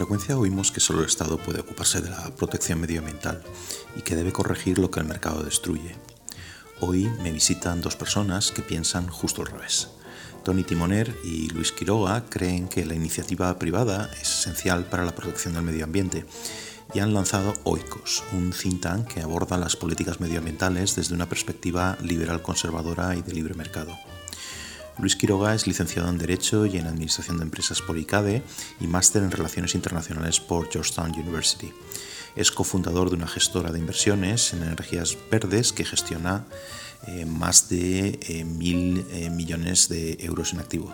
Frecuencia 0.00 0.38
oímos 0.38 0.72
que 0.72 0.80
solo 0.80 1.00
el 1.00 1.08
Estado 1.08 1.36
puede 1.36 1.60
ocuparse 1.60 2.00
de 2.00 2.08
la 2.08 2.34
protección 2.34 2.80
medioambiental 2.80 3.42
y 3.94 4.00
que 4.00 4.16
debe 4.16 4.32
corregir 4.32 4.78
lo 4.78 4.90
que 4.90 4.98
el 4.98 5.04
mercado 5.04 5.42
destruye. 5.42 5.94
Hoy 6.80 7.10
me 7.22 7.32
visitan 7.32 7.82
dos 7.82 7.96
personas 7.96 8.50
que 8.50 8.62
piensan 8.62 9.08
justo 9.08 9.42
al 9.42 9.48
revés. 9.48 9.88
Tony 10.42 10.64
Timoner 10.64 11.14
y 11.22 11.50
Luis 11.50 11.70
Quiroga 11.70 12.24
creen 12.30 12.66
que 12.66 12.86
la 12.86 12.94
iniciativa 12.94 13.58
privada 13.58 14.08
es 14.14 14.40
esencial 14.40 14.86
para 14.86 15.04
la 15.04 15.14
protección 15.14 15.52
del 15.52 15.64
medio 15.64 15.84
ambiente 15.84 16.24
y 16.94 17.00
han 17.00 17.12
lanzado 17.12 17.52
OICOS, 17.64 18.22
un 18.32 18.52
think 18.52 18.80
tank 18.80 19.06
que 19.06 19.20
aborda 19.20 19.58
las 19.58 19.76
políticas 19.76 20.18
medioambientales 20.18 20.96
desde 20.96 21.14
una 21.14 21.28
perspectiva 21.28 21.98
liberal 22.00 22.40
conservadora 22.40 23.16
y 23.16 23.20
de 23.20 23.34
libre 23.34 23.52
mercado. 23.52 23.98
Luis 24.98 25.16
Quiroga 25.16 25.54
es 25.54 25.66
licenciado 25.66 26.08
en 26.08 26.18
Derecho 26.18 26.66
y 26.66 26.76
en 26.76 26.86
Administración 26.86 27.38
de 27.38 27.44
Empresas 27.44 27.80
por 27.80 27.96
ICADE 27.96 28.42
y 28.80 28.86
máster 28.86 29.22
en 29.22 29.30
Relaciones 29.30 29.74
Internacionales 29.74 30.40
por 30.40 30.70
Georgetown 30.70 31.12
University. 31.12 31.72
Es 32.36 32.50
cofundador 32.50 33.10
de 33.10 33.16
una 33.16 33.26
gestora 33.26 33.72
de 33.72 33.78
inversiones 33.78 34.52
en 34.52 34.62
energías 34.62 35.16
verdes 35.30 35.72
que 35.72 35.84
gestiona 35.84 36.44
eh, 37.06 37.24
más 37.24 37.68
de 37.68 38.20
eh, 38.28 38.44
mil 38.44 39.06
eh, 39.10 39.30
millones 39.30 39.88
de 39.88 40.18
euros 40.20 40.52
en 40.52 40.60
activo. 40.60 40.92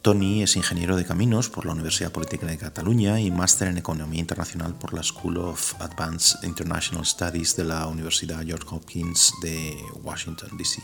Tony 0.00 0.42
es 0.42 0.56
ingeniero 0.56 0.96
de 0.96 1.04
caminos 1.04 1.50
por 1.50 1.66
la 1.66 1.72
Universidad 1.72 2.12
Política 2.12 2.46
de 2.46 2.56
Cataluña 2.56 3.20
y 3.20 3.30
máster 3.30 3.68
en 3.68 3.78
Economía 3.78 4.20
Internacional 4.20 4.74
por 4.74 4.94
la 4.94 5.02
School 5.02 5.36
of 5.38 5.74
Advanced 5.80 6.44
International 6.44 7.04
Studies 7.04 7.56
de 7.56 7.64
la 7.64 7.86
Universidad 7.86 8.42
George 8.46 8.66
Hopkins 8.70 9.32
de 9.42 9.76
Washington, 10.02 10.56
D.C. 10.56 10.80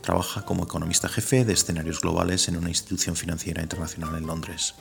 Trabaja 0.00 0.44
como 0.44 0.64
economista 0.64 1.08
jefe 1.08 1.44
de 1.44 1.52
escenarios 1.52 2.00
globales 2.00 2.48
en 2.48 2.56
una 2.56 2.68
institución 2.68 3.16
financiera 3.16 3.62
internacional 3.62 4.16
en 4.16 4.26
Londres. 4.26 4.74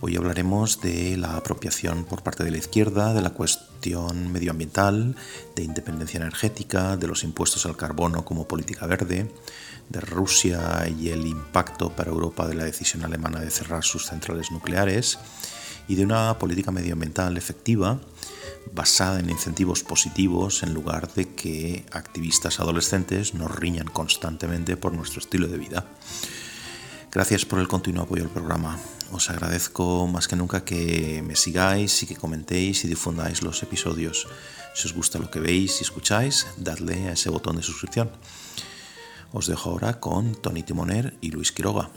Hoy 0.00 0.16
hablaremos 0.16 0.80
de 0.80 1.16
la 1.16 1.36
apropiación 1.36 2.04
por 2.04 2.22
parte 2.22 2.42
de 2.42 2.50
la 2.50 2.56
izquierda, 2.56 3.12
de 3.12 3.20
la 3.20 3.30
cuestión 3.30 4.32
medioambiental, 4.32 5.14
de 5.54 5.62
independencia 5.62 6.18
energética, 6.18 6.96
de 6.96 7.06
los 7.06 7.22
impuestos 7.22 7.66
al 7.66 7.76
carbono 7.76 8.24
como 8.24 8.48
política 8.48 8.86
verde, 8.86 9.30
de 9.90 10.00
Rusia 10.00 10.88
y 10.88 11.10
el 11.10 11.26
impacto 11.26 11.90
para 11.90 12.10
Europa 12.10 12.48
de 12.48 12.54
la 12.54 12.64
decisión 12.64 13.04
alemana 13.04 13.40
de 13.40 13.50
cerrar 13.50 13.84
sus 13.84 14.06
centrales 14.06 14.50
nucleares, 14.50 15.18
y 15.86 15.96
de 15.96 16.04
una 16.04 16.38
política 16.38 16.70
medioambiental 16.70 17.36
efectiva 17.36 18.00
basada 18.72 19.20
en 19.20 19.30
incentivos 19.30 19.82
positivos 19.82 20.62
en 20.62 20.74
lugar 20.74 21.12
de 21.14 21.34
que 21.34 21.84
activistas 21.92 22.60
adolescentes 22.60 23.34
nos 23.34 23.54
riñan 23.54 23.88
constantemente 23.88 24.76
por 24.76 24.92
nuestro 24.92 25.20
estilo 25.20 25.48
de 25.48 25.58
vida. 25.58 25.86
Gracias 27.10 27.44
por 27.44 27.58
el 27.58 27.68
continuo 27.68 28.04
apoyo 28.04 28.22
al 28.22 28.30
programa. 28.30 28.78
Os 29.10 29.30
agradezco 29.30 30.06
más 30.06 30.28
que 30.28 30.36
nunca 30.36 30.64
que 30.64 31.22
me 31.26 31.34
sigáis 31.34 32.02
y 32.04 32.06
que 32.06 32.14
comentéis 32.14 32.84
y 32.84 32.88
difundáis 32.88 33.42
los 33.42 33.62
episodios. 33.64 34.28
Si 34.74 34.86
os 34.86 34.94
gusta 34.94 35.18
lo 35.18 35.30
que 35.30 35.40
veis 35.40 35.80
y 35.80 35.82
escucháis, 35.82 36.46
dadle 36.56 37.08
a 37.08 37.12
ese 37.12 37.28
botón 37.28 37.56
de 37.56 37.62
suscripción. 37.62 38.12
Os 39.32 39.48
dejo 39.48 39.70
ahora 39.70 39.98
con 39.98 40.40
Tony 40.40 40.62
Timoner 40.62 41.18
y 41.20 41.32
Luis 41.32 41.50
Quiroga. 41.50 41.90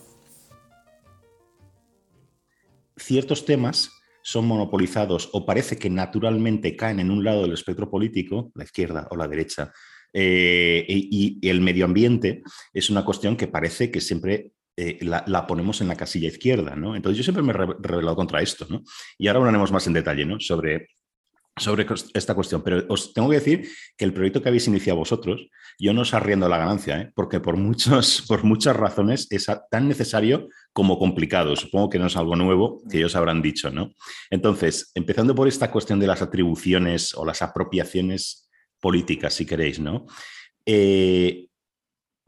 Ciertos 2.98 3.46
temas 3.46 3.92
son 4.24 4.48
monopolizados 4.48 5.30
o 5.34 5.46
parece 5.46 5.78
que 5.78 5.90
naturalmente 5.90 6.76
caen 6.76 7.00
en 7.00 7.12
un 7.12 7.24
lado 7.24 7.44
del 7.44 7.54
espectro 7.54 7.90
político, 7.90 8.52
la 8.56 8.64
izquierda 8.64 9.08
o 9.12 9.16
la 9.16 9.28
derecha, 9.28 9.72
eh, 10.14 10.86
y, 10.88 11.40
el 11.48 11.62
medio 11.62 11.86
ambiente 11.86 12.44
es 12.72 12.90
una 12.90 13.04
cuestión 13.04 13.36
que 13.36 13.48
parece 13.48 13.92
que 13.92 14.00
siempre 14.00 14.52
eh, 14.78 15.00
la, 15.02 15.48
ponemos 15.48 15.82
en 15.82 15.88
la 15.88 15.96
casilla 15.96 16.28
izquierda, 16.28 16.76
¿no? 16.76 16.96
Entonces 16.96 17.18
yo 17.18 17.24
siempre 17.24 17.44
me 17.44 17.52
he 17.52 17.76
rebelado 17.80 18.16
contra 18.16 18.42
esto, 18.42 18.66
¿no? 18.70 18.84
Y 19.18 19.28
ahora 19.28 19.40
hablaremos 19.40 19.72
más 19.72 19.86
en 19.88 19.94
detalle, 19.94 20.26
¿no? 20.26 20.40
Sobre, 20.40 20.88
sobre 21.58 21.86
esta 22.14 22.34
cuestión, 22.34 22.64
pero 22.64 22.84
os 22.90 23.14
tengo 23.14 23.30
que 23.30 23.36
decir 23.36 23.70
que 23.96 24.06
el 24.06 24.14
proyecto 24.14 24.42
que 24.42 24.50
habéis 24.50 24.68
iniciado 24.68 24.98
vosotros, 24.98 25.50
yo 25.78 25.94
no 25.94 26.02
os 26.02 26.14
arriendo 26.14 26.50
la 26.50 26.58
ganancia, 26.58 27.00
¿eh? 27.00 27.12
porque 27.14 27.40
por, 27.40 27.58
muchos, 27.58 28.24
por 28.28 28.44
muchas 28.44 28.76
razones 28.76 29.28
es 29.30 29.48
tan 29.70 29.88
necesario 29.88 30.50
como 30.72 30.98
complicado. 30.98 31.56
Supongo 31.56 31.90
que 31.90 32.00
no 32.00 32.08
es 32.08 32.18
algo 32.18 32.36
nuevo 32.36 32.82
que 32.90 32.98
ellos 32.98 33.16
habrán 33.16 33.42
dicho, 33.42 33.70
¿no? 33.70 33.94
Entonces, 34.32 34.92
empezando 34.96 35.36
por 35.36 35.48
esta 35.48 35.70
cuestión 35.70 36.00
de 36.00 36.08
las 36.08 36.22
atribuciones 36.22 37.14
o 37.14 37.24
las 37.24 37.42
apropiaciones 37.44 38.50
políticas, 38.80 39.36
si 39.36 39.46
queréis, 39.46 39.80
¿no? 39.80 40.08
Eh, 40.66 41.48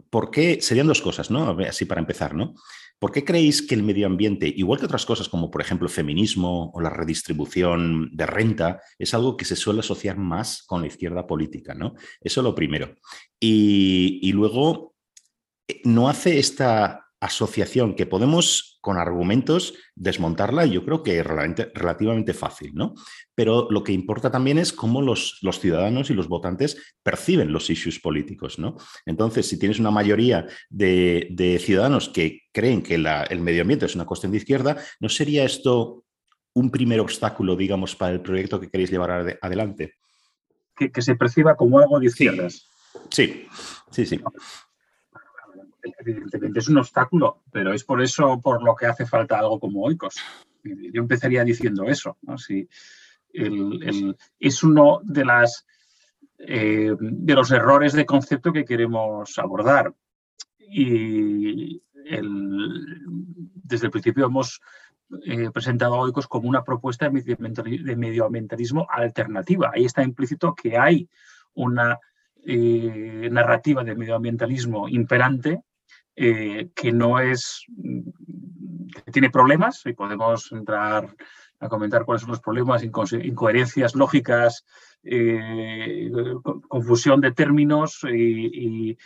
¿Por 0.10 0.30
qué? 0.30 0.62
Serían 0.62 0.88
dos 0.88 1.02
cosas, 1.02 1.32
¿no? 1.32 1.58
Así 1.68 1.86
para 1.86 2.00
empezar, 2.00 2.36
¿no? 2.36 2.54
¿Por 3.00 3.12
qué 3.12 3.24
creéis 3.24 3.62
que 3.62 3.76
el 3.76 3.84
medio 3.84 4.08
ambiente, 4.08 4.52
igual 4.56 4.80
que 4.80 4.86
otras 4.86 5.06
cosas 5.06 5.30
como 5.30 5.52
por 5.52 5.62
ejemplo 5.62 5.90
feminismo 5.90 6.72
o 6.74 6.82
la 6.82 6.90
redistribución 6.90 8.10
de 8.14 8.26
renta, 8.26 8.82
es 8.98 9.14
algo 9.14 9.38
que 9.38 9.46
se 9.46 9.56
suele 9.56 9.82
asociar 9.82 10.18
más 10.18 10.64
con 10.64 10.82
la 10.82 10.88
izquierda 10.88 11.28
política? 11.28 11.74
¿no? 11.74 11.96
Eso 12.22 12.42
lo 12.42 12.56
primero. 12.56 12.96
y 13.40 14.32
luego, 14.32 14.96
eh, 15.68 15.82
no 15.84 16.10
hace 16.10 16.40
esta 16.40 17.05
asociación 17.20 17.96
que 17.96 18.06
podemos 18.06 18.78
con 18.82 18.98
argumentos 18.98 19.74
desmontarla 19.96 20.66
y 20.66 20.72
yo 20.72 20.86
creo 20.86 21.02
que 21.02 21.20
es 21.20 21.26
relativamente 21.26 22.34
fácil, 22.34 22.74
¿no? 22.76 22.94
Pero 23.34 23.68
lo 23.72 23.84
que 23.84 23.94
importa 23.94 24.30
también 24.30 24.58
es 24.58 24.74
cómo 24.74 25.02
los, 25.02 25.40
los, 25.42 25.60
ciudadanos 25.60 26.10
y 26.10 26.14
los 26.14 26.28
votantes 26.28 26.78
perciben 27.02 27.52
los 27.52 27.70
issues 27.70 28.00
políticos, 28.00 28.60
¿no? 28.60 28.78
Entonces, 29.06 29.48
si 29.48 29.58
tienes 29.58 29.80
una 29.80 29.92
mayoría 29.92 30.46
de, 30.70 31.60
ciudadanos 31.64 32.10
que 32.10 32.42
creen 32.52 32.84
que 32.84 32.96
el 32.96 33.42
medio 33.42 33.62
ambiente 33.62 33.86
es 33.86 33.96
una 33.96 34.06
cuestión 34.06 34.32
de 34.32 34.38
izquierda, 34.38 34.78
¿no 35.00 35.10
sería 35.10 35.46
esto 35.46 36.04
un 36.54 36.70
primer 36.70 37.00
obstáculo, 37.00 37.56
digamos, 37.56 37.96
para 37.96 38.14
el 38.14 38.22
proyecto 38.22 38.60
que 38.60 38.70
queréis 38.70 38.92
llevar 38.92 39.38
adelante? 39.42 39.96
Que, 40.76 41.02
se 41.02 41.16
perciba 41.16 41.56
como 41.56 41.80
algo 41.80 42.00
de 42.00 42.08
izquierdas. 42.08 42.70
Sí, 43.10 43.48
sí, 43.92 44.06
sí 44.06 44.20
evidentemente 46.00 46.60
es 46.60 46.70
un 46.70 46.78
obstáculo, 46.78 47.44
pero 47.52 47.74
es 47.74 47.84
por 47.84 48.02
eso 48.02 48.40
por 48.42 48.64
lo 48.64 48.76
que 48.76 48.86
hace 48.86 49.06
falta 49.06 49.40
algo 49.40 49.60
como 49.60 49.84
Oikos. 49.84 50.16
Yo 50.64 51.02
empezaría 51.02 51.44
diciendo 51.44 51.86
eso. 51.86 52.18
Si 52.38 52.68
es 54.40 54.64
uno 54.64 55.02
de, 55.04 55.26
las, 55.26 55.66
eh, 56.40 56.96
de 57.00 57.34
los 57.34 57.52
errores 57.52 57.94
de 57.94 58.06
concepto 58.06 58.52
que 58.52 58.66
queremos 58.66 59.38
abordar. 59.38 59.94
Y 60.58 61.82
desde 63.64 63.88
el 63.88 63.92
principio 63.92 64.26
hemos 64.26 64.62
eh, 65.24 65.52
presentado 65.52 65.96
a 65.96 66.00
Oikos 66.00 66.28
como 66.28 66.50
una 66.50 66.64
propuesta 66.64 67.10
de 67.10 67.96
medioambientalismo 67.96 68.88
alternativa. 68.90 69.72
Ahí 69.74 69.86
está 69.86 70.04
implícito 70.04 70.56
que 70.56 70.78
hay 70.78 71.10
una 71.54 72.00
eh, 72.48 73.30
narrativa 73.32 73.84
de 73.84 73.96
medioambientalismo 73.96 74.88
imperante 74.88 75.62
eh, 76.16 76.70
que 76.74 76.92
no 76.92 77.20
es, 77.20 77.66
que 79.06 79.12
tiene 79.12 79.30
problemas 79.30 79.82
y 79.86 79.94
podemos 79.94 80.52
entrar 80.52 81.16
a 81.60 81.70
comentar 81.70 82.06
cuáles 82.06 82.22
son 82.22 82.32
los 82.32 82.42
problemas, 82.42 82.84
incoherencias 82.84 83.96
lógicas, 83.96 84.66
eh, 85.04 86.10
confusión 86.68 87.22
de 87.22 87.32
términos 87.32 88.02
y, 88.10 88.98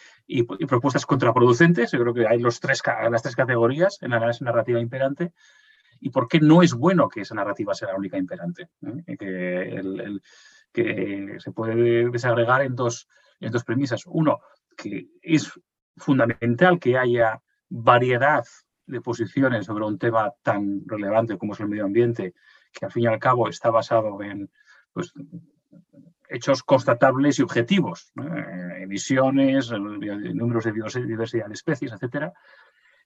propuestas 0.68 1.06
contraproducentes. 1.06 1.92
Yo 1.92 2.00
creo 2.00 2.14
que 2.14 2.28
hay 2.28 2.40
las 2.40 2.60
tres 2.60 2.82
categorías 2.82 3.98
en 4.02 4.12
la 4.12 4.20
narrativa 4.42 4.80
imperante. 4.80 5.34
¿Y 6.02 6.12
por 6.12 6.28
qué 6.28 6.40
no 6.40 6.62
es 6.62 6.74
bueno 6.74 7.10
que 7.10 7.22
esa 7.22 7.36
narrativa 7.36 7.74
sea 7.74 7.90
la 7.90 7.98
única 7.98 8.18
imperante? 8.18 8.70
Que, 9.06 9.82
que, 10.72 11.36
se 11.40 11.52
puede 11.52 12.10
desagregar 12.10 12.62
en 12.62 12.76
dos, 12.76 13.08
en 13.40 13.52
dos 13.52 13.64
premisas. 13.64 14.04
Uno, 14.06 14.40
que 14.78 15.08
es 15.22 15.52
fundamental 16.00 16.80
que 16.80 16.98
haya 16.98 17.42
variedad 17.70 18.46
de 18.86 19.02
posiciones 19.02 19.66
sobre 19.66 19.86
un 19.86 20.00
tema 20.00 20.34
tan 20.42 20.82
relevante 20.86 21.38
como 21.38 21.54
es 21.54 21.60
el 21.60 21.70
medio 21.70 21.86
ambiente, 21.86 22.34
que 22.72 22.86
al 22.86 22.92
fin 22.92 23.04
y 23.04 23.08
al 23.08 23.20
cabo 23.20 23.48
está 23.48 23.70
basado 23.70 24.22
en 24.24 24.50
pues, 24.92 25.14
hechos 26.28 26.64
constatables 26.64 27.40
y 27.40 27.44
objetivos, 27.44 28.12
emisiones, 28.80 29.72
números 29.72 30.64
de 30.66 30.72
diversidad 30.72 31.48
de 31.48 31.54
especies, 31.54 31.92
etcétera. 31.92 32.34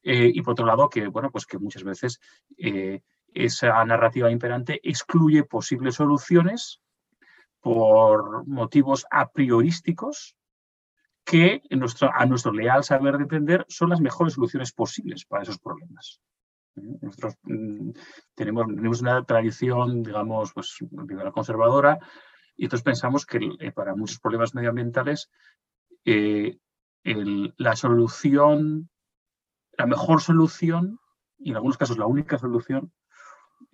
Eh, 0.03 0.29
y 0.33 0.41
por 0.41 0.51
otro 0.51 0.65
lado, 0.65 0.89
que, 0.89 1.07
bueno, 1.07 1.31
pues 1.31 1.45
que 1.45 1.57
muchas 1.57 1.83
veces 1.83 2.19
eh, 2.57 3.01
esa 3.33 3.83
narrativa 3.85 4.29
imperante 4.29 4.79
excluye 4.83 5.43
posibles 5.43 5.95
soluciones 5.95 6.81
por 7.61 8.45
motivos 8.45 9.05
a 9.09 9.31
priorísticos 9.31 10.35
que 11.23 11.61
a 11.69 12.25
nuestro 12.25 12.51
leal 12.51 12.83
saber 12.83 13.17
de 13.17 13.23
entender 13.23 13.65
son 13.69 13.89
las 13.89 14.01
mejores 14.01 14.33
soluciones 14.33 14.73
posibles 14.73 15.25
para 15.25 15.43
esos 15.43 15.57
problemas. 15.57 16.19
¿Eh? 16.75 16.97
Nosotros 17.01 17.35
mm, 17.43 17.91
tenemos, 18.35 19.01
una 19.01 19.23
tradición, 19.23 20.03
digamos, 20.03 20.53
pues, 20.53 20.77
conservadora, 21.33 21.99
y 22.55 22.65
entonces 22.65 22.83
pensamos 22.83 23.25
que 23.25 23.39
eh, 23.59 23.71
para 23.71 23.95
muchos 23.95 24.19
problemas 24.19 24.53
medioambientales 24.53 25.31
eh, 26.05 26.57
la 27.03 27.75
solución, 27.75 28.89
la 29.77 29.85
mejor 29.85 30.21
solución, 30.21 30.99
y 31.37 31.49
en 31.51 31.55
algunos 31.55 31.77
casos 31.77 31.97
la 31.97 32.05
única 32.05 32.37
solución, 32.37 32.93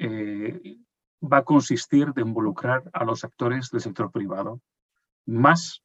va 0.01 1.37
a 1.37 1.43
consistir 1.43 2.13
de 2.13 2.21
involucrar 2.21 2.89
a 2.93 3.03
los 3.03 3.23
actores 3.23 3.69
del 3.69 3.81
sector 3.81 4.11
privado, 4.11 4.61
más 5.25 5.83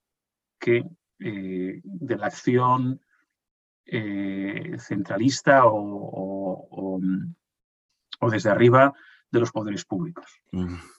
que 0.59 0.85
eh, 1.21 1.81
de 1.83 2.17
la 2.17 2.27
acción 2.27 3.01
eh, 3.87 4.77
centralista 4.79 5.67
o, 5.67 6.69
o, 8.21 8.31
desde 8.31 8.51
arriba 8.51 8.95
de 9.31 9.41
los 9.41 9.53
poderes 9.53 9.85
públicos. 9.85 10.41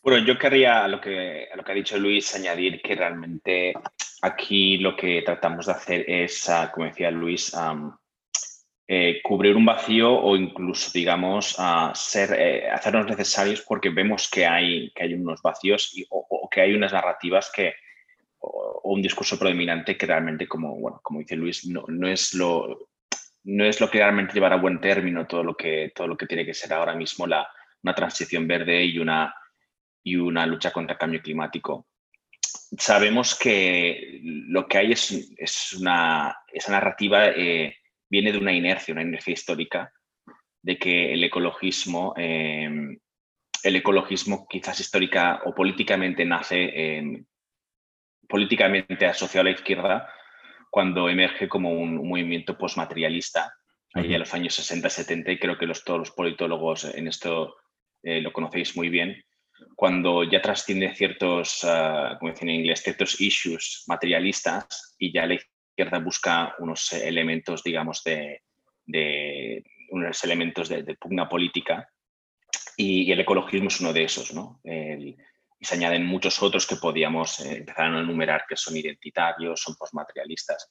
Bueno, 0.03 0.25
yo 0.25 0.38
querría 0.38 0.83
a 0.83 0.88
lo 0.88 1.01
que, 1.01 1.47
a 1.51 1.56
lo 1.56 1.63
que 1.63 1.71
ha 1.71 1.75
dicho 1.75 1.97
Luis 1.97 2.35
añadir 2.35 2.81
que 2.81 2.95
realmente 2.95 3.73
aquí 4.21 4.77
lo 4.77 4.95
que 4.95 5.23
tratamos 5.23 5.65
de 5.65 5.71
hacer 5.71 6.06
es, 6.07 6.47
ah, 6.50 6.71
como 6.71 6.85
decía 6.85 7.09
Luis, 7.09 7.53
eh, 8.88 9.19
cubrir 9.23 9.56
un 9.56 9.65
vacío 9.65 10.13
o 10.13 10.35
incluso, 10.35 10.91
digamos, 10.94 11.57
ser, 11.95 12.39
eh, 12.39 12.69
hacernos 12.69 13.07
necesarios 13.07 13.62
porque 13.62 13.89
vemos 13.89 14.29
que 14.29 14.45
hay, 14.45 14.91
que 14.91 15.03
hay 15.03 15.13
unos 15.15 15.41
vacíos 15.41 15.91
y, 15.95 16.06
o, 16.09 16.47
que 16.51 16.62
hay 16.62 16.73
unas 16.75 16.94
narrativas 16.94 17.51
que, 17.51 17.73
un 18.83 19.01
discurso 19.01 19.38
predominante 19.38 19.97
que 19.97 20.06
realmente, 20.06 20.47
como, 20.47 20.75
bueno, 20.80 21.00
como 21.03 21.19
dice 21.19 21.36
Luis, 21.36 21.65
no, 21.68 21.86
no, 21.88 22.07
es 22.07 22.33
lo, 22.33 22.89
no 23.44 23.65
es 23.65 23.80
lo 23.81 23.89
que 23.89 24.00
realmente 24.00 24.33
llevará 24.33 24.56
a 24.56 24.62
buen 24.62 24.80
término 24.80 25.27
todo 25.27 25.44
lo 25.44 25.56
que, 25.56 25.92
todo 25.95 26.07
lo 26.07 26.18
que 26.18 26.27
tiene 26.27 26.45
que 26.45 26.53
ser 26.53 26.74
ahora 26.74 26.95
mismo 26.95 27.27
la, 27.27 27.47
una 27.83 27.95
transición 27.95 28.47
verde 28.47 28.83
y 28.83 29.00
una, 29.00 29.33
y 30.03 30.15
una 30.15 30.45
lucha 30.45 30.71
contra 30.71 30.94
el 30.94 31.00
cambio 31.00 31.21
climático. 31.21 31.88
Sabemos 32.77 33.38
que 33.38 34.19
lo 34.24 34.68
que 34.68 34.77
hay 34.77 34.91
es, 34.91 35.31
es 35.38 35.74
una, 35.74 36.36
esa 36.51 36.71
narrativa 36.71 37.27
eh, 37.27 37.77
viene 38.09 38.31
de 38.31 38.38
una 38.38 38.53
inercia, 38.53 38.94
una 38.94 39.03
inercia 39.03 39.33
histórica, 39.33 39.91
de 40.62 40.77
que 40.77 41.13
el 41.13 41.24
ecologismo, 41.24 42.13
eh, 42.18 42.98
el 43.63 43.75
ecologismo 43.75 44.48
quizás 44.48 44.80
histórica 44.80 45.41
o 45.45 45.53
políticamente 45.53 46.25
nace 46.25 46.98
políticamente 48.27 49.06
asociado 49.06 49.42
a 49.42 49.51
la 49.51 49.56
izquierda 49.56 50.10
cuando 50.69 51.10
emerge 51.10 51.48
como 51.48 51.72
un, 51.72 52.07
movimiento 52.07 52.57
postmaterialista, 52.57 53.54
ahí 53.94 54.13
en 54.13 54.19
los 54.19 54.33
años 54.33 54.60
60-70, 54.60 55.31
y 55.31 55.39
creo 55.39 55.57
que 55.57 55.66
los, 55.66 55.83
todos 55.86 56.00
los 56.00 56.12
politólogos 56.12 56.83
en 56.83 57.07
esto 57.07 57.56
eh, 58.04 58.19
lo 58.19 58.33
conocéis 58.33 58.75
muy 58.75 58.89
bien, 58.89 59.24
cuando 59.75 60.24
ya 60.24 60.42
trasciende 60.42 60.94
ciertos, 60.94 61.63
uh, 61.63 62.18
como 62.19 62.31
dicen 62.31 62.50
en 62.50 62.56
inglés, 62.56 62.81
ciertos 62.83 63.19
issues 63.22 63.83
materialistas 63.88 64.95
y 65.00 65.13
ya 65.13 65.25
la 65.25 65.36
izquierda 65.36 66.00
busca 66.00 66.56
unos 66.60 66.92
elementos, 66.94 67.63
digamos, 67.63 68.04
de, 68.04 68.42
unos 69.89 70.24
elementos 70.24 70.69
de, 70.69 70.83
pugna 71.00 71.27
política 71.30 71.88
y, 72.77 73.12
el 73.12 73.22
ecologismo 73.22 73.69
es 73.69 73.80
uno 73.80 73.94
de 73.94 74.04
esos, 74.04 74.33
¿no? 74.33 74.60
Se 75.65 75.75
añaden 75.75 76.06
muchos 76.06 76.41
otros 76.41 76.65
que 76.67 76.75
podíamos 76.75 77.39
eh, 77.39 77.57
empezar 77.57 77.94
a 77.94 78.00
enumerar 78.00 78.45
que 78.47 78.56
son 78.56 78.77
identitarios, 78.77 79.59
son 79.59 79.75
postmaterialistas. 79.75 80.69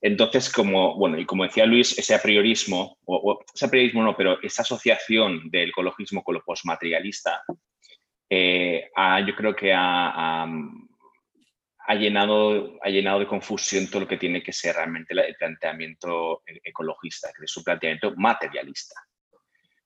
Entonces, 0.00 0.50
como, 0.50 0.96
bueno, 0.96 1.18
y 1.18 1.26
como 1.26 1.44
decía 1.44 1.66
Luis, 1.66 1.98
ese 1.98 2.14
apriorismo, 2.14 2.98
o, 3.04 3.44
ese 3.52 3.66
apriorismo 3.66 4.02
no, 4.02 4.16
pero 4.16 4.40
esa 4.42 4.62
asociación 4.62 5.50
del 5.50 5.70
ecologismo 5.70 6.22
con 6.22 6.34
lo 6.34 6.42
postmaterialista, 6.42 7.42
eh, 8.28 8.90
yo 9.26 9.34
creo 9.34 9.54
que 9.56 9.72
ha, 9.72 10.44
ha, 10.44 11.94
llenado, 11.94 12.78
ha 12.82 12.88
llenado 12.88 13.18
de 13.18 13.26
confusión 13.26 13.88
todo 13.88 14.02
lo 14.02 14.08
que 14.08 14.16
tiene 14.16 14.42
que 14.42 14.52
ser 14.52 14.76
realmente 14.76 15.12
el 15.12 15.34
planteamiento 15.34 16.42
e, 16.46 16.60
ecologista, 16.62 17.32
que 17.36 17.44
es 17.44 17.56
un 17.56 17.64
planteamiento 17.64 18.14
materialista. 18.16 18.94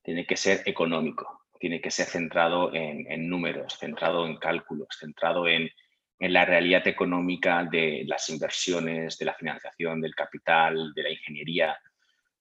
Tiene 0.02 0.26
que 0.26 0.36
ser 0.36 0.62
económico 0.66 1.43
tiene 1.64 1.80
que 1.80 1.90
ser 1.90 2.04
centrado 2.04 2.74
en, 2.74 3.26
números, 3.26 3.78
centrado 3.78 4.26
en 4.26 4.36
cálculos, 4.36 4.88
centrado 5.00 5.48
en, 5.48 5.70
la 6.18 6.44
realidad 6.44 6.86
económica 6.86 7.64
de 7.64 8.04
las 8.06 8.28
inversiones, 8.28 9.16
de 9.16 9.24
la 9.24 9.32
financiación, 9.32 9.98
del 10.02 10.14
capital, 10.14 10.92
de 10.92 11.02
la 11.02 11.08
ingeniería. 11.08 11.74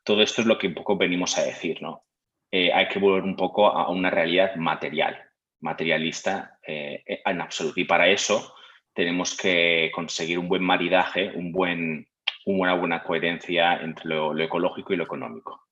Todo 0.04 0.24
esto 0.24 0.42
es 0.42 0.48
lo 0.48 0.58
que 0.58 0.68
un 0.68 0.74
poco 0.74 0.98
venimos 0.98 1.38
a 1.38 1.46
decir, 1.46 1.82
¿no? 1.82 2.04
Eh, 2.52 2.74
hay 2.74 2.90
que 2.90 3.00
volver 3.00 3.24
un 3.24 3.38
poco 3.38 3.68
a 3.68 3.90
una 3.90 4.10
realidad 4.10 4.58
material, 4.58 5.18
materialista 5.62 6.60
eh, 6.68 7.02
en 7.26 7.40
absoluto. 7.40 7.80
Y 7.80 7.86
para 7.86 8.10
eso 8.10 8.54
tenemos 8.94 9.38
que 9.38 9.90
conseguir 9.96 10.38
un 10.38 10.50
buen 10.50 10.64
maridaje, 10.64 11.32
un 11.34 11.54
buen, 11.54 12.10
una 12.46 12.74
buena 12.74 13.02
coherencia 13.02 13.78
entre 13.78 14.04
lo 14.04 14.38
ecológico 14.38 14.92
y 14.92 14.98
lo 14.98 15.06
económico. 15.06 15.63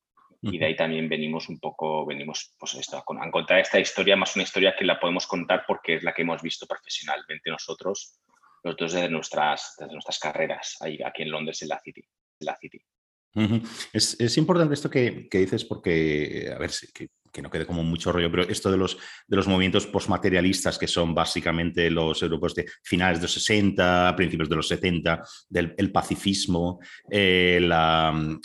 Y 0.44 0.58
de 0.58 0.66
ahí 0.66 0.76
también 0.76 1.08
venimos 1.08 1.48
un 1.48 1.60
poco, 1.60 2.04
venimos 2.04 2.54
pues 2.58 2.74
esto, 2.74 2.96
a 2.96 3.30
contar 3.30 3.60
esta 3.60 3.78
historia, 3.78 4.16
más 4.16 4.34
una 4.34 4.42
historia 4.42 4.74
que 4.76 4.84
la 4.84 4.98
podemos 4.98 5.26
contar 5.26 5.64
porque 5.66 5.94
es 5.94 6.02
la 6.02 6.12
que 6.12 6.22
hemos 6.22 6.42
visto 6.42 6.66
profesionalmente 6.66 7.48
nosotros, 7.48 8.18
los 8.64 8.76
dos 8.76 8.92
desde 8.92 9.08
nuestras, 9.08 9.76
desde 9.78 9.92
nuestras 9.92 10.18
carreras, 10.18 10.76
ahí, 10.80 10.98
aquí 11.04 11.22
en 11.22 11.30
Londres, 11.30 11.62
en 11.62 11.68
la 11.68 11.80
City. 11.80 12.02
En 12.40 12.46
la 12.46 12.56
City. 12.56 12.80
es, 13.92 14.20
es, 14.20 14.36
importante 14.36 14.74
esto 14.74 14.90
que, 14.90 15.28
que, 15.28 15.38
dices 15.38 15.64
porque, 15.64 16.52
a 16.52 16.58
ver, 16.58 16.72
que 16.92 17.08
que 17.32 17.42
no 17.42 17.50
quede 17.50 17.66
como 17.66 17.82
mucho 17.82 18.12
rollo, 18.12 18.30
pero 18.30 18.42
esto 18.42 18.70
de 18.70 18.76
los, 18.76 18.98
de 19.26 19.36
los 19.36 19.46
movimientos 19.46 19.86
postmaterialistas, 19.86 20.78
que 20.78 20.86
son 20.86 21.14
básicamente 21.14 21.90
los 21.90 22.22
europeos 22.22 22.54
de 22.54 22.66
finales 22.82 23.18
de 23.18 23.24
los 23.24 23.32
60, 23.32 24.14
principios 24.16 24.48
de 24.48 24.56
los 24.56 24.68
70, 24.68 25.22
del 25.48 25.74
el 25.78 25.90
pacifismo, 25.90 26.80
eh, 27.10 27.60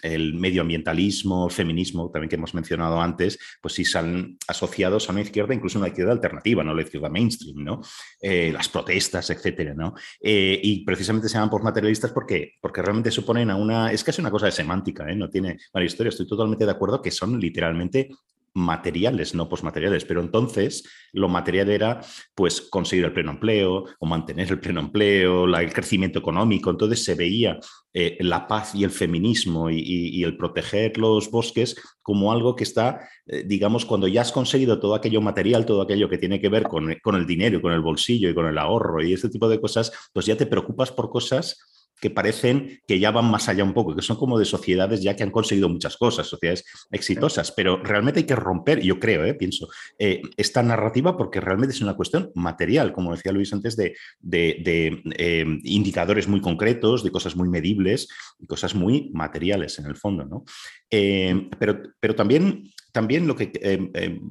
el 0.01 0.33
medioambientalismo, 0.35 1.47
el 1.47 1.51
feminismo, 1.51 2.09
también 2.09 2.29
que 2.29 2.35
hemos 2.35 2.53
mencionado 2.53 3.01
antes, 3.01 3.37
pues 3.61 3.73
sí 3.73 3.81
están 3.81 4.37
asociados 4.47 5.09
a 5.09 5.11
una 5.11 5.21
izquierda, 5.21 5.53
incluso 5.53 5.79
una 5.79 5.89
izquierda 5.89 6.13
alternativa, 6.13 6.63
no 6.63 6.73
la 6.73 6.83
izquierda 6.83 7.09
mainstream, 7.09 7.63
¿no? 7.63 7.81
Eh, 8.21 8.51
las 8.53 8.69
protestas, 8.69 9.29
etcétera, 9.29 9.73
¿no? 9.73 9.93
Eh, 10.19 10.59
y 10.63 10.85
precisamente 10.85 11.27
se 11.27 11.35
llaman 11.35 11.49
postmaterialistas 11.49 12.11
porque, 12.11 12.53
porque 12.61 12.81
realmente 12.81 13.11
suponen 13.11 13.51
a 13.51 13.55
una, 13.55 13.91
es 13.91 14.03
casi 14.03 14.21
una 14.21 14.31
cosa 14.31 14.45
de 14.45 14.51
semántica, 14.51 15.05
no 15.15 15.29
tiene 15.29 15.57
historia, 15.85 16.09
estoy 16.09 16.27
totalmente 16.27 16.65
de 16.65 16.71
acuerdo 16.71 17.01
que 17.01 17.11
son 17.11 17.39
literalmente 17.39 18.09
materiales, 18.57 19.33
no 19.35 19.47
posmateriales. 19.47 20.03
Pero 20.05 20.21
entonces 20.21 20.83
lo 21.13 21.29
material 21.29 21.69
era 21.69 22.01
pues 22.35 22.61
conseguir 22.61 23.05
el 23.05 23.13
pleno 23.13 23.31
empleo 23.31 23.85
o 23.99 24.05
mantener 24.05 24.49
el 24.49 24.59
pleno 24.59 24.79
empleo, 24.79 25.45
el 25.45 25.73
crecimiento 25.73 26.19
económico. 26.19 26.69
Entonces 26.69 27.03
se 27.03 27.15
veía 27.15 27.59
eh, 27.93 28.17
la 28.19 28.47
paz 28.47 28.75
y 28.75 28.83
el 28.83 28.91
feminismo 28.91 29.69
y, 29.69 30.23
el 30.23 30.35
proteger 30.35 30.97
los 30.97 31.31
bosques 31.31 31.75
como 32.01 32.31
algo 32.31 32.55
que 32.55 32.63
está, 32.63 33.07
eh, 33.27 33.43
digamos, 33.45 33.85
cuando 33.85 34.07
ya 34.07 34.21
has 34.21 34.31
conseguido 34.31 34.79
todo 34.79 34.95
aquello 34.95 35.21
material, 35.21 35.65
todo 35.65 35.81
aquello 35.81 36.09
que 36.09 36.17
tiene 36.17 36.41
que 36.41 36.49
ver 36.49 36.63
con, 36.63 36.95
con 37.01 37.15
el 37.15 37.25
dinero 37.25 37.57
y 37.57 37.61
con 37.61 37.71
el 37.71 37.81
bolsillo 37.81 38.29
y 38.29 38.33
con 38.33 38.47
el 38.47 38.57
ahorro 38.57 39.01
y 39.03 39.13
este 39.13 39.29
tipo 39.29 39.47
de 39.47 39.61
cosas, 39.61 39.91
pues 40.13 40.25
ya 40.25 40.35
te 40.35 40.45
preocupas 40.45 40.91
por 40.91 41.09
cosas 41.09 41.76
que 41.99 42.09
parecen 42.09 42.79
que 42.87 42.99
ya 42.99 43.11
van 43.11 43.29
más 43.29 43.49
allá 43.49 43.63
un 43.63 43.73
poco, 43.73 43.95
que 43.95 44.01
son 44.01 44.17
como 44.17 44.37
de 44.37 44.45
sociedades 44.45 45.01
ya 45.01 45.15
que 45.15 45.23
han 45.23 45.31
conseguido 45.31 45.67
muchas 45.69 45.97
cosas, 45.97 46.27
sociedades 46.27 46.63
exitosas, 46.91 47.51
pero 47.51 47.77
realmente 47.77 48.19
hay 48.19 48.25
que 48.25 48.35
romper, 48.35 48.81
yo 48.81 48.99
creo, 48.99 49.25
¿eh? 49.25 49.33
pienso, 49.33 49.67
eh, 49.97 50.21
esta 50.37 50.61
narrativa 50.61 51.17
porque 51.17 51.41
realmente 51.41 51.73
es 51.75 51.81
una 51.81 51.95
cuestión 51.95 52.31
material, 52.35 52.93
como 52.93 53.15
decía 53.15 53.31
Luis 53.31 53.51
antes, 53.51 53.75
de, 53.75 53.95
eh, 54.23 55.45
indicadores 55.63 56.27
muy 56.27 56.41
concretos, 56.41 57.03
de 57.03 57.11
cosas 57.11 57.35
muy 57.35 57.49
medibles 57.49 58.07
y 58.39 58.45
cosas 58.45 58.75
muy 58.75 59.09
materiales 59.13 59.79
en 59.79 59.87
el 59.87 59.95
fondo. 59.95 60.25
¿no? 60.25 60.43
pero, 60.89 61.81
pero 61.99 62.15
también, 62.15 62.71
también 62.91 63.27
lo 63.27 63.35
que 63.35 63.51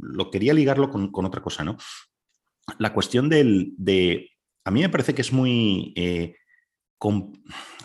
lo 0.02 0.30
quería 0.30 0.54
ligarlo 0.54 0.90
con, 0.90 1.10
con, 1.10 1.26
otra 1.26 1.42
cosa, 1.42 1.64
¿no? 1.64 1.76
La 2.78 2.92
cuestión 2.92 3.28
del, 3.28 3.72
de... 3.76 4.30
A 4.64 4.70
mí 4.70 4.80
me 4.80 4.88
parece 4.88 5.14
que 5.14 5.22
es 5.22 5.32
muy 5.32 5.94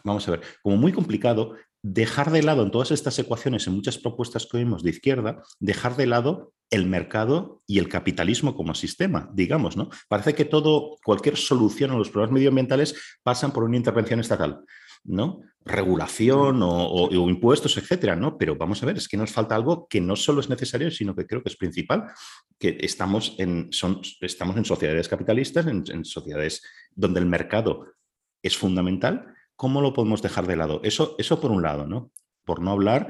vamos 0.03 0.27
a 0.27 0.31
ver, 0.31 0.41
como 0.61 0.77
muy 0.77 0.91
complicado 0.91 1.55
dejar 1.83 2.31
de 2.31 2.43
lado 2.43 2.63
en 2.63 2.71
todas 2.71 2.91
estas 2.91 3.17
ecuaciones, 3.17 3.65
en 3.67 3.73
muchas 3.73 3.97
propuestas 3.97 4.45
que 4.45 4.57
oímos 4.57 4.83
de 4.83 4.91
izquierda, 4.91 5.43
dejar 5.59 5.95
de 5.95 6.05
lado 6.05 6.53
el 6.69 6.85
mercado 6.85 7.59
y 7.67 7.79
el 7.79 7.89
capitalismo 7.89 8.55
como 8.55 8.75
sistema, 8.75 9.29
digamos, 9.33 9.75
¿no? 9.75 9.89
Parece 10.07 10.35
que 10.35 10.45
todo, 10.45 10.97
cualquier 11.03 11.37
solución 11.37 11.91
a 11.91 11.97
los 11.97 12.09
problemas 12.09 12.35
medioambientales 12.35 12.95
pasan 13.23 13.51
por 13.51 13.63
una 13.63 13.77
intervención 13.77 14.19
estatal, 14.19 14.63
¿no? 15.03 15.41
Regulación 15.65 16.61
o, 16.63 17.09
impuestos, 17.11 17.77
etcétera, 17.77 18.15
¿no? 18.15 18.37
Pero 18.37 18.55
vamos 18.55 18.81
a 18.81 18.85
ver, 18.85 18.97
es 18.97 19.07
que 19.07 19.17
nos 19.17 19.31
falta 19.31 19.55
algo 19.55 19.87
que 19.89 19.99
no 19.99 20.15
solo 20.15 20.39
es 20.39 20.49
necesario, 20.49 20.91
sino 20.91 21.15
que 21.15 21.25
creo 21.25 21.43
que 21.43 21.49
es 21.49 21.57
principal, 21.57 22.05
que 22.57 22.77
estamos 22.79 23.35
en, 23.37 23.67
son, 23.71 24.01
estamos 24.21 24.55
en 24.55 24.65
sociedades 24.65 25.09
capitalistas, 25.09 25.65
en 25.67 26.05
sociedades 26.05 26.63
donde 26.95 27.19
el 27.19 27.25
mercado 27.25 27.87
es 28.41 28.57
fundamental. 28.57 29.33
¿Cómo 29.55 29.81
lo 29.81 29.93
podemos 29.93 30.21
dejar 30.21 30.47
de 30.47 30.55
lado? 30.55 30.81
Eso, 30.83 31.15
eso 31.17 31.39
por 31.39 31.51
un 31.51 31.61
lado, 31.61 31.87
¿no? 31.87 32.11
Por 32.45 32.61
no 32.61 32.71
hablar 32.71 33.09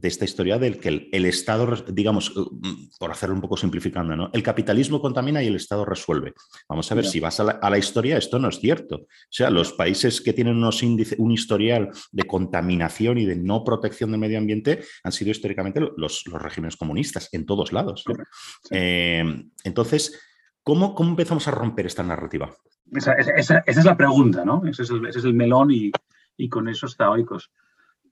de 0.00 0.08
esta 0.08 0.24
historia 0.24 0.58
del 0.58 0.78
que 0.78 1.08
el, 1.10 1.26
Estado, 1.26 1.66
digamos, 1.88 2.36
uh, 2.36 2.48
mm, 2.52 2.90
por 2.98 3.10
hacerlo 3.10 3.34
un 3.34 3.40
poco 3.40 3.56
simplificando, 3.56 4.14
¿no? 4.14 4.30
el 4.32 4.42
capitalismo 4.42 5.00
contamina 5.00 5.42
y 5.42 5.48
el 5.48 5.56
Estado 5.56 5.84
resuelve. 5.84 6.34
Vamos 6.68 6.90
a 6.90 6.94
ver, 6.94 7.04
si 7.04 7.20
vas 7.20 7.40
a 7.40 7.44
la, 7.68 7.78
historia, 7.78 8.16
esto 8.16 8.38
no 8.38 8.48
es 8.48 8.60
cierto. 8.60 8.96
O 8.96 9.06
sea, 9.30 9.50
los 9.50 9.72
países 9.72 10.20
que 10.20 10.32
tienen 10.32 10.56
unos 10.56 10.82
un 10.82 11.32
historial 11.32 11.90
de 12.12 12.22
contaminación 12.24 13.18
y 13.18 13.24
de 13.24 13.36
no 13.36 13.64
protección 13.64 14.10
del 14.10 14.20
medio 14.20 14.38
ambiente 14.38 14.82
han 15.02 15.12
sido 15.12 15.30
históricamente 15.30 15.80
los, 15.96 16.24
regímenes 16.24 16.76
comunistas, 16.76 17.28
en 17.32 17.44
todos 17.44 17.72
lados. 17.72 18.04
Eh, 18.70 19.24
entonces, 19.64 20.18
¿cómo, 20.68 20.94
¿cómo, 20.94 21.08
empezamos 21.08 21.48
a 21.48 21.50
romper 21.50 21.86
esta 21.86 22.02
narrativa? 22.02 22.50
Esa, 22.92 23.14
es 23.14 23.84
la 23.86 23.96
pregunta, 23.96 24.44
¿no? 24.44 24.62
Ese 24.66 24.82
es 24.82 25.24
el, 25.24 25.32
melón 25.32 25.70
y, 25.70 25.90
y 26.36 26.50
con 26.50 26.68
eso 26.68 26.84
está 26.84 27.08
Oikos. 27.08 27.50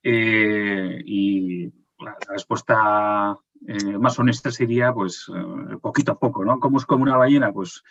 Eh, 0.03 1.03
y 1.05 1.67
la, 1.99 2.17
respuesta 2.31 3.37
eh, 3.69 3.99
más 3.99 4.19
honesta 4.19 4.51
sería, 4.51 4.95
pues, 4.95 5.31
eh, 5.35 5.77
poquito 5.83 6.13
a 6.13 6.19
poco, 6.19 6.47
¿no? 6.47 6.59
¿Cómo 6.59 6.79
es 6.79 6.87
como 6.87 7.03
una 7.03 7.19
ballena? 7.19 7.53
Pues, 7.53 7.83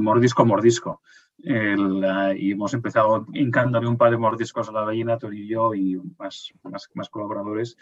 mordisco, 0.00 0.44
mordisco. 0.44 1.00
y 1.38 2.50
hemos 2.50 2.74
empezado 2.74 3.24
hincándole 3.32 3.86
un 3.86 3.96
par 3.96 4.10
de 4.10 4.18
mordiscos 4.18 4.68
a 4.68 4.72
la 4.72 4.82
ballena, 4.82 5.16
Tony 5.16 5.42
y 5.42 5.48
yo, 5.48 5.74
y 5.74 5.96
más, 6.18 6.52
más, 6.64 6.88
más 6.94 7.08
colaboradores, 7.08 7.76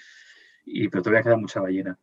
y, 0.66 0.88
pero 0.88 1.02
todavía 1.02 1.22
queda 1.22 1.38
mucha 1.38 1.60
ballena. 1.62 1.98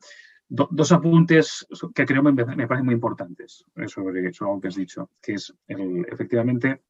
Dos 0.53 0.91
apuntes 0.91 1.65
que 1.95 2.05
creo 2.05 2.21
me, 2.21 2.31
me, 2.31 2.67
parecen 2.67 2.85
muy 2.85 2.93
importantes 2.93 3.65
sobre, 3.73 3.89
sobre, 3.89 4.31
algo 4.41 4.61
que 4.61 4.67
has 4.67 4.75
dicho, 4.75 5.09
que 5.19 5.33
es 5.33 5.53
efectivamente 5.67 6.83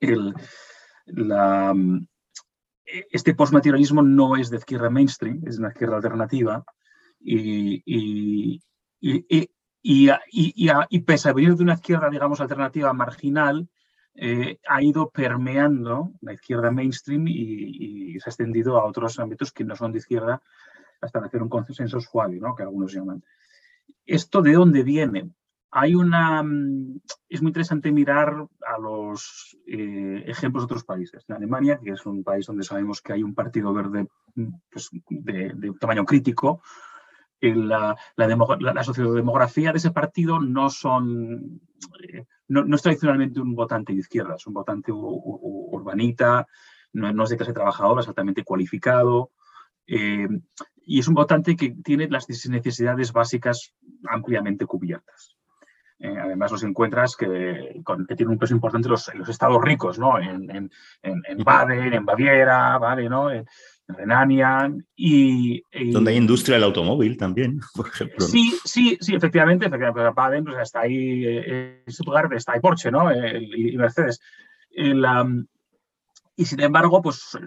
el, 0.00 0.34
la, 1.06 1.74
este 2.84 3.34
postmaterialismo 3.34 4.02
no 4.02 4.36
es 4.36 4.48
de 4.48 4.56
izquierda 4.56 4.88
mainstream, 4.88 5.42
es 5.46 5.58
una 5.58 5.68
izquierda 5.68 5.96
alternativa 5.96 6.64
y, 7.20 7.82
y, 7.84 8.62
y, 9.82 11.00
pese 11.00 11.28
a 11.28 11.32
venir 11.34 11.54
de 11.54 11.64
una 11.64 11.74
izquierda, 11.74 12.08
digamos, 12.08 12.40
alternativa 12.40 12.92
marginal, 12.94 13.68
eh, 14.14 14.58
ha 14.66 14.82
ido 14.82 15.10
permeando 15.10 16.12
la 16.20 16.34
izquierda 16.34 16.70
mainstream 16.70 17.26
y, 17.28 18.18
se 18.18 18.28
ha 18.28 18.30
extendido 18.30 18.78
a 18.78 18.84
otros 18.84 19.18
ámbitos 19.18 19.52
que 19.52 19.64
no 19.64 19.76
son 19.76 19.92
de 19.92 19.98
izquierda 19.98 20.40
hasta 21.02 21.18
hacer 21.18 21.42
un 21.42 21.48
consenso 21.48 22.00
suave, 22.00 22.38
¿no? 22.38 22.54
que 22.54 22.62
algunos 22.62 22.92
llaman. 22.92 23.22
¿Esto 24.06 24.40
de 24.40 24.52
dónde 24.52 24.82
viene? 24.82 25.30
hay 25.72 25.94
una. 25.94 26.42
Mm, 26.42 27.00
es 27.28 27.40
muy 27.40 27.48
interesante 27.48 27.90
mirar 27.90 28.46
a 28.66 28.78
los 28.78 29.56
eh, 29.66 30.22
ejemplos 30.26 30.62
de 30.62 30.66
otros 30.66 30.84
países. 30.84 31.24
En 31.26 31.34
Alemania, 31.34 31.80
que 31.82 31.90
es 31.90 32.06
un 32.06 32.22
país 32.22 32.46
donde 32.46 32.62
sabemos 32.62 33.00
que 33.00 33.14
hay 33.14 33.22
un 33.22 33.34
partido 33.34 33.72
verde 33.72 34.06
mm, 34.34 34.48
pues, 34.70 34.90
de, 35.08 35.72
tamaño 35.80 36.04
crítico, 36.04 36.62
la, 37.40 37.96
la, 38.14 38.84
sociodemografía 38.84 39.72
de 39.72 39.78
ese 39.78 39.90
partido 39.90 40.38
no 40.38 40.70
son. 40.70 41.60
Eh, 42.02 42.26
no, 42.48 42.76
es 42.76 42.82
tradicionalmente 42.82 43.40
un 43.40 43.56
votante 43.56 43.94
de 43.94 43.98
izquierda, 43.98 44.36
es 44.36 44.46
un 44.46 44.52
votante 44.52 44.92
urbanita, 44.92 46.46
no, 46.92 47.24
es 47.24 47.30
de 47.30 47.36
clase 47.38 47.54
trabajadora, 47.54 48.02
es 48.02 48.08
altamente 48.08 48.44
cualificado. 48.44 49.32
Eh, 49.86 50.28
y 50.86 51.00
es 51.00 51.08
un 51.08 51.14
votante 51.14 51.56
que 51.56 51.74
tiene 51.84 52.08
las 52.08 52.28
necesidades 52.28 53.12
básicas 53.12 53.72
ampliamente 54.08 54.66
cubiertas. 54.66 55.36
Eh, 55.98 56.16
además 56.18 56.50
los 56.50 56.64
encuentras 56.64 57.14
que, 57.14 57.80
que, 58.08 58.16
tienen 58.16 58.32
un 58.32 58.38
peso 58.38 58.54
importante 58.54 58.88
los, 58.88 59.08
en 59.08 59.20
los 59.20 59.28
estados 59.28 59.62
ricos, 59.62 60.00
¿no? 60.00 60.18
En, 60.18 60.50
en, 60.50 60.70
en, 61.02 61.44
Baden, 61.44 61.94
en 61.94 62.04
Baviera, 62.04 62.76
¿vale? 62.78 63.08
¿no? 63.08 63.30
En, 63.30 63.46
Renania 63.88 64.72
y, 64.96 65.62
Donde 65.90 66.12
hay 66.12 66.16
industria 66.16 66.54
del 66.54 66.64
automóvil 66.64 67.16
también, 67.18 67.60
por 67.76 67.88
ejemplo. 67.88 68.24
Sí, 68.24 68.54
sí, 68.64 68.96
sí, 69.00 69.14
efectivamente. 69.14 69.66
efectivamente 69.66 70.10
Baden 70.14 70.44
pues 70.44 70.56
está 70.62 70.80
ahí 70.80 71.24
eh, 71.26 71.84
Stuttgart, 71.88 72.32
está 72.32 72.52
ahí 72.52 72.60
Porsche, 72.60 72.90
¿no? 72.90 73.12
y 73.12 73.76
Mercedes. 73.76 74.20
La, 74.70 75.26
y 76.34 76.46
sin 76.46 76.60
embargo, 76.60 77.02
pues, 77.02 77.38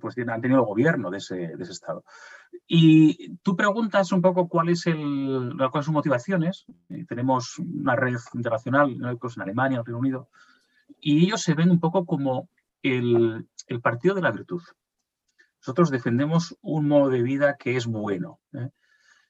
pues 0.00 0.16
han 0.18 0.40
tenido 0.40 0.60
el 0.60 0.66
gobierno 0.66 1.10
de 1.10 1.18
ese, 1.18 1.34
de 1.34 1.62
ese 1.62 1.72
Estado. 1.72 2.04
Y 2.66 3.36
tú 3.38 3.56
preguntas 3.56 4.12
un 4.12 4.20
poco 4.20 4.48
cuál 4.48 4.68
es 4.68 4.86
el, 4.86 5.54
cuáles 5.70 5.86
son 5.86 5.94
motivaciones. 5.94 6.66
Eh, 6.90 7.04
tenemos 7.08 7.58
una 7.58 7.96
red 7.96 8.16
internacional 8.34 8.90
en 8.90 9.42
Alemania, 9.42 9.76
en 9.76 9.80
el 9.80 9.84
Reino 9.86 9.98
Unido, 9.98 10.28
y 11.00 11.24
ellos 11.24 11.40
se 11.40 11.54
ven 11.54 11.70
un 11.70 11.80
poco 11.80 12.04
como 12.04 12.48
el, 12.82 13.48
el, 13.66 13.80
partido 13.80 14.14
de 14.14 14.22
la 14.22 14.30
virtud. 14.30 14.62
Nosotros 15.60 15.90
defendemos 15.90 16.56
un 16.60 16.86
modo 16.88 17.08
de 17.08 17.22
vida 17.22 17.56
que 17.58 17.76
es 17.76 17.86
bueno, 17.86 18.40
¿eh? 18.52 18.68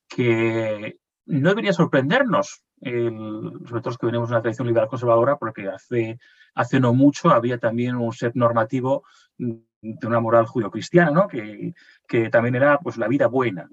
que 0.09 0.99
no 1.26 1.50
debería 1.50 1.73
sorprendernos, 1.73 2.64
todo 2.85 3.83
los 3.85 3.99
que 3.99 4.07
venimos 4.07 4.29
de 4.29 4.35
una 4.35 4.43
tradición 4.43 4.67
liberal 4.67 4.88
conservadora, 4.88 5.37
porque 5.37 5.69
hace, 5.69 6.19
hace 6.55 6.81
no 6.81 6.93
mucho 6.93 7.31
había 7.31 7.59
también 7.59 7.97
un 7.97 8.12
set 8.12 8.35
normativo 8.35 9.05
de 9.38 10.07
una 10.07 10.21
moral 10.21 10.47
judio-cristiana, 10.47 11.11
¿no? 11.11 11.29
que, 11.29 11.75
que, 12.07 12.31
también 12.31 12.55
era 12.55 12.79
pues, 12.79 12.97
la 12.97 13.09
vida 13.09 13.26
buena. 13.26 13.69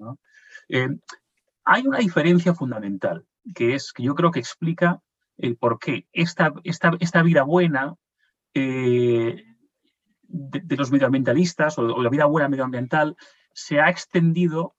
Eh, 0.68 0.88
hay 1.64 1.86
una 1.86 1.98
diferencia 1.98 2.54
fundamental, 2.54 3.24
que 3.54 3.74
es 3.74 3.92
que 3.92 4.02
yo 4.02 4.14
creo 4.14 4.30
que 4.30 4.40
explica 4.40 5.00
el 5.36 5.56
por 5.56 5.78
qué 5.78 6.06
esta, 6.12 6.52
esta, 6.64 6.92
esta 7.00 7.22
vida 7.22 7.42
buena 7.42 7.94
eh, 8.54 9.44
de, 10.22 10.76
los 10.76 10.90
medioambientalistas 10.90 11.78
o, 11.78 12.02
la 12.02 12.10
vida 12.10 12.26
buena 12.26 12.48
medioambiental 12.48 13.16
se 13.52 13.80
ha 13.80 13.90
extendido 13.90 14.74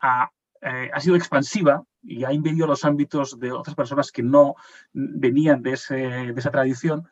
a 0.00 0.30
eh, 0.62 0.90
ha 0.92 1.00
sido 1.00 1.16
expansiva 1.16 1.84
y 2.06 2.24
ha 2.24 2.32
invadido 2.32 2.66
los 2.66 2.84
ámbitos 2.84 3.38
de 3.38 3.52
otras 3.52 3.74
personas 3.74 4.12
que 4.12 4.22
no 4.22 4.54
venían 4.92 5.62
de, 5.62 5.72
esa 5.72 6.50
tradición. 6.50 7.08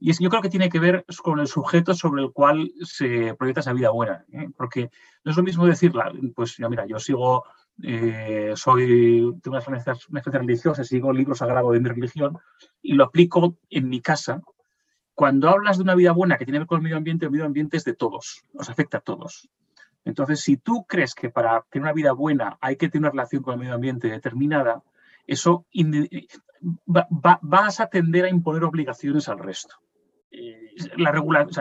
Y 0.00 0.10
es, 0.10 0.18
yo 0.18 0.28
creo 0.28 0.42
que 0.42 0.50
tiene 0.50 0.68
que 0.68 0.80
ver 0.80 1.04
con 1.22 1.38
el 1.38 1.46
sujeto 1.46 1.94
sobre 1.94 2.22
el 2.22 2.32
cual 2.32 2.72
se 2.82 3.34
proyecta 3.34 3.60
esa 3.60 3.72
vida 3.72 3.90
buena. 3.90 4.24
¿eh? 4.32 4.48
Porque 4.56 4.90
no 5.22 5.30
es 5.30 5.36
lo 5.36 5.42
mismo 5.42 5.66
decirla, 5.66 6.12
pues 6.34 6.58
mira, 6.68 6.84
yo 6.86 6.98
sigo, 6.98 7.44
eh, 7.82 8.52
soy, 8.56 9.32
tengo 9.42 9.56
una 9.56 9.78
experiencia 9.78 10.40
religiosa, 10.40 10.84
sigo 10.84 11.12
el 11.12 11.16
libro 11.16 11.34
sagrado 11.34 11.70
de 11.70 11.80
mi 11.80 11.88
religión 11.88 12.36
y 12.82 12.94
lo 12.94 13.04
aplico 13.04 13.56
en 13.70 13.88
mi 13.88 14.00
casa. 14.00 14.42
Cuando 15.14 15.48
hablas 15.48 15.76
de 15.76 15.84
una 15.84 15.94
vida 15.94 16.10
buena 16.10 16.36
que 16.36 16.44
tiene 16.44 16.58
que 16.58 16.62
ver 16.62 16.66
con 16.66 16.78
el 16.78 16.82
medio 16.82 16.96
ambiente, 16.96 17.26
el 17.26 17.30
medio 17.30 17.46
ambiente 17.46 17.76
es 17.76 17.84
de 17.84 17.94
todos, 17.94 18.44
nos 18.52 18.68
afecta 18.68 18.98
a 18.98 19.00
todos. 19.00 19.48
Entonces, 20.04 20.40
si 20.40 20.56
tú 20.56 20.84
crees 20.86 21.14
que 21.14 21.30
para 21.30 21.64
tener 21.70 21.84
una 21.84 21.92
vida 21.92 22.12
buena 22.12 22.58
hay 22.60 22.76
que 22.76 22.88
tener 22.88 23.02
una 23.02 23.10
relación 23.10 23.42
con 23.42 23.54
el 23.54 23.60
medio 23.60 23.74
ambiente 23.74 24.08
determinada, 24.08 24.82
eso 25.26 25.66
vas 27.40 27.80
a 27.80 27.86
tender 27.86 28.26
a 28.26 28.30
imponer 28.30 28.64
obligaciones 28.64 29.28
al 29.28 29.38
resto. 29.38 29.76
Eh, 30.30 30.74
la 30.96 31.12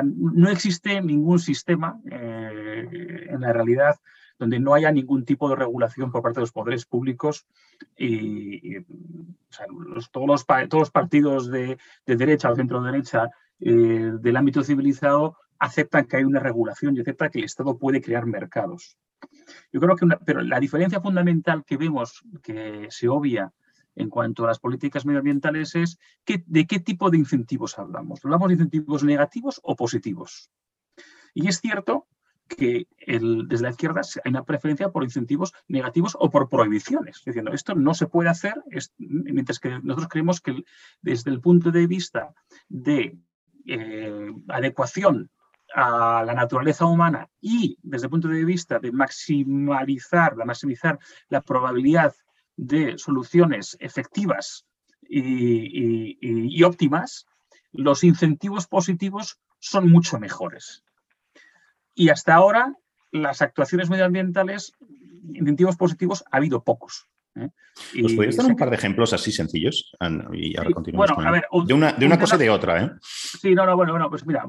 no 0.04 0.50
existe 0.50 1.00
ningún 1.02 1.40
sistema 1.40 2.00
eh, 2.10 3.28
en 3.30 3.42
la 3.42 3.54
realidad 3.54 3.96
donde 4.40 4.60
no 4.60 4.74
haya 4.74 4.92
ningún 4.92 5.26
tipo 5.26 5.48
de 5.48 5.56
regulación 5.56 6.12
por 6.12 6.22
parte 6.22 6.40
de 6.40 6.44
los 6.44 6.52
poderes 6.52 6.86
públicos 6.86 7.46
y, 7.96 8.82
todos, 8.82 9.88
los, 9.88 10.12
todos 10.12 10.82
los 10.82 10.92
partidos 10.92 11.52
de, 11.52 11.78
derecha 12.06 12.50
o 12.50 12.56
centro 12.56 12.82
derecha 12.82 13.30
eh, 13.60 14.12
del 14.20 14.36
ámbito 14.36 14.64
civilizado 14.64 15.38
aceptan 15.64 16.06
que 16.06 16.18
hay 16.18 16.26
una 16.26 16.42
regulación 16.42 16.96
y 16.96 17.00
aceptan 17.00 17.30
que 17.32 17.40
el 17.40 17.46
Estado 17.46 17.78
puede 17.78 18.02
crear 18.02 18.26
mercados. 18.26 18.98
Yo 19.72 19.80
creo 19.80 19.96
que 19.96 20.06
pero 20.26 20.42
la 20.42 20.60
diferencia 20.60 21.00
fundamental 21.00 21.64
que 21.66 21.78
vemos 21.78 22.22
que 22.42 22.88
se 22.90 23.08
obvia 23.08 23.54
en 23.96 24.10
cuanto 24.10 24.44
a 24.44 24.48
las 24.48 24.60
políticas 24.60 25.06
medioambientales 25.06 25.76
es 25.76 26.00
que, 26.26 26.44
de 26.48 26.66
qué 26.66 26.80
tipo 26.80 27.10
de 27.10 27.18
incentivos 27.18 27.80
hablamos. 27.80 28.20
¿Hablamos 28.26 28.50
de 28.50 28.56
incentivos 28.56 29.04
negativos 29.04 29.62
o 29.64 29.76
positivos? 29.76 30.50
Y 31.34 31.48
es 31.48 31.62
cierto 31.62 32.08
que 32.50 32.88
desde 33.08 33.64
la 33.64 33.70
izquierda 33.70 34.02
hay 34.26 34.30
una 34.30 34.44
preferencia 34.44 34.90
por 34.90 35.04
incentivos 35.04 35.54
negativos 35.70 36.18
o 36.20 36.30
por 36.30 36.50
prohibiciones, 36.50 37.22
diciendo 37.26 37.54
esto 37.54 37.74
no 37.74 37.94
se 37.94 38.08
puede 38.08 38.30
hacer, 38.30 38.56
mientras 38.98 39.60
que 39.60 39.80
nosotros 39.82 40.10
creemos 40.10 40.42
que 40.42 40.64
desde 41.02 41.32
el 41.32 41.40
punto 41.40 41.72
de 41.72 41.88
vista 41.88 42.34
de 42.68 43.18
eh, 43.66 44.32
adecuación 44.50 45.32
a 45.74 46.24
la 46.26 46.34
naturaleza 46.34 46.86
humana 46.86 47.30
y 47.42 47.78
desde 47.82 48.06
el 48.06 48.12
punto 48.12 48.28
de 48.28 48.46
vista 48.46 48.80
de 48.80 48.92
maximizar, 48.92 50.36
de 50.36 50.46
maximizar 50.46 51.00
la 51.30 51.42
probabilidad 51.42 52.14
de 52.56 52.98
soluciones 52.98 53.76
efectivas 53.80 54.66
y, 55.02 56.64
óptimas, 56.64 57.26
los 57.72 58.04
incentivos 58.04 58.68
positivos 58.68 59.40
son 59.60 59.90
mucho 59.90 60.20
mejores. 60.20 60.84
Y 61.96 62.10
hasta 62.10 62.36
ahora, 62.36 62.76
las 63.12 63.42
actuaciones 63.42 63.90
medioambientales, 63.90 64.74
incentivos 65.34 65.76
positivos, 65.76 66.24
ha 66.32 66.38
habido 66.38 66.64
pocos. 66.64 67.10
¿Eh? 67.36 67.50
¿Nos 67.96 68.14
podrías 68.14 68.38
dar 68.38 68.46
un 68.46 68.56
par 68.56 68.70
de 68.70 68.76
ejemplos 68.76 69.14
así 69.14 69.32
sencillos? 69.32 69.96
Ah, 70.00 70.10
y 70.32 70.58
ahora 70.58 70.72
continuamos 70.72 71.10
bueno, 71.16 71.30
a 71.30 71.32
ver, 71.32 71.46
de 71.66 71.74
una, 71.74 71.94
de 71.94 72.06
una 72.06 72.20
cosa 72.20 72.36
y 72.36 72.40
de 72.40 72.50
otra, 72.50 72.84
¿eh? 72.84 72.92
Sí, 73.02 73.56
no, 73.56 73.66
no, 73.66 73.76
bueno, 73.76 73.94
bueno, 73.94 74.10
pues 74.10 74.26
mira, 74.26 74.46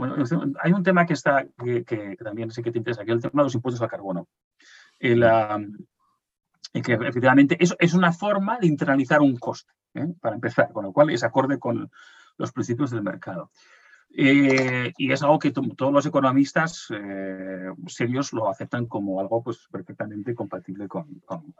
hay 0.62 0.72
un 0.72 0.82
tema 0.82 1.06
que 1.06 1.14
está, 1.14 1.46
que, 1.64 2.16
también 2.22 2.50
sé 2.50 2.62
que 2.62 2.70
te 2.70 2.78
interesa, 2.78 3.04
que 3.04 3.12
es 3.12 3.16
el 3.16 3.22
tema 3.22 3.42
de 3.42 3.46
los 3.46 3.54
impuestos 3.54 3.82
al 3.82 3.88
carbono. 3.88 4.28
y 5.00 6.82
que 6.82 6.92
efectivamente 6.92 7.56
eso 7.60 7.76
es 7.78 7.94
una 7.94 8.12
forma 8.12 8.58
de 8.58 8.66
internalizar 8.66 9.20
un 9.20 9.36
coste, 9.36 9.72
¿eh? 9.94 10.06
para 10.20 10.34
empezar, 10.34 10.72
con 10.72 10.84
lo 10.84 10.92
cual 10.92 11.10
es 11.10 11.22
acorde 11.22 11.58
con 11.58 11.90
los 12.36 12.52
principios 12.52 12.90
del 12.90 13.02
mercado. 13.02 13.50
Eh, 14.16 14.92
y 14.96 15.10
es 15.10 15.22
algo 15.24 15.40
que 15.40 15.50
todos 15.50 15.92
los 15.92 16.06
economistas 16.06 16.86
eh, 16.90 17.70
serios 17.88 18.32
lo 18.32 18.48
aceptan 18.48 18.86
como 18.86 19.18
algo 19.18 19.42
pues, 19.42 19.66
perfectamente 19.70 20.36
compatible 20.36 20.86
con, 20.86 21.20
con, 21.26 21.52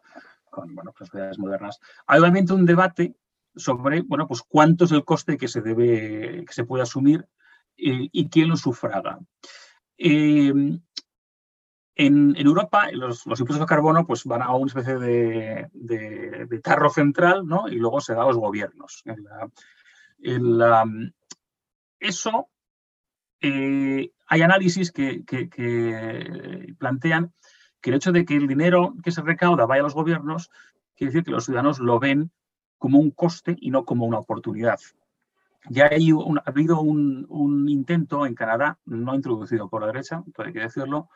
bueno, 0.56 0.92
las 0.98 1.08
sociedades 1.08 1.38
modernas. 1.38 1.80
Hay 2.06 2.20
obviamente 2.20 2.52
un 2.52 2.66
debate 2.66 3.14
sobre 3.56 4.02
bueno, 4.02 4.26
pues, 4.26 4.42
cuánto 4.42 4.84
es 4.84 4.92
el 4.92 5.04
coste 5.04 5.36
que 5.36 5.48
se, 5.48 5.60
debe, 5.60 6.44
que 6.44 6.52
se 6.52 6.64
puede 6.64 6.82
asumir 6.82 7.26
y 7.76 8.28
quién 8.28 8.48
lo 8.48 8.56
sufraga. 8.56 9.18
en, 9.96 10.82
Europa, 11.96 12.90
los, 12.92 13.24
impuestos 13.26 13.60
de 13.60 13.66
carbono 13.66 14.06
pues, 14.06 14.24
van 14.24 14.42
a 14.42 14.54
una 14.54 14.66
especie 14.66 14.98
de, 14.98 16.60
tarro 16.62 16.90
central 16.90 17.46
¿no? 17.46 17.68
y 17.68 17.76
luego 17.76 18.00
se 18.00 18.14
da 18.14 18.22
a 18.22 18.26
los 18.26 18.36
gobiernos. 18.36 19.02
Eso, 22.00 22.48
eh, 23.40 24.12
hay 24.26 24.42
análisis 24.42 24.92
que, 24.92 25.24
plantean 26.78 27.32
que 27.84 27.90
el 27.90 27.96
hecho 27.96 28.12
de 28.12 28.24
que 28.24 28.34
el 28.34 28.48
dinero 28.48 28.94
que 29.02 29.12
se 29.12 29.20
recauda 29.20 29.66
vaya 29.66 29.80
a 29.80 29.82
los 29.82 29.92
gobiernos 29.92 30.50
quiere 30.96 31.12
decir 31.12 31.22
que 31.22 31.32
los 31.32 31.44
ciudadanos 31.44 31.80
lo 31.80 32.00
ven 32.00 32.30
como 32.78 32.98
un 32.98 33.10
coste 33.10 33.56
y 33.60 33.70
no 33.70 33.84
como 33.84 34.06
una 34.06 34.18
oportunidad. 34.18 34.80
Ya 35.68 35.88
hay 35.90 36.10
ha 36.10 36.42
habido 36.46 36.80
un, 36.80 37.66
intento 37.68 38.24
en 38.24 38.34
Canadá, 38.34 38.78
no 38.86 39.14
introducido 39.14 39.68
por 39.68 39.82
la 39.82 39.88
derecha, 39.88 40.24
hay 40.38 40.52
que 40.54 40.60
decirlo, 40.60 41.10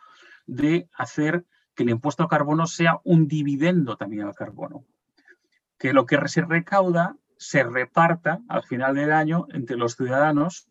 de 0.47 0.91
hacer 0.93 1.47
que 1.75 1.85
el 1.85 1.89
impuesto 1.89 2.25
al 2.25 2.29
carbono 2.29 2.67
sea 2.67 3.01
un 3.03 3.29
dividendo 3.29 3.97
también 3.97 4.27
al 4.27 4.35
carbono. 4.35 4.85
Que 5.79 5.95
lo 5.95 6.05
que 6.05 6.19
se 6.29 6.43
recauda 6.43 7.17
se 7.39 7.63
reparta 7.63 8.41
al 8.47 8.65
final 8.65 8.95
del 8.95 9.13
año 9.13 9.47
entre 9.55 9.79
los 9.79 9.97
ciudadanos 9.97 10.67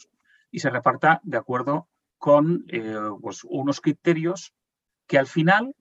y 0.51 0.60
se 0.60 0.70
reparta 0.70 1.22
de 1.24 1.38
acuerdo 1.38 1.88
con 2.20 2.66
eh, 2.68 2.94
pues 3.20 3.44
unos 3.46 3.82
criterios 3.82 4.54
que 5.08 5.18
al 5.18 5.25
final 5.25 5.74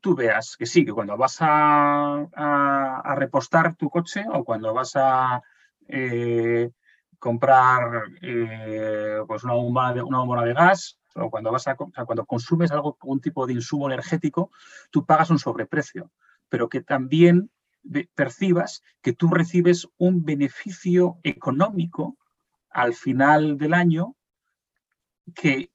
tú 0.00 0.14
veas 0.14 0.56
que 0.56 0.66
sí, 0.66 0.84
que 0.84 0.92
cuando 0.92 1.16
vas 1.16 1.38
a, 1.40 3.14
repostar 3.16 3.74
tu 3.76 3.90
coche 3.90 4.24
o 4.32 4.44
cuando 4.44 4.72
vas 4.74 4.92
a 4.96 5.42
eh, 5.88 6.70
comprar 7.18 8.04
eh, 8.22 9.18
pues 9.26 9.44
una, 9.44 9.54
bomba 9.54 9.92
de, 9.92 10.02
una 10.02 10.18
bomba 10.18 10.44
de 10.44 10.54
gas 10.54 10.98
o 11.14 11.30
cuando, 11.30 11.50
vas 11.50 11.66
a, 11.66 11.74
cuando 11.74 12.26
consumes 12.26 12.70
algo, 12.70 12.96
un 13.02 13.20
tipo 13.20 13.46
de 13.46 13.54
insumo 13.54 13.86
energético, 13.86 14.50
tú 14.90 15.04
pagas 15.04 15.30
un 15.30 15.38
sobreprecio, 15.38 16.10
pero 16.48 16.68
que 16.68 16.80
también 16.80 17.50
percibas 18.14 18.82
que 19.02 19.12
tú 19.12 19.28
recibes 19.28 19.88
un 19.96 20.24
beneficio 20.24 21.18
económico 21.22 22.16
al 22.70 22.94
final 22.94 23.56
del 23.58 23.74
año 23.74 24.14
que 25.34 25.70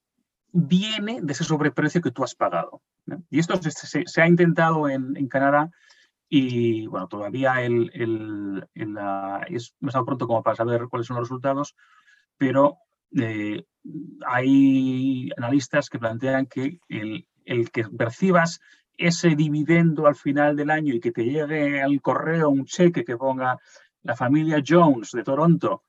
viene 0.52 1.20
de 1.22 1.34
ese 1.34 1.44
sobreprecio 1.44 2.02
que 2.02 2.12
tú 2.12 2.24
has 2.24 2.36
pagado. 2.36 2.82
Y 3.30 3.40
esto 3.40 3.60
se, 3.62 4.22
ha 4.22 4.28
intentado 4.28 4.88
en, 4.90 5.28
Canadá 5.28 5.70
y 6.30 6.88
bueno, 6.88 7.08
todavía 7.08 7.62
es 7.62 7.72
demasiado 8.74 10.06
pronto 10.06 10.28
como 10.28 10.42
para 10.42 10.56
saber 10.56 10.88
cuáles 10.90 11.08
son 11.08 11.18
los 11.18 11.28
resultados, 11.28 11.76
pero 12.38 12.78
eh, 13.16 13.66
hay 14.26 15.30
analistas 15.38 15.90
que 15.90 16.00
plantean 16.00 16.48
que 16.48 16.80
el, 16.90 17.72
que 17.72 17.84
percibas 17.84 18.60
ese 18.98 19.36
dividendo 19.36 20.08
al 20.08 20.16
final 20.16 20.56
del 20.56 20.72
año 20.72 20.94
y 20.94 21.00
que 21.00 21.12
te 21.12 21.26
llegue 21.26 21.82
al 21.82 22.02
correo 22.02 22.50
un 22.50 22.66
cheque 22.66 23.04
que 23.04 23.18
ponga 23.18 23.60
la 24.04 24.16
familia 24.16 24.64
Jones 24.66 25.12
de 25.12 25.24
Toronto 25.24 25.84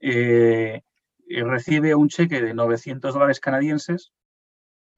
eh, 0.00 0.82
recibe 1.28 1.94
un 1.94 2.08
cheque 2.08 2.42
de 2.42 2.54
900 2.54 3.14
dólares 3.14 3.40
canadienses 3.40 4.12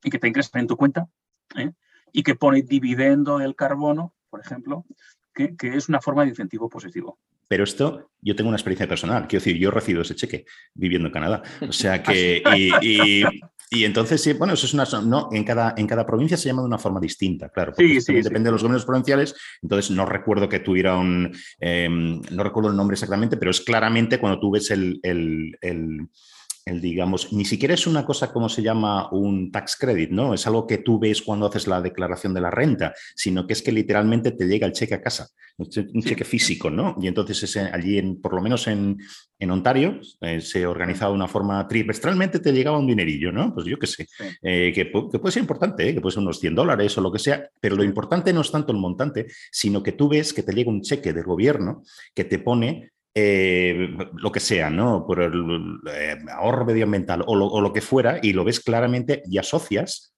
y 0.02 0.11
que 0.11 0.18
te 0.18 0.28
ingresan 0.28 0.62
en 0.62 0.66
tu 0.66 0.76
cuenta 0.76 1.09
¿eh? 1.56 1.72
y 2.12 2.22
que 2.22 2.34
pone 2.34 2.62
dividendo 2.62 3.38
del 3.38 3.54
carbono, 3.54 4.14
por 4.28 4.40
ejemplo, 4.40 4.84
que, 5.34 5.54
es 5.60 5.88
una 5.88 6.00
forma 6.00 6.22
de 6.22 6.30
incentivo 6.30 6.68
positivo. 6.68 7.18
Pero 7.48 7.64
esto, 7.64 8.10
yo 8.20 8.36
tengo 8.36 8.48
una 8.48 8.56
experiencia 8.56 8.86
personal. 8.86 9.26
Quiero 9.26 9.44
decir, 9.44 9.58
yo 9.58 9.70
recibo 9.70 10.02
ese 10.02 10.14
cheque 10.14 10.44
viviendo 10.74 11.08
en 11.08 11.12
Canadá. 11.12 11.42
O 11.60 11.72
sea 11.72 12.02
que, 12.02 12.42
y, 12.82 13.24
y 13.72 13.84
entonces, 13.84 14.20
sí, 14.20 14.32
bueno, 14.32 14.54
eso 14.54 14.66
es 14.66 14.74
una. 14.74 14.84
No, 15.02 15.28
en 15.30 15.44
cada, 15.44 15.74
en 15.76 15.86
cada 15.86 16.04
provincia 16.04 16.36
se 16.36 16.48
llama 16.48 16.62
de 16.62 16.66
una 16.66 16.78
forma 16.78 16.98
distinta, 16.98 17.50
claro. 17.50 17.72
Porque 17.72 18.00
sí, 18.00 18.14
depende 18.14 18.48
de 18.48 18.52
los 18.52 18.62
gobiernos 18.62 18.84
provinciales. 18.84 19.36
Entonces, 19.62 19.92
no 19.92 20.04
recuerdo 20.06 20.48
que 20.48 20.58
tuviera 20.58 20.96
un. 20.96 21.32
Em, 21.60 22.20
no 22.32 22.42
recuerdo 22.42 22.70
el 22.70 22.76
nombre 22.76 22.94
exactamente, 22.94 23.36
pero 23.36 23.52
es 23.52 23.60
claramente 23.60 24.18
cuando 24.18 24.40
tú 24.40 24.50
ves 24.50 24.72
el, 24.72 24.98
el 25.04 25.56
el, 25.60 26.08
digamos, 26.66 27.33
ni 27.33 27.44
siquiera 27.44 27.75
es 27.75 27.87
una 27.87 28.05
cosa 28.05 28.33
como 28.33 28.49
se 28.49 28.62
llama 28.62 29.11
un 29.12 29.51
tax 29.51 29.77
credit, 29.77 30.11
¿no? 30.11 30.35
Es 30.35 30.46
algo 30.46 30.66
que 30.66 30.79
tú 30.79 30.99
ves 30.99 31.23
cuando 31.23 31.46
haces 31.46 31.66
la 31.66 31.81
declaración 31.81 32.35
de 32.35 32.40
la 32.40 32.51
renta, 32.51 32.94
sino 33.14 33.46
que 33.46 33.55
es 33.55 33.62
que 33.62 33.73
literalmente 33.73 34.33
te 34.33 34.46
llega 34.46 34.66
el 34.66 34.73
cheque 34.73 34.94
a 34.94 35.01
casa, 35.01 35.29
un 35.57 36.03
cheque 36.03 36.25
físico, 36.25 36.70
¿no? 36.70 36.96
Y 37.01 37.09
entonces 37.09 37.57
allí, 37.57 37.99
en, 37.99 38.20
por 38.20 38.35
lo 38.35 38.42
menos 38.42 38.66
en, 38.66 38.99
Ontario, 39.49 39.99
eh, 40.20 40.42
se 40.42 40.66
organizaba 40.66 41.12
de 41.12 41.16
una 41.16 41.27
forma 41.27 41.66
trimestralmente, 41.66 42.40
te 42.40 42.53
llegaba 42.53 42.79
un 42.79 42.87
dinerillo, 42.87 43.33
¿no? 43.33 43.55
Pues 43.55 43.66
yo 43.66 43.79
qué 43.79 43.87
sé, 43.87 44.07
eh, 44.42 44.70
que, 44.75 44.87
puede 44.87 45.33
ser 45.33 45.40
importante, 45.40 45.88
¿eh? 45.88 45.94
que 45.94 46.01
puede 46.01 46.12
ser 46.12 46.23
unos 46.23 46.38
100 46.40 46.55
dólares 46.55 46.96
o 46.99 47.01
lo 47.01 47.11
que 47.11 47.18
sea, 47.18 47.49
pero 47.59 47.75
lo 47.75 47.83
importante 47.83 48.35
no 48.35 48.42
es 48.42 48.51
tanto 48.51 48.73
el 48.73 48.79
montante, 48.79 49.27
sino 49.51 49.83
que 49.83 49.92
tú 49.92 50.11
ves 50.11 50.35
que 50.35 50.42
te 50.42 50.53
llega 50.53 50.70
un 50.70 50.83
cheque 50.83 51.14
del 51.14 51.25
gobierno 51.25 51.83
que 52.14 52.25
te 52.25 52.38
pone 52.38 52.90
eh, 53.14 53.88
lo 54.14 54.31
que 54.31 54.40
sea, 54.40 54.70
¿no? 54.70 55.05
Por 55.05 55.20
el 55.20 55.81
eh, 55.92 56.16
ahorro 56.33 56.64
medioambiental 56.64 57.25
o 57.27 57.35
lo, 57.35 57.73
que 57.73 57.81
fuera, 57.81 58.20
y 58.23 58.33
lo 58.33 58.44
ves 58.44 58.61
claramente 58.61 59.23
y 59.27 59.38
asocias 59.38 60.14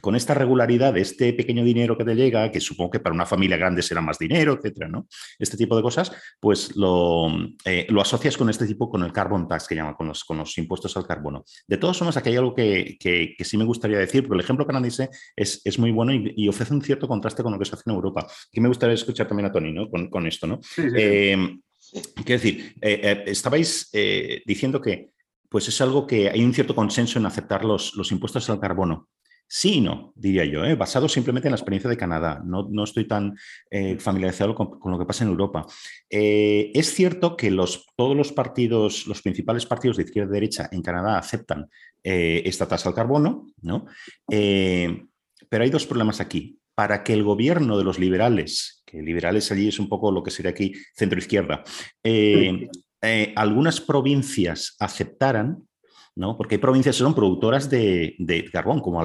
con 0.00 0.16
esta 0.16 0.32
regularidad 0.32 0.94
de 0.94 1.02
este 1.02 1.34
pequeño 1.34 1.62
dinero 1.62 1.98
que 1.98 2.06
te 2.06 2.14
llega, 2.14 2.50
que 2.50 2.58
supongo 2.58 2.92
que 2.92 3.00
para 3.00 3.14
una 3.14 3.26
familia 3.26 3.58
grande 3.58 3.82
será 3.82 4.00
más 4.00 4.18
dinero, 4.18 4.54
etcétera, 4.54 4.88
¿no? 4.88 5.06
Este 5.38 5.58
tipo 5.58 5.76
de 5.76 5.82
cosas, 5.82 6.10
pues 6.40 6.74
lo, 6.74 7.28
eh, 7.66 7.86
lo 7.90 8.00
asocias 8.00 8.38
con 8.38 8.48
este 8.48 8.66
tipo, 8.66 8.88
con 8.88 9.02
el 9.02 9.12
carbon 9.12 9.46
tax 9.46 9.68
que 9.68 9.74
llama, 9.74 9.94
con 9.94 10.08
los, 10.08 10.24
con 10.24 10.38
los 10.38 10.56
impuestos 10.56 10.96
al 10.96 11.06
carbono. 11.06 11.44
De 11.68 11.76
todos 11.76 12.00
modos, 12.00 12.16
aquí 12.16 12.30
hay 12.30 12.36
algo 12.36 12.54
que, 12.54 12.96
que, 12.98 13.44
sí 13.44 13.58
me 13.58 13.64
gustaría 13.64 13.98
decir, 13.98 14.22
porque 14.22 14.36
el 14.36 14.44
ejemplo 14.44 14.66
canadiense 14.66 15.10
es, 15.36 15.60
es 15.62 15.78
muy 15.78 15.90
bueno 15.90 16.14
y, 16.14 16.48
ofrece 16.48 16.72
un 16.72 16.80
cierto 16.80 17.06
contraste 17.06 17.42
con 17.42 17.52
lo 17.52 17.58
que 17.58 17.66
se 17.66 17.74
hace 17.74 17.82
en 17.84 17.94
Europa. 17.96 18.26
Que 18.50 18.62
me 18.62 18.68
gustaría 18.68 18.94
escuchar 18.94 19.28
también 19.28 19.50
a 19.50 19.52
Tony, 19.52 19.72
¿no? 19.72 19.90
Con, 19.90 20.08
con 20.08 20.26
esto, 20.26 20.46
¿no? 20.46 20.60
Sí, 20.62 20.82
Quiero 21.92 22.42
decir, 22.42 22.74
eh, 22.80 23.00
eh, 23.02 23.24
estabais 23.26 23.88
eh, 23.92 24.42
diciendo 24.46 24.80
que 24.80 25.10
pues 25.48 25.66
es 25.66 25.80
algo 25.80 26.06
que 26.06 26.30
hay 26.30 26.44
un 26.44 26.54
cierto 26.54 26.76
consenso 26.76 27.18
en 27.18 27.26
aceptar 27.26 27.64
los, 27.64 27.96
los 27.96 28.12
impuestos 28.12 28.48
al 28.50 28.60
carbono. 28.60 29.08
Sí 29.48 29.78
y 29.78 29.80
no, 29.80 30.12
diría 30.14 30.44
yo, 30.44 30.76
basado 30.76 31.08
simplemente 31.08 31.48
en 31.48 31.52
la 31.52 31.56
experiencia 31.56 31.90
de 31.90 31.96
Canadá. 31.96 32.40
No, 32.44 32.68
no 32.70 32.84
estoy 32.84 33.08
tan 33.08 33.36
familiarizado 33.98 34.54
con, 34.54 34.78
lo 34.84 34.96
que 34.96 35.04
pasa 35.04 35.24
en 35.24 35.30
Europa. 35.30 35.66
es 36.08 36.94
cierto 36.94 37.36
que 37.36 37.50
los, 37.50 37.84
todos 37.96 38.16
los 38.16 38.30
partidos, 38.30 39.08
los 39.08 39.22
principales 39.22 39.66
partidos 39.66 39.96
de 39.96 40.04
izquierda 40.04 40.30
y 40.30 40.34
derecha 40.34 40.68
en 40.70 40.82
Canadá 40.82 41.18
aceptan 41.18 41.68
esta 42.00 42.68
tasa 42.68 42.90
al 42.90 42.94
carbono, 42.94 43.48
¿no? 43.60 43.86
pero 44.28 45.64
hay 45.64 45.70
dos 45.70 45.84
problemas 45.84 46.20
aquí 46.20 46.59
para 46.80 47.04
que 47.04 47.12
el 47.12 47.22
gobierno 47.22 47.76
de 47.76 47.84
los 47.84 47.98
liberales, 47.98 48.82
que 48.86 49.02
liberales 49.02 49.52
allí 49.52 49.68
es 49.68 49.78
un 49.78 49.86
poco 49.86 50.10
lo 50.10 50.22
que 50.22 50.30
sería 50.30 50.52
aquí 50.52 50.72
centro-izquierda, 50.96 51.62
eh, 52.02 52.70
eh, 53.02 53.34
algunas 53.36 53.82
provincias 53.82 54.76
aceptaran 54.78 55.68
¿no? 56.16 56.36
Porque 56.36 56.56
hay 56.56 56.60
provincias 56.60 56.96
que 56.96 57.02
son 57.02 57.14
productoras 57.14 57.70
de, 57.70 58.16
carbón, 58.52 58.80
como, 58.80 59.00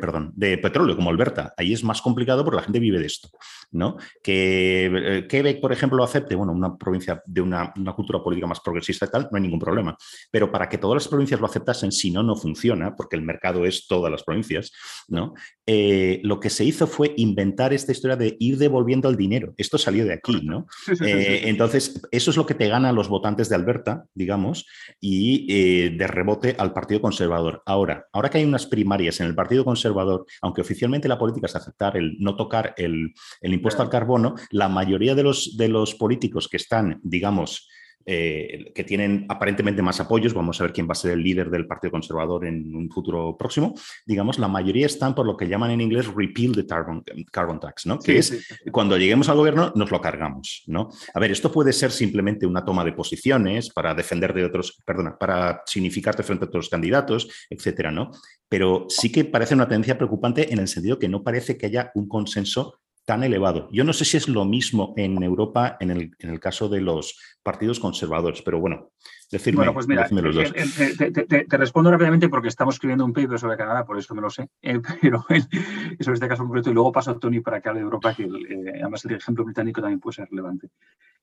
perdón, 0.00 0.32
de 0.34 0.58
petróleo, 0.58 0.94
como 0.94 1.10
Alberta. 1.10 1.54
Ahí 1.56 1.72
es 1.72 1.82
más 1.82 2.02
complicado 2.02 2.44
porque 2.44 2.56
la 2.56 2.62
gente 2.62 2.78
vive 2.78 2.98
de 2.98 3.06
esto, 3.06 3.28
¿no? 3.72 3.96
Que 4.22 4.86
eh, 4.86 5.26
Quebec, 5.26 5.60
por 5.60 5.72
ejemplo, 5.72 5.96
lo 5.96 6.04
acepte, 6.04 6.34
bueno, 6.34 6.52
una 6.52 6.76
provincia 6.76 7.22
de 7.26 7.40
una, 7.40 7.72
cultura 7.94 8.22
política 8.22 8.46
más 8.46 8.60
progresista 8.60 9.06
y 9.06 9.08
tal, 9.08 9.28
no 9.30 9.36
hay 9.36 9.42
ningún 9.42 9.58
problema. 9.58 9.96
Pero 10.30 10.52
para 10.52 10.68
que 10.68 10.78
todas 10.78 11.02
las 11.02 11.08
provincias 11.08 11.40
lo 11.40 11.46
aceptasen, 11.46 11.92
si 11.92 12.10
no, 12.10 12.22
no 12.22 12.36
funciona, 12.36 12.94
porque 12.94 13.16
el 13.16 13.22
mercado 13.22 13.64
es 13.64 13.86
todas 13.86 14.10
las 14.10 14.22
provincias, 14.22 14.72
¿no? 15.08 15.34
Eh, 15.66 16.20
lo 16.24 16.40
que 16.40 16.50
se 16.50 16.64
hizo 16.64 16.86
fue 16.86 17.14
inventar 17.16 17.72
esta 17.72 17.92
historia 17.92 18.16
de 18.16 18.36
ir 18.38 18.58
devolviendo 18.58 19.08
el 19.08 19.16
dinero. 19.16 19.54
Esto 19.56 19.78
salió 19.78 20.04
de 20.04 20.14
aquí, 20.14 20.40
¿no? 20.44 20.66
Eh, 21.00 21.42
entonces, 21.44 22.00
eso 22.10 22.30
es 22.30 22.36
lo 22.36 22.46
que 22.46 22.54
te 22.54 22.68
gana 22.68 22.90
a 22.90 22.92
los 22.92 23.08
votantes 23.08 23.48
de 23.48 23.56
Alberta, 23.56 24.04
digamos, 24.14 24.66
y 25.00 25.90
de 25.90 26.06
rebote 26.06 26.49
al 26.58 26.72
Partido 26.72 27.00
Conservador. 27.00 27.62
Ahora, 27.66 28.06
ahora 28.12 28.30
que 28.30 28.38
hay 28.38 28.44
unas 28.44 28.66
primarias 28.66 29.20
en 29.20 29.26
el 29.26 29.34
Partido 29.34 29.64
Conservador, 29.64 30.26
aunque 30.42 30.60
oficialmente 30.60 31.08
la 31.08 31.18
política 31.18 31.46
es 31.46 31.56
aceptar 31.56 31.96
el 31.96 32.16
no 32.18 32.36
tocar 32.36 32.74
el, 32.76 33.14
impuesto 33.42 33.82
al 33.82 33.90
carbono, 33.90 34.34
la 34.50 34.68
mayoría 34.68 35.14
de 35.14 35.22
los, 35.22 35.56
de 35.56 35.68
los 35.68 35.94
políticos 35.94 36.48
que 36.48 36.56
están, 36.56 37.00
digamos, 37.02 37.68
eh, 38.12 38.72
que 38.74 38.82
tienen 38.82 39.24
aparentemente 39.28 39.82
más 39.82 40.00
apoyos, 40.00 40.34
vamos 40.34 40.60
a 40.60 40.64
ver 40.64 40.72
quién 40.72 40.88
va 40.88 40.94
a 40.94 40.96
ser 40.96 41.12
el 41.12 41.22
líder 41.22 41.48
del 41.48 41.68
Partido 41.68 41.92
Conservador 41.92 42.44
en 42.44 42.74
un 42.74 42.90
futuro 42.90 43.36
próximo, 43.38 43.72
digamos, 44.04 44.40
la 44.40 44.48
mayoría 44.48 44.86
están 44.86 45.14
por 45.14 45.26
lo 45.26 45.36
que 45.36 45.46
llaman 45.46 45.70
en 45.70 45.80
inglés 45.80 46.12
repeal 46.12 46.56
the 46.56 46.66
carbon, 46.66 47.04
carbon 47.30 47.60
tax, 47.60 47.86
¿no? 47.86 48.00
Que 48.00 48.18
es 48.18 48.44
cuando 48.72 48.98
lleguemos 48.98 49.28
al 49.28 49.36
gobierno 49.36 49.70
nos 49.76 49.92
lo 49.92 50.00
cargamos, 50.00 50.64
¿no? 50.66 50.88
A 51.14 51.20
ver, 51.20 51.30
esto 51.30 51.52
puede 51.52 51.72
ser 51.72 51.92
simplemente 51.92 52.46
una 52.46 52.64
toma 52.64 52.84
de 52.84 52.94
posiciones 52.94 53.70
para 53.70 53.94
defender 53.94 54.34
de 54.34 54.44
otros, 54.44 54.82
perdona, 54.84 55.16
para 55.16 55.62
significarte 55.64 56.24
frente 56.24 56.46
a 56.46 56.48
otros 56.48 56.68
candidatos, 56.68 57.46
etcétera, 57.48 57.92
¿no? 57.92 58.10
Pero 58.48 58.86
sí 58.88 59.12
que 59.12 59.24
parece 59.24 59.54
una 59.54 59.68
tendencia 59.68 59.96
preocupante 59.96 60.52
en 60.52 60.58
el 60.58 60.66
sentido 60.66 60.98
que 60.98 61.08
no 61.08 61.22
parece 61.22 61.56
que 61.56 61.66
haya 61.66 61.92
un 61.94 62.08
consenso 62.08 62.80
tan 63.04 63.24
elevado. 63.24 63.68
Yo 63.72 63.84
no 63.84 63.92
sé 63.92 64.04
si 64.04 64.16
es 64.16 64.28
lo 64.28 64.44
mismo 64.44 64.94
en 64.96 65.22
Europa 65.22 65.76
en 65.80 65.90
el, 65.90 66.14
en 66.18 66.30
el 66.30 66.40
caso 66.40 66.68
de 66.68 66.80
los 66.80 67.18
partidos 67.42 67.80
conservadores, 67.80 68.42
pero 68.42 68.60
bueno, 68.60 68.90
decirme, 69.30 69.58
bueno, 69.58 69.74
pues 69.74 69.88
mira, 69.88 70.06
los 70.10 70.34
dos. 70.34 70.52
Te, 70.52 71.56
respondo 71.56 71.90
rápidamente 71.90 72.28
porque 72.28 72.48
estamos 72.48 72.74
escribiendo 72.74 73.04
un 73.04 73.12
paper 73.12 73.38
sobre 73.38 73.56
Canadá, 73.56 73.84
por 73.84 73.98
eso 73.98 74.14
me 74.14 74.20
lo 74.20 74.30
sé, 74.30 74.48
eh, 74.62 74.80
pero 75.00 75.22
sobre 75.22 76.14
este 76.14 76.28
caso 76.28 76.44
concreto, 76.44 76.70
y 76.70 76.74
luego 76.74 76.92
paso 76.92 77.12
a 77.12 77.18
Tony 77.18 77.40
para 77.40 77.60
que 77.60 77.68
hable 77.68 77.80
de 77.80 77.84
Europa, 77.84 78.14
que 78.14 78.24
eh, 78.24 78.80
además 78.80 79.04
el 79.04 79.12
ejemplo 79.12 79.44
británico 79.44 79.80
también 79.80 80.00
puede 80.00 80.16
ser 80.16 80.28
relevante. 80.30 80.68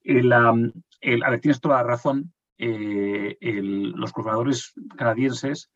El, 0.04 0.34
el, 1.02 1.24
a 1.24 1.30
ver, 1.30 1.40
tienes 1.40 1.62
toda 1.62 1.78
la 1.78 1.84
razón, 1.84 2.34
eh, 2.58 3.38
los 3.40 4.12
conservadores 4.12 4.74
canadienses, 4.98 5.72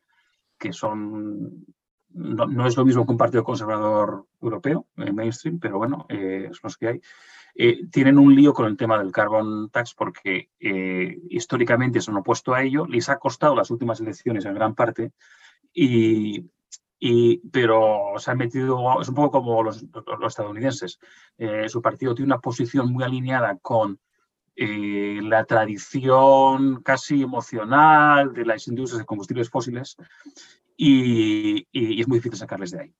que 0.58 0.72
son 0.72 1.64
no, 2.14 2.66
es 2.66 2.76
lo 2.76 2.84
mismo 2.84 3.04
que 3.04 3.12
un 3.12 3.18
partido 3.18 3.44
conservador 3.44 4.26
europeo, 4.40 4.86
eh, 4.96 5.12
mainstream, 5.12 5.58
pero 5.58 5.78
bueno, 5.78 6.06
eh, 6.08 6.48
son 6.52 6.60
los 6.64 6.76
que 6.76 6.88
hay. 6.88 7.00
Eh, 7.54 7.86
tienen 7.90 8.18
un 8.18 8.34
lío 8.34 8.54
con 8.54 8.66
el 8.66 8.76
tema 8.76 8.98
del 8.98 9.12
carbon 9.12 9.68
tax 9.70 9.94
porque 9.94 10.48
históricamente 11.28 12.00
se 12.00 12.10
han 12.10 12.16
opuesto 12.16 12.54
a 12.54 12.62
ello, 12.62 12.86
les 12.86 13.08
ha 13.08 13.18
costado 13.18 13.54
las 13.54 13.70
últimas 13.70 14.00
elecciones 14.00 14.44
en 14.46 14.54
gran 14.54 14.74
parte, 14.74 15.12
y, 15.74 16.48
pero 17.50 18.14
se 18.18 18.30
han 18.30 18.38
metido, 18.38 19.00
es 19.00 19.08
un 19.08 19.14
poco 19.14 19.42
como 19.42 19.62
los, 19.62 19.84
estadounidenses, 20.26 20.98
su 21.66 21.82
partido 21.82 22.14
tiene 22.14 22.32
una 22.32 22.40
posición 22.40 22.90
muy 22.90 23.04
alineada 23.04 23.58
con 23.60 23.98
la 24.56 25.44
tradición 25.44 26.82
casi 26.82 27.22
emocional 27.22 28.32
de 28.32 28.46
las 28.46 28.66
industrias 28.66 28.98
de 28.98 29.04
combustibles 29.04 29.50
fósiles 29.50 29.96
y, 30.84 32.00
es 32.00 32.08
muy 32.08 32.18
difícil 32.18 32.38
sacarles 32.38 32.72
de 32.72 32.80
ahí. 32.80 32.94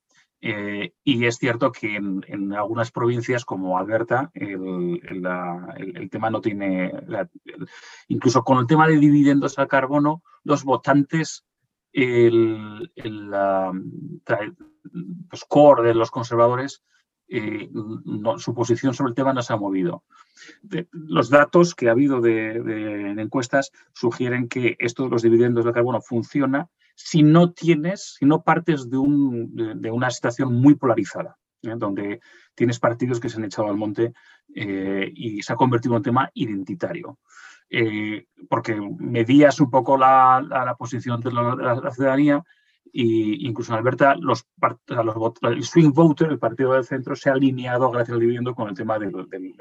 Eh, 0.45 0.93
y 1.03 1.25
es 1.25 1.37
cierto 1.37 1.71
que 1.71 1.95
en, 1.95 2.53
algunas 2.53 2.91
provincias 2.91 3.45
como 3.45 3.77
Alberta 3.77 4.29
el, 4.33 4.99
tema 6.11 6.29
no 6.29 6.41
tiene, 6.41 6.91
incluso 8.07 8.43
con 8.43 8.59
el 8.59 8.67
tema 8.67 8.87
de 8.87 8.97
dividendos 8.97 9.57
al 9.59 9.67
carbono, 9.67 10.21
los 10.43 10.63
votantes, 10.63 11.45
el, 11.91 12.91
los 15.31 15.45
core 15.47 15.87
de 15.87 15.93
los 15.93 16.11
conservadores, 16.11 16.83
eh, 17.35 17.67
su 18.37 18.53
posición 18.53 18.93
sobre 18.93 19.09
el 19.09 19.15
tema 19.15 19.33
no 19.33 19.41
se 19.41 19.53
ha 19.53 19.57
movido. 19.57 20.03
los 20.91 21.31
datos 21.31 21.73
que 21.73 21.89
ha 21.89 21.93
habido 21.93 22.21
de, 22.21 22.61
de, 22.61 23.19
encuestas 23.19 23.71
sugieren 23.91 24.47
que 24.47 24.75
esto 24.77 25.05
de 25.05 25.09
los 25.09 25.23
dividendos 25.23 25.65
del 25.65 25.73
carbono 25.73 25.99
funciona 25.99 26.69
si 26.93 27.23
no 27.23 27.51
tienes, 27.51 28.17
si 28.19 28.25
no 28.25 28.43
partes 28.43 28.87
de, 28.87 28.97
una 28.97 30.11
situación 30.11 30.53
muy 30.53 30.75
polarizada, 30.75 31.39
¿eh? 31.63 31.73
donde 31.75 32.21
tienes 32.53 32.79
partidos 32.79 33.19
que 33.19 33.29
se 33.29 33.37
han 33.37 33.45
echado 33.45 33.67
al 33.67 33.77
monte 33.77 34.13
eh, 34.53 35.11
y 35.15 35.41
se 35.41 35.53
ha 35.53 35.55
convertido 35.55 35.95
en 35.95 35.97
un 35.97 36.03
tema 36.03 36.29
identitario. 36.35 37.17
Porque 38.47 38.79
medías 38.99 39.59
un 39.59 39.71
poco 39.71 39.97
la, 39.97 40.75
posición 40.77 41.19
de 41.21 41.31
la, 41.31 41.91
ciudadanía 41.91 42.43
y 42.95 43.47
incluso 43.47 43.73
en 43.73 43.79
Alberta 43.79 44.15
el 45.41 45.63
swing 45.63 45.91
voter, 45.91 46.29
el 46.29 46.37
partido 46.37 46.73
del 46.73 46.85
centro, 46.85 47.15
se 47.15 47.31
ha 47.31 47.33
alineado 47.33 47.89
gracias 47.89 48.13
al 48.13 48.19
dividendo 48.19 48.53
con 48.53 48.69
el 48.69 48.75
tema 48.75 48.99
del, 48.99 49.11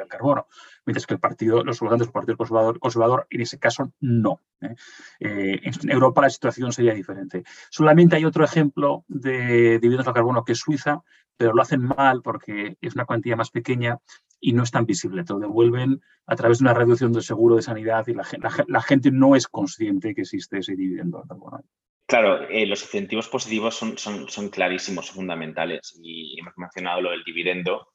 carbono, 0.07 0.47
mientras 0.85 1.07
que 1.07 1.15
el 1.15 1.21
partido, 1.21 1.65
los 1.65 1.81
votantes 1.81 2.09
del 2.09 2.13
Partido 2.13 2.37
conservador, 2.37 2.79
conservador, 2.79 3.27
en 3.31 3.41
ese 3.41 3.59
caso 3.59 3.91
no. 4.01 4.41
¿eh? 4.61 4.75
Eh, 5.21 5.61
en 5.65 5.91
Europa 5.91 6.21
la 6.21 6.29
situación 6.29 6.73
sería 6.73 6.93
diferente. 6.93 7.43
Solamente 7.71 8.17
hay 8.17 8.27
otro 8.27 8.45
ejemplo 8.45 9.07
de 9.09 9.79
dividendos 9.79 10.09
al 10.09 10.15
carbono 10.15 10.45
que 10.45 10.53
es 10.53 10.59
Suiza, 10.59 11.03
pero 11.39 11.55
lo 11.55 11.63
hacen 11.63 11.81
mal 11.81 12.21
porque 12.21 12.77
es 12.83 12.95
una 12.95 13.07
cuantía 13.07 13.35
más 13.35 13.51
pequeña 13.51 13.99
y 14.41 14.53
no 14.53 14.63
es 14.63 14.71
tan 14.71 14.85
visible. 14.85 15.25
Te 15.25 15.33
lo 15.33 15.39
devuelven 15.39 16.03
a 16.27 16.37
través 16.37 16.59
de 16.59 16.65
una 16.65 16.75
reducción 16.75 17.15
del 17.15 17.23
seguro 17.23 17.57
de 17.57 17.63
sanidad 17.63 18.07
y 18.09 18.13
la, 18.13 18.27
la 18.67 18.83
gente 18.83 19.11
no 19.11 19.35
es 19.37 19.49
consciente 19.49 20.15
que 20.15 20.21
existe 20.21 20.59
ese 20.59 20.77
dividendo 20.77 21.23
al 21.23 21.29
carbono. 21.29 21.65
Claro, 22.13 22.47
eh, 22.51 22.67
los 22.67 22.83
incentivos 22.83 23.27
positivos 23.27 23.75
son, 23.75 23.97
son, 23.97 24.29
son 24.29 24.51
clarísimos, 24.51 25.11
fundamentales. 25.11 25.99
Y 26.03 26.39
hemos 26.39 26.53
mencionado 26.59 27.01
lo 27.01 27.11
del 27.11 27.25
dividendo. 27.25 27.89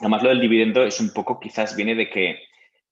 Además, 0.00 0.24
lo 0.24 0.30
del 0.30 0.40
dividendo 0.40 0.82
es 0.82 0.98
un 0.98 1.12
poco, 1.12 1.38
quizás 1.38 1.76
viene 1.76 1.94
de 1.94 2.10
que, 2.10 2.40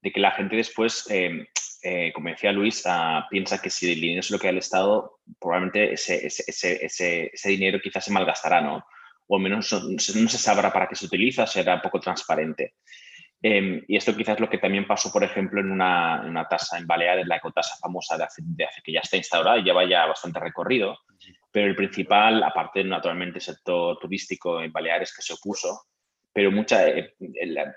de 0.01 0.13
que 0.13 0.21
la 0.21 0.31
gente 0.31 0.55
después, 0.55 1.05
eh, 1.11 1.49
eh, 1.83 2.13
como 2.15 2.29
decía 2.29 2.53
Luis, 2.53 2.85
ah, 2.87 3.27
piensa 3.29 3.61
que 3.61 3.71
si 3.71 3.91
el 3.91 4.01
dinero 4.01 4.21
es 4.21 4.31
lo 4.31 4.39
que 4.39 4.47
da 4.47 4.53
el 4.53 4.59
Estado, 4.59 5.19
probablemente 5.41 5.95
ese, 5.95 6.25
ese, 6.25 6.45
ese, 6.47 7.31
ese, 7.33 7.49
dinero 7.49 7.81
quizás 7.83 8.05
se 8.05 8.13
malgastará, 8.13 8.61
¿no? 8.61 8.87
O 9.27 9.39
al 9.39 9.43
menos 9.43 9.73
no, 9.73 9.81
no 9.81 9.99
se 9.99 10.39
sabrá 10.39 10.73
para 10.73 10.87
qué 10.87 10.95
se 10.95 11.07
utiliza, 11.07 11.45
será 11.49 11.83
poco 11.83 11.99
transparente. 11.99 12.75
Em, 13.43 13.85
y 13.87 13.97
esto 13.97 14.17
quizás 14.17 14.37
es 14.37 14.41
lo 14.41 14.49
que 14.49 14.59
también 14.59 14.87
pasó, 14.87 15.13
por 15.13 15.23
ejemplo, 15.23 15.61
en 15.61 15.71
una, 15.71 16.23
en 16.23 16.31
una 16.31 16.49
tasa 16.49 16.79
en 16.79 16.87
Baleares, 16.87 17.27
la 17.27 17.37
ecotasa 17.37 17.77
famosa 17.81 18.17
de 18.17 18.25
hace, 18.25 18.43
que 18.83 18.93
ya 18.93 19.01
está 19.01 19.17
instaurada 19.17 19.59
y 19.59 19.63
lleva 19.63 19.89
ya 19.89 20.07
bastante 20.07 20.41
recorrido. 20.41 20.99
Pero 21.51 21.67
el 21.69 21.77
principal, 21.77 22.43
aparte 22.43 22.83
naturalmente 22.85 23.39
el 23.39 23.43
sector 23.43 23.99
turístico 23.99 24.61
en 24.63 24.73
Baleares 24.73 25.15
que 25.15 25.23
se 25.23 25.35
opuso, 25.35 25.87
pero 26.33 26.51
mucha 26.51 26.87
eh, 26.89 27.15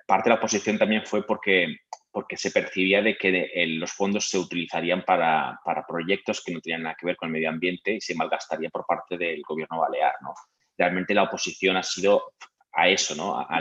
parte 0.06 0.30
de 0.30 0.36
la 0.36 0.36
oposición 0.36 0.78
también 0.78 1.06
fue 1.06 1.26
porque, 1.26 1.78
porque 2.12 2.36
se 2.36 2.52
percibía 2.52 3.02
de 3.02 3.18
que 3.18 3.48
los 3.68 3.92
fondos 3.94 4.30
se 4.30 4.38
utilizarían 4.38 5.04
para, 5.06 5.60
para, 5.64 5.86
proyectos 5.86 6.44
que 6.44 6.54
no 6.54 6.60
tenían 6.60 6.84
nada 6.84 6.96
que 7.00 7.06
ver 7.06 7.16
con 7.16 7.28
el 7.28 7.34
medio 7.34 7.50
ambiente 7.50 7.94
y 7.94 8.02
se 8.02 8.16
malgastaría 8.16 8.70
por 8.70 8.86
parte 8.86 9.18
del 9.18 9.42
gobierno 9.44 9.80
balear. 9.80 10.14
¿no? 10.22 10.34
Realmente 10.78 11.14
la 11.14 11.24
oposición 11.24 11.78
ha 11.78 11.84
sido 11.84 12.34
a 12.72 12.88
eso, 12.88 13.16
¿no? 13.16 13.40
A, 13.40 13.60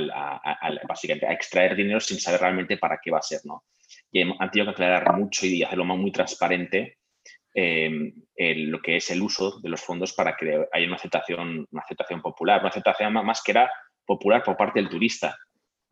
básicamente 0.87 1.27
a 1.27 1.33
extraer 1.33 1.75
dinero 1.77 2.01
sin 2.01 2.21
saber 2.21 2.41
realmente 2.41 2.77
para 2.77 2.99
qué 3.03 3.11
va 3.11 3.19
a 3.19 3.23
ser, 3.23 3.41
¿no? 3.45 3.65
Y 4.11 4.23
han 4.23 4.51
tenido 4.51 4.67
que 4.67 4.83
aclarar 4.83 5.17
mucho 5.17 5.47
y 5.47 5.63
hacerlo 5.63 5.85
muy 5.85 6.13
transparente 6.13 6.99
em, 7.55 8.13
lo 8.37 8.81
que 8.81 8.97
es 8.97 9.11
el 9.11 9.23
uso 9.23 9.61
de 9.61 9.69
los 9.69 9.81
fondos 9.81 10.13
para 10.13 10.37
que 10.37 10.67
haya 10.73 10.87
una 10.87 10.97
aceptación, 10.97 11.67
una 11.71 11.83
aceptación 11.83 12.23
popular, 12.23 12.61
una 12.61 12.69
aceptación 12.69 13.13
más 13.13 13.43
que 13.43 13.53
era 13.53 13.71
popular 14.05 14.43
por 14.43 14.57
parte 14.57 14.81
del 14.81 14.89
turista, 14.89 15.37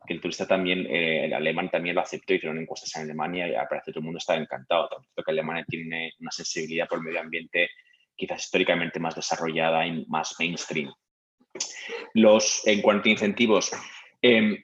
que 0.07 0.13
el 0.13 0.21
turista 0.21 0.47
también, 0.47 0.87
eh, 0.87 1.25
el 1.25 1.33
alemán 1.33 1.69
también 1.69 1.95
lo 1.95 2.01
aceptó, 2.01 2.33
hicieron 2.33 2.57
encuestas 2.57 2.95
en 2.95 3.03
Alemania 3.03 3.47
y 3.47 3.53
parece 3.53 3.85
que 3.87 3.91
todo 3.91 3.99
el 3.99 4.05
mundo 4.05 4.17
está 4.17 4.35
encantado, 4.35 4.87
tanto 4.89 5.23
que 5.23 5.31
Alemania 5.31 5.65
tiene 5.67 6.13
una 6.19 6.31
sensibilidad 6.31 6.87
por 6.87 6.99
el 6.99 7.03
medio 7.03 7.19
ambiente 7.19 7.69
quizás 8.15 8.45
históricamente 8.45 8.99
más 8.99 9.15
desarrollada 9.15 9.85
y 9.85 10.05
más 10.07 10.35
mainstream. 10.39 10.91
Los, 12.13 12.65
en 12.65 12.81
cuanto 12.81 13.07
a 13.07 13.11
incentivos, 13.11 13.71
em, 14.21 14.63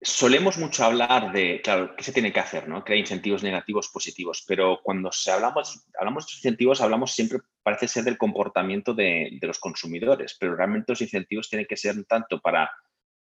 solemos 0.00 0.58
mucho 0.58 0.84
hablar 0.84 1.32
de, 1.32 1.60
claro, 1.62 1.94
¿qué 1.96 2.04
se 2.04 2.12
tiene 2.12 2.32
que 2.32 2.40
hacer? 2.40 2.68
¿no? 2.68 2.84
Crear 2.84 2.98
incentivos 2.98 3.42
negativos, 3.42 3.88
positivos, 3.88 4.44
pero 4.46 4.80
cuando 4.82 5.10
se 5.10 5.32
hablamos, 5.32 5.86
hablamos 5.98 6.26
de 6.26 6.36
incentivos, 6.36 6.80
hablamos 6.80 7.12
siempre, 7.12 7.38
parece 7.62 7.88
ser 7.88 8.04
del 8.04 8.18
comportamiento 8.18 8.94
de, 8.94 9.38
los 9.42 9.58
consumidores, 9.58 10.36
pero 10.38 10.54
realmente 10.54 10.92
los 10.92 11.00
incentivos 11.00 11.48
tienen 11.48 11.66
que 11.66 11.76
ser 11.76 12.04
tanto 12.04 12.40
para 12.40 12.70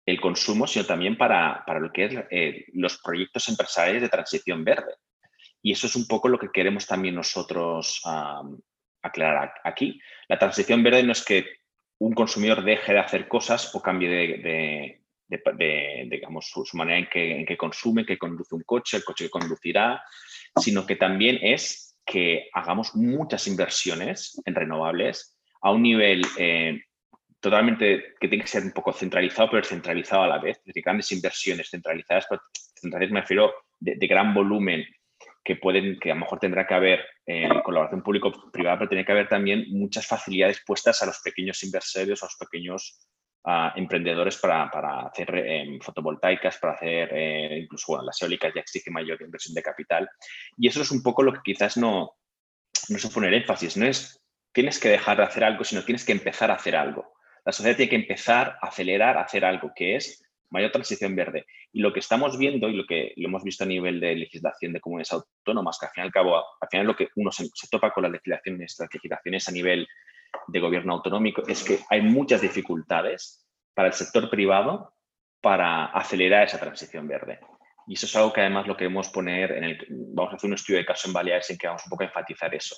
el 0.06 0.20
consumo, 0.20 0.68
sino 0.68 0.86
también 0.86 1.18
para, 1.18 1.64
para 1.66 1.80
lo 1.80 1.92
que 1.92 2.06
es 2.06 2.14
eh, 2.30 2.66
los 2.74 2.98
proyectos 2.98 3.48
empresariales 3.50 4.02
de 4.02 4.10
transición 4.10 4.64
verde. 4.64 4.96
Y 5.62 5.72
eso 5.72 5.88
es 5.88 5.96
un 5.96 6.08
poco 6.08 6.28
lo 6.28 6.38
que 6.38 6.52
queremos 6.52 6.86
también 6.86 7.16
nosotros 7.16 8.02
aclarar 9.02 9.54
aquí. 9.64 10.00
La 10.28 10.38
transición 10.38 10.84
verde 10.84 11.04
no 11.04 11.14
es 11.14 11.24
que 11.24 11.46
un 12.04 12.14
consumidor 12.14 12.64
deje 12.64 12.92
de 12.92 13.00
hacer 13.00 13.28
cosas 13.30 13.74
o 13.74 13.82
cambie 13.82 14.10
de, 14.10 15.00
digamos, 16.10 16.50
su, 16.50 16.66
manera 16.76 17.00
en 17.00 17.46
que, 17.46 17.58
consume, 17.58 18.06
que 18.06 18.18
conduce 18.18 18.56
un 18.56 18.64
coche, 18.64 18.98
el 18.98 19.06
coche 19.06 19.26
que 19.26 19.30
conducirá, 19.30 20.04
sino 20.58 20.86
que 20.86 20.98
también 20.98 21.40
es 21.42 21.98
que 22.06 22.50
hagamos 22.54 22.94
muchas 22.96 23.48
inversiones 23.48 24.42
en 24.44 24.54
renovables 24.54 25.38
a 25.62 25.72
un 25.72 25.82
nivel 25.82 26.26
eh, 26.38 26.82
totalmente 27.40 28.16
que 28.20 28.28
tiene 28.28 28.44
que 28.44 28.50
ser 28.50 28.64
un 28.64 28.74
poco 28.74 28.92
centralizado, 28.92 29.50
pero 29.50 29.64
centralizado 29.64 30.24
a 30.24 30.28
la 30.28 30.40
vez. 30.40 30.58
Es 30.58 30.66
decir, 30.66 30.84
grandes 30.84 31.10
inversiones 31.14 31.70
centralizadas, 31.70 32.26
pero 32.30 32.42
centralizadas 32.52 33.14
me 33.14 33.22
refiero 33.22 33.54
de, 33.80 33.96
de 33.96 34.08
gran 34.08 34.34
volumen 34.34 34.86
que 35.44 35.56
pueden, 35.58 36.00
que 36.00 36.12
a 36.12 36.14
lo 36.16 36.22
mejor 36.22 36.40
tendrá 36.40 36.66
que 36.66 36.74
haber 36.74 37.06
eh, 37.26 37.50
colaboración 37.64 38.02
público-privada, 38.02 38.78
pero 38.80 38.90
tiene 38.90 39.06
que 39.06 39.12
haber 39.12 39.28
también 39.28 39.66
muchas 39.70 40.08
facilidades 40.08 40.62
puestas 40.66 41.02
a 41.02 41.06
los 41.06 41.20
pequeños 41.20 41.62
inversores, 41.64 42.24
a 42.24 42.26
los 42.26 42.36
pequeños 42.38 43.08
emprendedores 43.76 44.38
para, 44.38 44.70
hacer 45.06 45.36
em, 45.36 45.80
fotovoltaicas, 45.82 46.58
para 46.60 46.74
hacer 46.76 47.10
eh, 47.12 47.60
incluso 47.64 47.88
bueno, 47.92 48.06
las 48.06 48.22
eólicas 48.22 48.54
ya 48.56 48.62
exige 48.62 48.90
mayor 48.90 49.22
inversión 49.22 49.54
de 49.54 49.62
capital. 49.62 50.10
Y 50.58 50.68
eso 50.68 50.82
es 50.82 50.92
un 50.92 51.04
poco 51.04 51.24
lo 51.24 51.34
que 51.34 51.42
quizás 51.44 51.76
no, 51.76 52.14
no 52.88 52.98
se 52.98 53.10
pone 53.10 53.36
énfasis, 53.36 53.76
no 53.76 53.86
es 53.86 54.24
tienes 54.54 54.80
que 54.80 54.90
dejar 54.90 55.18
de 55.18 55.24
hacer 55.24 55.44
algo, 55.44 55.64
sino 55.64 55.84
tienes 55.84 56.06
que 56.06 56.12
empezar 56.14 56.52
a 56.52 56.56
hacer 56.56 56.76
algo. 56.76 57.14
La 57.44 57.52
sociedad 57.52 57.76
tiene 57.76 57.90
que 57.90 57.96
empezar 57.98 58.58
a 58.62 58.68
acelerar 58.68 59.18
a 59.18 59.24
hacer 59.24 59.44
algo, 59.44 59.72
que 59.76 59.96
es 59.96 60.23
mayor 60.54 60.72
transición 60.72 61.16
verde. 61.16 61.46
Y 61.74 61.82
lo 61.82 61.92
que 61.92 62.00
estamos 62.00 62.38
viendo 62.38 62.70
y 62.70 62.76
lo 62.76 62.86
que 62.86 63.14
lo 63.18 63.28
hemos 63.28 63.44
visto 63.44 63.64
a 63.64 63.68
nivel 63.68 64.00
de 64.00 64.16
legislación 64.16 64.72
de 64.72 64.80
comunidades 64.80 65.12
autónomas, 65.12 65.80
que 65.80 65.88
al 65.88 65.92
fin 65.92 66.04
y 66.04 66.06
al 66.06 66.14
cabo, 66.14 66.38
al 66.38 66.70
final 66.70 66.88
lo 66.88 66.96
que 66.96 67.10
uno 67.16 67.32
se, 67.32 67.50
topa 67.70 67.92
con 67.92 68.04
las 68.04 68.12
legislaciones, 68.12 68.76
las 68.80 68.90
legislaciones 68.94 69.50
a 69.50 69.52
nivel 69.52 69.88
de 70.48 70.60
gobierno 70.60 70.94
autonómico, 70.94 71.44
es 71.48 71.64
que 71.64 71.80
hay 71.90 72.02
muchas 72.02 72.42
dificultades 72.42 73.46
para 73.74 73.88
el 73.88 73.94
sector 73.94 74.30
privado 74.30 74.94
para 75.42 75.86
acelerar 75.86 76.46
esa 76.46 76.60
transición 76.60 77.08
verde. 77.08 77.40
Y 77.88 77.96
eso 77.96 78.06
es 78.06 78.16
algo 78.16 78.32
que 78.32 78.42
además 78.42 78.68
lo 78.68 78.78
queremos 78.78 79.10
poner 79.10 79.52
en 79.54 79.64
el... 79.64 79.86
Vamos 79.90 80.34
a 80.34 80.36
hacer 80.36 80.48
un 80.48 80.54
estudio 80.54 80.78
de 80.78 80.86
caso 80.86 81.08
en 81.08 81.14
Baleares 81.14 81.50
en 81.50 81.58
que 81.58 81.68
vamos 81.68 81.84
un 81.86 81.90
poco 81.90 82.04
a 82.04 82.06
enfatizar 82.06 82.54
eso. 82.54 82.76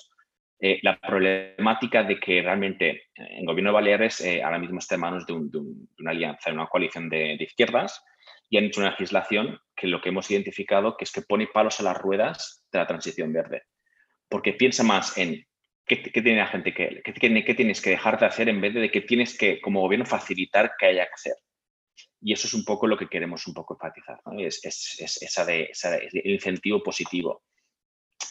Eh, 0.58 0.78
la 0.82 0.98
problemática 0.98 2.02
de 2.02 2.18
que 2.18 2.40
realmente 2.40 2.88
eh, 2.88 3.02
en 3.14 3.44
gobierno 3.44 3.70
de 3.70 3.74
Baleares 3.74 4.22
eh, 4.22 4.42
ahora 4.42 4.58
mismo 4.58 4.78
está 4.78 4.94
en 4.94 5.02
manos 5.02 5.26
de, 5.26 5.34
una 5.34 6.10
alianza, 6.10 6.48
de 6.48 6.56
una 6.56 6.66
coalición 6.66 7.10
de, 7.10 7.36
izquierdas 7.38 8.02
y 8.48 8.56
han 8.56 8.64
hecho 8.64 8.80
una 8.80 8.90
legislación 8.90 9.58
que 9.76 9.86
lo 9.86 10.00
que 10.00 10.08
hemos 10.08 10.30
identificado 10.30 10.96
que 10.96 11.04
es 11.04 11.12
que 11.12 11.20
pone 11.20 11.46
palos 11.46 11.78
a 11.80 11.82
las 11.82 11.98
ruedas 11.98 12.64
de 12.72 12.78
la 12.78 12.86
transición 12.86 13.34
verde. 13.34 13.64
Porque 14.30 14.54
piensa 14.54 14.82
más 14.82 15.18
en 15.18 15.44
qué, 15.84 15.96
tiene 15.96 16.36
la 16.36 16.46
gente 16.46 16.72
que, 16.72 17.02
qué, 17.04 17.12
qué, 17.12 17.54
tienes 17.54 17.82
que 17.82 17.90
dejar 17.90 18.18
de 18.18 18.26
hacer 18.26 18.48
en 18.48 18.60
vez 18.62 18.72
de 18.72 18.90
que 18.90 19.02
tienes 19.02 19.36
que, 19.36 19.60
como 19.60 19.82
gobierno, 19.82 20.06
facilitar 20.06 20.72
que 20.78 20.86
haya 20.86 21.04
que 21.04 21.14
hacer. 21.14 21.34
Y 22.22 22.32
eso 22.32 22.46
es 22.46 22.54
un 22.54 22.64
poco 22.64 22.86
lo 22.86 22.96
que 22.96 23.08
queremos 23.08 23.46
un 23.46 23.52
poco 23.52 23.74
enfatizar, 23.74 24.18
es, 24.38 24.98
esa 25.20 25.44
de, 25.44 25.70
el 26.12 26.30
incentivo 26.30 26.82
positivo. 26.82 27.42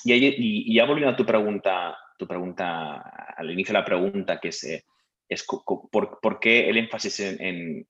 Y, 0.04 0.14
y, 0.14 0.76
ya 0.76 0.86
volviendo 0.86 1.14
a 1.14 1.16
tu 1.16 1.26
pregunta, 1.26 1.96
tu 2.18 2.28
pregunta, 2.28 2.98
al 3.36 3.52
inicio 3.52 3.74
de 3.74 3.80
la 3.80 3.86
pregunta, 3.86 4.40
que 4.40 4.50
es, 4.50 4.64
eh, 4.64 4.86
es 5.28 5.46
por, 5.46 6.40
qué 6.40 6.70
el 6.70 6.78
énfasis 6.78 7.20
en, 7.20 7.88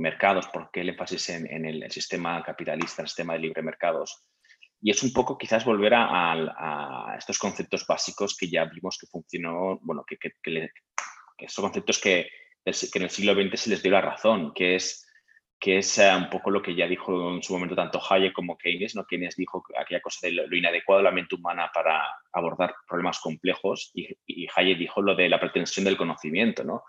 mercados, 0.00 0.48
por 0.48 0.70
qué 0.70 0.80
el 0.80 0.90
énfasis 0.90 1.30
en, 1.30 1.64
el, 1.64 1.90
sistema 1.90 2.42
capitalista, 2.42 3.02
el 3.02 3.08
sistema 3.08 3.34
de 3.34 3.40
libre 3.40 3.62
mercados. 3.62 4.24
Y 4.80 4.90
es 4.90 5.02
un 5.02 5.12
poco 5.12 5.36
quizás 5.36 5.64
volver 5.64 5.92
a, 5.94 7.14
estos 7.18 7.38
conceptos 7.38 7.86
básicos 7.86 8.36
que 8.36 8.48
ya 8.48 8.64
vimos 8.64 8.96
que 8.98 9.08
funcionó, 9.08 9.78
bueno, 9.82 10.04
que, 10.06 10.16
que, 10.18 10.70
estos 11.38 11.62
conceptos 11.62 12.00
que, 12.00 12.28
que 12.64 12.98
en 12.98 13.02
el 13.02 13.10
siglo 13.10 13.34
XX 13.34 13.60
se 13.60 13.70
les 13.70 13.82
dio 13.82 13.92
la 13.92 14.00
razón, 14.00 14.52
que 14.54 14.76
es 14.76 15.07
que 15.58 15.78
es 15.78 15.98
eh, 15.98 16.14
un 16.14 16.30
poco 16.30 16.50
lo 16.50 16.62
que 16.62 16.74
ya 16.74 16.86
dijo 16.86 17.34
en 17.34 17.42
su 17.42 17.52
momento 17.52 17.74
tanto 17.74 18.00
Hayek 18.08 18.32
como 18.32 18.56
Keynes, 18.56 18.94
¿no? 18.94 19.04
Keynes 19.04 19.34
dijo 19.36 19.64
aquella 19.78 20.00
cosa 20.00 20.28
de 20.28 20.32
lo, 20.32 20.56
inadecuado 20.56 21.00
de 21.00 21.04
la 21.04 21.10
mente 21.10 21.34
humana 21.34 21.70
para 21.74 22.02
abordar 22.32 22.74
problemas 22.86 23.18
complejos 23.18 23.90
y, 23.94 24.46
Hayek 24.54 24.78
dijo 24.78 25.02
lo 25.02 25.16
de 25.16 25.28
la 25.28 25.40
pretensión 25.40 25.84
del 25.84 25.96
conocimiento, 25.96 26.62
¿no? 26.62 26.84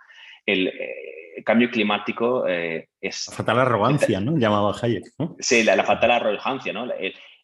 El, 0.46 0.68
eh, 0.68 1.44
cambio 1.44 1.70
climático 1.70 2.48
eh, 2.48 2.90
es... 3.00 3.28
La 3.30 3.38
fatal 3.38 3.60
arrogancia, 3.60 4.20
¿no? 4.20 4.38
Llamaba 4.38 4.76
Hayek, 4.80 5.06
Sí, 5.40 5.64
la, 5.64 5.84
fatal 5.84 6.12
arrogancia, 6.12 6.74
¿no? 6.74 6.88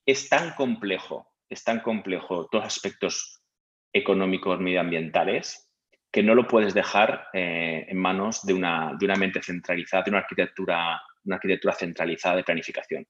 es 0.05 0.29
tan 0.29 0.51
complejo, 0.51 1.33
es 1.49 1.63
tan 1.63 1.79
complejo 1.79 2.47
todos 2.51 2.65
los 2.65 2.75
aspectos 2.75 3.41
económicos, 3.91 4.59
medioambientales, 4.59 5.71
que 6.11 6.21
no 6.21 6.35
lo 6.35 6.47
puedes 6.47 6.73
dejar 6.73 7.27
en 7.33 7.97
manos 7.97 8.45
de 8.45 8.53
una, 8.53 8.95
de 8.99 9.05
una 9.05 9.15
mente 9.15 9.41
centralizada, 9.41 10.03
de 10.03 10.11
una 10.11 10.19
arquitectura 10.19 11.01
una 11.25 11.35
arquitectura 11.35 11.73
centralizada 11.73 12.37
de 12.37 12.43
planificación. 12.43 13.05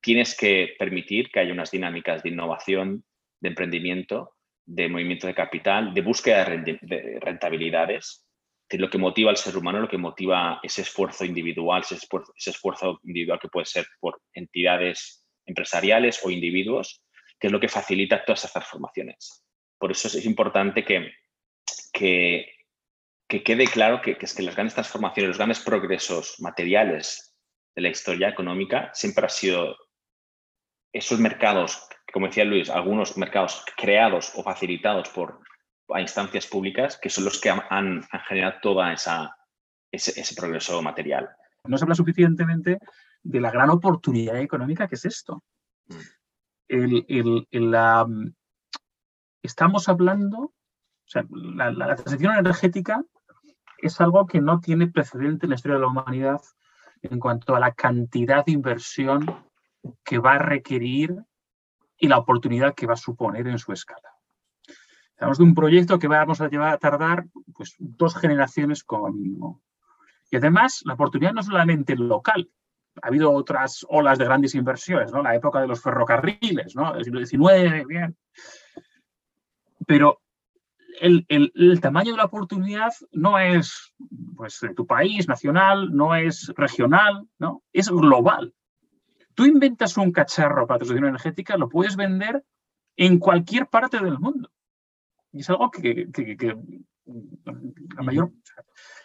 Tienes 0.00 0.36
que 0.36 0.74
permitir 0.78 1.30
que 1.30 1.40
haya 1.40 1.52
unas 1.52 1.70
dinámicas 1.70 2.22
de 2.22 2.30
innovación, 2.30 3.04
de 3.40 3.48
emprendimiento, 3.48 4.34
de 4.64 4.88
movimiento 4.88 5.26
de 5.26 5.34
capital, 5.34 5.94
de 5.94 6.00
búsqueda 6.02 6.44
de 6.44 7.18
rentabilidades, 7.20 8.26
que 8.72 8.78
lo 8.78 8.88
que 8.88 8.96
motiva 8.96 9.30
al 9.30 9.36
ser 9.36 9.54
humano, 9.58 9.80
lo 9.80 9.88
que 9.88 9.98
motiva 9.98 10.58
ese 10.62 10.80
esfuerzo 10.80 11.26
individual, 11.26 11.82
ese 11.82 11.96
esfuerzo, 12.50 13.00
individual 13.04 13.38
que 13.38 13.48
puede 13.48 13.66
ser 13.66 13.84
por 14.00 14.22
entidades 14.32 15.26
empresariales 15.44 16.24
o 16.24 16.30
individuos, 16.30 17.02
que 17.38 17.48
es 17.48 17.52
lo 17.52 17.60
que 17.60 17.68
facilita 17.68 18.24
todas 18.24 18.40
esas 18.40 18.54
transformaciones. 18.54 19.44
Por 19.78 19.90
eso 19.90 20.08
es 20.08 20.24
importante 20.24 20.86
que, 20.86 21.12
que, 21.92 22.46
quede 23.28 23.66
claro 23.66 24.00
que, 24.00 24.16
es 24.18 24.34
que 24.34 24.42
las 24.42 24.54
grandes 24.54 24.72
transformaciones, 24.72 25.28
los 25.28 25.36
grandes 25.36 25.60
progresos 25.60 26.36
materiales 26.40 27.31
de 27.74 27.82
la 27.82 27.88
historia 27.88 28.28
económica 28.28 28.90
siempre 28.94 29.26
ha 29.26 29.28
sido 29.28 29.76
esos 30.92 31.18
mercados, 31.18 31.88
como 32.12 32.26
decía 32.26 32.44
Luis, 32.44 32.68
algunos 32.68 33.16
mercados 33.16 33.64
creados 33.76 34.32
o 34.36 34.42
facilitados 34.42 35.08
por 35.08 35.40
instancias 35.98 36.46
públicas, 36.46 36.98
que 37.00 37.10
son 37.10 37.24
los 37.24 37.40
que 37.40 37.50
han, 37.50 38.02
generado 38.28 38.60
toda 38.62 38.92
esa, 38.92 39.36
ese, 39.90 40.34
progreso 40.34 40.80
material. 40.82 41.28
No 41.64 41.76
se 41.76 41.84
habla 41.84 41.94
suficientemente 41.94 42.78
de 43.22 43.40
la 43.40 43.50
gran 43.50 43.70
oportunidad 43.70 44.38
económica 44.38 44.88
que 44.88 44.94
es 44.94 45.04
esto. 45.04 45.42
Mm. 45.88 45.96
estamos 49.42 49.88
hablando, 49.88 50.38
o 50.38 50.52
sea, 51.06 51.24
la, 51.30 51.70
la 51.70 51.96
transición 51.96 52.34
energética 52.36 53.02
es 53.78 54.00
algo 54.00 54.26
que 54.26 54.40
no 54.40 54.60
tiene 54.60 54.86
precedente 54.86 55.46
en 55.46 55.50
la 55.50 55.56
historia 55.56 55.74
de 55.76 55.82
la 55.82 55.88
humanidad 55.88 56.40
en 57.02 57.18
cuanto 57.18 57.54
a 57.54 57.60
la 57.60 57.72
cantidad 57.72 58.44
de 58.44 58.52
inversión 58.52 59.26
que 60.04 60.18
va 60.18 60.34
a 60.34 60.38
requerir 60.38 61.16
y 61.98 62.08
la 62.08 62.18
oportunidad 62.18 62.74
que 62.74 62.86
va 62.86 62.94
a 62.94 62.96
suponer 62.96 63.46
en 63.46 63.58
su 63.58 63.72
escala. 63.72 64.08
Estamos 65.10 65.38
de 65.38 65.44
un 65.44 65.54
proyecto 65.54 65.98
que 65.98 66.08
vamos 66.08 66.40
a 66.40 66.48
llevar 66.48 66.72
a 66.72 66.78
tardar 66.78 67.26
pues, 67.54 67.76
dos 67.78 68.16
generaciones 68.16 68.82
como 68.82 69.08
mínimo. 69.10 69.62
Y 70.30 70.36
además, 70.36 70.82
la 70.84 70.94
oportunidad 70.94 71.32
no 71.32 71.42
solamente 71.42 71.94
local. 71.94 72.50
Ha 73.00 73.08
habido 73.08 73.30
otras 73.30 73.86
olas 73.88 74.18
de 74.18 74.24
grandes 74.24 74.54
inversiones, 74.54 75.12
¿no? 75.12 75.22
La 75.22 75.34
época 75.34 75.60
de 75.60 75.68
los 75.68 75.80
ferrocarriles, 75.80 76.74
¿no? 76.74 76.94
El 76.94 77.04
siglo 77.04 77.24
XIX, 77.24 77.86
bien. 77.86 78.16
Pero 79.86 80.21
el, 81.00 81.80
tamaño 81.80 82.12
de 82.12 82.18
la 82.18 82.24
oportunidad 82.24 82.92
no 83.12 83.38
es 83.38 83.94
pues, 84.36 84.60
de 84.60 84.74
tu 84.74 84.86
país, 84.86 85.28
nacional, 85.28 85.90
no 85.92 86.14
es 86.14 86.52
regional, 86.56 87.28
¿no? 87.38 87.62
es 87.72 87.88
global. 87.88 88.54
Tú 89.34 89.46
inventas 89.46 89.96
un 89.96 90.12
cacharro 90.12 90.66
para 90.66 90.78
transición 90.78 91.06
energética, 91.06 91.56
lo 91.56 91.68
puedes 91.68 91.96
vender 91.96 92.44
en 92.96 93.18
cualquier 93.18 93.66
parte 93.66 93.98
del 93.98 94.18
mundo. 94.18 94.50
Y 95.32 95.40
es 95.40 95.50
algo 95.50 95.70
que, 95.70 96.08
la 97.96 98.02
mayor... 98.02 98.30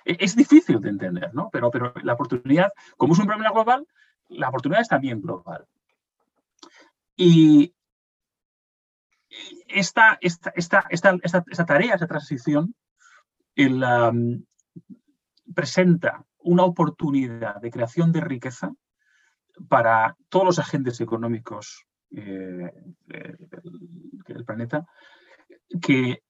Es 0.03 0.35
difícil 0.35 0.79
de 0.79 0.89
entender, 0.89 1.33
¿no? 1.33 1.49
Pero, 1.51 1.69
pero 1.69 1.93
la 2.01 2.13
oportunidad, 2.13 2.71
como 2.95 3.13
es 3.13 3.19
un 3.19 3.25
problema 3.25 3.51
global, 3.51 3.85
la 4.29 4.49
oportunidad 4.49 4.81
es 4.81 4.87
también 4.87 5.21
global. 5.21 5.65
Y, 7.15 7.73
esta, 9.67 10.17
esta, 10.21 10.53
esta, 10.55 10.85
esta, 10.89 11.65
tarea, 11.65 11.93
esta 11.93 12.07
transición, 12.07 12.75
presenta 15.53 16.25
una 16.39 16.63
oportunidad 16.63 17.59
de 17.61 17.71
creación 17.71 18.11
de 18.11 18.21
riqueza 18.21 18.73
para 19.69 20.15
todos 20.29 20.45
los 20.45 20.59
agentes 20.59 21.01
económicos 21.01 21.85
eh, 22.11 22.71
del, 23.05 24.45
planeta, 24.45 24.85
que 25.81 26.23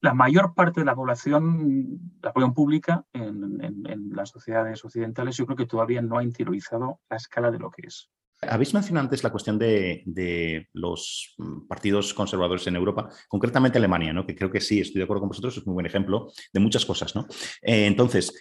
la 0.00 0.14
mayor 0.14 0.54
parte 0.54 0.80
de 0.80 0.86
la 0.86 0.94
población, 0.94 1.98
la 2.22 2.32
población 2.32 2.54
pública 2.54 3.04
en, 3.12 3.58
en, 3.62 4.10
las 4.10 4.28
sociedades 4.28 4.84
occidentales, 4.84 5.36
yo 5.36 5.46
creo 5.46 5.56
que 5.56 5.66
todavía 5.66 6.02
no 6.02 6.18
ha 6.18 6.22
interiorizado 6.22 7.00
la 7.08 7.16
escala 7.16 7.50
de 7.50 7.58
lo 7.58 7.70
que 7.70 7.86
es. 7.86 8.10
Habéis 8.42 8.74
mencionado 8.74 9.04
antes 9.04 9.22
la 9.22 9.30
cuestión 9.30 9.58
de, 9.58 10.68
los 10.72 11.34
mm, 11.38 11.66
partidos 11.66 12.12
conservadores 12.12 12.66
en 12.66 12.76
Europa, 12.76 13.08
concretamente 13.28 13.78
Alemania, 13.78 14.12
¿no? 14.12 14.26
que 14.26 14.34
creo 14.34 14.50
que 14.50 14.60
sí, 14.60 14.80
estoy 14.80 14.98
de 14.98 15.04
acuerdo 15.04 15.22
con 15.22 15.28
vosotros, 15.30 15.56
es 15.56 15.58
un 15.60 15.72
muy 15.72 15.74
buen 15.74 15.86
ejemplo 15.86 16.30
de 16.52 16.60
muchas 16.60 16.84
cosas. 16.84 17.14
¿no? 17.14 17.26
Eh, 17.62 17.86
entonces, 17.86 18.34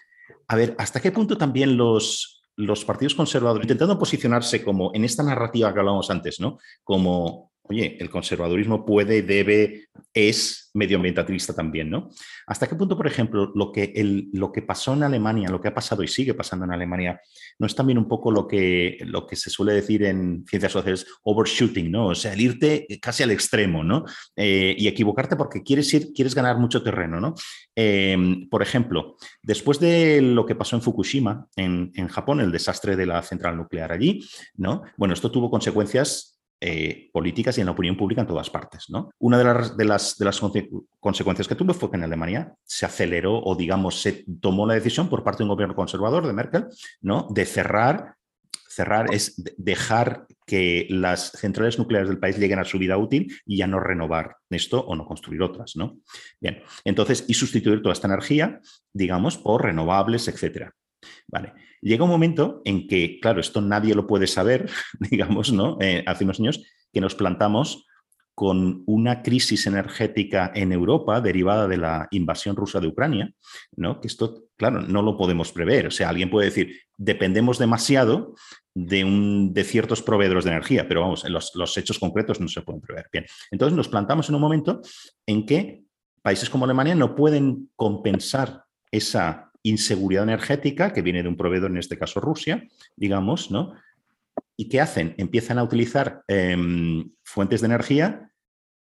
a 0.48 0.56
ver, 0.56 0.76
¿hasta 0.78 1.00
qué 1.00 1.12
punto 1.12 1.38
también 1.38 1.78
los, 1.78 2.44
los 2.56 2.84
partidos 2.84 3.16
conservadores, 3.16 3.66
intentando 3.66 3.98
posicionarse 3.98 4.64
como 4.64 4.92
en 4.94 5.06
esta 5.06 5.24
narrativa 5.24 5.74
que 5.74 5.80
hablábamos 5.80 6.10
antes, 6.10 6.40
¿no? 6.40 6.58
como 6.84 7.53
oye, 7.64 7.98
el 8.00 8.10
conservadurismo 8.10 8.86
puede, 8.86 9.22
debe, 9.22 9.88
es 10.14 10.70
medioambientalista 10.74 11.54
también, 11.54 11.90
¿no? 11.90 12.10
¿Hasta 12.48 12.68
qué 12.68 12.76
punto, 12.76 12.98
por 12.98 13.08
ejemplo, 13.08 13.52
lo 13.56 13.72
que, 13.72 13.94
el, 13.96 14.30
lo 14.34 14.52
que 14.52 14.62
pasó 14.62 14.94
en 14.94 15.04
Alemania, 15.04 15.50
lo 15.50 15.62
que 15.62 15.70
ha 15.70 15.74
pasado 15.74 16.04
y 16.04 16.08
sigue 16.08 16.34
pasando 16.34 16.66
en 16.66 16.72
Alemania, 16.72 17.22
no 17.60 17.68
es 17.68 17.76
también 17.76 17.98
un 17.98 18.08
poco 18.08 18.32
lo 18.32 18.48
que, 18.48 18.98
lo 19.06 19.26
que 19.26 19.36
se 19.36 19.50
suele 19.50 19.74
decir 19.74 20.04
en 20.04 20.44
ciencias 20.48 20.72
sociales, 20.72 21.06
overshooting, 21.24 21.92
¿no? 21.92 22.08
O 22.08 22.16
sea, 22.16 22.34
el 22.34 22.42
irte 22.42 22.86
casi 23.02 23.24
al 23.24 23.32
extremo, 23.32 23.84
¿no? 23.84 24.04
Eh, 24.36 24.76
y 24.78 24.88
equivocarte 24.88 25.36
porque 25.36 25.64
quieres 25.64 25.94
ir, 25.94 26.12
quieres 26.14 26.36
ganar 26.36 26.58
mucho 26.58 26.84
terreno, 26.84 27.22
¿no? 27.22 27.34
Em, 27.76 28.50
por 28.50 28.62
ejemplo, 28.62 29.16
después 29.42 29.80
de 29.80 30.22
lo 30.22 30.46
que 30.46 30.56
pasó 30.56 30.76
en 30.76 30.82
Fukushima, 30.82 31.48
en, 31.56 31.92
en 31.96 32.08
Japón, 32.08 32.42
el 32.42 32.52
desastre 32.52 32.96
de 32.96 33.06
la 33.06 33.22
central 33.22 33.56
nuclear 33.56 33.92
allí, 33.92 34.28
¿no? 34.56 34.84
Bueno, 34.98 35.14
esto 35.14 35.32
tuvo 35.32 35.50
consecuencias 35.50 36.33
eh, 36.66 37.10
políticas 37.12 37.58
y 37.58 37.60
en 37.60 37.66
la 37.66 37.74
opinión 37.74 37.98
pública 37.98 38.22
en 38.22 38.28
todas 38.28 38.50
partes. 38.50 38.86
¿no? 38.90 39.10
Una 39.20 39.38
de 39.38 39.44
las, 39.84 40.18
de 40.18 40.24
las, 40.24 40.42
consecuencias 41.02 41.46
que 41.46 41.56
tuvo 41.56 41.74
fue 41.74 41.92
que 41.92 41.98
en 41.98 42.06
Alemania 42.06 42.54
se 42.64 42.86
aceleró 42.86 43.38
o, 43.38 43.54
digamos, 43.54 44.02
se 44.02 44.24
tomó 44.40 44.66
la 44.66 44.76
decisión 44.76 45.10
por 45.10 45.26
parte 45.26 45.40
de 45.40 45.44
un 45.44 45.50
gobierno 45.50 45.76
conservador 45.76 46.26
de 46.26 46.32
Merkel 46.32 46.68
de 47.02 47.46
cerrar. 47.46 48.16
Cerrar 48.70 49.14
es 49.14 49.36
dejar 49.58 50.26
que 50.48 50.88
las 50.90 51.32
centrales 51.32 51.78
nucleares 51.78 52.08
del 52.08 52.18
país 52.18 52.38
lleguen 52.38 52.60
a 52.60 52.64
su 52.64 52.80
vida 52.80 52.98
útil 52.98 53.32
y 53.46 53.58
ya 53.58 53.68
no 53.68 53.82
renovar 53.82 54.38
esto 54.50 54.80
o 54.80 54.96
no 54.96 55.06
construir 55.06 55.42
otras, 55.42 55.76
¿no? 55.76 55.98
Bien, 56.40 56.64
entonces, 56.86 57.26
y 57.28 57.34
sustituir 57.34 57.82
toda 57.82 57.94
esta 57.94 58.08
energía, 58.08 58.62
digamos, 58.94 59.38
por 59.38 59.64
renovables, 59.64 60.30
etcétera. 60.30 60.74
Vale. 61.28 61.54
Llega 61.84 62.06
un 62.06 62.10
momento 62.10 62.62
en 62.64 62.88
que, 62.88 63.20
claro, 63.20 63.42
esto 63.42 63.62
nadie 63.62 63.94
lo 63.94 64.08
puede 64.08 64.28
saber, 64.28 64.70
digamos, 65.12 65.52
¿no? 65.52 65.78
Eh, 65.82 66.04
hace 66.08 66.24
unos 66.24 66.40
años 66.40 66.64
que 66.92 67.02
nos 67.02 67.16
plantamos 67.16 67.86
con 68.36 68.84
una 68.88 69.22
crisis 69.22 69.68
energética 69.68 70.52
en 70.56 70.72
Europa 70.72 71.22
derivada 71.22 71.68
de 71.68 71.78
la 71.78 72.08
invasión 72.12 72.56
rusa 72.56 72.80
de 72.80 72.88
Ucrania, 72.88 73.32
¿no? 73.76 74.02
Que 74.02 74.08
esto, 74.08 74.46
claro, 74.56 74.82
no 74.82 75.02
lo 75.02 75.18
podemos 75.18 75.52
prever. 75.52 75.88
O 75.88 75.92
sea, 75.92 76.10
alguien 76.10 76.32
puede 76.32 76.48
decir, 76.48 76.82
dependemos 76.98 77.60
demasiado 77.60 78.34
de, 78.74 79.04
un, 79.04 79.54
de 79.54 79.64
ciertos 79.64 80.02
proveedores 80.02 80.46
de 80.46 80.52
energía, 80.52 80.88
pero 80.88 81.02
vamos, 81.02 81.30
los, 81.30 81.52
los 81.54 81.78
hechos 81.78 82.00
concretos 82.00 82.40
no 82.40 82.48
se 82.48 82.62
pueden 82.62 82.82
prever. 82.82 83.08
Bien, 83.12 83.26
entonces 83.52 83.76
nos 83.76 83.88
plantamos 83.88 84.30
en 84.30 84.36
un 84.36 84.42
momento 84.42 84.82
en 85.28 85.46
que 85.46 85.84
países 86.24 86.50
como 86.50 86.66
Alemania 86.66 86.96
no 86.96 87.16
pueden 87.16 87.70
compensar 87.76 88.64
esa 88.90 89.52
inseguridad 89.64 90.24
energética 90.24 90.94
que 90.94 91.02
viene 91.02 91.24
de 91.24 91.30
un 91.30 91.38
proveedor, 91.38 91.72
en 91.72 91.78
este 91.78 91.98
caso 91.98 92.20
Rusia, 92.20 92.68
digamos, 92.96 93.50
¿no? 93.50 93.74
¿Y 94.56 94.70
qué 94.70 94.82
hacen? 94.82 95.16
Empiezan 95.18 95.58
a 95.58 95.64
utilizar 95.64 96.24
em, 96.28 97.12
fuentes 97.24 97.62
de 97.62 97.68
energía 97.68 98.30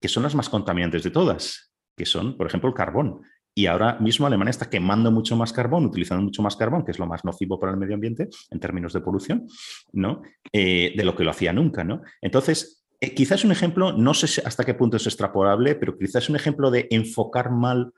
que 0.00 0.08
son 0.08 0.22
las 0.22 0.34
más 0.34 0.48
contaminantes 0.48 1.02
de 1.02 1.10
todas, 1.10 1.72
que 1.96 2.04
son, 2.04 2.36
por 2.36 2.46
ejemplo, 2.46 2.68
el 2.68 2.74
carbón. 2.74 3.22
Y 3.54 3.66
ahora 3.66 3.98
mismo 4.00 4.26
Alemania 4.26 4.50
está 4.50 4.68
quemando 4.68 5.12
mucho 5.12 5.36
más 5.36 5.52
carbón, 5.52 5.86
utilizando 5.86 6.24
mucho 6.24 6.42
más 6.42 6.56
carbón, 6.56 6.84
que 6.84 6.90
es 6.90 6.98
lo 6.98 7.06
más 7.06 7.24
nocivo 7.24 7.58
para 7.60 7.72
el 7.72 7.78
medio 7.78 7.94
ambiente 7.94 8.28
en 8.50 8.58
términos 8.58 8.92
de 8.92 9.00
polución, 9.00 9.46
¿no? 9.92 10.22
Eh, 10.52 10.92
de 10.96 11.04
lo 11.04 11.14
que 11.14 11.24
lo 11.24 11.30
hacía 11.30 11.52
nunca, 11.52 11.84
¿no? 11.84 12.02
Entonces, 12.20 12.84
eh, 13.00 13.14
quizás 13.14 13.44
un 13.44 13.52
ejemplo, 13.52 13.92
no 13.92 14.12
sé 14.12 14.42
hasta 14.44 14.64
qué 14.64 14.74
punto 14.74 14.96
es 14.96 15.06
extrapolable, 15.06 15.76
pero 15.76 15.96
quizás 15.96 16.28
un 16.28 16.36
ejemplo 16.36 16.70
de 16.70 16.88
enfocar 16.90 17.50
mal 17.50 17.92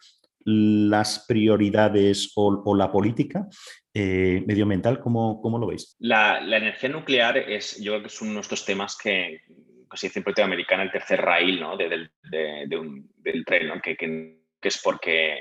las 0.47 1.25
prioridades 1.27 2.33
o, 2.37 2.75
la 2.77 2.91
política 2.93 3.49
eh, 3.93 4.45
medioambiental? 4.47 5.01
¿cómo, 5.01 5.41
¿Cómo, 5.43 5.59
lo 5.59 5.67
veis? 5.67 5.97
La, 5.99 6.39
energía 6.39 6.89
nuclear 6.89 7.37
es, 7.37 7.83
yo 7.83 7.93
creo 7.93 8.03
que 8.03 8.09
es 8.09 8.23
uno 8.23 8.35
de 8.35 8.41
estos 8.41 8.65
temas 8.65 8.97
que, 8.97 9.43
se 9.95 10.07
dice 10.07 10.21
en 10.21 10.25
política 10.25 10.45
americana, 10.45 10.85
el 10.85 10.93
tercer 10.93 11.21
rail 11.21 11.61
¿no? 11.61 11.77
de, 11.77 11.89
del 12.23 13.45
tren, 13.45 13.81
que, 13.83 13.97
que, 13.97 14.39
es 14.63 14.81
porque, 14.83 15.41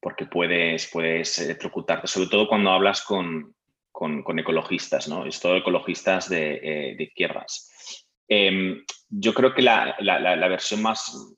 porque 0.00 0.24
puedes, 0.24 0.88
puedes 0.90 1.38
electrocutarte, 1.38 2.06
sobre 2.06 2.28
todo 2.28 2.48
cuando 2.48 2.70
hablas 2.70 3.02
con, 3.02 3.54
con, 3.92 4.38
ecologistas, 4.38 5.06
¿no? 5.06 5.26
es 5.26 5.38
todo 5.38 5.56
ecologistas 5.56 6.30
de, 6.30 6.60
eh, 6.62 6.96
izquierdas. 6.98 8.06
Em, 8.26 8.82
yo 9.10 9.34
creo 9.34 9.52
que 9.52 9.60
la, 9.60 9.96
la, 9.98 10.48
versión 10.48 10.80
más 10.80 11.36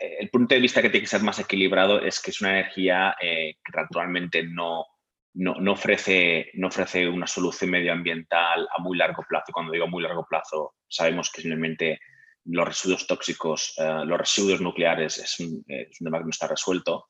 el 0.00 0.30
punto 0.30 0.54
de 0.54 0.60
vista 0.60 0.82
que 0.82 0.90
tiene 0.90 1.04
que 1.04 1.10
ser 1.10 1.22
más 1.22 1.38
equilibrado 1.38 2.00
es 2.00 2.20
que 2.20 2.30
es 2.30 2.40
una 2.40 2.58
energía 2.58 3.16
eh, 3.20 3.56
que 3.64 3.80
actualmente 3.80 4.42
no, 4.42 4.86
no, 5.34 5.72
ofrece, 5.72 6.50
no 6.54 6.68
ofrece 6.68 7.08
una 7.08 7.26
solución 7.26 7.70
medioambiental 7.70 8.68
a 8.74 8.82
muy 8.82 8.96
largo 8.96 9.24
plazo. 9.28 9.52
Cuando 9.52 9.72
digo 9.72 9.86
muy 9.88 10.02
largo 10.02 10.26
plazo, 10.28 10.74
sabemos 10.88 11.30
que 11.30 11.42
simplemente 11.42 12.00
los 12.44 12.66
residuos 12.66 13.06
tóxicos, 13.06 13.74
eh, 13.78 14.02
los 14.04 14.18
residuos 14.18 14.60
nucleares 14.60 15.18
es 15.18 15.40
un, 15.40 15.64
tema 15.64 16.18
que 16.18 16.24
no 16.24 16.30
está 16.30 16.46
resuelto, 16.46 17.08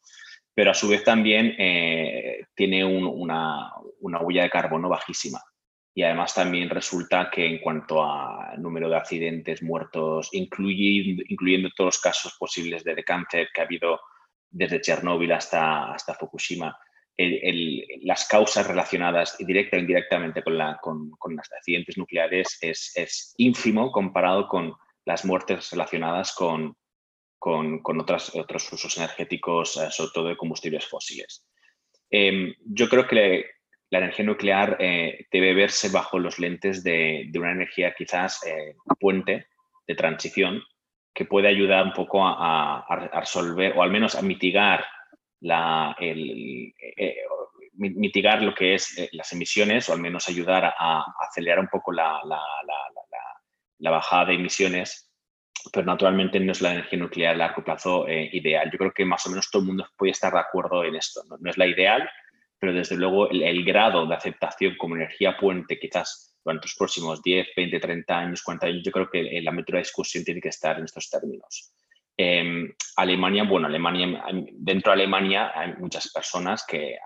pero 0.54 0.72
a 0.72 0.74
su 0.74 0.88
vez 0.88 1.04
también 1.04 1.54
eh, 1.58 2.46
tiene 2.54 2.84
una, 2.84 3.70
una 4.00 4.20
huella 4.20 4.42
de 4.42 4.50
carbono 4.50 4.88
bajísima. 4.88 5.40
Y 5.94 6.02
además 6.02 6.34
también 6.34 6.70
resulta 6.70 7.30
que 7.30 7.44
en 7.44 7.60
cuanto 7.60 8.02
a 8.02 8.54
número 8.58 8.88
de 8.88 8.96
accidentes, 8.96 9.62
muertos, 9.62 10.28
incluyendo, 10.32 11.68
todos 11.76 11.88
los 11.88 12.00
casos 12.00 12.36
posibles 12.38 12.84
de, 12.84 13.02
cáncer 13.02 13.48
que 13.52 13.60
ha 13.60 13.64
habido 13.64 14.00
desde 14.48 14.80
Chernóbil 14.80 15.32
hasta, 15.32 15.92
hasta 15.92 16.14
Fukushima, 16.14 16.76
las 18.02 18.26
causas 18.26 18.66
relacionadas 18.66 19.36
directa 19.38 19.76
o 19.76 19.80
indirectamente 19.80 20.42
con, 20.42 20.56
la, 20.56 20.80
los 20.82 21.52
accidentes 21.52 21.98
nucleares 21.98 22.58
es, 22.60 22.92
es, 22.94 23.34
ínfimo 23.36 23.92
comparado 23.92 24.48
con 24.48 24.72
las 25.04 25.24
muertes 25.24 25.70
relacionadas 25.70 26.32
con, 26.34 26.76
con, 27.38 27.82
con 27.82 28.00
otros 28.00 28.72
usos 28.72 28.96
energéticos, 28.96 29.76
eh, 29.76 29.90
sobre 29.90 30.10
todo 30.14 30.28
de 30.28 30.36
combustibles 30.36 30.86
fósiles. 30.86 31.46
Em, 32.10 32.54
yo 32.64 32.88
creo 32.88 33.06
que 33.06 33.44
la 33.90 33.98
energía 33.98 34.24
nuclear 34.24 34.76
eh, 34.78 35.26
debe 35.32 35.52
verse 35.52 35.88
bajo 35.90 36.18
los 36.18 36.38
lentes 36.38 36.84
de, 36.84 37.28
una 37.34 37.52
energía 37.52 37.92
quizás 37.92 38.44
eh, 38.46 38.76
puente 38.98 39.48
de 39.86 39.94
transición 39.96 40.62
que 41.12 41.24
puede 41.24 41.48
ayudar 41.48 41.84
un 41.84 41.92
poco 41.92 42.24
a, 42.24 42.86
resolver 43.12 43.76
o 43.76 43.82
al 43.82 43.90
menos 43.90 44.14
a 44.14 44.22
mitigar 44.22 44.84
la, 45.40 45.96
eh, 45.98 46.72
mitigar 47.74 48.42
lo 48.42 48.54
que 48.54 48.74
es 48.74 49.08
las 49.12 49.32
emisiones 49.32 49.88
o 49.88 49.92
al 49.92 50.00
menos 50.00 50.28
ayudar 50.28 50.72
a, 50.78 51.04
acelerar 51.28 51.58
un 51.58 51.68
poco 51.68 51.90
la, 51.90 52.20
bajada 53.80 54.26
de 54.26 54.34
emisiones, 54.34 55.10
pero 55.72 55.84
naturalmente 55.84 56.38
no 56.38 56.52
es 56.52 56.60
la 56.60 56.72
energía 56.72 56.98
nuclear 57.00 57.34
a 57.34 57.38
largo 57.38 57.64
plazo 57.64 58.06
ideal. 58.08 58.70
Yo 58.70 58.78
creo 58.78 58.92
que 58.92 59.04
más 59.04 59.26
o 59.26 59.30
menos 59.30 59.50
todo 59.50 59.62
el 59.62 59.68
mundo 59.68 59.88
puede 59.96 60.12
estar 60.12 60.32
de 60.32 60.38
acuerdo 60.38 60.84
en 60.84 60.94
esto. 60.94 61.22
no 61.40 61.50
es 61.50 61.58
la 61.58 61.66
ideal, 61.66 62.08
pero 62.60 62.74
desde 62.74 62.96
luego 62.96 63.28
el, 63.30 63.64
grado 63.64 64.06
de 64.06 64.14
aceptación 64.14 64.76
como 64.76 64.94
energía 64.94 65.36
puente, 65.36 65.78
quizás 65.78 66.36
durante 66.44 66.66
los 66.66 66.74
próximos 66.76 67.22
10, 67.22 67.48
20, 67.56 67.80
30 67.80 68.18
años, 68.18 68.42
40 68.42 68.66
años, 68.66 68.82
yo 68.84 68.92
creo 68.92 69.10
que 69.10 69.40
la 69.40 69.50
método 69.50 69.76
de 69.76 69.82
discusión 69.82 70.22
tiene 70.24 70.42
que 70.42 70.50
estar 70.50 70.78
en 70.78 70.84
estos 70.84 71.08
términos. 71.08 71.72
Em, 72.16 72.70
Alemania, 72.96 73.44
bueno, 73.44 73.66
Alemania, 73.66 74.22
dentro 74.52 74.92
de 74.92 75.00
Alemania 75.00 75.52
hay 75.54 75.72
muchas 75.78 76.12
personas 76.12 76.66
que 76.66 76.98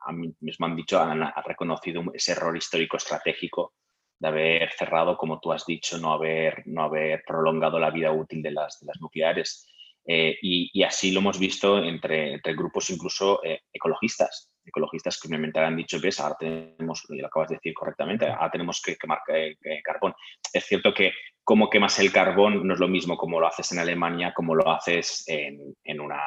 a, 0.00 0.12
mí 0.12 0.34
mismo 0.40 0.64
han 0.64 0.76
dicho, 0.76 0.98
han, 0.98 1.30
reconocido 1.44 2.02
ese 2.14 2.32
error 2.32 2.56
histórico 2.56 2.96
estratégico 2.96 3.74
de 4.18 4.28
haber 4.28 4.72
cerrado, 4.72 5.18
como 5.18 5.40
tú 5.40 5.52
has 5.52 5.66
dicho, 5.66 5.98
no 5.98 6.12
haber, 6.14 6.62
no 6.66 6.84
haber 6.84 7.22
prolongado 7.26 7.78
la 7.78 7.90
vida 7.90 8.12
útil 8.12 8.40
de 8.40 8.52
las, 8.52 8.80
de 8.80 8.86
las 8.86 9.00
nucleares. 9.00 9.68
Eh, 10.06 10.38
y, 10.40 10.82
así 10.82 11.12
lo 11.12 11.20
hemos 11.20 11.38
visto 11.38 11.78
entre, 11.78 12.32
entre 12.32 12.54
grupos 12.54 12.90
incluso 12.90 13.44
eh, 13.44 13.60
ecologistas 13.72 14.51
ecologistas 14.64 15.16
que 15.16 15.22
simplemente 15.22 15.60
han 15.60 15.76
dicho, 15.76 15.98
ves, 16.00 16.20
ahora 16.20 16.36
tenemos, 16.38 17.04
y 17.08 17.16
lo 17.16 17.26
acabas 17.26 17.48
de 17.48 17.56
decir 17.56 17.74
correctamente, 17.74 18.26
ahora 18.26 18.50
tenemos 18.50 18.80
que 18.80 18.96
quemar 18.96 19.18
eh, 19.28 19.56
eh, 19.62 19.82
carbón. 19.82 20.14
Es 20.52 20.64
cierto 20.64 20.92
que 20.94 21.12
cómo 21.42 21.68
quemas 21.68 21.98
el 21.98 22.12
carbón 22.12 22.66
no 22.66 22.74
es 22.74 22.80
lo 22.80 22.88
mismo 22.88 23.16
como 23.16 23.40
lo 23.40 23.46
haces 23.46 23.72
en 23.72 23.78
Alemania, 23.78 24.32
como 24.34 24.54
lo 24.54 24.68
haces 24.68 25.24
en, 25.26 25.74
una, 26.00 26.20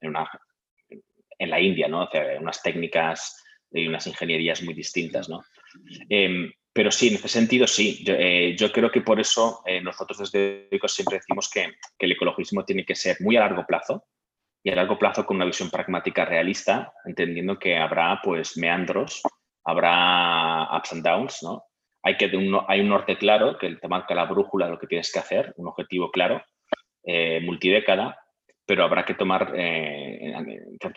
en, 0.00 0.08
una, 0.08 0.28
en 1.38 1.50
la 1.50 1.60
India, 1.60 1.88
¿no? 1.88 2.04
O 2.04 2.10
sea, 2.10 2.38
unas 2.40 2.62
técnicas 2.62 3.44
y 3.70 3.86
unas 3.86 4.06
ingenierías 4.06 4.62
muy 4.62 4.74
distintas, 4.74 5.28
¿no? 5.28 5.42
Em, 6.08 6.50
pero 6.72 6.90
sí, 6.90 7.08
en 7.08 7.14
ese 7.14 7.28
sentido 7.28 7.66
sí. 7.66 8.04
Yo, 8.04 8.14
eh, 8.16 8.56
creo 8.72 8.90
que 8.90 9.00
por 9.00 9.20
eso 9.20 9.62
nosotros 9.82 10.18
desde 10.18 10.68
ECO 10.70 10.88
siempre 10.88 11.18
decimos 11.18 11.50
que, 11.50 11.66
el 11.98 12.12
ecologismo 12.12 12.64
tiene 12.64 12.84
que 12.84 12.94
ser 12.94 13.16
muy 13.20 13.36
a 13.36 13.40
largo 13.40 13.66
plazo, 13.66 14.04
y 14.68 14.70
a 14.70 14.76
largo 14.76 14.98
plazo 14.98 15.24
con 15.24 15.36
una 15.36 15.46
visión 15.46 15.70
pragmática 15.70 16.24
realista, 16.24 16.92
entendiendo 17.04 17.58
que 17.58 17.76
habrá 17.76 18.20
pues 18.22 18.56
meandros, 18.56 19.22
habrá 19.64 20.68
ups 20.76 20.92
and 20.92 21.04
downs, 21.04 21.42
¿no? 21.42 21.64
Hay, 22.02 22.16
que, 22.16 22.26
un, 22.36 22.60
hay 22.68 22.80
un 22.80 22.88
norte 22.88 23.16
claro 23.16 23.58
que 23.58 23.76
te 23.76 23.88
marca 23.88 24.14
la 24.14 24.26
brújula 24.26 24.66
de 24.66 24.72
lo 24.72 24.78
que 24.78 24.86
tienes 24.86 25.10
que 25.10 25.18
hacer, 25.18 25.54
un 25.56 25.68
objetivo 25.68 26.10
claro, 26.10 26.42
eh, 27.02 27.40
multidécada, 27.40 28.18
pero 28.66 28.84
habrá 28.84 29.04
que 29.04 29.14
tomar 29.14 29.52
eh, 29.56 30.34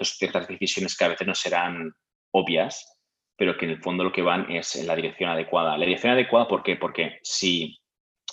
ciertas 0.03 0.47
decisiones 0.47 0.95
que 0.95 1.05
a 1.05 1.09
veces 1.09 1.27
no 1.27 1.33
serán 1.33 1.93
obvias, 2.31 2.99
pero 3.37 3.57
que 3.57 3.65
en 3.65 3.71
el 3.71 3.81
fondo 3.81 4.03
lo 4.03 4.11
que 4.11 4.21
van 4.21 4.51
es 4.51 4.75
en 4.75 4.85
la 4.85 4.95
dirección 4.95 5.29
adecuada. 5.29 5.77
La 5.77 5.85
dirección 5.85 6.11
adecuada, 6.11 6.47
¿por 6.47 6.61
qué? 6.61 6.75
Porque 6.75 7.19
si 7.23 7.81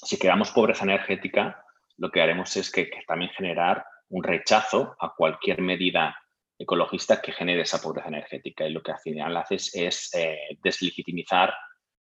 si 0.02 0.18
creamos 0.18 0.50
pobreza 0.50 0.84
energética, 0.84 1.64
lo 1.96 2.10
que 2.10 2.20
haremos 2.22 2.56
es 2.56 2.70
que, 2.70 2.90
también 3.06 3.30
generar 3.32 3.84
un 4.10 4.22
rechazo 4.22 4.96
a 4.98 5.14
cualquier 5.14 5.60
medida 5.60 6.16
ecologista 6.58 7.22
que 7.22 7.32
genere 7.32 7.62
esa 7.62 7.80
pobreza 7.80 8.08
energética. 8.08 8.66
Y 8.66 8.72
lo 8.72 8.82
que 8.82 8.92
al 8.92 8.98
final 8.98 9.36
haces 9.36 9.74
es 9.74 10.12
eh, 10.14 10.58
deslegitimizar 10.62 11.54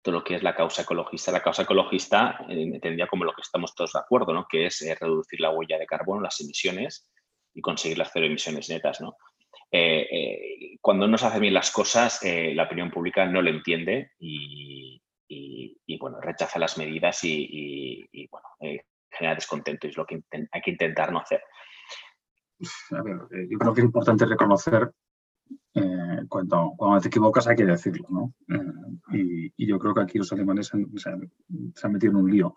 todo 0.02 0.16
lo 0.16 0.24
que 0.24 0.36
es 0.36 0.42
la 0.42 0.54
causa 0.54 0.82
ecologista. 0.82 1.32
La 1.32 1.42
causa 1.42 1.62
ecologista 1.62 2.38
eh, 2.48 2.62
entendía 2.62 3.06
como 3.06 3.24
lo 3.24 3.32
que 3.32 3.42
estamos 3.42 3.74
todos 3.74 3.92
de 3.92 4.00
acuerdo, 4.00 4.32
¿no? 4.32 4.46
que 4.48 4.66
es 4.66 4.80
eh, 4.82 4.96
reducir 4.98 5.40
la 5.40 5.50
huella 5.50 5.78
de 5.78 5.86
carbono, 5.86 6.22
las 6.22 6.40
emisiones 6.40 7.10
y 7.54 7.60
conseguir 7.60 7.98
las 7.98 8.10
cero 8.12 8.26
emisiones 8.26 8.68
netas. 8.68 9.00
¿no? 9.00 9.16
cuando 10.80 11.06
no 11.06 11.18
se 11.18 11.26
hacen 11.26 11.42
bien 11.42 11.52
las 11.52 11.70
cosas, 11.70 12.20
la 12.22 12.62
opinión 12.62 12.90
pública 12.90 13.26
no 13.26 13.42
lo 13.42 13.50
entiende 13.50 14.12
y, 14.18 15.02
bueno, 16.00 16.22
rechaza 16.22 16.58
las 16.58 16.78
medidas 16.78 17.22
y, 17.24 18.08
y 18.10 18.28
bueno, 18.28 18.46
genera 19.10 19.34
descontento 19.34 19.86
y 19.86 19.90
es 19.90 19.96
lo 19.98 20.06
que 20.06 20.22
hay 20.52 20.60
que 20.62 20.70
intentar 20.70 21.12
no 21.12 21.20
hacer. 21.20 21.42
A 22.90 23.02
ver, 23.02 23.16
eh, 23.30 23.48
yo 23.50 23.58
creo 23.58 23.74
que 23.74 23.80
es 23.80 23.86
importante 23.86 24.26
reconocer 24.26 24.92
eh, 25.74 26.24
cuando, 26.28 26.72
cuando, 26.76 27.00
te 27.00 27.08
equivocas 27.08 27.46
hay 27.46 27.56
que 27.56 27.64
decirlo, 27.64 28.06
¿no? 28.10 28.34
Eh, 29.12 29.52
y, 29.56 29.66
yo 29.66 29.78
creo 29.78 29.94
que 29.94 30.02
aquí 30.02 30.18
los 30.18 30.32
alemanes 30.32 30.70
se 30.96 31.10
han, 31.10 31.92
metido 31.92 32.12
en 32.12 32.16
un 32.16 32.30
lío. 32.30 32.56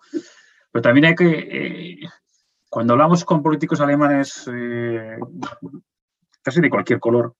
Pero 0.72 0.82
también 0.82 1.06
hay 1.06 1.16
que, 1.16 1.99
cuando 2.70 2.93
hablamos 2.93 3.26
con 3.26 3.43
políticos 3.43 3.82
alemanes, 3.82 4.49
casi 6.41 6.62
de 6.62 6.70
cualquier 6.70 6.99
color, 6.99 7.36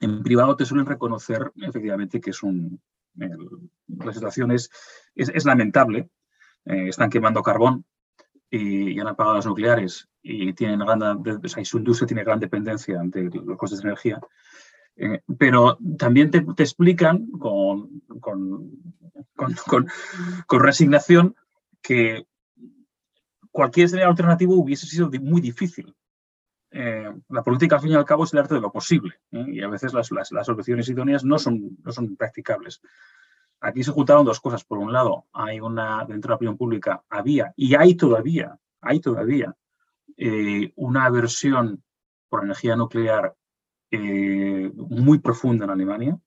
en 0.00 0.22
privado 0.22 0.56
te 0.56 0.66
suelen 0.66 0.86
reconocer 0.86 1.50
efectivamente 1.56 2.20
que 2.20 2.30
es 2.30 2.42
un, 2.42 2.80
la 3.14 4.12
situación 4.12 4.50
es, 4.50 4.70
es 5.14 5.44
lamentable, 5.46 6.10
están 6.64 7.08
quemando 7.08 7.42
carbón, 7.42 7.86
y, 8.50 8.98
han 8.98 9.08
apagado 9.08 9.36
las 9.36 9.46
nucleares 9.46 10.08
y 10.22 10.52
tienen 10.52 10.80
gran, 10.80 11.02
o 11.02 11.48
sea, 11.48 11.64
su 11.64 11.78
industria 11.78 12.06
tiene 12.06 12.24
gran 12.24 12.40
dependencia 12.40 13.00
ante 13.00 13.24
los 13.24 13.56
costes 13.56 13.80
de 13.80 13.88
energía. 13.88 14.20
Eh, 14.96 15.20
pero 15.38 15.78
también 15.98 16.30
te, 16.30 16.38
explican 16.62 17.26
con, 17.32 18.00
con, 18.20 18.70
con, 19.34 19.54
con, 20.46 20.60
resignación 20.60 21.36
que 21.82 22.26
cualquier 23.50 23.86
escenario 23.86 24.10
alternativo 24.10 24.54
hubiese 24.54 24.86
sido 24.86 25.10
muy 25.20 25.40
difícil. 25.40 25.94
Eh, 26.70 27.10
la 27.28 27.42
política, 27.42 27.76
al 27.76 27.82
fin 27.82 27.92
y 27.92 27.94
al 27.94 28.04
cabo, 28.04 28.24
es 28.24 28.32
el 28.32 28.40
arte 28.40 28.54
de 28.54 28.60
lo 28.60 28.72
posible 28.72 29.14
¿eh? 29.30 29.46
y 29.48 29.62
a 29.62 29.68
veces 29.68 29.94
las, 29.94 30.10
las, 30.10 30.32
las, 30.32 30.46
soluciones 30.46 30.88
idóneas 30.88 31.24
no 31.24 31.38
son, 31.38 31.76
no 31.82 31.92
son 31.92 32.16
practicables. 32.16 32.80
Aquí 33.60 33.82
se 33.82 33.92
juntaron 33.92 34.24
dos 34.24 34.40
cosas. 34.40 34.64
Por 34.64 34.78
un 34.78 34.92
lado, 34.92 35.26
hay 35.32 35.60
una, 35.60 36.04
dentro 36.04 36.28
de 36.28 36.32
la 36.32 36.36
opinión 36.36 36.56
pública, 36.56 37.02
había, 37.08 37.52
y 37.56 37.74
hay 37.74 37.94
todavía, 37.94 38.58
hay 38.80 39.00
todavía, 39.00 39.54
eh, 40.16 40.72
una 40.76 41.04
aversión 41.04 41.82
por 42.28 42.44
energía 42.44 42.76
nuclear 42.76 43.34
eh, 43.90 44.70
muy 44.74 45.18
profunda 45.18 45.64
en 45.64 45.70
Alemania, 45.70 46.18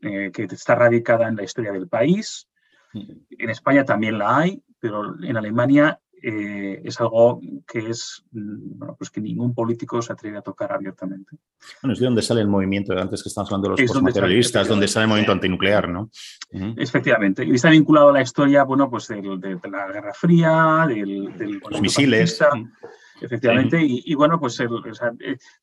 eh, 0.00 0.30
que 0.32 0.44
está 0.44 0.74
radicada 0.74 1.28
en 1.28 1.36
la 1.36 1.44
historia 1.44 1.72
del 1.72 1.88
país. 1.88 2.48
En 2.92 3.50
España 3.50 3.84
también 3.84 4.18
la 4.18 4.38
hay, 4.38 4.62
pero 4.78 5.22
en 5.22 5.36
Alemania 5.36 6.00
eh, 6.22 6.80
es 6.84 7.00
algo 7.00 7.40
que 7.66 7.90
es 7.90 8.24
mm, 8.32 8.78
bueno, 8.78 8.96
pues 8.96 9.10
que 9.10 9.20
ningún 9.20 9.54
político 9.54 10.00
se 10.00 10.12
atreve 10.12 10.38
a 10.38 10.42
tocar 10.42 10.72
abiertamente. 10.72 11.36
Bueno, 11.82 11.92
es 11.92 11.98
de 11.98 12.06
donde 12.06 12.22
sale 12.22 12.40
el 12.40 12.48
movimiento, 12.48 12.92
antes 12.98 13.22
que 13.22 13.28
estamos 13.28 13.50
hablando 13.50 13.74
de 13.74 13.82
los 13.82 13.92
postmaterialistas, 13.92 14.68
donde 14.68 14.88
sale 14.88 15.04
el 15.04 15.08
movimiento 15.08 15.32
antinuclear, 15.32 15.88
¿no? 15.88 16.10
Efectivamente, 16.50 17.44
y 17.44 17.52
está 17.52 17.70
vinculado 17.70 18.10
a 18.10 18.12
la 18.12 18.22
historia, 18.22 18.64
bueno, 18.64 18.88
pues 18.88 19.08
de, 19.08 19.20
la 19.70 19.92
Guerra 19.92 20.14
Fría, 20.14 20.86
del, 20.88 21.60
los 21.70 21.80
misiles. 21.80 22.40
Efectivamente, 23.20 23.78
y, 23.82 24.14
bueno, 24.14 24.38
pues 24.38 24.60
eh, 24.60 24.68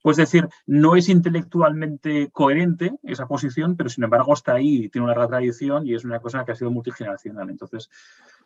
puedes 0.01 0.17
decir, 0.17 0.47
no 0.65 0.95
es 0.95 1.09
intelectualmente 1.09 2.29
coherente 2.31 2.93
esa 3.03 3.27
posición, 3.27 3.75
pero 3.75 3.89
sin 3.89 4.03
embargo 4.03 4.33
está 4.33 4.53
ahí, 4.53 4.89
tiene 4.89 5.05
una 5.05 5.27
tradición 5.27 5.85
y 5.85 5.93
es 5.93 6.03
una 6.03 6.19
cosa 6.19 6.43
que 6.43 6.53
ha 6.53 6.55
sido 6.55 6.71
multigeneracional. 6.71 7.49
Entonces, 7.49 7.89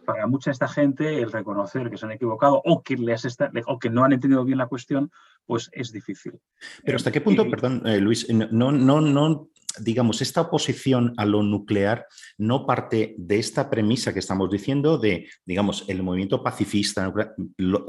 para 0.08 0.26
mucha 0.26 0.52
esta 0.52 0.70
gente, 0.70 1.22
el 1.22 1.34
reconocer 1.34 1.90
que 1.90 1.98
se 1.98 2.06
han 2.06 2.14
equivocado 2.14 2.62
o 2.64 2.82
que, 2.82 2.96
les 2.96 3.28
o 3.66 3.78
que 3.78 3.90
no 3.90 4.06
han 4.06 4.14
entendido 4.14 4.46
bien 4.46 4.58
la 4.58 4.68
cuestión, 4.68 5.12
pues 5.46 5.70
es 5.74 5.92
difícil. 5.92 6.40
Pero 6.86 6.96
¿hasta 6.96 7.12
qué 7.12 7.20
punto, 7.20 7.50
perdón, 7.50 7.84
eh, 7.86 8.00
Luis, 8.00 8.26
no, 8.30 8.72
no, 8.72 9.02
no 9.02 9.50
digamos, 9.80 10.22
esta 10.22 10.40
oposición 10.40 11.14
a 11.18 11.26
lo 11.26 11.44
nuclear 11.44 12.08
no 12.38 12.66
parte 12.66 13.16
de 13.18 13.38
esta 13.38 13.70
premisa 13.70 14.14
que 14.14 14.20
estamos 14.20 14.50
diciendo 14.50 14.98
de, 14.98 15.28
digamos, 15.46 15.84
el 15.90 16.02
movimiento 16.02 16.42
pacifista, 16.42 17.14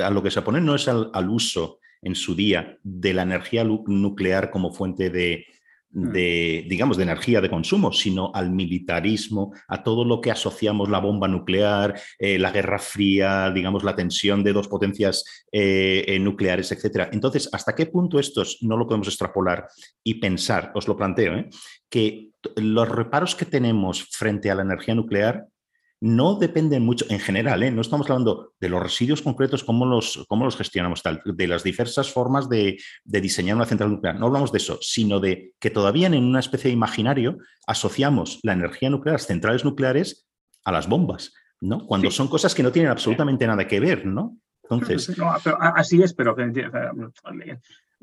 a 0.00 0.10
lo 0.10 0.22
que 0.22 0.30
se 0.32 0.40
opone 0.40 0.60
no 0.60 0.74
es 0.74 0.88
al, 0.88 1.30
uso 1.30 1.78
en 2.02 2.16
su 2.16 2.34
día 2.34 2.78
de 2.82 3.14
la 3.14 3.22
energía 3.22 3.62
nuclear 3.62 4.50
como 4.50 4.72
fuente 4.72 5.08
de. 5.08 5.46
De, 5.90 6.66
digamos, 6.68 6.96
de 6.96 7.04
energía 7.04 7.40
de 7.40 7.50
consumo, 7.50 7.92
sino 7.92 8.30
al 8.34 8.50
militarismo, 8.50 9.52
a 9.68 9.82
todo 9.82 10.04
lo 10.04 10.20
que 10.20 10.30
asociamos 10.30 10.88
la 10.88 10.98
bomba 10.98 11.28
nuclear, 11.28 11.98
eh, 12.18 12.38
la 12.38 12.50
guerra 12.50 12.78
fría, 12.78 13.50
digamos, 13.50 13.84
la 13.84 13.96
tensión 13.96 14.44
de 14.44 14.52
dos 14.52 14.68
potencias 14.68 15.24
eh, 15.50 16.04
eh, 16.06 16.18
nucleares, 16.18 16.70
etc. 16.72 17.08
Entonces, 17.12 17.48
¿hasta 17.52 17.74
qué 17.74 17.86
punto 17.86 18.18
estos 18.18 18.58
no 18.62 18.76
lo 18.76 18.86
podemos 18.86 19.08
extrapolar 19.08 19.66
y 20.04 20.14
pensar, 20.14 20.72
os 20.74 20.88
lo 20.88 20.96
planteo, 20.96 21.44
que 21.88 22.30
los 22.56 22.88
reparos 22.88 23.34
que 23.34 23.46
tenemos 23.46 24.04
frente 24.10 24.50
a 24.50 24.54
la 24.54 24.62
energía 24.62 24.94
nuclear 24.94 25.46
no 26.00 26.36
dependen 26.36 26.84
mucho, 26.84 27.06
en 27.08 27.18
general, 27.18 27.62
¿eh? 27.62 27.70
no 27.70 27.80
estamos 27.80 28.08
hablando 28.08 28.52
de 28.60 28.68
los 28.68 28.82
residuos 28.82 29.22
concretos, 29.22 29.64
cómo 29.64 29.84
los, 29.84 30.24
cómo 30.28 30.44
los 30.44 30.56
gestionamos, 30.56 31.02
tal, 31.02 31.20
de 31.24 31.48
las 31.48 31.64
diversas 31.64 32.12
formas 32.12 32.48
de, 32.48 32.78
diseñar 33.04 33.56
una 33.56 33.66
central 33.66 33.90
nuclear. 33.90 34.18
No 34.18 34.26
hablamos 34.26 34.52
de 34.52 34.58
eso, 34.58 34.78
sino 34.80 35.18
de 35.18 35.54
que 35.58 35.70
todavía 35.70 36.06
en 36.06 36.22
una 36.22 36.40
especie 36.40 36.68
de 36.68 36.74
imaginario 36.74 37.38
asociamos 37.66 38.38
la 38.42 38.52
energía 38.52 38.90
nuclear, 38.90 39.14
las 39.14 39.26
centrales 39.26 39.64
nucleares, 39.64 40.26
a 40.64 40.72
las 40.72 40.88
bombas, 40.88 41.32
¿no? 41.60 41.86
Cuando 41.86 42.10
son 42.10 42.28
cosas 42.28 42.54
que 42.54 42.62
no 42.62 42.70
tienen 42.70 42.90
absolutamente 42.90 43.46
nada 43.46 43.66
que 43.66 43.80
ver, 43.80 44.06
¿no? 44.06 44.36
Entonces. 44.62 45.16
así 45.58 46.02
es, 46.02 46.12
pero 46.12 46.36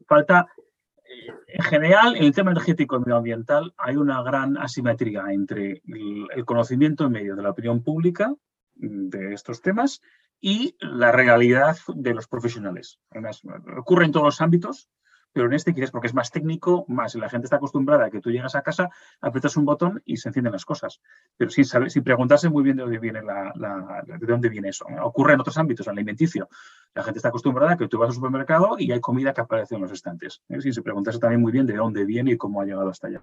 falta 0.07 0.47
en 1.47 1.63
general, 1.63 2.15
en 2.15 2.23
el 2.23 2.33
tema 2.33 2.51
energético 2.51 2.95
y 2.95 2.99
medioambiental 2.99 3.73
hay 3.77 3.95
una 3.95 4.21
gran 4.23 4.57
asimetría 4.57 5.25
entre 5.31 5.81
el, 5.85 6.45
conocimiento 6.45 7.05
en 7.05 7.11
medio 7.11 7.35
de 7.35 7.43
la 7.43 7.51
opinión 7.51 7.83
pública 7.83 8.33
de 8.75 9.33
estos 9.33 9.61
temas 9.61 10.01
y 10.39 10.75
la 10.79 11.11
realidad 11.11 11.77
de 11.93 12.13
los 12.13 12.27
profesionales. 12.27 12.99
ocurre 13.77 14.05
en 14.05 14.11
todos 14.11 14.25
los 14.25 14.41
ámbitos, 14.41 14.89
pero 15.35 15.47
en 15.47 15.53
este 15.53 15.73
quizás 15.73 15.91
porque 15.91 16.07
es 16.07 16.13
más 16.13 16.31
técnico, 16.31 16.85
más 16.87 17.13
la 17.15 17.27
gente 17.27 17.45
está 17.45 17.57
acostumbrada 17.57 18.05
a 18.05 18.09
que 18.09 18.21
tú 18.21 18.31
llegas 18.31 18.55
a 18.55 18.61
casa, 18.61 18.89
aprietas 19.19 19.57
un 19.57 19.65
botón 19.65 20.01
y 20.05 20.15
se 20.15 20.29
encienden 20.29 20.53
las 20.53 20.63
cosas, 20.63 21.01
pero 21.35 21.51
sin, 21.51 21.65
saber, 21.65 21.89
preguntarse 22.05 22.47
muy 22.47 22.63
bien 22.63 22.77
de 22.77 22.83
dónde 22.83 22.99
viene, 22.99 23.21
la, 23.21 24.03
de 24.05 24.25
dónde 24.25 24.47
viene 24.47 24.69
eso. 24.69 24.85
Ocurre 25.03 25.33
en 25.33 25.41
otros 25.41 25.57
ámbitos, 25.57 25.87
en 25.87 25.91
el 25.91 25.97
alimenticio. 25.97 26.47
La 26.95 27.03
gente 27.03 27.19
está 27.19 27.27
acostumbrada 27.27 27.73
a 27.73 27.77
que 27.77 27.89
tú 27.89 27.97
vas 27.97 28.07
al 28.07 28.15
supermercado 28.15 28.77
y 28.79 28.89
hay 28.89 29.01
comida 29.01 29.33
que 29.33 29.41
aparece 29.41 29.75
en 29.75 29.81
los 29.81 29.91
estantes, 29.91 30.41
¿eh? 30.47 30.61
sin 30.61 30.73
se 30.73 30.81
preguntarse 30.81 31.19
también 31.19 31.41
muy 31.41 31.51
bien 31.51 31.65
de 31.65 31.75
dónde 31.75 32.05
viene 32.05 32.31
y 32.31 32.37
cómo 32.37 32.61
ha 32.61 32.65
llegado 32.65 32.89
hasta 32.89 33.07
allá. 33.07 33.21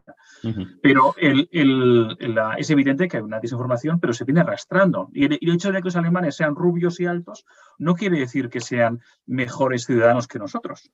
Pero 0.82 1.14
el, 1.16 1.48
el, 1.50 2.18
es 2.58 2.68
evidente 2.68 3.08
que 3.08 3.16
hay 3.16 3.22
una 3.22 3.40
desinformación, 3.40 3.98
pero 3.98 4.12
se 4.12 4.24
viene 4.24 4.40
arrastrando. 4.40 5.08
Y 5.14 5.24
el, 5.24 5.38
el 5.40 5.54
hecho 5.54 5.72
de 5.72 5.78
que 5.78 5.86
los 5.86 5.96
alemanes 5.96 6.36
sean 6.36 6.54
rubios 6.54 7.00
y 7.00 7.06
altos 7.06 7.46
no 7.78 7.94
quiere 7.94 8.18
decir 8.18 8.50
que 8.50 8.60
sean 8.60 9.00
mejores 9.24 9.86
ciudadanos 9.86 10.28
que 10.28 10.38
nosotros. 10.38 10.90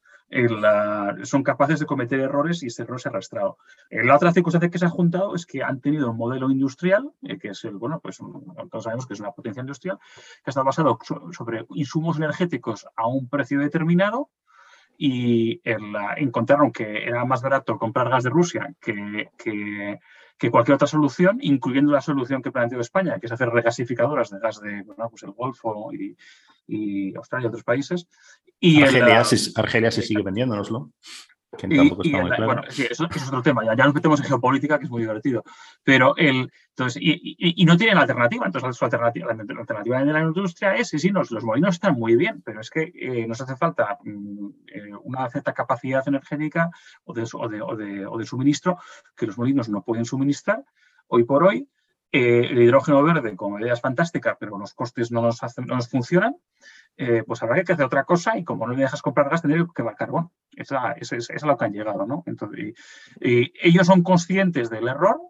son 1.25 1.43
capaces 1.43 1.81
de 1.81 1.87
cometer 1.87 2.21
errores 2.21 2.63
y 2.63 2.67
ese 2.67 2.83
error 2.83 3.01
se 3.01 3.09
ha 3.09 3.11
arrastrado. 3.11 3.59
Eh, 3.91 4.05
la 4.05 4.15
otra 4.15 4.33
circunstancia 4.33 4.71
que 4.71 4.79
se 4.79 4.87
ha 4.87 4.91
juntado 4.91 5.35
es 5.35 5.47
que 5.47 5.65
han 5.65 5.81
tenido 5.81 6.13
un 6.13 6.17
modelo 6.17 6.49
industrial, 6.49 7.11
eh, 7.23 7.39
que 7.39 7.49
es 7.49 7.65
el, 7.65 7.77
bueno, 7.77 7.99
pues 8.01 8.19
todos 8.71 8.85
sabemos 8.85 9.07
que 9.07 9.15
es 9.15 9.21
una 9.21 9.33
potencia 9.33 9.63
industrial, 9.63 9.99
que 10.45 10.51
está 10.51 10.63
basado 10.63 10.97
sobre 11.33 11.67
insumos 11.71 12.19
energéticos 12.19 12.68
a 12.97 13.07
un 13.07 13.29
precio 13.29 13.61
determinado 13.61 14.31
y 14.97 15.61
encontraron 16.17 16.73
que 16.73 17.05
era 17.05 17.25
más 17.25 17.41
barato 17.41 17.79
comprar 17.79 18.09
gas 18.09 18.25
de 18.25 18.31
Rusia 18.31 18.75
que, 18.81 19.31
que, 19.39 20.01
que, 20.37 20.51
cualquier 20.51 20.75
otra 20.75 20.89
solución, 20.89 21.39
incluyendo 21.41 21.93
la 21.93 22.01
solución 22.01 22.43
que 22.43 22.51
planteó 22.51 22.81
España, 22.81 23.19
que 23.21 23.27
es 23.27 23.33
hacer 23.33 23.49
regasificadoras 23.49 24.31
de 24.31 24.41
gas 24.41 24.61
de 24.61 24.83
bueno, 24.83 25.09
pues 25.09 25.23
el 25.23 25.31
Golfo 25.31 25.93
y, 25.93 26.17
y 26.67 27.15
Australia 27.17 27.47
y 27.47 27.49
otros 27.49 27.63
países. 27.63 28.09
Y 28.59 28.83
Argelia, 28.83 29.23
Argelia 29.55 29.91
se 29.93 30.03
sigue 30.03 30.23
vendiéndonoslo. 30.23 30.91
Que 31.57 31.67
tampoco 31.67 32.03
está 32.03 32.21
muy 32.21 32.29
claro. 32.29 32.47
Bueno, 32.47 32.63
sí, 32.69 32.87
eso, 32.91 33.09
es 33.11 33.29
otro 33.29 33.43
tema. 33.43 33.65
Ya, 33.65 33.75
ya, 33.75 33.85
nos 33.85 33.95
metemos 33.95 34.21
en 34.21 34.27
geopolítica, 34.27 34.79
que 34.79 34.85
es 34.85 34.91
muy 34.91 35.01
divertido. 35.01 35.43
Pero 35.83 36.15
el, 36.17 36.51
entonces, 36.71 37.01
y, 37.03 37.37
y, 37.39 37.65
no 37.65 37.77
tienen 37.77 37.97
alternativa. 37.97 38.47
Entonces, 38.47 38.77
su 38.77 38.85
alternativa, 38.85 39.33
la, 39.33 39.43
alternativa 39.43 40.05
de 40.05 40.13
la 40.13 40.21
industria 40.21 40.75
es, 40.77 40.89
sí, 40.89 40.99
sí, 40.99 41.09
los 41.09 41.31
molinos 41.43 41.75
están 41.75 41.95
muy 41.95 42.17
bien, 42.17 42.43
pero 42.45 42.61
es 42.61 42.69
que 42.71 42.93
eh, 42.95 43.27
nos 43.27 43.41
hace 43.41 43.57
falta 43.57 43.99
mm, 44.05 44.49
eh, 44.67 44.93
una 45.05 45.29
cierta 45.31 45.55
capacidad 45.55 46.07
energética 46.07 46.71
o 47.05 47.15
de, 47.15 47.27
o, 47.33 47.49
de, 47.49 47.63
o, 47.63 47.77
de, 47.77 48.07
o 48.07 48.19
de 48.19 48.27
suministro 48.27 48.79
que 49.17 49.27
los 49.27 49.39
molinos 49.39 49.69
no 49.69 49.83
pueden 49.83 50.05
suministrar 50.05 50.65
hoy 51.09 51.25
por 51.25 51.45
hoy 51.45 51.67
eh, 52.13 52.49
el 52.51 52.63
hidrógeno 52.63 53.03
verde 53.03 53.37
como 53.37 53.59
idea 53.59 53.75
es 53.75 53.81
fantástica, 53.81 54.37
pero 54.39 54.59
los 54.59 54.75
costes 54.75 55.11
no 55.11 55.23
nos, 55.23 55.43
hacen, 55.43 55.67
no 55.67 55.77
nos 55.77 55.89
funcionan, 55.89 56.37
eh, 56.97 57.23
pues 57.27 57.43
habrá 57.43 57.63
que 57.63 57.73
hacer 57.73 57.85
otra 57.85 58.05
cosa 58.05 58.37
y 58.37 58.45
como 58.45 58.67
no 58.67 58.75
le 58.75 58.83
dejas 58.83 59.03
comprar 59.03 59.31
gas, 59.31 59.43
tendré 59.43 59.65
que 59.75 59.83
va 59.83 59.95
carbón. 59.95 60.31
Esa, 60.57 60.93
es, 60.93 61.13
es, 61.13 61.43
lo 61.45 61.57
que 61.57 61.65
han 61.67 61.73
llegado, 61.73 62.05
¿no? 62.07 62.25
Entonces, 62.27 62.75
ellos 63.21 63.87
son 63.87 64.03
conscientes 64.03 64.71
del 64.71 64.89
error, 64.89 65.21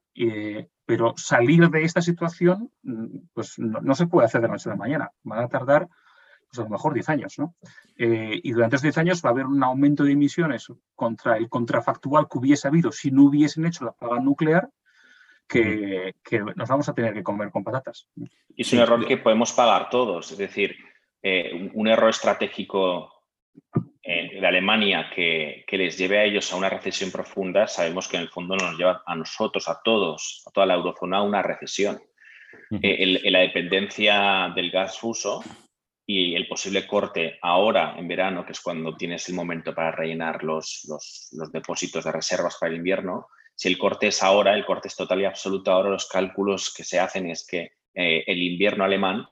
pero 0.89 1.13
salir 1.19 1.69
de 1.69 1.83
esta 1.83 2.01
situación 2.01 2.73
mm, 2.83 3.19
pues 3.35 3.59
no, 3.59 3.95
se 3.95 4.07
puede 4.07 4.25
hacer 4.25 4.41
de 4.41 4.49
noche 4.49 4.71
a 4.71 4.73
la 4.73 4.79
mañana. 4.79 5.13
Van 5.23 5.45
a 5.45 5.49
tardar 5.49 5.87
pues 6.49 6.61
a 6.61 6.63
lo 6.63 6.71
mejor 6.71 6.95
10 6.95 7.11
años, 7.11 7.35
¿no? 7.39 7.55
Eh, 7.99 8.41
y 8.43 8.53
durante 8.53 8.77
esos 8.77 8.85
10 8.85 8.97
años 8.97 9.23
va 9.23 9.29
a 9.29 9.33
haber 9.33 9.45
un 9.45 9.63
aumento 9.63 10.05
de 10.05 10.13
emisiones 10.13 10.73
contra 10.95 11.37
el 11.37 11.51
contrafactual 11.51 12.27
que 12.27 12.39
hubiese 12.39 12.69
habido 12.69 12.91
si 12.91 13.11
no 13.11 13.25
hubiesen 13.25 13.67
hecho 13.67 13.85
la 13.85 13.93
paga 13.93 14.19
nuclear, 14.19 14.71
que, 15.49 16.15
nos 16.55 16.69
vamos 16.69 16.89
a 16.89 16.95
tener 16.95 17.15
que 17.15 17.23
comer 17.23 17.51
con 17.51 17.65
patatas. 17.65 18.09
Y 18.55 18.63
es 18.63 18.73
un 18.73 18.81
error 18.81 19.07
que 19.07 19.17
podemos 19.17 19.53
pagar 19.53 19.89
todos, 19.89 20.31
es 20.31 20.39
decir, 20.39 20.77
eh, 21.23 21.71
un, 21.75 21.89
error 21.89 22.11
estratégico 22.11 23.25
eh, 24.03 24.41
de 24.41 24.47
Alemania 24.47 25.11
que, 25.13 25.65
les 25.73 25.97
lleve 25.97 26.19
a 26.19 26.25
ellos 26.25 26.53
a 26.53 26.57
una 26.57 26.69
recesión 26.69 27.11
profunda, 27.11 27.67
sabemos 27.67 28.07
que 28.07 28.17
en 28.17 28.25
el 28.25 28.29
fondo 28.29 28.57
nos 28.57 28.77
lleva 28.77 29.03
a 29.07 29.17
nosotros, 29.17 29.69
a 29.69 29.81
todos, 29.83 30.45
a 30.47 30.51
toda 30.51 30.67
la 30.67 30.75
eurozona, 30.75 31.19
a 31.19 31.23
una 31.23 31.43
recesión. 31.43 32.01
en 32.71 33.33
la 33.33 33.41
dependencia 33.41 34.53
del 34.55 34.71
gas 34.71 34.99
fuso 34.99 35.43
y 36.07 36.35
el 36.35 36.49
posible 36.49 36.87
corte 36.87 37.39
ahora 37.43 37.95
en 37.99 38.09
verano, 38.09 38.45
que 38.45 38.53
es 38.53 38.61
cuando 38.61 38.97
tienes 38.97 39.29
el 39.29 39.35
momento 39.35 39.75
para 39.75 39.91
rellenar 39.93 40.43
los, 40.43 40.87
los, 40.89 41.29
los, 41.33 41.53
depósitos 41.53 42.05
de 42.05 42.13
reservas 42.13 42.57
para 42.59 42.71
el 42.71 42.79
invierno, 42.79 43.29
si 43.59 43.67
el 43.67 43.77
corte 43.77 44.07
es 44.07 44.23
ahora, 44.23 44.55
el 44.55 44.65
corte 44.65 44.87
es 44.87 44.95
total 44.95 45.21
y 45.21 45.25
absoluto, 45.25 45.73
ahora 45.73 45.91
los 45.91 46.07
cálculos 46.07 46.73
que 46.73 46.85
se 46.85 47.01
hacen 47.01 47.29
es 47.29 47.45
que 47.45 47.73
eh, 47.93 48.23
el 48.25 48.41
invierno 48.41 48.85
alemán 48.85 49.27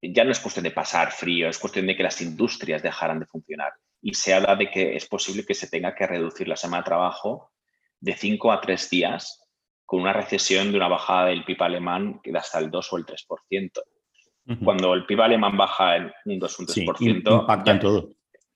ya 0.00 0.22
no 0.22 0.30
es 0.30 0.38
cuestión 0.38 0.62
de 0.62 0.70
pasar 0.70 1.10
frío, 1.10 1.48
es 1.48 1.58
cuestión 1.58 1.88
de 1.88 1.96
que 1.96 2.04
las 2.04 2.20
industrias 2.20 2.80
dejaran 2.80 3.18
de 3.18 3.26
funcionar. 3.26 3.72
Y 4.00 4.14
se 4.14 4.34
habla 4.34 4.54
de 4.54 4.70
que 4.70 4.94
es 4.94 5.04
posible 5.06 5.44
que 5.44 5.54
se 5.54 5.68
tenga 5.68 5.96
que 5.96 6.06
reducir 6.06 6.46
la 6.46 6.54
semana 6.54 6.82
de 6.82 6.90
trabajo 6.90 7.50
de 7.98 8.14
5 8.14 8.52
a 8.52 8.60
3 8.60 8.88
días 8.88 9.44
con 9.84 10.02
una 10.02 10.12
recesión 10.12 10.70
de 10.70 10.76
una 10.76 10.86
bajada 10.86 11.26
del 11.26 11.44
PIB 11.44 11.60
alemán 11.64 12.20
de 12.22 12.38
hasta 12.38 12.60
el 12.60 12.70
2 12.70 12.92
o 12.92 12.96
el 12.98 13.04
3%. 13.04 13.82
Cuando 14.64 14.94
el 14.94 15.06
PIB 15.06 15.22
alemán 15.22 15.56
baja 15.56 15.96
en 15.96 16.12
un 16.24 16.38
2 16.38 16.58
un 16.60 16.66
3%. 16.66 17.40
impacta 17.40 17.70
en 17.72 17.80
todo. 17.80 18.10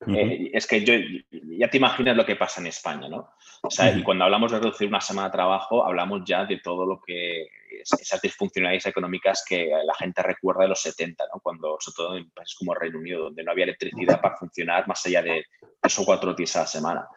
Eh, 0.06 0.50
es 0.52 0.66
que 0.66 0.84
yo, 0.84 0.94
ya 1.30 1.68
te 1.70 1.78
imaginas 1.78 2.16
lo 2.16 2.26
que 2.26 2.36
pasa 2.36 2.60
en 2.60 2.66
España, 2.66 3.08
¿no? 3.08 3.30
O 3.62 3.70
sea, 3.70 3.90
y 3.96 4.02
cuando 4.02 4.24
hablamos 4.24 4.52
de 4.52 4.58
reducir 4.58 4.88
una 4.88 5.00
semana 5.00 5.28
de 5.28 5.32
trabajo, 5.32 5.84
hablamos 5.84 6.22
ya 6.26 6.44
de 6.44 6.58
todo 6.58 6.84
lo 6.84 7.00
que 7.00 7.46
esas 7.80 8.20
disfuncionalidades 8.20 8.86
económicas 8.86 9.44
que 9.46 9.70
la 9.84 9.94
gente 9.94 10.22
recuerda 10.22 10.62
de 10.62 10.68
los 10.68 10.80
70, 10.80 11.24
¿no? 11.32 11.40
Cuando, 11.40 11.76
sobre 11.80 11.94
todo 11.96 12.16
en 12.16 12.30
países 12.30 12.56
como 12.58 12.74
Reino 12.74 12.98
Unido, 12.98 13.24
donde 13.24 13.42
no 13.42 13.52
había 13.52 13.64
electricidad 13.64 14.20
para 14.20 14.36
funcionar 14.36 14.86
más 14.86 15.04
allá 15.06 15.22
de 15.22 15.46
tres 15.80 15.98
o 15.98 16.04
cuatro 16.04 16.34
días 16.34 16.54
a 16.56 16.60
la 16.60 16.66
semana. 16.66 17.08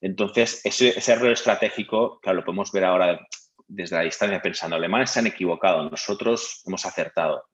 Entonces, 0.00 0.60
ese, 0.64 0.88
ese 0.98 1.12
error 1.12 1.30
estratégico, 1.30 2.18
claro, 2.20 2.38
lo 2.38 2.44
podemos 2.44 2.72
ver 2.72 2.84
ahora 2.84 3.20
desde 3.68 3.96
la 3.96 4.02
distancia 4.02 4.42
pensando, 4.42 4.76
alemanes 4.76 5.10
se 5.10 5.20
han 5.20 5.26
equivocado, 5.26 5.88
nosotros 5.88 6.62
hemos 6.66 6.84
acertado 6.84 7.44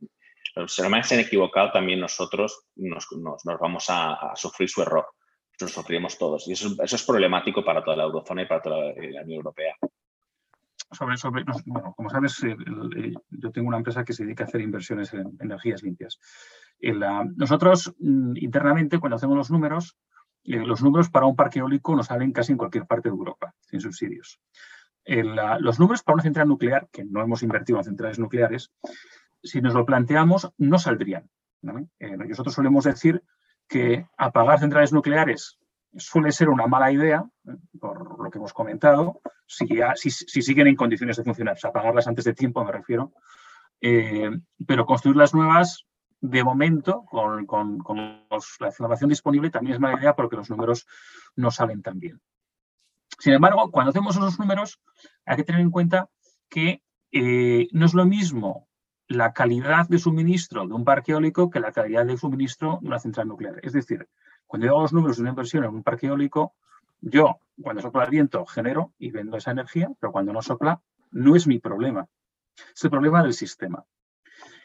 los 0.63 0.79
alemanes 0.79 1.09
se 1.09 1.15
han 1.15 1.21
equivocado, 1.21 1.73
también 1.73 2.01
nosotros 2.01 2.67
nos, 2.77 3.07
vamos 3.61 3.87
a, 3.89 4.33
sufrir 4.35 4.69
su 4.69 4.83
error. 4.83 5.07
Lo 5.61 5.69
sufrimos 5.69 6.19
todos. 6.19 6.47
Y 6.47 6.53
eso, 6.53 6.69
es 6.83 7.05
problemático 7.05 7.65
para 7.65 7.83
toda 7.83 7.97
la 7.97 8.05
eurozona 8.05 8.43
y 8.43 8.47
para 8.47 8.63
toda 8.63 8.79
la, 8.79 8.93
Unión 8.93 9.31
Europea. 9.31 9.75
Sobre, 10.91 11.17
bueno, 11.67 11.93
como 11.95 12.09
sabes, 12.09 12.41
yo 13.29 13.51
tengo 13.53 13.69
una 13.69 13.77
empresa 13.77 14.05
que 14.05 14.13
se 14.13 14.25
dedica 14.25 14.45
a 14.45 14.47
hacer 14.47 14.61
inversiones 14.61 15.13
en 15.13 15.37
energías 15.41 15.83
limpias. 15.83 16.19
nosotros 17.37 17.95
mm, 17.99 18.37
internamente, 18.37 18.99
cuando 18.99 19.17
hacemos 19.17 19.37
los 19.37 19.51
números, 19.51 19.99
eh, 20.45 20.65
los 20.65 20.83
números 20.83 21.11
para 21.11 21.27
un 21.27 21.37
parque 21.37 21.59
eólico 21.59 21.95
nos 21.95 22.07
salen 22.07 22.33
casi 22.33 22.53
en 22.53 22.59
cualquier 22.59 22.87
parte 22.87 23.11
de 23.11 23.15
Europa, 23.15 23.55
sin 23.61 23.81
subsidios. 23.81 24.41
los 25.05 25.79
números 25.79 26.03
para 26.03 26.15
una 26.15 26.23
central 26.23 26.49
nuclear, 26.49 26.89
que 26.91 27.05
no 27.05 27.21
hemos 27.23 27.43
invertido 27.43 27.79
en 27.79 27.85
centrales 27.85 28.19
nucleares, 28.19 28.73
si 29.43 29.61
nos 29.61 29.75
lo 29.75 29.85
planteamos, 29.85 30.53
no 30.59 30.79
saldrían. 30.79 31.29
Eh, 31.99 32.17
nosotros 32.17 32.55
solemos 32.55 32.85
decir 32.85 33.23
que 33.67 34.07
apagar 34.17 34.61
centrales 34.61 34.93
nucleares 34.93 35.59
suele 35.97 36.33
ser 36.33 36.49
una 36.49 36.67
mala 36.67 36.93
idea, 36.93 37.25
¿eh? 37.47 37.57
por 37.81 38.23
lo 38.23 38.31
que 38.31 38.39
hemos 38.39 38.53
comentado, 38.53 39.21
si, 39.47 39.67
si, 39.97 40.43
siguen 40.43 40.67
en 40.67 40.77
condiciones 40.77 41.17
de 41.17 41.25
funcionar. 41.25 41.57
apagarlas 41.63 42.07
antes 42.07 42.25
de 42.25 42.35
tiempo, 42.35 42.65
me 42.65 42.73
refiero. 42.73 43.13
Eh, 43.81 44.31
pero 44.67 44.87
construir 44.87 45.17
las 45.17 45.35
nuevas, 45.35 45.87
de 46.21 46.45
momento, 46.45 47.05
con, 47.05 47.47
la 48.61 48.67
información 48.67 49.11
disponible, 49.11 49.51
también 49.51 49.75
es 49.75 49.81
mala 49.81 49.99
idea 49.99 50.15
porque 50.15 50.37
los 50.37 50.51
números 50.51 50.87
no 51.37 51.51
salen 51.51 51.83
tan 51.83 51.99
bien. 51.99 52.21
Sin 53.19 53.33
embargo, 53.33 53.71
cuando 53.71 53.91
hacemos 53.91 54.17
esos 54.17 54.39
números, 54.39 54.81
hay 55.25 55.37
que 55.37 55.45
tener 55.45 55.61
en 55.61 55.71
cuenta 55.71 56.09
que 56.49 56.83
no 57.11 57.87
es 57.87 57.95
lo 57.95 58.05
mismo 58.05 58.68
la 59.09 59.33
calidad 59.33 59.89
de 59.89 59.99
suministro 59.99 60.67
de 60.67 60.75
un 60.75 60.85
parque 60.85 61.13
eólico 61.13 61.51
que 61.51 61.61
la 61.61 61.73
calidad 61.73 62.05
de 62.05 62.17
suministro 62.17 62.79
de 62.83 62.89
una 62.89 62.99
central 62.99 63.29
nuclear. 63.29 63.59
Es 63.63 63.73
decir, 63.73 64.07
cuando 64.47 64.67
yo 64.67 64.73
hago 64.73 64.83
los 64.83 64.93
números 64.93 65.17
de 65.17 65.23
una 65.23 65.31
inversión 65.31 65.65
en 65.65 65.71
un 65.71 65.83
parque 65.83 66.07
eólico, 66.07 66.55
yo, 67.01 67.41
cuando 67.61 67.81
sopla 67.81 68.05
el 68.05 68.11
viento, 68.11 68.45
genero 68.45 68.93
y 68.99 69.11
vendo 69.11 69.37
esa 69.37 69.53
energía, 69.53 69.89
pero 69.99 70.13
cuando 70.13 70.33
no 70.33 70.43
sopla, 70.43 70.83
no 71.11 71.37
es 71.37 71.47
mi 71.47 71.59
problema. 71.59 72.07
Es 72.75 72.85
el 72.85 72.91
problema 72.91 73.23
del 73.23 73.33
sistema. 73.33 73.85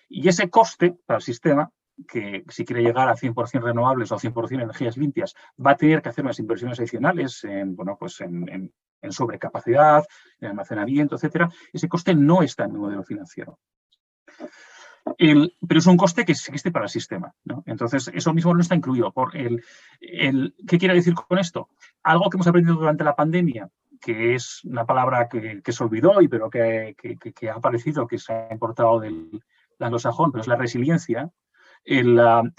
Y 0.10 0.28
ese 0.28 0.50
coste 0.50 0.98
para 1.06 1.18
el 1.18 1.24
sistema, 1.24 1.72
que 2.08 2.44
si 2.50 2.66
quiere 2.66 2.84
llegar 2.84 3.08
a 3.08 3.16
100% 3.16 3.62
renovables 3.62 4.12
o 4.12 4.18
100% 4.18 4.62
energías 4.62 4.98
limpias, 4.98 5.36
va 5.64 5.72
a 5.72 5.78
tener 5.78 6.02
que 6.02 6.10
hacer 6.10 6.26
unas 6.26 6.40
inversiones 6.40 6.80
adicionales 6.80 7.44
en, 7.46 7.76
bueno, 7.76 7.96
pues 7.98 8.20
en, 8.22 8.74
en 9.02 9.12
sobrecapacidad, 9.12 10.04
en 10.40 10.50
almacenamiento, 10.50 11.16
etcétera. 11.16 11.50
Ese 11.72 11.88
coste 11.88 12.14
no 12.14 12.42
está 12.42 12.66
en 12.66 12.72
el 12.72 12.78
modelo 12.78 13.04
financiero 13.04 13.60
pero 15.18 15.80
es 15.80 15.86
un 15.86 15.98
coste 15.98 16.26
que 16.26 16.32
existe 16.32 16.72
para 16.72 16.86
el 16.86 16.90
sistema. 16.90 17.34
Entonces, 17.66 18.10
eso 18.14 18.34
mismo 18.34 18.54
no 18.54 18.62
está 18.62 18.76
incluido. 18.76 19.12
Por 19.12 19.36
el, 19.36 19.64
¿Qué 20.68 20.78
quiere 20.78 20.96
decir 20.96 21.14
con 21.14 21.40
esto? 21.40 21.70
Algo 22.04 22.30
que 22.30 22.38
hemos 22.38 22.48
aprendido 22.48 22.76
durante 22.76 23.04
la 23.04 23.16
pandemia, 23.16 23.70
que 24.02 24.36
es 24.36 24.64
una 24.64 24.86
palabra 24.86 25.30
que, 25.30 25.62
se 25.66 25.84
olvidó 25.84 26.22
y 26.22 26.28
pero 26.28 26.50
que, 26.50 26.96
ha 27.50 27.56
aparecido, 27.56 28.08
que 28.08 28.18
se 28.18 28.34
ha 28.34 28.48
importado 28.52 29.00
del 29.00 29.44
anglosajón, 29.80 30.32
pero 30.32 30.42
es 30.42 30.48
la 30.48 30.56
resiliencia, 30.56 31.32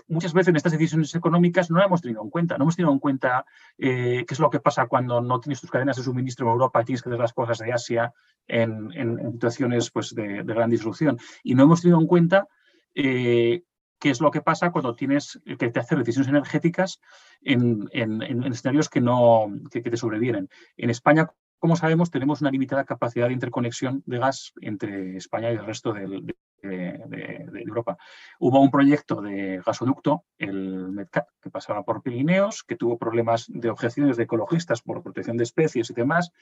muchas 0.08 0.34
veces 0.34 0.48
en 0.48 0.56
estas 0.56 0.72
decisiones 0.72 1.14
económicas 1.14 1.70
no 1.70 1.78
lo 1.78 1.84
hemos 1.84 2.02
tenido 2.02 2.22
en 2.22 2.30
cuenta. 2.30 2.58
No 2.58 2.64
hemos 2.64 2.76
tenido 2.76 2.92
en 2.92 2.98
cuenta 2.98 3.44
eh, 3.78 4.24
qué 4.26 4.34
es 4.34 4.40
lo 4.40 4.50
que 4.50 4.60
pasa 4.60 4.86
cuando 4.86 5.20
no 5.20 5.40
tienes 5.40 5.60
tus 5.60 5.70
cadenas 5.70 5.96
de 5.96 6.02
suministro 6.02 6.46
en 6.46 6.52
Europa 6.52 6.82
y 6.82 6.84
tienes 6.84 7.02
que 7.02 7.08
hacer 7.08 7.20
las 7.20 7.32
cosas 7.32 7.58
de 7.58 7.72
Asia 7.72 8.12
en, 8.46 8.90
situaciones 9.32 9.90
pues, 9.90 10.14
de, 10.14 10.42
gran 10.42 10.70
disrupción. 10.70 11.18
Y 11.42 11.54
no 11.54 11.62
hemos 11.64 11.80
tenido 11.80 12.00
en 12.00 12.06
cuenta 12.06 12.48
eh, 12.94 13.62
qué 13.98 14.10
es 14.10 14.20
lo 14.20 14.30
que 14.30 14.42
pasa 14.42 14.70
cuando 14.70 14.94
tienes 14.94 15.40
que 15.58 15.72
hacer 15.74 15.98
decisiones 15.98 16.28
energéticas 16.28 17.00
en, 17.40 17.88
escenarios 17.92 18.90
que, 18.90 19.00
no, 19.00 19.46
que, 19.70 19.80
te 19.80 19.96
sobrevienen. 19.96 20.50
En 20.76 20.90
España, 20.90 21.30
como 21.58 21.76
sabemos, 21.76 22.10
tenemos 22.10 22.42
una 22.42 22.50
limitada 22.50 22.84
capacidad 22.84 23.28
de 23.28 23.32
interconexión 23.32 24.02
de 24.04 24.18
gas 24.18 24.52
entre 24.60 25.16
España 25.16 25.50
y 25.50 25.54
el 25.54 25.64
resto 25.64 25.94
del, 25.94 26.34
de, 26.68 27.62
Europa. 27.66 27.96
Hubo 28.38 28.60
un 28.60 28.70
proyecto 28.70 29.20
de 29.20 29.60
gasoducto, 29.64 30.24
el 30.38 30.90
MEDCAT, 30.90 31.28
que 31.40 31.50
pasaba 31.50 31.82
por 31.82 32.02
Pirineos, 32.02 32.62
que 32.62 32.76
tuvo 32.76 32.98
problemas 32.98 33.46
de 33.48 33.70
objeciones 33.70 34.16
de 34.16 34.24
ecologistas 34.24 34.82
por 34.82 35.02
protección 35.02 35.36
de 35.36 35.44
especies 35.44 35.90
y 35.90 35.94
demás, 35.94 36.32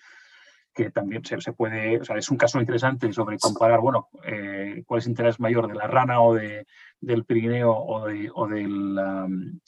que 0.74 0.90
también 0.90 1.22
se, 1.24 1.52
puede, 1.52 2.00
o 2.00 2.04
sea, 2.04 2.16
es 2.16 2.30
un 2.30 2.38
caso 2.38 2.58
interesante 2.58 3.12
sobre 3.12 3.38
comparar, 3.38 3.80
bueno, 3.80 4.08
eh, 4.24 4.82
cuál 4.86 4.98
es 4.98 5.06
el 5.06 5.10
interés 5.10 5.38
mayor 5.38 5.68
de 5.68 5.74
la 5.74 5.86
rana 5.86 6.20
o 6.22 6.34
de, 6.34 6.66
del 7.00 7.24
Pirineo 7.24 7.72
o, 7.72 8.06
de, 8.06 8.30
o, 8.34 8.46
del, 8.48 8.98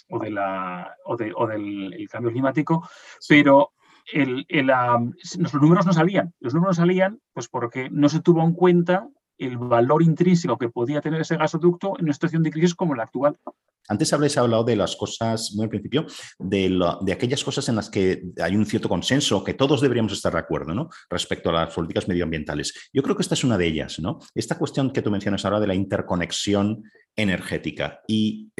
o, 0.09 0.18
de 0.18 0.30
la, 0.30 0.96
o, 1.05 1.16
del 1.16 2.09
cambio 2.11 2.32
climático, 2.32 2.88
pero 3.28 3.72
el, 4.12 4.46
el, 4.48 4.66
los 4.66 5.55
números 5.55 5.86
no 5.86 5.92
salían. 5.92 6.32
Los 6.40 6.55
números 6.55 6.76
salían 6.76 7.20
pues 7.32 7.48
porque 7.48 7.90
no 7.90 8.09
se 8.09 8.20
tuvo 8.20 8.42
en 8.42 8.52
cuenta 8.52 9.09
el 9.45 9.59
valor 9.59 10.03
intrínseco 10.03 10.59
que 10.59 10.68
podía 10.68 11.01
tener 11.01 11.20
ese 11.20 11.36
gasoducto 11.36 11.99
en 11.99 12.05
una 12.05 12.12
situación 12.12 12.42
de 12.42 12.51
crisis 12.51 12.74
como 12.74 12.95
la 12.95 13.05
actual. 13.05 13.36
Antes 13.88 14.12
habéis 14.14 14.38
hablado 14.38 14.64
de 14.64 14.76
las 14.76 14.97
cosas, 14.97 15.53
muy 15.55 15.64
al 15.64 15.68
principio, 15.68 16.07
de, 16.38 17.12
aquellas 17.12 17.45
cosas 17.45 17.68
en 17.68 17.76
las 17.76 17.90
que 17.90 18.22
hay 18.40 18.57
un 18.57 18.64
cierto 18.64 18.88
consenso, 18.88 19.45
que 19.45 19.53
todos 19.53 19.82
deberíamos 19.82 20.12
estar 20.12 20.32
de 20.32 20.38
acuerdo, 20.38 20.74
¿no? 20.74 20.88
Respecto 21.11 21.51
a 21.51 21.53
las 21.53 21.74
políticas 21.74 22.09
medioambientales. 22.09 22.88
Yo 22.92 23.03
creo 23.03 23.14
que 23.14 23.22
esta 23.22 23.34
es 23.34 23.45
una 23.45 23.59
de 23.59 23.66
ellas, 23.66 23.99
¿no? 23.99 24.20
Esta 24.34 24.57
cuestión 24.57 24.90
que 24.90 25.03
tú 25.03 25.11
mencionas 25.11 25.45
ahora 25.45 25.61
de 25.61 25.66
la 25.66 25.74
interconexión 25.74 26.82
energética. 27.14 28.01
Y, 28.09 28.51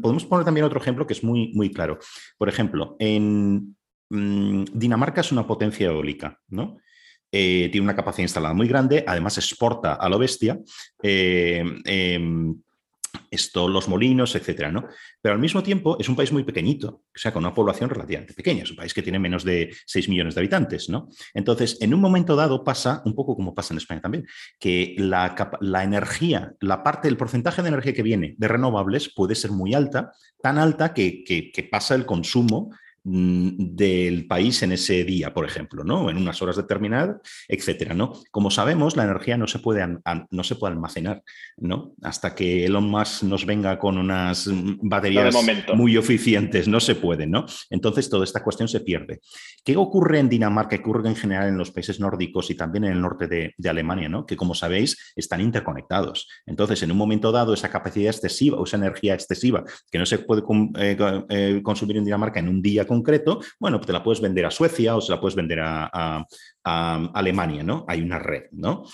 podemos 0.00 0.24
poner 0.24 0.44
también 0.44 0.64
otro 0.64 0.80
ejemplo 0.80 1.06
que 1.06 1.12
es 1.12 1.22
muy, 1.22 1.52
muy 1.54 1.70
claro. 1.70 1.98
Por 2.38 2.48
ejemplo, 2.48 2.96
en 2.98 3.76
mm, 4.08 4.64
Dinamarca 4.72 5.20
es 5.20 5.32
una 5.32 5.46
potencia 5.46 5.88
eólica, 5.88 6.40
¿no? 6.48 6.78
Eh, 7.32 7.68
tiene 7.72 7.84
una 7.84 7.96
capacidad 7.96 8.24
instalada 8.24 8.54
muy 8.54 8.68
grande, 8.68 9.04
además 9.06 9.38
exporta 9.38 9.94
a 9.94 10.08
lo 10.08 10.18
bestia. 10.18 10.60
Eh, 11.02 11.64
em, 11.84 12.54
los 13.54 13.88
molinos, 13.88 14.34
etcétera, 14.34 14.70
¿no? 14.70 14.86
Pero 15.20 15.34
al 15.34 15.40
mismo 15.40 15.62
tiempo 15.62 15.96
es 15.98 16.08
un 16.08 16.16
país 16.16 16.32
muy 16.32 16.44
pequeñito, 16.44 16.88
o 16.88 17.18
sea, 17.18 17.32
con 17.32 17.42
una 17.44 17.54
población 17.54 17.88
relativamente 17.88 18.34
pequeña, 18.34 18.62
es 18.62 18.70
un 18.70 18.76
país 18.76 18.92
que 18.92 19.02
tiene 19.02 19.18
menos 19.18 19.44
de 19.44 19.74
6 19.86 20.08
millones 20.08 20.34
de 20.34 20.40
habitantes, 20.40 20.88
¿no? 20.88 21.08
Entonces, 21.34 21.78
en 21.80 21.94
un 21.94 22.00
momento 22.00 22.36
dado 22.36 22.62
pasa, 22.62 23.02
un 23.04 23.14
poco 23.14 23.34
como 23.34 23.54
pasa 23.54 23.74
en 23.74 23.78
España 23.78 24.00
también, 24.00 24.26
que 24.58 24.94
la, 24.98 25.34
energía, 25.82 26.54
la 26.60 26.82
parte 26.82 27.08
del 27.08 27.16
porcentaje 27.16 27.62
de 27.62 27.68
energía 27.68 27.94
que 27.94 28.02
viene 28.02 28.34
de 28.36 28.48
renovables 28.48 29.12
puede 29.14 29.34
ser 29.34 29.50
muy 29.50 29.74
alta, 29.74 30.12
tan 30.42 30.58
alta 30.58 30.92
que, 30.92 31.52
pasa 31.70 31.94
el 31.94 32.04
consumo 32.04 32.70
del 33.04 34.26
país 34.26 34.62
en 34.62 34.72
ese 34.72 35.04
día, 35.04 35.34
por 35.34 35.44
ejemplo, 35.44 35.82
¿no? 35.82 36.08
En 36.08 36.16
unas 36.16 36.40
horas 36.40 36.56
determinadas, 36.56 37.16
etcétera, 37.48 37.94
¿no? 37.94 38.12
Como 38.30 38.50
sabemos, 38.50 38.96
la 38.96 39.04
energía 39.04 39.36
no 39.36 39.46
se 39.46 39.58
puede, 39.58 39.86
no 40.30 40.44
se 40.44 40.54
puede 40.54 40.74
almacenar, 40.74 41.22
¿no? 41.56 41.94
Hasta 42.02 42.34
que 42.34 42.64
Elon 42.64 42.88
Musk 42.88 43.24
nos 43.24 43.44
venga 43.44 43.78
con 43.78 43.98
unas 43.98 44.48
baterías 44.82 45.34
muy 45.74 45.96
eficientes, 45.96 46.68
no 46.68 46.78
se 46.78 46.94
puede, 46.94 47.26
¿no? 47.26 47.46
Entonces 47.70 48.08
toda 48.08 48.24
esta 48.24 48.42
cuestión 48.42 48.68
se 48.68 48.80
pierde. 48.80 49.20
¿Qué 49.64 49.76
ocurre 49.76 50.20
en 50.20 50.28
Dinamarca? 50.28 50.76
¿Qué 50.76 50.82
ocurre 50.82 51.08
en 51.08 51.16
general 51.16 51.48
en 51.48 51.58
los 51.58 51.72
países 51.72 51.98
nórdicos 51.98 52.50
y 52.50 52.54
también 52.54 52.84
en 52.84 52.92
el 52.92 53.00
norte 53.00 53.26
de, 53.26 53.54
Alemania, 53.68 54.08
¿no? 54.08 54.26
Que 54.26 54.36
como 54.36 54.54
sabéis, 54.54 55.12
están 55.16 55.40
interconectados. 55.40 56.28
Entonces, 56.44 56.82
en 56.82 56.92
un 56.92 56.98
momento 56.98 57.32
dado, 57.32 57.54
esa 57.54 57.70
capacidad 57.70 58.10
excesiva 58.10 58.58
o 58.58 58.64
esa 58.64 58.76
energía 58.76 59.14
excesiva 59.14 59.64
que 59.90 59.98
no 59.98 60.04
se 60.04 60.18
puede 60.18 60.42
eh, 60.78 60.96
eh, 61.30 61.60
consumir 61.62 61.96
en 61.96 62.04
Dinamarca 62.04 62.38
en 62.38 62.48
un 62.48 62.60
día 62.60 62.86
concreto, 62.92 63.40
bueno, 63.58 63.80
te 63.80 63.92
la 63.92 64.02
puedes 64.02 64.20
vender 64.20 64.46
a 64.46 64.50
Suecia 64.50 64.96
o 64.96 65.00
se 65.00 65.12
la 65.12 65.20
puedes 65.20 65.34
vender 65.34 65.60
a, 65.62 66.24
Alemania, 66.64 67.64
¿no? 67.64 67.84
Hay 67.88 68.00
una 68.02 68.18
red, 68.18 68.44
¿no? 68.52 68.84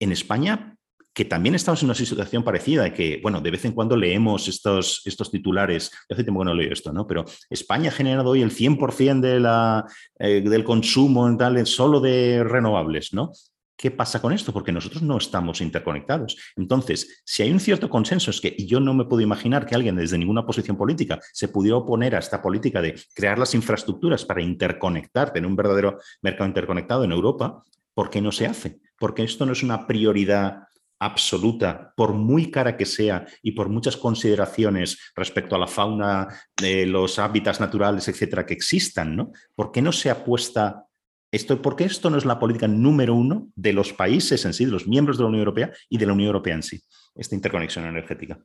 En 0.00 0.10
España 0.10 0.76
que 1.14 1.24
también 1.24 1.54
estamos 1.54 1.80
en 1.80 1.86
una 1.86 1.94
situación 1.94 2.44
parecida, 2.44 2.92
que, 2.92 3.20
bueno, 3.22 3.40
de 3.40 3.50
vez 3.50 3.64
en 3.64 3.72
cuando 3.72 3.96
leemos 3.96 4.48
estos, 4.48 5.00
estos 5.06 5.30
titulares, 5.30 5.90
hace 6.10 6.24
tiempo 6.24 6.40
que 6.40 6.44
no 6.44 6.54
leo 6.54 6.70
esto, 6.70 6.92
¿no? 6.92 7.06
Pero 7.06 7.24
España 7.48 7.88
ha 7.88 7.92
generado 7.92 8.30
hoy 8.30 8.42
el 8.42 8.50
100% 8.50 9.20
de 9.20 9.40
la, 9.40 9.86
eh, 10.18 10.42
del 10.42 10.62
consumo 10.62 11.26
en 11.26 11.38
tal, 11.38 11.66
solo 11.66 12.00
de 12.00 12.44
renovables, 12.44 13.14
¿no? 13.14 13.32
¿Qué 13.76 13.90
pasa 13.90 14.22
con 14.22 14.32
esto? 14.32 14.52
Porque 14.52 14.72
nosotros 14.72 15.02
no 15.02 15.18
estamos 15.18 15.60
interconectados. 15.60 16.36
Entonces, 16.56 17.22
si 17.24 17.42
hay 17.42 17.52
un 17.52 17.60
cierto 17.60 17.90
consenso, 17.90 18.30
es 18.30 18.40
que 18.40 18.56
yo 18.58 18.80
no 18.80 18.94
me 18.94 19.04
puedo 19.04 19.20
imaginar 19.20 19.66
que 19.66 19.74
alguien 19.74 19.96
desde 19.96 20.16
ninguna 20.16 20.46
posición 20.46 20.78
política 20.78 21.20
se 21.32 21.48
pudiera 21.48 21.76
oponer 21.76 22.16
a 22.16 22.20
esta 22.20 22.40
política 22.40 22.80
de 22.80 22.98
crear 23.14 23.38
las 23.38 23.54
infraestructuras 23.54 24.24
para 24.24 24.40
interconectar, 24.40 25.32
tener 25.32 25.48
un 25.48 25.56
verdadero 25.56 25.98
mercado 26.22 26.48
interconectado 26.48 27.04
en 27.04 27.12
Europa, 27.12 27.62
¿por 27.92 28.08
qué 28.08 28.22
no 28.22 28.32
se 28.32 28.46
hace? 28.46 28.80
Porque 28.98 29.24
esto 29.24 29.44
no 29.44 29.52
es 29.52 29.62
una 29.62 29.86
prioridad 29.86 30.62
absoluta, 30.98 31.92
por 31.94 32.14
muy 32.14 32.50
cara 32.50 32.76
que 32.76 32.86
sea 32.86 33.26
y 33.42 33.52
por 33.52 33.68
muchas 33.68 33.98
consideraciones 33.98 34.98
respecto 35.14 35.54
a 35.54 35.58
la 35.58 35.66
fauna, 35.66 36.28
de 36.56 36.86
los 36.86 37.18
hábitats 37.18 37.60
naturales, 37.60 38.08
etcétera, 38.08 38.46
que 38.46 38.54
existan, 38.54 39.14
¿no? 39.14 39.32
¿Por 39.54 39.72
qué 39.72 39.82
no 39.82 39.92
se 39.92 40.08
apuesta 40.08 40.86
esto, 41.32 41.60
porque 41.60 41.84
esto 41.84 42.10
no 42.10 42.18
es 42.18 42.24
la 42.24 42.38
política 42.38 42.68
número 42.68 43.14
uno 43.14 43.48
de 43.54 43.72
los 43.72 43.92
países 43.92 44.44
en 44.44 44.54
sí, 44.54 44.64
de 44.64 44.70
los 44.70 44.86
miembros 44.86 45.18
de 45.18 45.24
la 45.24 45.28
Unión 45.28 45.40
Europea 45.40 45.72
y 45.88 45.98
de 45.98 46.06
la 46.06 46.12
Unión 46.12 46.28
Europea 46.28 46.54
en 46.54 46.62
sí, 46.62 46.80
esta 47.14 47.34
interconexión 47.34 47.86
energética. 47.86 48.38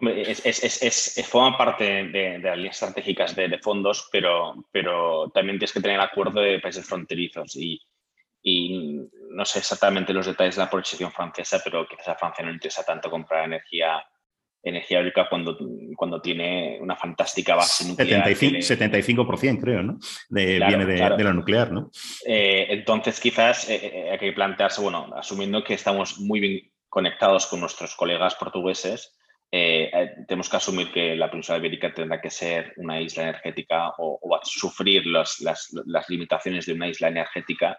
Es, 0.00 1.24
forma 1.28 1.56
parte 1.56 1.84
de, 1.84 2.38
las 2.38 2.56
líneas 2.56 2.76
estratégicas 2.76 3.34
de, 3.36 3.58
fondos, 3.58 4.08
pero, 4.10 4.66
pero 4.70 5.30
también 5.30 5.58
tienes 5.58 5.72
que 5.72 5.80
tener 5.80 5.96
el 5.96 6.02
acuerdo 6.02 6.40
de 6.40 6.58
países 6.58 6.86
fronterizos 6.86 7.56
y, 7.56 7.80
no 9.30 9.44
sé 9.44 9.60
exactamente 9.60 10.12
los 10.12 10.26
detalles 10.26 10.56
de 10.56 10.62
la 10.62 10.70
posición 10.70 11.10
francesa, 11.10 11.60
pero 11.64 11.86
quizás 11.88 12.08
a 12.08 12.14
Francia 12.16 12.44
no 12.44 12.50
le 12.50 12.56
interesa 12.56 12.84
tanto 12.84 13.10
comprar 13.10 13.46
energía 13.46 14.04
energía 14.64 14.98
eólica 14.98 15.28
cuando, 15.28 15.56
cuando 15.94 16.20
tiene 16.20 16.78
una 16.80 16.96
fantástica 16.96 17.54
base 17.54 17.86
nuclear. 17.86 18.26
75%, 18.26 18.58
75% 18.58 19.60
creo, 19.60 19.82
¿no? 19.82 19.98
viene 20.30 20.86
de, 20.86 20.98
la 20.98 21.32
nuclear, 21.32 21.70
¿no? 21.70 21.90
Eh, 22.26 22.66
entonces, 22.70 23.20
quizás 23.20 23.68
eh, 23.68 23.80
eh, 23.82 24.10
hay 24.10 24.18
que 24.18 24.32
plantearse, 24.32 24.80
bueno, 24.80 25.10
asumiendo 25.14 25.62
que 25.62 25.74
estamos 25.74 26.18
muy 26.18 26.40
bien 26.40 26.72
conectados 26.88 27.46
con 27.46 27.60
nuestros 27.60 27.94
colegas 27.94 28.34
portugueses, 28.34 29.18
tenemos 30.26 30.48
que 30.48 30.56
asumir 30.56 30.90
que 30.90 31.14
la 31.14 31.30
península 31.30 31.58
ibérica 31.58 31.94
tendrá 31.94 32.20
que 32.20 32.28
ser 32.28 32.72
una 32.76 33.00
isla 33.00 33.22
energética 33.22 33.90
o, 33.98 34.18
o 34.20 34.40
sufrir 34.42 35.06
las, 35.06 35.38
las, 35.38 36.08
limitaciones 36.08 36.66
de 36.66 36.72
una 36.72 36.88
isla 36.88 37.06
energética 37.06 37.78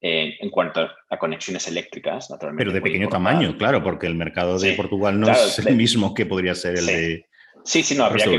eh, 0.00 0.36
en 0.38 0.50
cuanto 0.50 0.88
a 1.10 1.18
conexiones 1.18 1.66
eléctricas, 1.66 2.30
naturalmente. 2.30 2.64
Pero 2.64 2.72
de 2.72 2.80
pequeño 2.80 3.08
tamaño, 3.08 3.56
claro, 3.56 3.82
porque 3.82 4.06
el 4.06 4.14
mercado 4.14 4.56
de 4.56 4.74
Portugal 4.74 5.18
no 5.18 5.28
es 5.28 5.58
el 5.58 5.74
mismo 5.74 6.14
que 6.14 6.24
podría 6.24 6.54
ser 6.54 6.78
el 6.78 6.86
de. 6.86 7.26
Sí, 7.64 7.82
sí, 7.82 7.96
no, 7.96 8.04
habría 8.04 8.26
que 8.26 8.38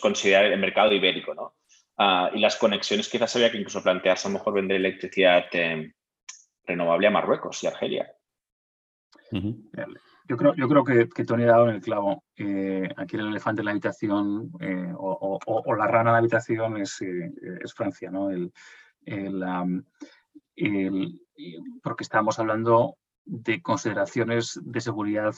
considerar 0.00 0.46
el 0.46 0.58
mercado 0.58 0.92
ibérico, 0.94 1.34
¿no? 1.34 1.56
Ah, 1.98 2.30
y 2.32 2.40
las 2.40 2.56
conexiones 2.56 3.10
quizás 3.10 3.36
habría 3.36 3.52
que 3.52 3.58
incluso 3.58 3.82
plantearse 3.82 4.26
a 4.26 4.30
lo 4.30 4.38
mejor 4.38 4.54
vender 4.54 4.78
electricidad 4.78 5.44
eh, 5.52 5.92
renovable 6.64 7.08
a 7.08 7.10
Marruecos 7.10 7.62
y 7.62 7.66
Argelia. 7.66 8.10
Yo 9.30 10.36
creo, 10.36 10.54
yo 10.54 10.66
creo 10.66 10.82
que, 10.82 11.08
que 11.10 11.24
Tony 11.24 11.42
ha 11.42 11.48
dado 11.48 11.68
en 11.68 11.76
el 11.76 11.82
clavo. 11.82 12.24
Eh, 12.36 12.88
aquí 12.96 13.16
el 13.16 13.28
elefante 13.28 13.60
en 13.60 13.66
la 13.66 13.70
habitación 13.72 14.50
o, 14.96 15.74
la 15.76 15.86
rana 15.86 16.10
en 16.10 16.12
la 16.12 16.18
habitación 16.18 16.78
es, 16.78 17.02
es 17.02 17.74
Francia, 17.74 18.10
¿no? 18.10 18.30
El, 18.30 18.50
el, 19.06 19.42
porque 21.82 22.04
estamos 22.04 22.38
hablando 22.38 22.96
de 23.24 23.60
consideraciones 23.60 24.58
de 24.62 24.80
seguridad 24.80 25.34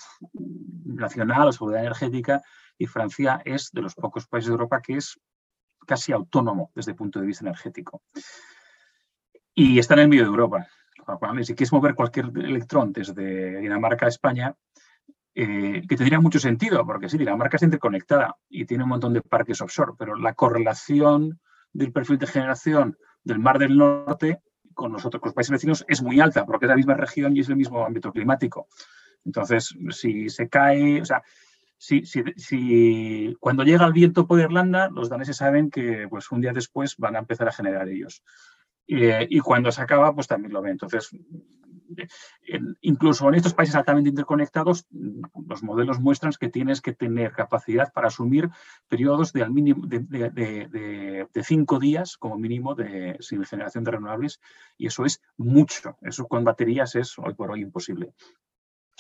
nacional 0.85 1.49
o 1.49 1.53
seguridad 1.53 1.81
energética 1.81 2.43
y 2.77 2.87
Francia 2.87 3.41
es 3.45 3.71
de 3.73 3.83
los 3.83 3.95
pocos 3.95 4.27
países 4.27 4.49
de 4.49 4.53
Europa 4.53 4.81
que 4.83 4.97
es 4.97 5.19
casi 5.87 6.13
autónomo 6.13 6.71
desde 6.75 6.93
el 6.93 6.97
punto 6.97 7.19
de 7.19 7.27
vista 7.27 7.45
energético. 7.45 8.03
Y 9.55 9.79
está 9.79 9.95
en 9.95 10.01
el 10.01 10.09
medio 10.09 10.25
de 10.25 10.29
Europa. 10.29 10.69
Si 11.43 11.55
quieres 11.55 11.73
mover 11.73 11.95
cualquier 11.95 12.27
electrón 12.27 12.93
desde 12.93 13.59
Dinamarca 13.61 14.07
a 14.07 14.11
España, 14.11 14.55
eh, 15.35 15.83
que 15.89 15.97
tendría 15.97 16.21
mucho 16.21 16.39
sentido, 16.39 16.85
porque 16.85 17.09
sí, 17.09 17.17
Dinamarca 17.17 17.57
está 17.57 17.65
interconectada 17.65 18.37
y 18.49 18.67
tiene 18.67 18.85
un 18.85 18.91
montón 18.91 19.15
de 19.15 19.23
parques 19.23 19.61
offshore, 19.63 19.93
pero 19.99 20.15
la 20.17 20.35
correlación 20.35 21.41
del 21.73 21.93
perfil 21.93 22.19
de 22.19 22.27
generación 22.27 22.99
del 23.25 23.39
Mar 23.39 23.59
del 23.59 23.79
Norte 23.79 24.43
con 24.79 24.93
nosotros, 24.93 25.21
con 25.21 25.31
los 25.31 25.35
países 25.35 25.51
vecinos, 25.51 25.85
es 25.89 26.01
muy 26.03 26.21
alta, 26.21 26.47
porque 26.47 26.67
es 26.67 26.71
la 26.71 26.77
misma 26.77 26.95
región 26.95 27.37
y 27.37 27.41
es 27.41 27.49
el 27.49 27.57
mismo 27.57 27.85
ámbito 27.85 28.13
climático. 28.13 28.69
Entonces, 29.25 29.75
si 29.91 30.29
se 30.29 30.49
cae, 30.49 31.03
o 31.03 31.05
sea, 31.05 31.21
si, 31.77 32.05
si, 32.05 33.35
cuando 33.41 33.65
llega 33.65 33.85
el 33.85 33.93
viento 33.93 34.29
por 34.29 34.39
Irlanda, 34.39 34.89
los 34.89 35.09
daneses 35.09 35.37
saben 35.37 35.69
que 35.69 36.07
pues, 36.09 36.31
un 36.31 36.41
día 36.41 36.53
después 36.53 36.97
van 36.97 37.17
a 37.17 37.19
empezar 37.19 37.49
a 37.49 37.53
generar 37.53 37.89
ellos. 37.89 38.23
y 38.87 39.41
cuando 39.41 39.73
se 39.73 39.83
acaba, 39.83 40.15
pues 40.15 40.29
también 40.29 40.53
lo 40.53 40.63
ven. 40.63 40.73
Entonces, 40.73 41.11
incluso 42.81 43.29
en 43.29 43.35
estos 43.35 43.55
países 43.55 43.75
altamente 43.75 44.11
interconectados, 44.11 44.87
los 44.91 45.63
modelos 45.63 46.01
muestran 46.01 46.33
que 46.39 46.49
tienes 46.49 46.81
que 46.81 46.93
tener 46.93 47.33
capacidad 47.33 47.93
para 47.93 48.09
asumir 48.09 48.51
periodos 48.89 49.33
de, 49.33 49.43
al 49.43 49.51
mínimo, 49.51 49.87
de, 49.87 51.27
cinco 51.43 51.79
días 51.79 52.17
como 52.17 52.37
mínimo 52.37 52.75
de 52.75 53.17
sin 53.21 53.45
generación 53.45 53.85
de 53.85 53.91
renovables 53.93 54.41
y 54.77 54.87
eso 54.87 55.05
es 55.05 55.23
mucho. 55.37 55.97
Eso 56.03 56.27
con 56.27 56.45
baterías 56.45 56.95
es 56.95 57.19
hoy 57.19 57.35
por 57.35 57.51
hoy 57.51 57.63
imposible. 57.63 58.13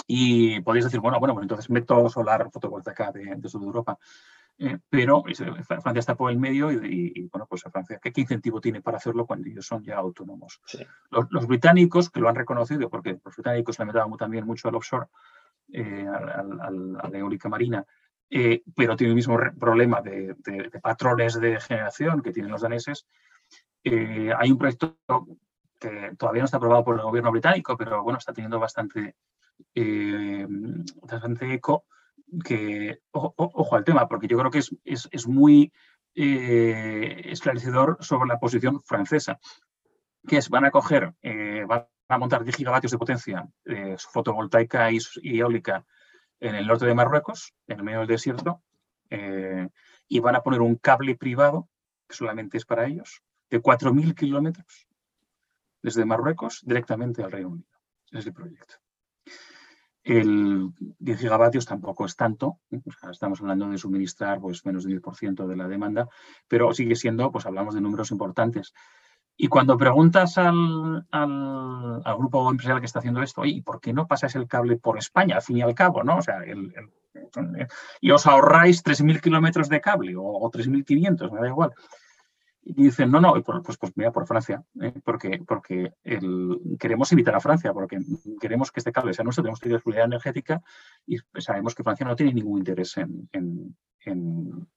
Y 0.06 0.60
podéis 0.62 0.84
decir, 0.84 1.00
bueno, 1.00 1.18
bueno, 1.18 1.34
pues 1.34 1.44
entonces 1.44 1.68
meto 1.68 2.08
solar 2.08 2.50
fotovoltaica 2.50 3.12
de, 3.12 3.36
de 3.36 3.48
Europa. 3.52 3.98
Eh, 4.60 4.76
pero 4.90 5.22
Francia 5.64 6.00
está 6.00 6.16
por 6.16 6.32
el 6.32 6.38
medio 6.38 6.72
y, 6.72 7.28
bueno, 7.30 7.46
pues 7.48 7.62
Francia, 7.62 8.00
¿qué, 8.02 8.12
incentivo 8.16 8.60
tiene 8.60 8.82
para 8.82 8.96
hacerlo 8.96 9.24
cuando 9.24 9.48
ellos 9.48 9.64
son 9.64 9.84
ya 9.84 9.96
autónomos? 9.96 10.60
Los, 11.10 11.46
británicos, 11.46 12.10
que 12.10 12.18
lo 12.18 12.28
han 12.28 12.34
reconocido, 12.34 12.90
porque 12.90 13.20
los 13.24 13.36
británicos 13.36 13.78
le 13.78 13.84
metaban 13.84 14.16
también 14.16 14.44
mucho 14.44 14.68
al 14.68 14.74
offshore, 14.74 15.06
eh, 15.72 16.06
a 16.08 17.08
la 17.08 17.18
eólica 17.18 17.48
marina, 17.48 17.84
eh, 18.30 18.62
pero 18.74 18.96
tiene 18.96 19.10
el 19.10 19.16
mismo 19.16 19.38
problema 19.60 20.02
de, 20.02 20.34
patrones 20.82 21.40
de 21.40 21.60
generación 21.60 22.20
que 22.20 22.32
tienen 22.32 22.50
los 22.50 22.62
daneses. 22.62 23.06
hay 23.84 24.50
un 24.50 24.58
proyecto 24.58 24.98
que 25.78 26.16
todavía 26.18 26.42
no 26.42 26.46
está 26.46 26.56
aprobado 26.56 26.84
por 26.84 26.96
el 26.96 27.02
gobierno 27.02 27.30
británico, 27.30 27.76
pero 27.76 28.02
bueno, 28.02 28.18
está 28.18 28.32
teniendo 28.32 28.58
bastante, 28.58 29.14
bastante 31.04 31.54
eco 31.54 31.84
que, 32.44 33.00
ojo, 33.12 33.76
al 33.76 33.84
tema, 33.84 34.08
porque 34.08 34.28
yo 34.28 34.38
creo 34.38 34.50
que 34.50 34.58
es, 34.84 35.26
muy 35.26 35.72
eh, 36.14 37.22
esclarecedor 37.26 37.98
sobre 38.00 38.28
la 38.28 38.38
posición 38.38 38.80
francesa, 38.80 39.38
que 40.26 40.38
es, 40.38 40.48
van 40.48 40.64
a 40.64 40.70
coger, 40.70 41.14
eh, 41.22 41.64
van 41.66 41.86
a 42.08 42.18
montar 42.18 42.44
10 42.44 42.56
gigavatios 42.56 42.92
de 42.92 42.98
potencia 42.98 43.48
eh, 43.64 43.96
fotovoltaica 43.98 44.90
y, 44.90 44.98
eólica 45.38 45.84
en 46.40 46.54
el 46.54 46.66
norte 46.66 46.86
de 46.86 46.94
Marruecos, 46.94 47.54
en 47.66 47.78
el 47.78 47.84
medio 47.84 48.00
del 48.00 48.08
desierto, 48.08 48.62
y 50.06 50.20
van 50.20 50.36
a 50.36 50.42
poner 50.42 50.60
un 50.60 50.76
cable 50.76 51.16
privado, 51.16 51.68
que 52.06 52.14
solamente 52.14 52.58
es 52.58 52.66
para 52.66 52.86
ellos, 52.86 53.22
de 53.50 53.60
4.000 53.60 54.14
kilómetros 54.14 54.86
desde 55.82 56.04
Marruecos 56.04 56.60
directamente 56.64 57.22
al 57.22 57.32
Reino 57.32 57.48
Unido. 57.48 57.68
Es 58.10 58.26
el 58.26 58.34
proyecto. 58.34 58.76
El 60.08 60.70
10 61.00 61.20
gigavatios 61.20 61.66
tampoco 61.66 62.06
es 62.06 62.16
tanto, 62.16 62.60
estamos 63.12 63.42
hablando 63.42 63.68
de 63.68 63.76
suministrar 63.76 64.40
pues, 64.40 64.64
menos 64.64 64.84
del 64.84 65.02
10% 65.02 65.46
de 65.46 65.54
la 65.54 65.68
demanda, 65.68 66.08
pero 66.48 66.72
sigue 66.72 66.96
siendo, 66.96 67.30
pues 67.30 67.44
hablamos 67.44 67.74
de 67.74 67.82
números 67.82 68.10
importantes. 68.10 68.72
Y 69.36 69.48
cuando 69.48 69.76
preguntas 69.76 70.38
al, 70.38 71.04
grupo 72.16 72.50
empresarial 72.50 72.80
que 72.80 72.86
está 72.86 73.00
haciendo 73.00 73.22
esto, 73.22 73.44
¿y 73.44 73.60
por 73.60 73.82
qué 73.82 73.92
no 73.92 74.06
pasas 74.06 74.34
el 74.34 74.48
cable 74.48 74.78
por 74.78 74.96
España, 74.96 75.36
al 75.36 75.42
fin 75.42 75.58
y 75.58 75.62
al 75.62 75.74
cabo? 75.74 76.02
¿no? 76.02 76.16
O 76.16 76.22
sea, 76.22 76.38
y 78.00 78.10
os 78.10 78.26
ahorráis 78.26 78.82
3.000 78.82 79.20
kilómetros 79.20 79.68
de 79.68 79.82
cable 79.82 80.16
o, 80.16 80.22
o 80.22 80.50
3.500, 80.50 81.30
me 81.32 81.40
da 81.40 81.48
igual. 81.48 81.74
Y 82.70 82.84
dicen, 82.84 83.10
no, 83.10 83.18
no, 83.18 83.32
pues, 83.42 83.78
pues 83.78 83.92
mira, 83.96 84.12
por 84.12 84.26
Francia, 84.26 84.62
¿eh? 84.82 84.92
porque, 85.02 85.40
porque 85.46 85.94
queremos 86.78 87.10
evitar 87.12 87.34
a 87.34 87.40
Francia, 87.40 87.72
porque 87.72 87.98
queremos 88.38 88.70
que 88.70 88.80
este 88.80 88.92
cable 88.92 89.14
sea 89.14 89.24
nuestro, 89.24 89.42
tenemos 89.42 89.58
que 89.58 89.68
tener 89.68 89.80
seguridad 89.80 90.04
energética 90.04 90.60
y 91.06 91.16
sabemos 91.38 91.74
que 91.74 91.82
Francia 91.82 92.06
no 92.06 92.14
tiene 92.14 92.34
ningún 92.34 92.58
interés 92.58 92.98
en 92.98 93.74
en 94.04 94.68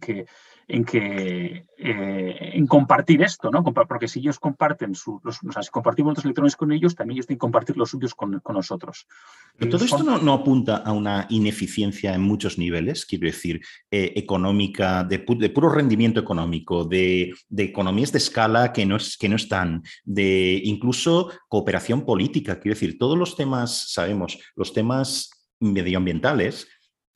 que, 0.00 0.26
en, 0.68 0.84
que 0.84 1.66
eh, 1.78 2.36
en 2.54 2.66
compartir 2.66 3.22
esto, 3.22 3.50
¿no? 3.50 3.62
Porque 3.62 4.08
si 4.08 4.20
ellos 4.20 4.38
comparten, 4.38 4.94
su, 4.94 5.20
los, 5.22 5.38
o 5.42 5.52
sea, 5.52 5.62
si 5.62 5.70
compartimos 5.70 6.16
los 6.16 6.24
electrones 6.24 6.56
con 6.56 6.72
ellos, 6.72 6.94
también 6.94 7.16
ellos 7.16 7.26
tienen 7.26 7.38
que 7.38 7.40
compartir 7.40 7.76
los 7.76 7.90
suyos 7.90 8.14
con, 8.14 8.42
nosotros. 8.52 9.06
Pero 9.56 9.72
todo 9.72 9.84
esto 9.84 10.02
no, 10.02 10.32
apunta 10.32 10.78
a 10.78 10.92
una 10.92 11.26
ineficiencia 11.28 12.14
en 12.14 12.22
muchos 12.22 12.58
niveles, 12.58 13.06
quiero 13.06 13.26
decir, 13.26 13.60
eh, 13.90 14.12
económica, 14.16 15.04
de, 15.04 15.18
puro 15.18 15.68
rendimiento 15.68 16.20
económico, 16.20 16.84
de, 16.84 17.34
economías 17.56 18.12
de 18.12 18.18
escala 18.18 18.72
que 18.72 18.86
no, 18.86 18.96
es, 18.96 19.16
que 19.16 19.28
no 19.28 19.36
están, 19.36 19.82
de 20.04 20.60
incluso 20.64 21.30
cooperación 21.48 22.04
política, 22.04 22.58
quiero 22.58 22.74
decir, 22.74 22.98
todos 22.98 23.18
los 23.18 23.36
temas, 23.36 23.92
sabemos, 23.92 24.38
los 24.54 24.72
temas 24.72 25.30
medioambientales 25.60 26.68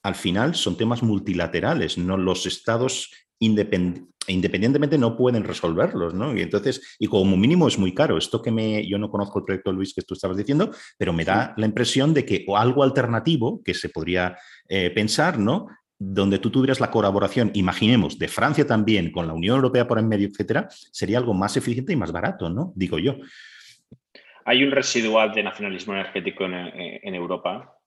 al 0.02 0.14
final 0.14 0.54
son 0.54 0.76
temas 0.76 1.02
multilaterales, 1.02 1.98
no 1.98 2.16
los 2.16 2.46
estados 2.46 3.10
independientemente 3.40 4.98
no 4.98 5.16
pueden 5.16 5.44
resolverlos, 5.44 6.12
¿no? 6.12 6.36
Y 6.36 6.42
entonces, 6.42 6.96
y 6.98 7.06
como 7.06 7.36
mínimo 7.36 7.66
es 7.68 7.78
muy 7.78 7.94
caro. 7.94 8.18
Esto 8.18 8.42
que 8.42 8.50
me, 8.50 8.86
yo 8.86 8.98
no 8.98 9.10
conozco 9.10 9.38
el 9.38 9.44
proyecto 9.46 9.72
Luis 9.72 9.94
que 9.94 10.02
tú 10.02 10.14
estabas 10.14 10.36
diciendo, 10.36 10.70
pero 10.98 11.12
me 11.12 11.24
da 11.24 11.54
la 11.56 11.66
impresión 11.66 12.12
de 12.12 12.24
que 12.26 12.44
o 12.46 12.56
algo 12.56 12.82
alternativo 12.82 13.62
que 13.64 13.72
se 13.72 13.88
podría 13.88 14.36
eh, 14.68 14.90
pensar, 14.90 15.38
¿no? 15.38 15.68
Donde 15.98 16.38
tú 16.38 16.50
tuvieras 16.50 16.80
la 16.80 16.90
colaboración, 16.90 17.50
imaginemos, 17.54 18.18
de 18.18 18.28
Francia 18.28 18.66
también, 18.66 19.10
con 19.10 19.26
la 19.26 19.32
Unión 19.32 19.56
Europea 19.56 19.88
por 19.88 19.98
en 19.98 20.08
medio, 20.08 20.28
etcétera, 20.28 20.68
sería 20.70 21.18
algo 21.18 21.32
más 21.32 21.56
eficiente 21.56 21.92
y 21.92 21.96
más 21.96 22.12
barato, 22.12 22.50
¿no? 22.50 22.72
Digo 22.76 22.98
yo. 22.98 23.16
Hay 24.44 24.64
un 24.64 24.70
residual 24.70 25.32
de 25.32 25.42
nacionalismo 25.42 25.94
energético 25.94 26.44
en, 26.44 26.54
en 26.54 27.14
Europa 27.14 27.79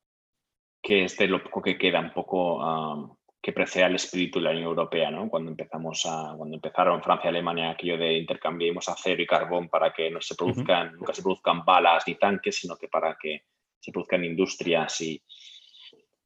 que 0.84 1.04
es 1.04 1.16
de 1.16 1.26
lo 1.28 1.42
poco 1.42 1.62
que 1.62 1.78
queda 1.78 1.98
un 1.98 2.12
poco 2.12 3.18
que 3.40 3.52
precede 3.52 3.84
al 3.84 3.94
espíritu 3.94 4.38
de 4.38 4.44
la 4.44 4.50
Unión 4.50 4.66
Europea, 4.66 5.10
¿no? 5.10 5.30
Cuando 5.30 5.50
empezamos 5.50 6.04
a, 6.04 6.34
cuando 6.36 6.54
empezaron 6.54 7.02
Francia 7.02 7.28
y 7.28 7.30
Alemania 7.30 7.70
aquello 7.70 7.96
de 7.96 8.18
intercambiemos 8.18 8.88
acero 8.88 9.22
y 9.22 9.26
carbón 9.26 9.68
para 9.68 9.92
que 9.94 10.10
no 10.10 10.20
se 10.20 10.34
produzcan, 10.34 10.94
nunca 10.94 11.14
se 11.14 11.22
produzcan 11.22 11.64
balas 11.64 12.04
ni 12.06 12.16
tanques, 12.16 12.56
sino 12.56 12.76
que 12.76 12.88
para 12.88 13.16
que 13.20 13.44
se 13.80 13.92
produzcan 13.92 14.24
industrias 14.24 15.00
y, 15.00 15.22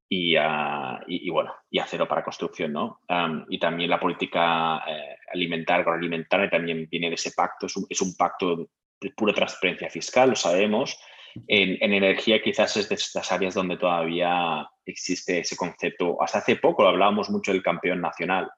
y, 0.09 0.35
ah, 0.37 1.01
bueno, 1.31 1.55
y 1.71 1.79
acero 1.79 2.09
para 2.09 2.25
construcción, 2.25 2.73
¿no? 2.73 3.01
y 3.49 3.59
también 3.59 3.91
la 3.91 4.01
política 4.01 4.83
eh, 4.89 5.19
alimentar, 5.33 5.81
agroalimentaria 5.81 6.51
también 6.51 6.89
viene 6.91 7.09
de 7.09 7.15
ese 7.15 7.33
pacto, 7.33 7.67
es 7.67 7.77
un, 7.77 7.87
es 7.89 8.01
un 8.01 8.17
pacto 8.17 8.69
de 9.01 9.11
pura 9.11 9.33
transparencia 9.33 9.89
fiscal, 9.89 10.31
lo 10.31 10.37
sabemos, 10.37 10.99
en, 11.47 11.93
energía 11.93 12.43
quizás 12.43 12.77
es 12.77 12.89
de 12.89 12.95
estas 12.95 13.31
áreas 13.33 13.55
donde 13.55 13.77
todavía 13.77 14.69
existe 14.85 15.41
ese 15.41 15.57
concepto. 15.57 16.21
Hasta 16.23 16.39
hace 16.39 16.57
poco 16.57 16.87
hablábamos 16.87 17.31
mucho 17.31 17.53
del 17.53 17.63
campeón 17.63 18.01
nacional, 18.01 18.51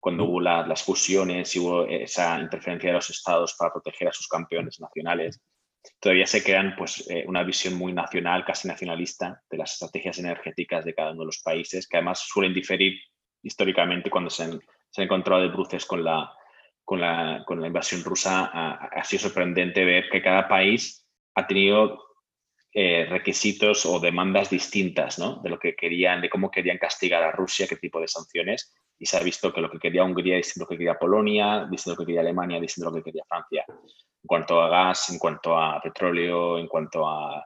cuando 0.00 0.24
hubo 0.24 0.40
las 0.40 0.82
fusiones 0.82 1.54
y 1.56 1.60
hubo 1.60 1.86
esa 1.86 2.38
interferencia 2.38 2.90
de 2.90 2.94
los 2.94 3.10
estados 3.10 3.54
para 3.58 3.72
proteger 3.72 4.08
a 4.08 4.12
sus 4.12 4.28
campeones 4.28 4.80
nacionales. 4.80 5.40
Todavía 6.00 6.26
se 6.26 6.42
crean 6.42 6.74
pues, 6.76 7.08
eh, 7.10 7.24
una 7.26 7.42
visión 7.42 7.74
muy 7.74 7.92
nacional, 7.92 8.44
casi 8.44 8.68
nacionalista, 8.68 9.42
de 9.50 9.58
las 9.58 9.72
estrategias 9.72 10.18
energéticas 10.18 10.84
de 10.84 10.94
cada 10.94 11.12
uno 11.12 11.20
de 11.20 11.26
los 11.26 11.40
países, 11.40 11.86
que 11.86 11.98
además 11.98 12.20
suelen 12.20 12.54
diferir 12.54 12.94
históricamente 13.42 14.10
cuando 14.10 14.30
se 14.30 14.44
han, 14.44 14.60
se 14.90 15.02
han 15.02 15.04
encontrado 15.04 15.42
de 15.42 15.48
bruces 15.48 15.84
con 15.84 16.02
la, 16.02 16.32
con 16.84 17.00
la, 17.00 17.42
con 17.46 17.60
la 17.60 17.66
invasión 17.66 18.02
rusa. 18.02 18.46
Ha, 18.46 19.04
sido 19.04 19.22
sorprendente 19.22 19.84
ver 19.84 20.08
que 20.10 20.22
cada 20.22 20.48
país 20.48 21.03
ha 21.34 21.46
tenido 21.46 21.98
eh, 22.72 23.06
requisitos 23.08 23.86
o 23.86 24.00
demandas 24.00 24.50
distintas 24.50 25.18
¿no? 25.18 25.36
de 25.42 25.50
lo 25.50 25.58
que 25.58 25.76
querían, 25.76 26.20
de 26.20 26.28
cómo 26.28 26.50
querían 26.50 26.78
castigar 26.78 27.22
a 27.22 27.32
Rusia, 27.32 27.66
qué 27.68 27.76
tipo 27.76 28.00
de 28.00 28.08
sanciones. 28.08 28.74
Y 28.98 29.06
se 29.06 29.16
ha 29.16 29.22
visto 29.22 29.52
que 29.52 29.60
lo 29.60 29.70
que 29.70 29.78
quería 29.78 30.04
Hungría 30.04 30.38
es 30.38 30.56
lo 30.56 30.66
que 30.66 30.76
quería 30.76 30.98
Polonia, 30.98 31.66
dice 31.70 31.90
lo 31.90 31.96
que 31.96 32.06
quería 32.06 32.20
Alemania, 32.20 32.60
dice 32.60 32.82
lo 32.82 32.92
que 32.92 33.02
quería 33.02 33.24
Francia. 33.28 33.64
En 33.68 34.26
cuanto 34.26 34.60
a 34.60 34.68
gas, 34.68 35.10
en 35.10 35.18
cuanto 35.18 35.56
a 35.56 35.80
petróleo, 35.80 36.58
en 36.58 36.68
cuanto 36.68 37.06
a 37.06 37.44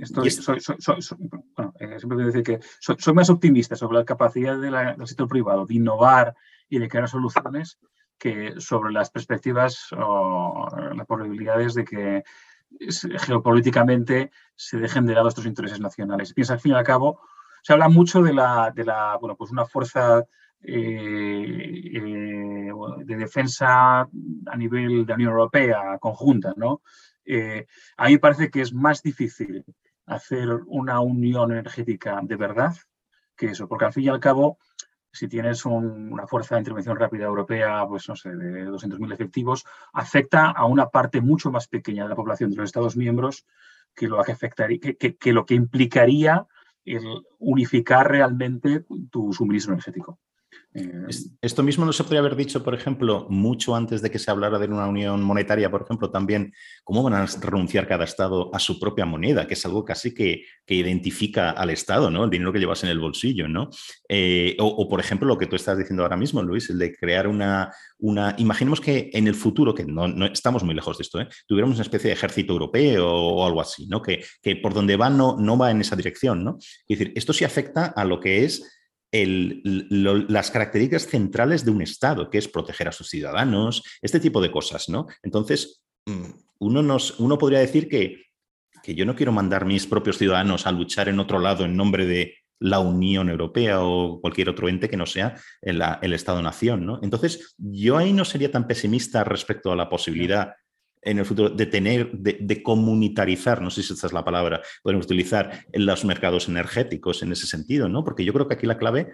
Estoy, 0.00 0.30
soy, 0.30 0.60
soy, 0.60 1.18
bueno, 1.56 1.72
eh, 1.80 1.98
siempre 1.98 2.24
decir 2.24 2.42
que 2.42 2.60
soy, 2.80 3.14
más 3.14 3.30
optimista 3.30 3.76
sobre 3.76 3.98
la 3.98 4.04
capacidad 4.04 4.58
del 4.58 5.06
sector 5.06 5.28
privado 5.28 5.66
de 5.66 5.74
innovar 5.74 6.34
y 6.68 6.78
de 6.78 6.88
crear 6.88 7.08
soluciones 7.08 7.78
que 8.18 8.60
sobre 8.60 8.92
las 8.92 9.10
perspectivas 9.10 9.88
o 9.96 10.68
las 10.94 11.06
probabilidades 11.06 11.74
de 11.74 11.84
que 11.84 12.22
geopolíticamente 13.18 14.30
se 14.54 14.78
dejen 14.78 15.06
de 15.06 15.14
lado 15.14 15.28
estos 15.28 15.46
intereses 15.46 15.80
nacionales. 15.80 16.32
Piensa, 16.32 16.54
al 16.54 16.60
fin 16.60 16.72
y 16.72 16.74
al 16.74 16.84
cabo, 16.84 17.20
se 17.62 17.72
habla 17.72 17.88
mucho 17.88 18.22
de 18.22 18.32
la, 18.32 18.72
de 18.74 18.84
la 18.84 19.16
bueno, 19.20 19.36
pues 19.36 19.50
una 19.50 19.66
fuerza 19.66 20.24
eh, 20.62 21.90
eh, 21.94 22.70
de 23.04 23.16
defensa 23.16 24.00
a 24.00 24.56
nivel 24.56 25.06
de 25.06 25.10
la 25.10 25.14
Unión 25.14 25.32
Europea 25.32 25.98
conjunta, 25.98 26.52
¿no? 26.56 26.82
Eh, 27.24 27.66
a 27.96 28.06
mí 28.06 28.12
me 28.12 28.18
parece 28.18 28.50
que 28.50 28.60
es 28.60 28.72
más 28.72 29.02
difícil 29.02 29.64
hacer 30.06 30.48
una 30.66 31.00
unión 31.00 31.52
energética 31.52 32.20
de 32.22 32.36
verdad 32.36 32.74
que 33.36 33.46
eso, 33.46 33.68
porque 33.68 33.84
al 33.86 33.92
fin 33.92 34.04
y 34.04 34.08
al 34.08 34.20
cabo 34.20 34.58
si 35.12 35.28
tienes 35.28 35.64
una 35.66 36.26
fuerza 36.26 36.54
de 36.54 36.60
intervención 36.60 36.96
rápida 36.96 37.24
europea, 37.24 37.84
pues 37.88 38.08
no 38.08 38.16
sé, 38.16 38.30
de 38.30 38.66
200.000 38.66 39.12
efectivos, 39.12 39.64
afecta 39.92 40.50
a 40.50 40.64
una 40.66 40.88
parte 40.88 41.20
mucho 41.20 41.50
más 41.50 41.68
pequeña 41.68 42.04
de 42.04 42.10
la 42.10 42.16
población 42.16 42.50
de 42.50 42.56
los 42.56 42.66
Estados 42.66 42.96
miembros 42.96 43.46
que 43.94 44.08
lo 44.08 44.22
que, 44.22 44.32
afectaría, 44.32 44.78
que 44.78 45.32
lo 45.32 45.44
que 45.44 45.54
implicaría 45.54 46.46
el 46.84 47.04
unificar 47.38 48.08
realmente 48.08 48.84
tu 49.10 49.32
suministro 49.32 49.72
energético. 49.72 50.18
Eh, 50.72 51.08
esto 51.42 51.64
mismo 51.64 51.84
no 51.84 51.92
se 51.92 52.04
podría 52.04 52.20
haber 52.20 52.36
dicho, 52.36 52.62
por 52.62 52.74
ejemplo, 52.74 53.26
mucho 53.28 53.74
antes 53.74 54.02
de 54.02 54.10
que 54.10 54.20
se 54.20 54.30
hablara 54.30 54.58
de 54.58 54.68
una 54.68 54.86
unión 54.86 55.20
monetaria, 55.20 55.70
por 55.70 55.82
ejemplo, 55.82 56.10
también 56.10 56.52
cómo 56.84 57.02
van 57.02 57.14
a 57.14 57.26
renunciar 57.26 57.88
cada 57.88 58.04
Estado 58.04 58.54
a 58.54 58.58
su 58.60 58.78
propia 58.78 59.04
moneda, 59.04 59.48
que 59.48 59.54
es 59.54 59.66
algo 59.66 59.84
casi 59.84 60.14
que, 60.14 60.44
identifica 60.72 61.50
al 61.50 61.70
Estado, 61.70 62.12
¿no? 62.12 62.22
El 62.22 62.30
dinero 62.30 62.52
que 62.52 62.60
llevas 62.60 62.84
en 62.84 62.90
el 62.90 63.00
bolsillo, 63.00 63.48
¿no? 63.48 63.70
Eh, 64.08 64.56
o, 64.60 64.88
por 64.88 65.00
ejemplo, 65.00 65.26
lo 65.26 65.36
que 65.36 65.46
tú 65.46 65.56
estás 65.56 65.76
diciendo 65.76 66.04
ahora 66.04 66.16
mismo, 66.16 66.44
Luis, 66.44 66.70
el 66.70 66.78
de 66.78 66.94
crear 66.94 67.26
una... 67.26 67.74
una 67.98 68.36
imaginemos 68.38 68.80
que 68.80 69.10
en 69.12 69.26
el 69.26 69.34
futuro, 69.34 69.74
que 69.74 69.84
no, 69.84 70.06
estamos 70.26 70.62
muy 70.62 70.76
lejos 70.76 70.96
de 70.96 71.02
esto, 71.02 71.20
¿eh? 71.20 71.28
tuviéramos 71.48 71.74
una 71.74 71.82
especie 71.82 72.06
de 72.06 72.14
ejército 72.14 72.52
europeo 72.52 73.08
o, 73.08 73.44
algo 73.44 73.60
así, 73.60 73.88
¿no? 73.88 74.00
Que, 74.00 74.24
que, 74.40 74.54
por 74.54 74.72
donde 74.72 74.96
va 74.96 75.10
no, 75.10 75.36
no 75.36 75.58
va 75.58 75.72
en 75.72 75.80
esa 75.80 75.96
dirección, 75.96 76.44
¿no? 76.44 76.58
Es 76.86 76.98
decir, 76.98 77.12
esto 77.16 77.32
sí 77.32 77.44
afecta 77.44 77.86
a 77.86 78.04
lo 78.04 78.20
que 78.20 78.44
es 78.44 78.79
las 79.12 80.50
características 80.50 81.06
centrales 81.06 81.64
de 81.64 81.70
un 81.70 81.82
Estado, 81.82 82.30
que 82.30 82.38
es 82.38 82.48
proteger 82.48 82.88
a 82.88 82.92
sus 82.92 83.08
ciudadanos, 83.08 83.82
este 84.02 84.20
tipo 84.20 84.40
de 84.40 84.52
cosas, 84.52 84.88
¿no? 84.88 85.06
Entonces, 85.22 85.82
mm, 86.06 86.30
uno, 86.60 86.96
uno 87.18 87.38
podría 87.38 87.58
decir 87.60 87.88
que, 87.88 88.24
que 88.82 88.94
yo 88.94 89.04
no 89.04 89.16
quiero 89.16 89.32
mandar 89.32 89.64
mis 89.64 89.86
propios 89.86 90.18
ciudadanos 90.18 90.66
a 90.66 90.72
luchar 90.72 91.08
en 91.08 91.20
otro 91.20 91.38
lado 91.38 91.64
en 91.64 91.76
nombre 91.76 92.06
de 92.06 92.36
la 92.60 92.78
Unión 92.78 93.30
Europea 93.30 93.82
o 93.82 94.20
cualquier 94.20 94.50
otro 94.50 94.68
ente 94.68 94.88
que 94.88 94.96
no 94.96 95.06
sea 95.06 95.34
el, 95.62 95.82
el 96.02 96.12
Estado-Nación, 96.12 96.86
¿no? 96.86 97.00
Entonces, 97.02 97.54
yo 97.58 97.96
ahí 97.96 98.12
no 98.12 98.24
sería 98.24 98.50
tan 98.50 98.66
pesimista 98.66 99.24
respecto 99.24 99.72
a 99.72 99.76
la 99.76 99.88
posibilidad 99.88 100.54
en 101.02 101.18
el 101.18 101.24
futuro 101.24 101.48
de 101.50 101.66
tener, 101.66 102.10
de, 102.12 102.62
comunitarizar, 102.62 103.62
no 103.62 103.70
sé 103.70 103.82
si 103.82 103.92
esta 103.92 104.06
es 104.06 104.12
la 104.12 104.24
palabra, 104.24 104.60
podemos 104.82 105.06
utilizar 105.06 105.64
en 105.72 105.86
los 105.86 106.04
mercados 106.04 106.48
energéticos 106.48 107.22
en 107.22 107.32
ese 107.32 107.46
sentido, 107.46 107.88
¿no? 107.88 108.04
Porque 108.04 108.24
yo 108.24 108.32
creo 108.32 108.48
que 108.48 108.54
aquí 108.54 108.66
la 108.66 108.78
clave 108.78 109.12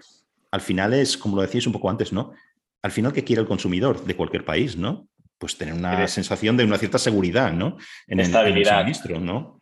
al 0.51 0.61
final 0.61 0.93
es, 0.93 1.17
como 1.17 1.35
lo 1.35 1.41
decíais 1.41 1.67
un 1.67 1.73
poco 1.73 1.89
antes, 1.89 2.11
¿no? 2.11 2.33
Al 2.81 2.91
final, 2.91 3.13
¿qué 3.13 3.23
quiere 3.23 3.41
el 3.41 3.47
consumidor 3.47 4.03
de 4.03 4.15
cualquier 4.15 4.45
país, 4.45 4.77
¿no? 4.77 5.07
Pues 5.37 5.57
tener 5.57 5.73
una 5.73 6.07
sensación 6.07 6.57
de 6.57 6.63
una 6.63 6.77
cierta 6.77 6.97
seguridad, 6.97 7.53
¿no? 7.53 7.77
En 8.07 8.19
Estabilidad. 8.19 8.79
el, 8.87 8.93
suministro, 8.95 9.19
¿no? 9.19 9.59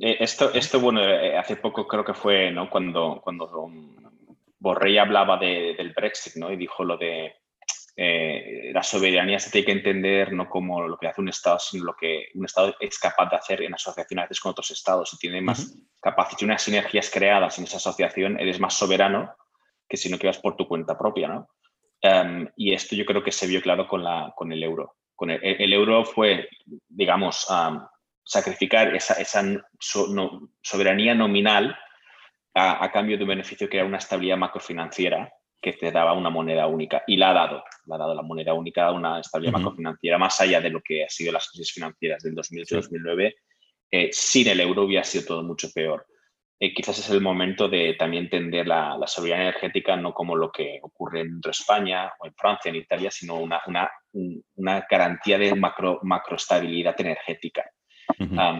Eh, 0.00 0.16
esto, 0.20 0.52
esto, 0.52 0.80
bueno, 0.80 1.02
eh, 1.02 1.36
hace 1.36 1.56
poco 1.56 1.86
creo 1.86 2.04
que 2.04 2.14
fue, 2.14 2.50
¿no? 2.50 2.68
Cuando, 2.68 3.20
cuando 3.22 3.70
Borrell 4.58 4.98
hablaba 4.98 5.38
del 5.38 5.92
Brexit, 5.94 6.36
¿no? 6.36 6.50
Y 6.50 6.56
dijo 6.56 6.84
lo 6.84 6.96
de 6.96 7.34
eh, 8.02 8.70
la 8.72 8.82
soberanía 8.82 9.38
se 9.38 9.50
tiene 9.50 9.66
que 9.66 9.72
entender 9.72 10.32
no 10.32 10.48
como 10.48 10.88
lo 10.88 10.96
que 10.96 11.06
hace 11.06 11.20
un 11.20 11.28
Estado, 11.28 11.58
sino 11.58 11.84
lo 11.84 11.94
que 11.94 12.28
un 12.32 12.46
Estado 12.46 12.74
es 12.80 12.98
capaz 12.98 13.28
de 13.28 13.36
hacer 13.36 13.60
en 13.60 13.74
asociación 13.74 14.20
a 14.20 14.22
veces 14.22 14.40
con 14.40 14.52
otros 14.52 14.70
Estados. 14.70 15.10
Si 15.10 15.18
tiene 15.18 15.42
más 15.42 15.76
capacidad, 16.00 16.44
unas 16.44 16.62
sinergias 16.62 17.10
creadas 17.10 17.58
en 17.58 17.64
esa 17.64 17.76
asociación, 17.76 18.40
eres 18.40 18.58
más 18.58 18.72
soberano 18.72 19.34
que 19.86 19.98
si 19.98 20.08
no 20.08 20.18
que 20.18 20.28
vas 20.28 20.38
por 20.38 20.56
tu 20.56 20.66
cuenta 20.66 20.96
propia. 20.96 21.28
¿no? 21.28 21.50
Em, 22.00 22.48
y 22.56 22.72
esto 22.72 22.96
yo 22.96 23.04
creo 23.04 23.22
que 23.22 23.32
se 23.32 23.46
vio 23.46 23.60
claro 23.60 23.86
con, 23.86 24.02
la, 24.02 24.32
con 24.34 24.50
el 24.50 24.62
euro. 24.62 24.96
Con 25.14 25.30
el, 25.30 25.72
euro 25.74 26.02
fue, 26.06 26.48
digamos, 26.88 27.48
sacrificar 28.24 28.96
esa, 28.96 29.12
esa 29.20 29.44
soberanía 30.62 31.14
nominal 31.14 31.78
a, 32.54 32.82
a, 32.82 32.90
cambio 32.90 33.18
de 33.18 33.24
un 33.24 33.28
beneficio 33.28 33.68
que 33.68 33.76
era 33.76 33.84
una 33.84 33.98
estabilidad 33.98 34.38
macrofinanciera 34.38 35.30
que 35.60 35.74
te 35.74 35.92
daba 35.92 36.14
una 36.14 36.30
moneda 36.30 36.66
única 36.66 37.04
y 37.06 37.16
la 37.16 37.30
ha 37.30 37.34
dado, 37.34 37.64
la 37.86 37.96
ha 37.96 37.98
dado 37.98 38.14
la 38.14 38.22
moneda 38.22 38.54
única, 38.54 38.90
una 38.90 39.20
estabilidad 39.20 39.58
macrofinanciera, 39.58 40.18
más 40.18 40.40
allá 40.40 40.60
de 40.60 40.70
lo 40.70 40.80
que 40.80 41.04
ha 41.04 41.08
sido 41.08 41.32
las 41.32 41.48
crisis 41.48 41.72
financieras 41.72 42.22
del 42.22 42.34
2008-2009, 42.34 43.34
eh, 43.90 44.08
sin 44.12 44.48
el 44.48 44.60
euro 44.60 44.84
hubiera 44.84 45.04
sido 45.04 45.26
todo 45.26 45.42
mucho 45.42 45.68
peor. 45.74 46.06
Eh, 46.58 46.72
quizás 46.74 46.98
es 46.98 47.10
el 47.10 47.20
momento 47.20 47.68
de 47.68 47.94
también 47.94 48.24
entender 48.24 48.66
la, 48.66 48.96
la, 48.96 49.06
soberanía 49.06 49.48
energética 49.48 49.96
no 49.96 50.12
como 50.12 50.36
lo 50.36 50.52
que 50.52 50.78
ocurre 50.82 51.20
en 51.20 51.40
España 51.48 52.12
o 52.18 52.26
en 52.26 52.34
Francia, 52.34 52.68
en 52.68 52.76
Italia, 52.76 53.10
sino 53.10 53.36
una, 53.36 53.60
una, 53.66 53.90
una 54.56 54.86
garantía 54.88 55.38
de 55.38 55.54
macro, 55.54 56.00
macroestabilidad 56.02 56.98
energética. 57.00 57.64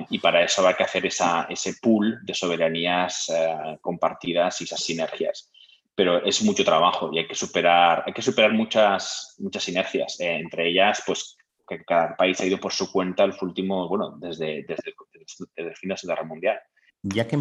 y 0.08 0.18
para 0.20 0.44
eso 0.44 0.60
habrá 0.60 0.76
que 0.76 0.84
hacer 0.84 1.06
esa, 1.06 1.46
ese 1.50 1.74
pool 1.82 2.20
de 2.22 2.34
soberanías 2.34 3.28
eh, 3.28 3.78
compartidas 3.80 4.60
y 4.60 4.64
esas 4.64 4.82
sinergias 4.82 5.50
pero 5.94 6.24
es 6.24 6.42
mucho 6.42 6.64
trabajo 6.64 7.10
y 7.12 7.18
hay 7.18 7.26
que 7.26 7.34
superar, 7.34 8.04
hay 8.06 8.12
que 8.12 8.22
superar 8.22 8.52
muchas, 8.52 9.34
muchas 9.38 9.68
inercias. 9.68 10.18
Eh, 10.20 10.36
entre 10.36 10.68
ellas, 10.68 11.02
pues 11.06 11.36
que 11.70 11.84
cada 11.84 12.16
país 12.16 12.40
ha 12.40 12.46
ido 12.46 12.58
por 12.58 12.72
su 12.72 12.90
cuenta 12.90 13.26
los 13.26 13.40
últimos, 13.42 13.88
bueno, 13.88 14.16
desde, 14.18 14.64
desde, 14.66 14.94
el 15.56 15.76
fin 15.76 15.88
de 15.88 15.88
la 15.88 15.96
Segunda 15.96 16.14
Guerra 16.14 16.28
Mundial. 16.28 16.58
Ya 17.02 17.26
que 17.26 17.38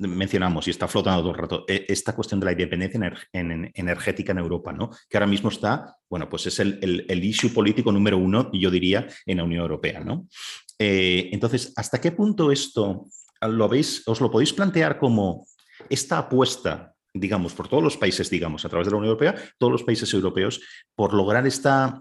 mencionamos 0.00 0.66
y 0.66 0.70
está 0.70 0.88
flotando 0.88 1.20
todo 1.20 1.30
el 1.30 1.38
rato 1.38 1.64
e, 1.68 1.84
esta 1.88 2.12
cuestión 2.12 2.40
de 2.40 2.46
la 2.46 2.52
independencia 2.52 3.12
energética 3.32 4.32
en 4.32 4.38
Europa, 4.38 4.72
¿no? 4.72 4.90
que 5.08 5.16
ahora 5.16 5.28
mismo 5.28 5.50
está, 5.50 5.96
bueno, 6.08 6.28
pues 6.28 6.46
es 6.46 6.58
el, 6.58 7.06
el, 7.08 7.24
issue 7.24 7.50
político 7.50 7.92
número 7.92 8.18
uno, 8.18 8.50
yo 8.52 8.68
diría, 8.68 9.06
en 9.26 9.36
la 9.36 9.44
Unión 9.44 9.62
Europea. 9.62 10.00
¿no? 10.00 10.26
Eh, 10.78 11.28
entonces, 11.30 11.72
¿hasta 11.76 12.00
qué 12.00 12.10
punto 12.10 12.50
esto 12.50 13.06
lo 13.42 13.68
veis, 13.68 14.02
os 14.08 14.20
lo 14.20 14.30
podéis 14.30 14.52
plantear 14.52 14.98
como 14.98 15.46
esta 15.88 16.18
apuesta 16.18 16.94
digamos, 17.14 17.54
por 17.54 17.68
todos 17.68 17.82
los 17.82 17.96
países, 17.96 18.30
digamos, 18.30 18.64
a 18.64 18.68
través 18.68 18.86
de 18.86 18.92
la 18.92 18.98
Unión 18.98 19.10
Europea, 19.10 19.34
todos 19.58 19.72
los 19.72 19.82
países 19.82 20.12
europeos, 20.12 20.60
por 20.94 21.14
lograr 21.14 21.46
esta 21.46 22.00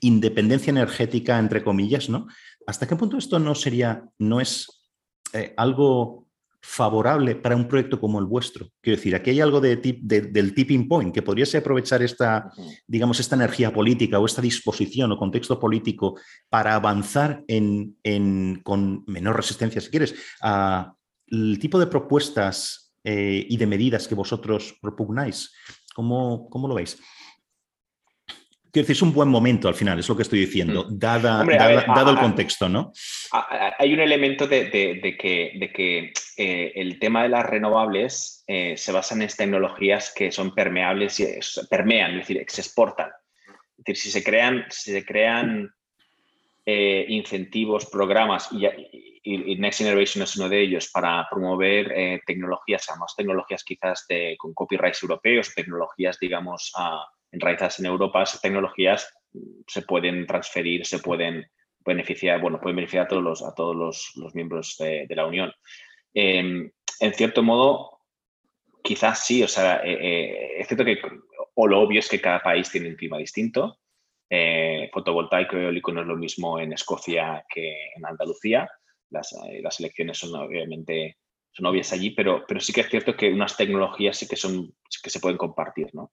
independencia 0.00 0.70
energética, 0.70 1.38
entre 1.38 1.62
comillas, 1.62 2.08
¿no? 2.08 2.26
¿Hasta 2.66 2.86
qué 2.86 2.96
punto 2.96 3.16
esto 3.16 3.38
no 3.38 3.54
sería, 3.54 4.04
no 4.18 4.40
es 4.40 4.90
eh, 5.32 5.54
algo 5.56 6.26
favorable 6.62 7.36
para 7.36 7.56
un 7.56 7.66
proyecto 7.66 7.98
como 8.00 8.18
el 8.18 8.26
vuestro? 8.26 8.68
Quiero 8.82 8.96
decir, 8.96 9.14
aquí 9.14 9.30
hay 9.30 9.40
algo 9.40 9.60
de, 9.60 9.76
del 9.76 10.54
tipping 10.54 10.88
point, 10.88 11.14
que 11.14 11.22
podríase 11.22 11.58
aprovechar 11.58 12.02
esta, 12.02 12.50
digamos, 12.86 13.18
esta 13.18 13.36
energía 13.36 13.72
política 13.72 14.18
o 14.18 14.26
esta 14.26 14.42
disposición 14.42 15.12
o 15.12 15.16
contexto 15.16 15.58
político 15.58 16.18
para 16.48 16.74
avanzar 16.74 17.44
en, 17.48 17.96
con 18.62 19.04
menor 19.06 19.36
resistencia, 19.36 19.80
si 19.80 19.90
quieres, 19.90 20.14
a 20.42 20.94
el 21.28 21.58
tipo 21.58 21.78
de 21.78 21.86
propuestas 21.86 22.89
eh, 23.02 23.46
y 23.48 23.56
de 23.56 23.66
medidas 23.66 24.06
que 24.06 24.14
vosotros 24.14 24.76
propugnáis. 24.80 25.54
¿Cómo, 25.94 26.48
cómo 26.50 26.68
lo 26.68 26.74
veis? 26.74 26.98
Quiero 28.72 28.86
decir, 28.86 28.96
es 28.96 29.02
un 29.02 29.12
buen 29.12 29.28
momento 29.28 29.68
al 29.68 29.74
final, 29.74 29.98
es 29.98 30.08
lo 30.08 30.14
que 30.14 30.22
estoy 30.22 30.40
diciendo, 30.40 30.86
mm. 30.88 30.98
dado 30.98 32.10
el 32.10 32.18
contexto, 32.18 32.68
¿no? 32.68 32.92
Hay 33.78 33.92
un 33.92 34.00
elemento 34.00 34.46
de, 34.46 34.70
que, 34.70 35.52
de 35.58 35.72
que 35.72 36.12
eh, 36.36 36.72
el 36.76 36.98
tema 36.98 37.24
de 37.24 37.30
las 37.30 37.46
renovables 37.46 38.44
eh, 38.46 38.76
se 38.76 38.92
basa 38.92 39.14
en 39.14 39.26
tecnologías 39.26 40.12
que 40.14 40.30
son 40.30 40.54
permeables 40.54 41.18
y 41.18 41.26
permean, 41.68 42.12
es 42.12 42.28
decir, 42.28 42.44
que 42.46 42.54
se 42.54 42.60
exportan. 42.60 43.10
Es 43.48 43.84
decir, 43.84 43.96
si 43.96 44.10
se 44.10 44.22
crean, 44.22 44.66
si 44.68 44.92
se 44.92 45.04
crean 45.04 45.72
incentivos, 46.66 47.86
programas 47.86 48.48
y, 48.52 48.64
y, 49.22 49.56
Next 49.56 49.78
Generation 49.80 50.22
es 50.22 50.36
uno 50.36 50.48
de 50.48 50.62
ellos 50.62 50.90
para 50.90 51.26
promover 51.30 51.92
eh, 51.92 52.20
tecnologías, 52.26 52.88
además 52.88 53.14
tecnologías 53.16 53.64
quizás 53.64 54.06
con 54.38 54.54
copyrights 54.54 55.02
europeos, 55.02 55.54
tecnologías, 55.54 56.18
digamos, 56.18 56.72
enraizadas 57.30 57.80
en 57.80 57.86
Europa, 57.86 58.22
esas 58.22 58.40
tecnologías 58.40 59.12
se 59.66 59.82
pueden 59.82 60.26
transferir, 60.26 60.86
se 60.86 60.98
pueden 61.00 61.46
beneficiar, 61.84 62.40
bueno, 62.40 62.60
pueden 62.60 62.76
beneficiar 62.76 63.04
a 63.04 63.08
todos 63.08 63.22
los, 63.22 63.42
a 63.42 63.54
todos 63.54 64.12
los, 64.16 64.34
miembros 64.34 64.76
de, 64.78 65.06
la 65.10 65.26
Unión. 65.26 65.52
Em, 66.14 66.70
en 66.98 67.14
cierto 67.14 67.42
modo, 67.42 68.00
quizás 68.82 69.24
sí, 69.24 69.42
o 69.42 69.48
sea, 69.48 69.82
eh, 69.84 69.98
eh, 70.00 70.60
es 70.60 70.66
cierto 70.66 70.84
que, 70.84 70.98
o 71.54 71.66
lo 71.66 71.80
obvio 71.80 72.00
es 72.00 72.08
que 72.08 72.20
cada 72.20 72.40
país 72.40 72.70
tiene 72.70 72.88
un 72.88 72.96
clima 72.96 73.18
distinto. 73.18 73.78
fotovoltaico 74.92 75.58
y 75.58 75.64
eólico 75.64 75.92
no 75.92 76.02
es 76.02 76.06
lo 76.06 76.16
mismo 76.16 76.60
en 76.60 76.72
Escocia 76.72 77.44
que 77.52 77.92
en 77.96 78.06
Andalucía 78.06 78.68
las, 79.10 79.32
eh, 79.32 79.60
las 79.62 79.80
elecciones 79.80 80.18
son 80.18 80.34
obviamente 80.34 81.18
son 81.52 81.66
obvias 81.66 81.92
allí, 81.92 82.10
pero, 82.10 82.44
pero 82.46 82.60
sí 82.60 82.72
que 82.72 82.82
es 82.82 82.88
cierto 82.88 83.16
que 83.16 83.32
unas 83.32 83.56
tecnologías 83.56 84.16
sí 84.16 84.28
que, 84.28 84.36
son, 84.36 84.72
que 85.02 85.10
se 85.10 85.20
pueden 85.20 85.36
compartir, 85.36 85.88
¿no? 85.92 86.12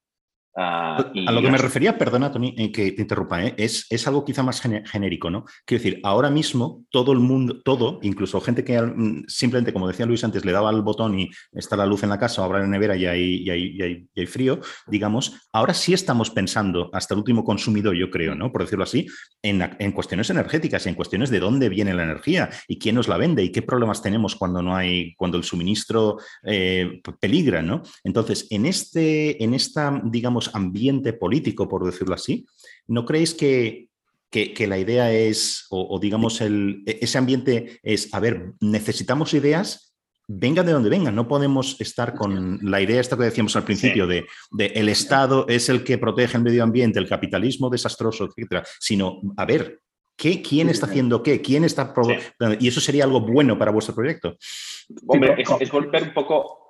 Ah, 0.60 0.96
a 0.96 1.30
lo 1.30 1.40
que 1.40 1.52
me 1.52 1.56
refería, 1.56 1.96
perdona, 1.96 2.32
Tony, 2.32 2.52
eh, 2.58 2.72
que 2.72 2.90
te 2.90 3.02
interrumpa, 3.02 3.44
¿eh? 3.44 3.54
es, 3.56 3.86
es, 3.90 4.08
algo 4.08 4.24
quizá 4.24 4.42
más 4.42 4.60
genérico, 4.60 5.30
¿no? 5.30 5.44
Quiero 5.64 5.84
decir, 5.84 6.00
ahora 6.02 6.30
mismo 6.30 6.84
todo 6.90 7.12
el 7.12 7.20
mundo, 7.20 7.62
todo, 7.62 8.00
incluso 8.02 8.40
gente 8.40 8.64
que 8.64 8.82
mm, 8.82 9.26
simplemente, 9.28 9.72
como 9.72 9.86
decía 9.86 10.04
Luis 10.04 10.24
antes, 10.24 10.44
le 10.44 10.50
daba 10.50 10.70
el 10.70 10.82
botón 10.82 11.16
y 11.16 11.30
está 11.52 11.76
la 11.76 11.86
luz 11.86 12.02
en 12.02 12.08
la 12.08 12.18
casa, 12.18 12.42
o 12.42 12.44
abre 12.44 12.58
la 12.58 12.66
nevera 12.66 12.96
y 12.96 13.06
hay, 13.06 13.36
y 13.36 13.50
hay, 13.50 14.08
hay, 14.16 14.26
frío, 14.26 14.58
digamos, 14.88 15.48
ahora 15.52 15.74
sí 15.74 15.92
estamos 15.92 16.30
pensando, 16.30 16.90
hasta 16.92 17.14
el 17.14 17.18
último 17.18 17.44
consumidor, 17.44 17.94
yo 17.94 18.10
creo, 18.10 18.34
¿no? 18.34 18.50
Por 18.50 18.62
decirlo 18.62 18.82
así, 18.82 19.06
en, 19.42 19.62
en 19.78 19.92
cuestiones 19.92 20.28
energéticas, 20.30 20.88
en 20.88 20.94
cuestiones 20.96 21.30
de 21.30 21.38
dónde 21.38 21.68
viene 21.68 21.94
la 21.94 22.02
energía 22.02 22.50
y 22.66 22.80
quién 22.80 22.96
nos 22.96 23.06
la 23.06 23.16
vende 23.16 23.44
y 23.44 23.52
qué 23.52 23.62
problemas 23.62 24.02
tenemos 24.02 24.34
cuando 24.34 24.60
no 24.60 24.74
hay, 24.74 25.14
cuando 25.14 25.36
el 25.36 25.44
suministro 25.44 26.16
eh, 26.42 27.00
peligra, 27.20 27.62
¿no? 27.62 27.82
Entonces, 28.02 28.48
en 28.50 28.66
este, 28.66 29.40
en 29.44 29.54
esta, 29.54 30.02
digamos, 30.04 30.47
ambiente 30.54 31.12
político, 31.12 31.68
por 31.68 31.84
decirlo 31.84 32.14
así, 32.14 32.46
¿no 32.86 33.04
creéis 33.04 33.34
que, 33.34 33.88
que, 34.30 34.66
la 34.66 34.78
idea 34.78 35.12
es, 35.12 35.66
o, 35.70 35.98
digamos, 35.98 36.40
el, 36.40 36.82
e, 36.86 36.98
ese 37.00 37.18
ambiente 37.18 37.80
es, 37.82 38.12
a 38.12 38.20
ver, 38.20 38.52
necesitamos 38.60 39.34
ideas, 39.34 39.94
vengan 40.28 40.66
de 40.66 40.72
donde 40.72 40.90
vengan, 40.90 41.14
no 41.14 41.26
podemos 41.26 41.80
estar 41.80 42.14
con 42.14 42.58
la 42.62 42.82
idea 42.82 43.00
esta 43.00 43.16
que 43.16 43.24
decíamos 43.24 43.56
al 43.56 43.64
principio 43.64 44.06
de, 44.06 44.26
el 44.58 44.88
Estado 44.90 45.46
es 45.48 45.68
el 45.70 45.82
que 45.84 45.96
protege 45.96 46.36
el 46.36 46.42
medio 46.42 46.62
ambiente, 46.62 46.98
el 46.98 47.08
capitalismo 47.08 47.70
desastroso, 47.70 48.26
etcétera, 48.26 48.64
sino, 48.78 49.20
a 49.36 49.44
ver, 49.44 49.80
¿Qué, 50.18 50.42
¿Quién 50.42 50.68
está 50.68 50.86
haciendo 50.86 51.22
qué? 51.22 51.40
¿Quién 51.40 51.62
está 51.62 51.94
Y 52.58 52.66
eso 52.66 52.80
sería 52.80 53.04
algo 53.04 53.20
bueno 53.20 53.56
para 53.56 53.70
vuestro 53.70 53.94
proyecto. 53.94 54.36
Hombre, 55.06 55.44
es, 55.60 55.70
volver 55.70 56.02
un 56.02 56.12
poco 56.12 56.67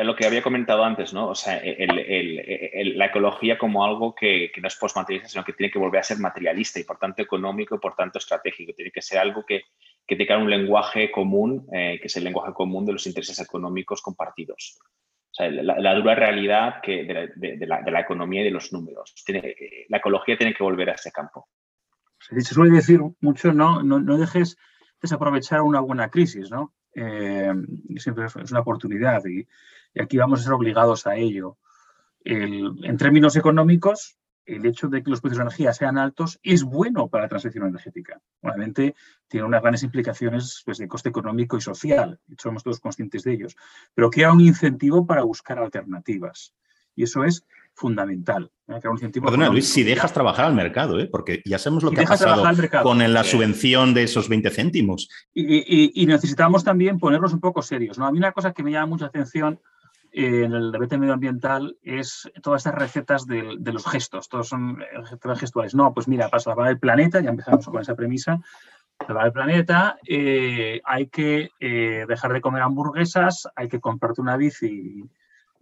lo 0.00 0.16
que 0.16 0.26
había 0.26 0.42
comentado 0.42 0.84
antes, 0.84 1.12
¿no? 1.12 1.28
O 1.28 1.34
sea, 1.34 1.62
la 1.62 3.06
ecología 3.06 3.56
como 3.56 3.84
algo 3.84 4.14
que, 4.14 4.50
no 4.60 4.68
es 4.68 4.76
postmaterialista, 4.76 5.28
sino 5.28 5.44
que 5.44 5.52
tiene 5.52 5.70
que 5.70 5.78
volver 5.78 6.00
a 6.00 6.04
ser 6.04 6.18
materialista 6.18 6.80
y 6.80 6.84
por 6.84 6.98
tanto 6.98 7.22
económico 7.22 7.76
y 7.76 7.78
por 7.78 7.94
tanto 7.94 8.18
estratégico. 8.18 8.72
Tiene 8.74 8.90
que 8.90 9.02
ser 9.02 9.18
algo 9.18 9.44
que, 9.46 9.62
que 10.06 10.16
tenga 10.16 10.38
un 10.38 10.50
lenguaje 10.50 11.10
común, 11.10 11.66
eh, 11.72 11.98
que 12.00 12.08
es 12.08 12.16
el 12.16 12.24
lenguaje 12.24 12.52
común 12.52 12.84
de 12.84 12.92
los 12.92 13.06
intereses 13.06 13.38
económicos 13.38 14.02
compartidos. 14.02 14.78
O 15.30 15.34
sea, 15.34 15.50
la, 15.50 15.94
dura 15.94 16.14
realidad 16.14 16.80
que 16.82 17.04
de, 17.36 17.66
la, 17.66 18.00
economía 18.00 18.42
y 18.42 18.44
de 18.44 18.50
los 18.50 18.72
números. 18.72 19.14
Tiene, 19.24 19.54
la 19.88 19.98
ecología 19.98 20.36
tiene 20.36 20.52
que 20.52 20.64
volver 20.64 20.90
a 20.90 20.94
ese 20.94 21.12
campo. 21.12 21.48
Se 22.18 22.40
suele 22.42 22.74
decir 22.74 23.00
mucho, 23.20 23.52
no, 23.52 23.82
no, 23.82 23.98
no 23.98 24.18
dejes 24.18 24.58
desaprovechar 25.00 25.62
una 25.62 25.80
buena 25.80 26.10
crisis, 26.10 26.50
¿no? 26.50 26.74
Eh, 26.94 27.52
siempre 27.96 28.26
es 28.26 28.50
una 28.50 28.60
oportunidad 28.60 29.22
y, 29.24 29.46
aquí 30.00 30.16
vamos 30.16 30.40
a 30.40 30.44
ser 30.44 30.52
obligados 30.52 31.06
a 31.06 31.16
ello. 31.16 31.58
en 32.24 32.96
términos 32.96 33.34
económicos, 33.36 34.16
el 34.44 34.66
hecho 34.66 34.88
de 34.88 35.02
que 35.02 35.10
los 35.10 35.20
precios 35.20 35.38
de 35.38 35.42
energía 35.42 35.72
sean 35.72 35.98
altos 35.98 36.40
es 36.42 36.64
bueno 36.64 37.08
para 37.08 37.24
la 37.24 37.28
transición 37.28 37.66
energética. 37.66 38.20
Obviamente 38.40 38.94
tiene 39.28 39.46
unas 39.46 39.62
grandes 39.62 39.82
implicaciones 39.82 40.62
pues, 40.64 40.78
de 40.78 40.88
coste 40.88 41.08
económico 41.08 41.56
y 41.56 41.60
social, 41.60 42.20
somos 42.38 42.62
todos 42.62 42.80
conscientes 42.80 43.22
de 43.22 43.32
ellos, 43.32 43.56
pero 43.94 44.10
crea 44.10 44.32
un 44.32 44.40
incentivo 44.40 45.06
para 45.06 45.22
buscar 45.22 45.58
alternativas. 45.58 46.54
Y 46.94 47.04
eso 47.04 47.24
es 47.24 47.44
fundamental. 47.74 48.50
¿eh? 48.68 48.80
Perdona, 48.80 49.48
Luis, 49.48 49.68
si 49.68 49.82
dejas 49.82 50.12
trabajar 50.12 50.46
al 50.46 50.54
mercado, 50.54 50.98
¿eh? 51.00 51.08
porque 51.10 51.42
ya 51.44 51.58
sabemos 51.58 51.82
lo 51.84 51.90
que 51.90 52.02
ha 52.02 52.04
pasado 52.04 52.42
con 52.82 53.12
la 53.12 53.24
subvención 53.24 53.94
de 53.94 54.04
esos 54.04 54.28
20 54.28 54.50
céntimos. 54.50 55.08
Y, 55.34 56.06
necesitamos 56.06 56.64
también 56.64 56.98
ponernos 56.98 57.32
un 57.32 57.40
poco 57.40 57.62
serios. 57.62 57.98
¿no? 57.98 58.06
A 58.06 58.12
mí 58.12 58.18
una 58.18 58.32
cosa 58.32 58.52
que 58.52 58.62
me 58.62 58.72
llama 58.72 58.86
mucha 58.86 59.06
atención 59.06 59.60
en 60.12 60.52
el 60.52 60.72
debate 60.72 60.98
medioambiental 60.98 61.78
es 61.82 62.30
todas 62.42 62.60
estas 62.60 62.74
recetas 62.74 63.26
de, 63.26 63.58
los 63.64 63.86
gestos, 63.86 64.28
todos 64.28 64.48
son 64.48 64.78
recetas 64.78 65.40
gestuales. 65.40 65.74
No, 65.74 65.94
pues 65.94 66.06
mira, 66.06 66.28
para 66.28 66.40
salvar 66.40 66.68
el 66.68 66.78
planeta, 66.78 67.20
ya 67.20 67.30
empezamos 67.30 67.64
con 67.64 67.80
esa 67.80 67.94
premisa, 67.94 68.38
salvar 69.06 69.26
el 69.26 69.32
planeta, 69.32 69.96
eh, 70.06 70.82
hay 70.84 71.06
que 71.06 71.50
eh, 71.58 72.04
dejar 72.06 72.34
de 72.34 72.42
comer 72.42 72.62
hamburguesas, 72.62 73.48
hay 73.56 73.68
que 73.68 73.80
comprarte 73.80 74.20
una 74.20 74.36
bici 74.36 75.02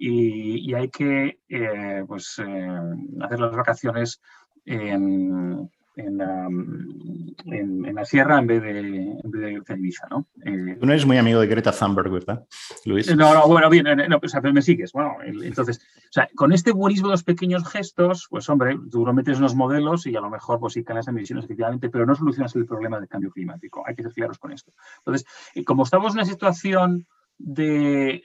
y, 0.02 0.72
hay 0.74 0.88
que 0.88 1.40
eh, 1.48 2.04
pues, 2.08 2.38
hacer 2.38 3.40
las 3.40 3.54
vacaciones 3.54 4.22
en, 4.64 5.70
en, 5.96 7.94
la 7.94 8.04
sierra 8.06 8.38
en 8.38 8.46
vez 8.46 8.62
de, 8.62 8.78
en 8.78 9.30
vez 9.30 9.64
de 9.66 9.92
¿no? 10.10 10.26
Eh, 10.44 10.76
Tú 10.80 10.86
no 10.86 10.92
eres 10.92 11.04
muy 11.04 11.18
amigo 11.18 11.40
de 11.40 11.46
Greta 11.46 11.72
Thunberg, 11.72 12.10
¿verdad, 12.10 12.46
Luis? 12.86 13.14
No, 13.14 13.34
no, 13.34 13.46
bueno, 13.46 13.68
bien, 13.68 13.84
no, 14.08 14.20
o 14.22 14.28
sea, 14.28 14.40
pero 14.40 14.54
me 14.54 14.62
sigues. 14.62 14.92
Bueno, 14.92 15.16
entonces, 15.22 15.78
o 15.78 16.12
sea, 16.12 16.28
con 16.34 16.52
este 16.52 16.72
buenismo 16.72 17.08
de 17.08 17.12
los 17.12 17.24
pequeños 17.24 17.68
gestos, 17.68 18.26
pues 18.30 18.48
hombre, 18.48 18.78
tú 18.90 19.04
lo 19.04 19.12
metes 19.12 19.38
unos 19.38 19.54
modelos 19.54 20.06
y 20.06 20.16
a 20.16 20.20
lo 20.20 20.30
mejor 20.30 20.60
pues 20.60 20.72
sí 20.74 20.82
caen 20.82 20.96
las 20.96 21.08
emisiones 21.08 21.44
efectivamente, 21.44 21.90
pero 21.90 22.06
no 22.06 22.14
solucionas 22.14 22.54
el 22.56 22.64
problema 22.64 22.98
del 22.98 23.08
cambio 23.08 23.30
climático. 23.30 23.82
Hay 23.86 23.94
que 23.94 24.02
ser 24.02 24.12
claros 24.12 24.38
con 24.38 24.52
esto. 24.52 24.72
Entonces, 24.98 25.26
como 25.66 25.82
estamos 25.82 26.14
en 26.14 26.20
una 26.20 26.24
situación 26.24 27.06
de, 27.42 28.22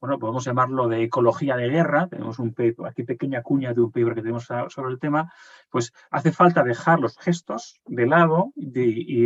bueno, 0.00 0.18
podemos 0.18 0.44
llamarlo 0.44 0.88
de 0.88 1.04
ecología 1.04 1.56
de 1.56 1.68
guerra, 1.68 2.08
tenemos 2.08 2.40
un 2.40 2.52
paper, 2.52 2.86
aquí 2.86 3.04
pequeña 3.04 3.42
cuña 3.42 3.72
de 3.72 3.80
un 3.80 3.92
paper 3.92 4.14
que 4.14 4.22
tenemos 4.22 4.44
sobre 4.44 4.92
el 4.92 4.98
tema, 4.98 5.32
pues 5.70 5.92
hace 6.10 6.32
falta 6.32 6.64
dejar 6.64 6.98
los 6.98 7.16
gestos 7.18 7.80
de 7.86 8.06
lado 8.06 8.52
y 8.56 8.70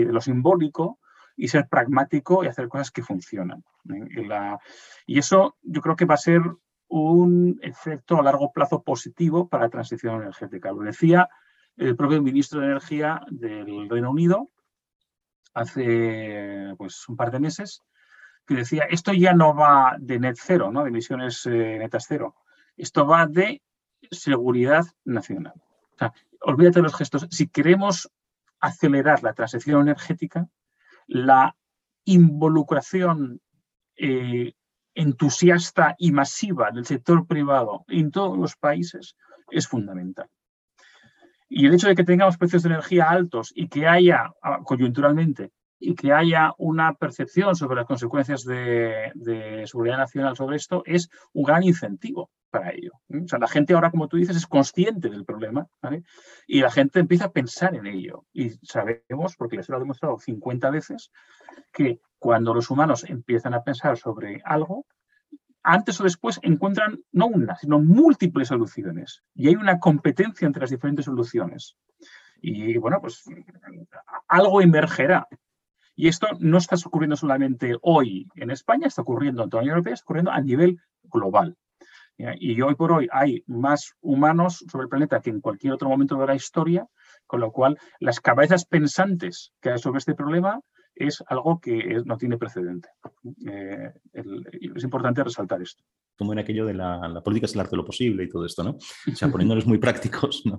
de 0.05 0.13
lo 0.13 0.21
simbólico 0.21 0.99
y 1.37 1.49
ser 1.49 1.69
pragmático 1.69 2.45
y 2.45 2.49
hacer 2.49 2.69
cosas 2.69 2.91
que 2.91 3.03
funcionan. 3.03 3.65
¿eh? 3.91 4.59
y 5.07 5.19
eso 5.19 5.57
yo 5.63 5.81
creo 5.81 5.97
que 5.97 6.05
va 6.05 6.15
a 6.15 6.19
ser 6.19 6.43
un 6.89 7.59
efecto 7.63 8.19
a 8.19 8.23
largo 8.23 8.53
plazo 8.53 8.83
positivo 8.83 9.49
para 9.49 9.65
la 9.65 9.71
transición 9.71 10.21
energética. 10.21 10.73
Lo 10.73 10.81
decía 10.81 11.29
el 11.77 11.97
propio 11.97 12.21
ministro 12.21 12.61
de 12.61 12.67
Energía 12.67 13.23
del 13.31 13.89
Reino 13.89 14.11
Unido 14.11 14.51
hace 15.55 16.75
pues, 16.77 17.09
un 17.09 17.17
par 17.17 17.31
de 17.31 17.41
meses, 17.41 17.83
que 18.49 18.55
decía, 18.55 18.85
esto 18.89 19.13
ya 19.13 19.35
no 19.35 19.55
va 19.55 19.97
de 19.99 20.19
net 20.19 20.39
cero, 20.41 20.73
¿no? 20.73 20.83
de 20.83 20.89
emisiones 20.89 21.45
eh, 21.45 21.77
netas 21.79 22.07
cero, 22.09 22.35
esto 22.77 23.07
va 23.07 23.27
de 23.27 23.63
seguridad 24.11 24.87
nacional. 25.05 25.53
O 25.95 25.99
sea, 25.99 26.15
olvídate 26.41 26.79
de 26.79 26.85
los 26.85 26.97
gestos. 26.97 27.27
Si 27.31 27.49
queremos 27.49 28.11
acelerar 28.59 29.23
la 29.23 29.35
transición 29.35 29.83
energética, 29.83 30.49
la 31.07 31.55
involucración 32.05 33.43
eh, 33.97 34.55
entusiasta 34.95 35.95
y 35.99 36.13
masiva 36.13 36.71
del 36.71 36.87
sector 36.87 37.27
privado 37.27 37.85
en 37.89 38.11
todos 38.11 38.39
los 38.39 38.57
países 38.57 39.15
es 39.51 39.69
fundamental. 39.69 40.29
Y 41.51 41.67
el 41.67 41.75
hecho 41.75 41.89
de 41.89 41.95
que 41.95 42.05
tengamos 42.05 42.39
precios 42.39 42.63
de 42.63 42.71
energía 42.71 43.11
altos 43.11 43.53
y 43.55 43.69
que 43.69 43.87
haya 43.87 44.33
ah, 44.43 44.61
coyunturalmente 44.65 45.53
y 45.79 45.95
que 45.95 46.13
haya 46.13 46.53
una 46.59 46.95
percepción 46.95 47.55
sobre 47.55 47.77
las 47.77 47.87
consecuencias 47.87 48.45
de, 48.45 49.13
seguridad 49.67 49.99
nacional 49.99 50.37
sobre 50.37 50.57
esto 50.57 50.83
es 50.85 51.09
un 51.33 51.45
gran 51.45 51.63
incentivo 51.63 52.31
para 52.51 52.73
ello. 52.73 52.93
O 53.09 53.29
sea, 53.29 53.39
la 53.39 53.49
gente 53.49 53.75
ahora, 53.75 53.91
como 53.91 54.09
tú 54.09 54.17
dices, 54.17 54.37
es 54.37 54.47
consciente 54.47 55.09
del 55.09 55.25
problema 55.25 55.67
y 56.47 56.61
la 56.61 56.71
gente 56.71 56.99
empieza 56.99 57.27
a 57.27 57.33
pensar 57.33 57.75
en 57.75 57.87
ello. 57.87 58.25
Y 58.33 58.51
sabemos, 58.67 59.37
porque 59.37 59.57
les 59.57 59.69
lo 59.69 59.77
he 59.77 59.81
demostrado 59.81 60.19
50 60.19 60.71
veces, 60.71 61.13
que 61.73 62.01
cuando 62.19 62.55
los 62.55 62.71
humanos 62.71 63.05
empiezan 63.05 63.55
a 63.55 63.63
pensar 63.63 63.97
sobre 63.99 64.41
algo, 64.45 64.87
antes 65.63 66.01
o 66.01 66.05
después 66.05 66.41
encuentran 66.43 67.01
no 67.13 67.27
una, 67.27 67.57
sino 67.57 67.79
múltiples 67.79 68.49
soluciones. 68.49 69.23
Y 69.35 69.49
hay 69.49 69.57
una 69.57 69.79
competencia 69.79 70.47
entre 70.47 70.63
las 70.63 70.71
diferentes 70.71 71.05
soluciones. 71.05 71.77
Y 72.41 72.77
bueno, 72.79 73.01
pues 73.01 73.25
algo 74.29 74.63
emergerá 74.63 75.29
y 75.99 76.07
esto 76.07 76.29
no 76.39 76.59
está 76.59 76.77
ocurriendo 76.87 77.17
solamente 77.17 77.77
hoy 77.83 78.29
en 78.37 78.53
España, 78.53 78.87
está 78.87 79.03
ocurriendo 79.03 79.43
en 79.43 79.51
toda 79.51 79.63
la 79.63 79.65
Unión 79.65 79.79
Europea, 79.79 79.95
está 79.95 80.05
ocurriendo 80.05 80.31
a 80.31 80.41
nivel 80.41 80.79
global. 81.03 81.57
Y 82.39 82.61
hoy 82.61 82.77
por 82.77 82.93
hoy 82.93 83.09
hay 83.11 83.43
más 83.49 83.95
humanos 84.01 84.65
sobre 84.71 84.85
el 84.85 84.89
planeta 84.89 85.21
que 85.21 85.31
en 85.31 85.41
cualquier 85.41 85.73
otro 85.73 85.89
momento 85.89 86.17
de 86.17 86.27
la 86.29 86.37
historia, 86.37 86.87
con 87.27 87.41
lo 87.41 87.51
cual 87.51 87.77
las 87.99 88.21
cabezas 88.21 88.65
pensantes 88.65 89.53
que 89.61 89.71
hay 89.71 89.79
sobre 89.81 89.99
este 89.99 90.15
problema 90.15 90.61
es 90.95 91.21
algo 91.27 91.59
que 91.59 92.01
no 92.05 92.17
tiene 92.17 92.39
precedente. 92.39 92.91
Eh, 93.51 93.93
es 94.77 94.85
importante 94.85 95.25
resaltar 95.25 95.61
esto. 95.63 95.83
Como 96.17 96.33
en 96.33 96.39
aquello 96.39 96.65
de 96.65 96.75
la, 96.75 97.09
la, 97.09 97.23
política 97.23 97.47
es 97.47 97.55
el 97.55 97.61
arte 97.61 97.73
de 97.73 97.79
lo 97.79 97.85
posible 97.85 98.23
y 98.23 98.29
todo 98.29 98.47
esto, 98.47 98.63
¿no? 98.63 98.77
O 99.11 99.17
sea, 99.17 99.29
poniéndonos 99.33 99.67
muy 99.67 99.79
prácticos, 99.79 100.43
¿no? 100.45 100.59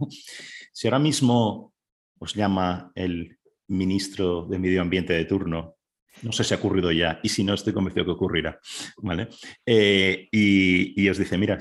Si 0.74 0.88
ahora 0.88 1.00
mismo 1.00 1.74
os 2.20 2.36
llama 2.36 2.92
el 2.96 3.39
ministro 3.70 4.46
de 4.46 4.60
Medio 4.60 4.82
Ambiente 4.82 5.14
de 5.14 5.26
turno. 5.26 5.78
No 6.22 6.32
sé 6.32 6.44
si 6.44 6.54
ha 6.54 6.58
ocurrido 6.58 6.92
ya 6.92 7.20
y 7.24 7.30
si 7.30 7.44
no, 7.44 7.54
estoy 7.54 7.74
convencido 7.74 8.06
que 8.06 8.12
ocurrirá. 8.12 8.60
¿vale? 8.98 9.30
Eh, 9.66 10.28
y, 10.32 11.08
os 11.10 11.18
dice, 11.18 11.38
mira, 11.38 11.58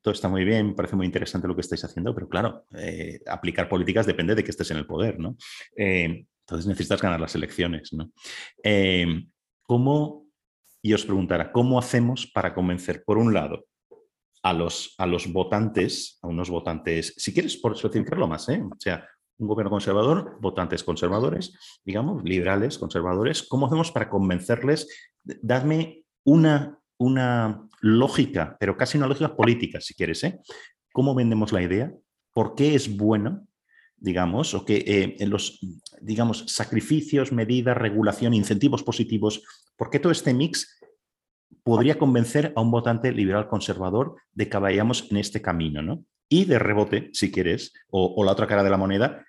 todo 0.00 0.14
está 0.14 0.28
muy 0.28 0.44
bien, 0.44 0.74
parece 0.74 0.96
muy 0.96 1.06
interesante 1.06 1.48
lo 1.48 1.54
que 1.54 1.62
estáis 1.62 1.84
haciendo, 1.84 2.14
pero 2.14 2.28
claro, 2.28 2.64
eh, 2.76 3.20
aplicar 3.26 3.68
políticas 3.68 4.06
depende 4.06 4.34
de 4.34 4.44
que 4.44 4.50
estés 4.50 4.70
en 4.70 4.78
el 4.78 4.86
poder, 4.86 5.18
¿no? 5.18 5.36
Eh, 5.76 6.24
entonces 6.40 6.66
necesitas 6.66 7.02
ganar 7.02 7.20
las 7.20 7.34
elecciones, 7.34 7.92
¿no? 7.92 8.10
¿Cómo, 9.62 10.26
y 10.82 10.94
os 10.94 11.04
preguntara, 11.04 11.52
¿cómo 11.52 11.78
hacemos 11.78 12.26
para 12.26 12.54
convencer, 12.54 13.04
por 13.04 13.18
un 13.18 13.34
lado, 13.34 13.66
a 14.42 14.52
los, 14.52 14.94
a 14.98 15.06
los 15.06 15.32
votantes, 15.32 16.18
a 16.22 16.28
unos 16.28 16.50
votantes, 16.50 17.14
si 17.16 17.32
quieres 17.32 17.56
por 17.56 17.74
especificarlo 17.74 18.26
más, 18.26 18.48
¿eh? 18.48 18.62
o 18.62 18.76
sea, 18.78 19.06
un 19.40 19.48
gobierno 19.48 19.70
conservador, 19.70 20.36
votantes 20.40 20.84
conservadores, 20.84 21.80
digamos, 21.84 22.22
liberales, 22.24 22.78
conservadores. 22.78 23.42
¿Cómo 23.42 23.66
hacemos 23.66 23.90
para 23.90 24.10
convencerles? 24.10 25.10
Dadme 25.24 26.04
una, 26.24 26.78
una 26.98 27.66
lógica, 27.80 28.56
pero 28.60 28.76
casi 28.76 28.98
una 28.98 29.06
lógica 29.06 29.34
política, 29.34 29.80
si 29.80 29.94
quieres. 29.94 30.22
¿eh? 30.24 30.40
¿Cómo 30.92 31.14
vendemos 31.14 31.52
la 31.52 31.62
idea? 31.62 31.92
¿Por 32.32 32.54
qué 32.54 32.74
es 32.74 32.96
bueno? 32.96 33.46
digamos, 34.02 34.54
o 34.54 34.64
que 34.64 34.76
eh, 34.78 35.16
en 35.18 35.28
los, 35.28 35.60
digamos, 36.00 36.44
sacrificios, 36.48 37.32
medidas, 37.32 37.76
regulación, 37.76 38.32
incentivos 38.32 38.82
positivos, 38.82 39.42
¿por 39.76 39.90
qué 39.90 39.98
todo 39.98 40.10
este 40.10 40.32
mix 40.32 40.80
podría 41.62 41.98
convencer 41.98 42.54
a 42.56 42.62
un 42.62 42.70
votante 42.70 43.12
liberal 43.12 43.46
conservador 43.46 44.16
de 44.32 44.48
que 44.48 44.56
vayamos 44.56 45.06
en 45.10 45.18
este 45.18 45.42
camino, 45.42 45.82
¿no? 45.82 46.02
Y 46.30 46.46
de 46.46 46.58
rebote, 46.58 47.10
si 47.12 47.30
quieres, 47.30 47.74
o 47.90 48.24
la 48.24 48.32
otra 48.32 48.46
cara 48.46 48.62
de 48.62 48.70
la 48.70 48.78
moneda, 48.78 49.26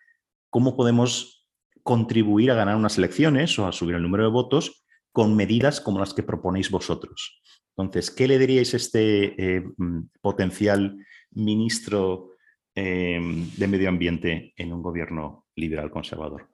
cómo 0.51 0.75
podemos 0.75 1.47
contribuir 1.81 2.51
a 2.51 2.55
ganar 2.55 2.75
unas 2.75 2.99
elecciones 2.99 3.57
o 3.57 3.65
a 3.65 3.71
subir 3.71 3.95
el 3.95 4.03
número 4.03 4.25
de 4.25 4.29
votos 4.29 4.85
con 5.11 5.35
medidas 5.35 5.81
como 5.81 5.99
las 5.99 6.13
que 6.13 6.23
proponéis 6.23 6.69
vosotros. 6.69 7.41
Entonces, 7.75 8.11
¿qué 8.11 8.27
le 8.27 8.37
diríais 8.37 8.73
a 8.73 8.77
este 8.77 9.55
eh, 9.55 9.63
mm, 9.77 10.09
potencial 10.21 10.95
ministro 11.31 12.35
em, 12.75 13.49
de 13.55 13.67
Medio 13.67 13.89
Ambiente 13.89 14.53
en 14.55 14.73
un 14.73 14.83
gobierno 14.83 15.47
liberal 15.55 15.89
conservador? 15.89 16.47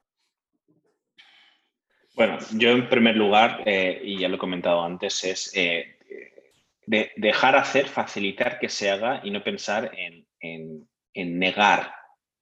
Bueno, 2.16 2.38
yo 2.56 2.70
en 2.72 2.90
primer 2.90 3.16
lugar, 3.16 3.64
eh, 3.66 4.00
y 4.04 4.20
ya 4.20 4.30
lo 4.30 4.36
he 4.36 4.40
comentado 4.40 4.84
antes, 4.84 5.24
es 5.24 5.52
eh, 5.56 5.98
dejar 6.86 7.56
hacer, 7.56 7.88
facilitar 7.88 8.60
que 8.60 8.70
se 8.70 8.90
haga 8.90 9.22
y 9.24 9.30
no 9.30 9.44
pensar 9.44 9.92
en 9.96 10.88
negar 11.14 11.97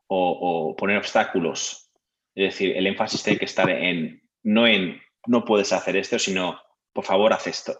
o, 0.08 0.76
poner 0.78 0.97
obstáculos. 0.97 1.89
Es 2.36 2.53
decir, 2.53 2.76
el 2.76 2.88
énfasis 2.88 3.24
tiene 3.24 3.39
que 3.39 3.45
estar 3.45 3.70
en 3.70 4.22
no 4.43 4.68
en 4.68 5.01
no 5.28 5.43
puedes 5.45 5.74
hacer 5.74 5.97
esto, 5.97 6.20
sino 6.20 6.60
por 6.93 7.06
favor 7.06 7.34
haz 7.34 7.47
esto. 7.47 7.80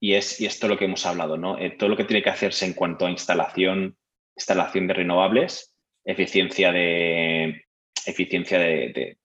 Y 0.00 0.14
es 0.14 0.40
y 0.40 0.46
esto 0.46 0.68
lo 0.68 0.78
que 0.78 0.84
hemos 0.86 1.04
hablado, 1.06 1.36
¿no? 1.36 1.58
Eh, 1.58 1.70
todo 1.70 1.88
lo 1.88 1.96
que 1.96 2.04
tiene 2.04 2.22
que 2.22 2.30
hacerse 2.30 2.64
en 2.66 2.74
cuanto 2.74 3.06
a 3.06 3.10
instalación, 3.10 3.96
instalación 4.36 4.86
de 4.86 4.94
renovables, 4.94 5.74
eficiencia 6.04 6.72
de 6.72 7.64
eficiencia 8.06 8.58
de, 8.58 9.18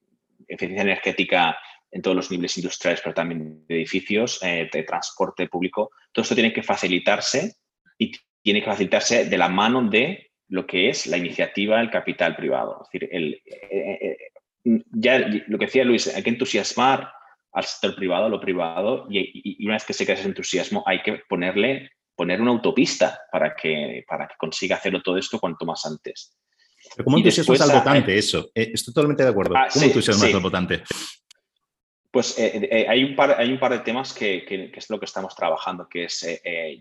eficiencia 0.47 0.81
energética 0.81 1.57
en 1.91 2.01
todos 2.01 2.15
los 2.15 2.31
niveles 2.31 2.57
industriales, 2.57 3.01
pero 3.01 3.13
también 3.13 3.65
de 3.67 3.75
edificios, 3.75 4.41
eh, 4.43 4.69
de 4.71 4.83
transporte 4.83 5.47
público. 5.47 5.91
Todo 6.11 6.23
esto 6.23 6.35
tiene 6.35 6.53
que 6.53 6.63
facilitarse 6.63 7.55
y 7.97 8.11
tiene 8.41 8.61
que 8.61 8.69
facilitarse 8.69 9.25
de 9.25 9.37
la 9.37 9.49
mano 9.49 9.87
de 9.89 10.30
lo 10.51 10.67
que 10.67 10.89
es 10.89 11.07
la 11.07 11.17
iniciativa 11.17 11.77
del 11.77 11.89
capital 11.89 12.35
privado. 12.35 12.81
Es 12.83 12.91
decir, 12.91 13.09
el, 13.11 13.41
eh, 13.45 14.17
eh, 14.65 14.81
ya 14.91 15.19
lo 15.47 15.57
que 15.57 15.65
decía 15.65 15.85
Luis, 15.85 16.13
hay 16.13 16.21
que 16.21 16.29
entusiasmar 16.29 17.09
al 17.53 17.63
sector 17.63 17.95
privado, 17.95 18.25
a 18.25 18.29
lo 18.29 18.39
privado, 18.39 19.07
y, 19.09 19.65
una 19.65 19.75
vez 19.75 19.85
que 19.85 19.93
se 19.93 20.05
crea 20.05 20.17
ese 20.17 20.27
entusiasmo, 20.27 20.83
hay 20.85 21.01
que 21.01 21.21
ponerle, 21.29 21.91
poner 22.15 22.41
una 22.41 22.51
autopista 22.51 23.21
para 23.31 23.55
que, 23.55 24.03
para 24.07 24.27
que 24.27 24.35
consiga 24.37 24.75
hacerlo 24.75 25.01
todo 25.01 25.17
esto 25.17 25.39
cuanto 25.39 25.65
más 25.65 25.85
antes. 25.85 26.37
¿Cómo 27.01 27.17
entusiasmas 27.17 27.61
al 27.61 27.77
votante 27.77 28.17
eso? 28.17 28.51
Eh, 28.53 28.71
estoy 28.73 28.93
totalmente 28.93 29.23
de 29.23 29.29
acuerdo. 29.29 29.55
Ah, 29.55 29.67
¿Cómo 29.71 29.85
entusiasmas 29.85 30.33
al 30.33 30.41
votante? 30.41 30.83
Pues 32.11 32.37
hay, 32.37 33.05
un 33.05 33.15
par, 33.15 33.39
hay 33.39 33.53
un 33.53 33.59
par 33.59 33.71
de 33.71 33.79
temas 33.79 34.13
que, 34.13 34.43
que, 34.43 34.69
es 34.75 34.89
lo 34.89 34.99
que 34.99 35.05
estamos 35.05 35.33
trabajando, 35.33 35.87
que 35.87 36.05
es, 36.05 36.27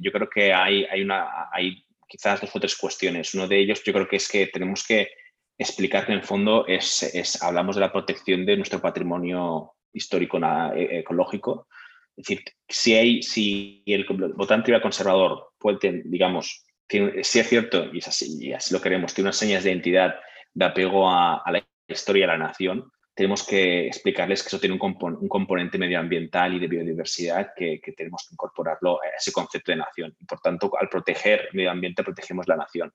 yo 0.01 0.11
creo 0.11 0.29
que 0.29 0.53
hay, 0.53 0.85
hay, 0.87 1.03
una, 1.03 1.49
hay 1.53 1.85
quizás 2.11 2.41
dos 2.41 2.55
o 2.55 2.61
tres 2.61 2.77
cuestiones. 2.77 3.33
Uno 3.35 3.47
de 3.47 3.61
ellos 3.61 3.83
yo 3.85 3.93
creo 3.93 4.09
que 4.09 4.17
es 4.17 4.29
que 4.29 4.49
tenemos 4.49 4.85
que 4.85 5.09
explicar 5.57 6.05
que 6.05 6.13
en 6.13 6.19
el 6.19 6.25
fondo 6.25 6.67
es, 6.67 7.03
es 7.15 7.41
hablamos 7.43 7.77
de 7.77 7.83
la 7.83 7.93
protección 7.93 8.45
de 8.45 8.57
nuestro 8.57 8.81
patrimonio 8.81 9.75
histórico 9.93 10.39
ecológico. 10.75 11.69
Es 12.17 12.27
decir, 12.27 12.45
si, 12.69 12.95
hay, 12.95 13.23
si 13.23 13.83
el 13.87 14.05
votante 14.35 14.79
conservador 14.81 15.53
puede, 15.59 16.03
digamos, 16.05 16.65
tiene, 16.87 17.23
si 17.23 17.39
es 17.39 17.49
cierto, 17.49 17.89
y 17.93 17.99
es 17.99 18.09
así, 18.09 18.37
y 18.41 18.53
así 18.53 18.75
lo 18.75 18.81
queremos, 18.81 19.15
tiene 19.15 19.29
unas 19.29 19.37
señas 19.37 19.63
de 19.63 19.71
identidad 19.71 20.17
de 20.53 20.65
apego 20.65 21.09
a, 21.09 21.37
a 21.37 21.53
la 21.53 21.65
historia 21.89 22.27
de 22.27 22.33
la 22.33 22.39
nación, 22.39 22.91
tenemos 23.21 23.47
que 23.47 23.87
explicarles 23.87 24.43
que 24.43 24.49
eso 24.49 24.59
tiene 24.59 24.79
un, 24.81 25.29
componente 25.29 25.77
medioambiental 25.77 26.55
y 26.55 26.59
de 26.59 26.69
biodiversidad 26.69 27.53
que, 27.55 27.79
tenemos 27.95 28.27
que 28.27 28.35
incorporarlo 28.35 28.99
a 29.03 29.09
ese 29.15 29.31
concepto 29.31 29.73
de 29.73 29.77
nación. 29.77 30.17
Y 30.19 30.25
por 30.25 30.41
tanto, 30.41 30.73
al 30.81 30.89
proteger 30.89 31.49
el 31.51 31.55
medio 31.55 31.71
ambiente, 31.71 32.03
protegemos 32.03 32.49
la 32.49 32.57
nación. 32.57 32.91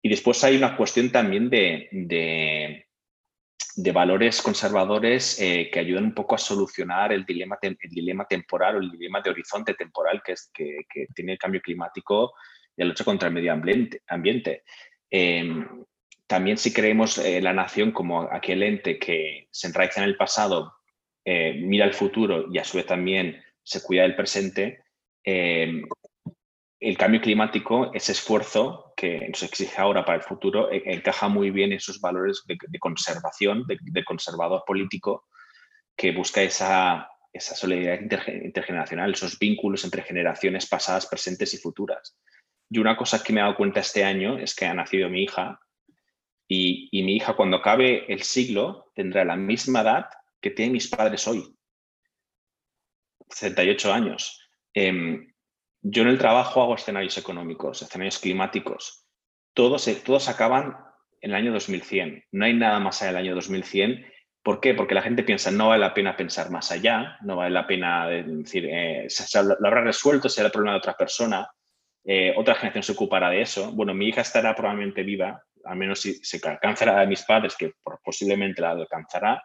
Y 0.00 0.08
después 0.08 0.44
hay 0.44 0.56
una 0.56 0.76
cuestión 0.76 1.10
también 1.10 1.50
de, 1.50 1.88
de, 3.74 3.90
valores 3.90 4.40
conservadores 4.40 5.40
eh, 5.40 5.68
que 5.68 5.80
ayudan 5.80 6.04
un 6.04 6.14
poco 6.14 6.36
a 6.36 6.38
solucionar 6.38 7.12
el 7.12 7.24
dilema, 7.24 7.58
el 7.60 7.76
dilema 7.90 8.26
temporal 8.26 8.76
o 8.76 8.78
el 8.78 8.90
dilema 8.92 9.20
de 9.20 9.30
horizonte 9.30 9.74
temporal 9.74 10.22
que, 10.24 10.34
es, 10.34 10.48
que, 10.54 10.86
tiene 11.12 11.32
el 11.32 11.38
cambio 11.38 11.60
climático 11.60 12.34
y 12.76 12.82
la 12.82 12.88
lucha 12.88 13.02
contra 13.02 13.26
el 13.26 13.34
medio 13.34 13.52
ambiente. 13.52 14.02
ambiente. 14.06 14.62
También 16.26 16.56
si 16.56 16.72
creemos 16.72 17.18
eh, 17.18 17.40
la 17.42 17.52
nación 17.52 17.92
como 17.92 18.22
aquel 18.22 18.62
ente 18.62 18.98
que 18.98 19.48
se 19.50 19.66
enraiza 19.66 20.02
en 20.02 20.08
el 20.08 20.16
pasado, 20.16 20.74
eh, 21.24 21.54
mira 21.54 21.84
el 21.84 21.94
futuro 21.94 22.46
y 22.50 22.58
a 22.58 22.64
su 22.64 22.78
vez 22.78 22.86
también 22.86 23.42
se 23.62 23.82
cuida 23.82 24.02
del 24.02 24.16
presente, 24.16 24.84
eh, 25.22 25.82
el 26.80 26.98
cambio 26.98 27.20
climático, 27.20 27.92
ese 27.94 28.12
esfuerzo 28.12 28.92
que 28.96 29.28
nos 29.28 29.42
exige 29.42 29.80
ahora 29.80 30.04
para 30.04 30.18
el 30.18 30.24
futuro, 30.24 30.68
encaja 30.70 31.28
muy 31.28 31.50
bien 31.50 31.72
en 31.72 31.78
esos 31.78 32.00
valores 32.00 32.42
de, 32.46 32.78
conservación, 32.78 33.64
de, 33.66 34.04
conservador 34.04 34.64
político, 34.66 35.26
que 35.96 36.12
busca 36.12 36.42
esa, 36.42 37.08
esa 37.32 37.54
solidaridad 37.54 38.26
intergeneracional, 38.28 39.12
esos 39.12 39.38
vínculos 39.38 39.84
entre 39.84 40.02
generaciones 40.02 40.66
pasadas, 40.66 41.06
presentes 41.06 41.54
y 41.54 41.58
futuras. 41.58 42.18
Y 42.68 42.78
una 42.78 42.96
cosa 42.96 43.22
que 43.22 43.32
me 43.32 43.40
he 43.40 43.44
dado 43.44 43.56
cuenta 43.56 43.80
este 43.80 44.04
año 44.04 44.38
es 44.38 44.54
que 44.54 44.66
ha 44.66 44.74
nacido 44.74 45.08
mi 45.08 45.22
hija 45.22 45.58
y, 46.90 47.02
mi 47.02 47.16
hija 47.16 47.34
cuando 47.34 47.56
acabe 47.58 48.12
el 48.12 48.22
siglo 48.22 48.90
tendrá 48.94 49.24
la 49.24 49.36
misma 49.36 49.80
edad 49.80 50.06
que 50.40 50.50
tienen 50.50 50.72
mis 50.72 50.88
padres 50.88 51.26
hoy, 51.26 51.42
68 53.30 53.92
años. 53.92 54.40
Em, 54.72 55.32
yo 55.82 56.02
en 56.02 56.08
el 56.08 56.18
trabajo 56.18 56.62
hago 56.62 56.74
escenarios 56.74 57.18
económicos, 57.18 57.82
escenarios 57.82 58.18
climáticos. 58.18 59.06
Todos, 59.54 59.88
todos 60.04 60.28
acaban 60.28 60.76
en 61.20 61.30
el 61.30 61.36
año 61.36 61.52
2100. 61.52 62.24
No 62.32 62.44
hay 62.44 62.54
nada 62.54 62.78
más 62.80 63.00
allá 63.02 63.12
del 63.12 63.22
año 63.22 63.34
2100. 63.34 64.06
¿Por 64.42 64.60
qué? 64.60 64.74
Porque 64.74 64.94
la 64.94 65.02
gente 65.02 65.22
piensa, 65.22 65.50
no 65.50 65.68
vale 65.68 65.80
la 65.80 65.94
pena 65.94 66.16
pensar 66.16 66.50
más 66.50 66.70
allá, 66.70 67.16
no 67.22 67.36
vale 67.36 67.50
la 67.50 67.66
pena 67.66 68.06
decir, 68.08 68.66
eh, 68.70 69.08
lo 69.34 69.66
habrá 69.66 69.82
resuelto, 69.82 70.28
será 70.28 70.46
el 70.46 70.52
problema 70.52 70.72
de 70.72 70.78
otra 70.78 70.94
persona, 70.94 71.48
eh, 72.04 72.34
otra 72.36 72.54
generación 72.54 72.82
se 72.82 72.92
ocupará 72.92 73.30
de 73.30 73.40
eso. 73.40 73.72
Bueno, 73.72 73.94
mi 73.94 74.08
hija 74.08 74.20
estará 74.20 74.54
probablemente 74.54 75.02
viva 75.02 75.42
al 75.64 75.76
menos 75.76 76.00
si 76.00 76.14
se 76.14 76.40
alcanzará 76.46 77.00
a 77.00 77.06
mis 77.06 77.22
padres, 77.22 77.56
que 77.56 77.72
posiblemente 78.02 78.62
la 78.62 78.70
alcanzará, 78.70 79.42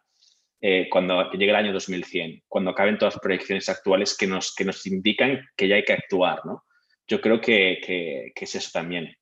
eh, 0.62 0.88
cuando 0.92 1.32
llegue 1.32 1.52
el 1.52 1.56
año 1.56 1.74
2100, 1.74 2.44
cuando 2.48 2.72
acaben 2.72 2.98
todas 2.98 3.16
las 3.16 3.22
proyecciones 3.22 3.70
actuales 3.70 4.16
que 4.18 4.28
nos, 4.28 4.54
que 4.54 4.66
nos 4.66 4.86
indican 4.86 5.40
que 5.56 5.68
ya 5.68 5.76
hay 5.76 5.86
que 5.86 5.94
actuar. 5.94 6.46
¿no? 6.46 6.66
Yo 7.08 7.22
creo 7.22 7.40
que, 7.40 7.80
que, 7.86 8.34
es 8.36 8.56
eso 8.56 8.70
también. 8.74 9.16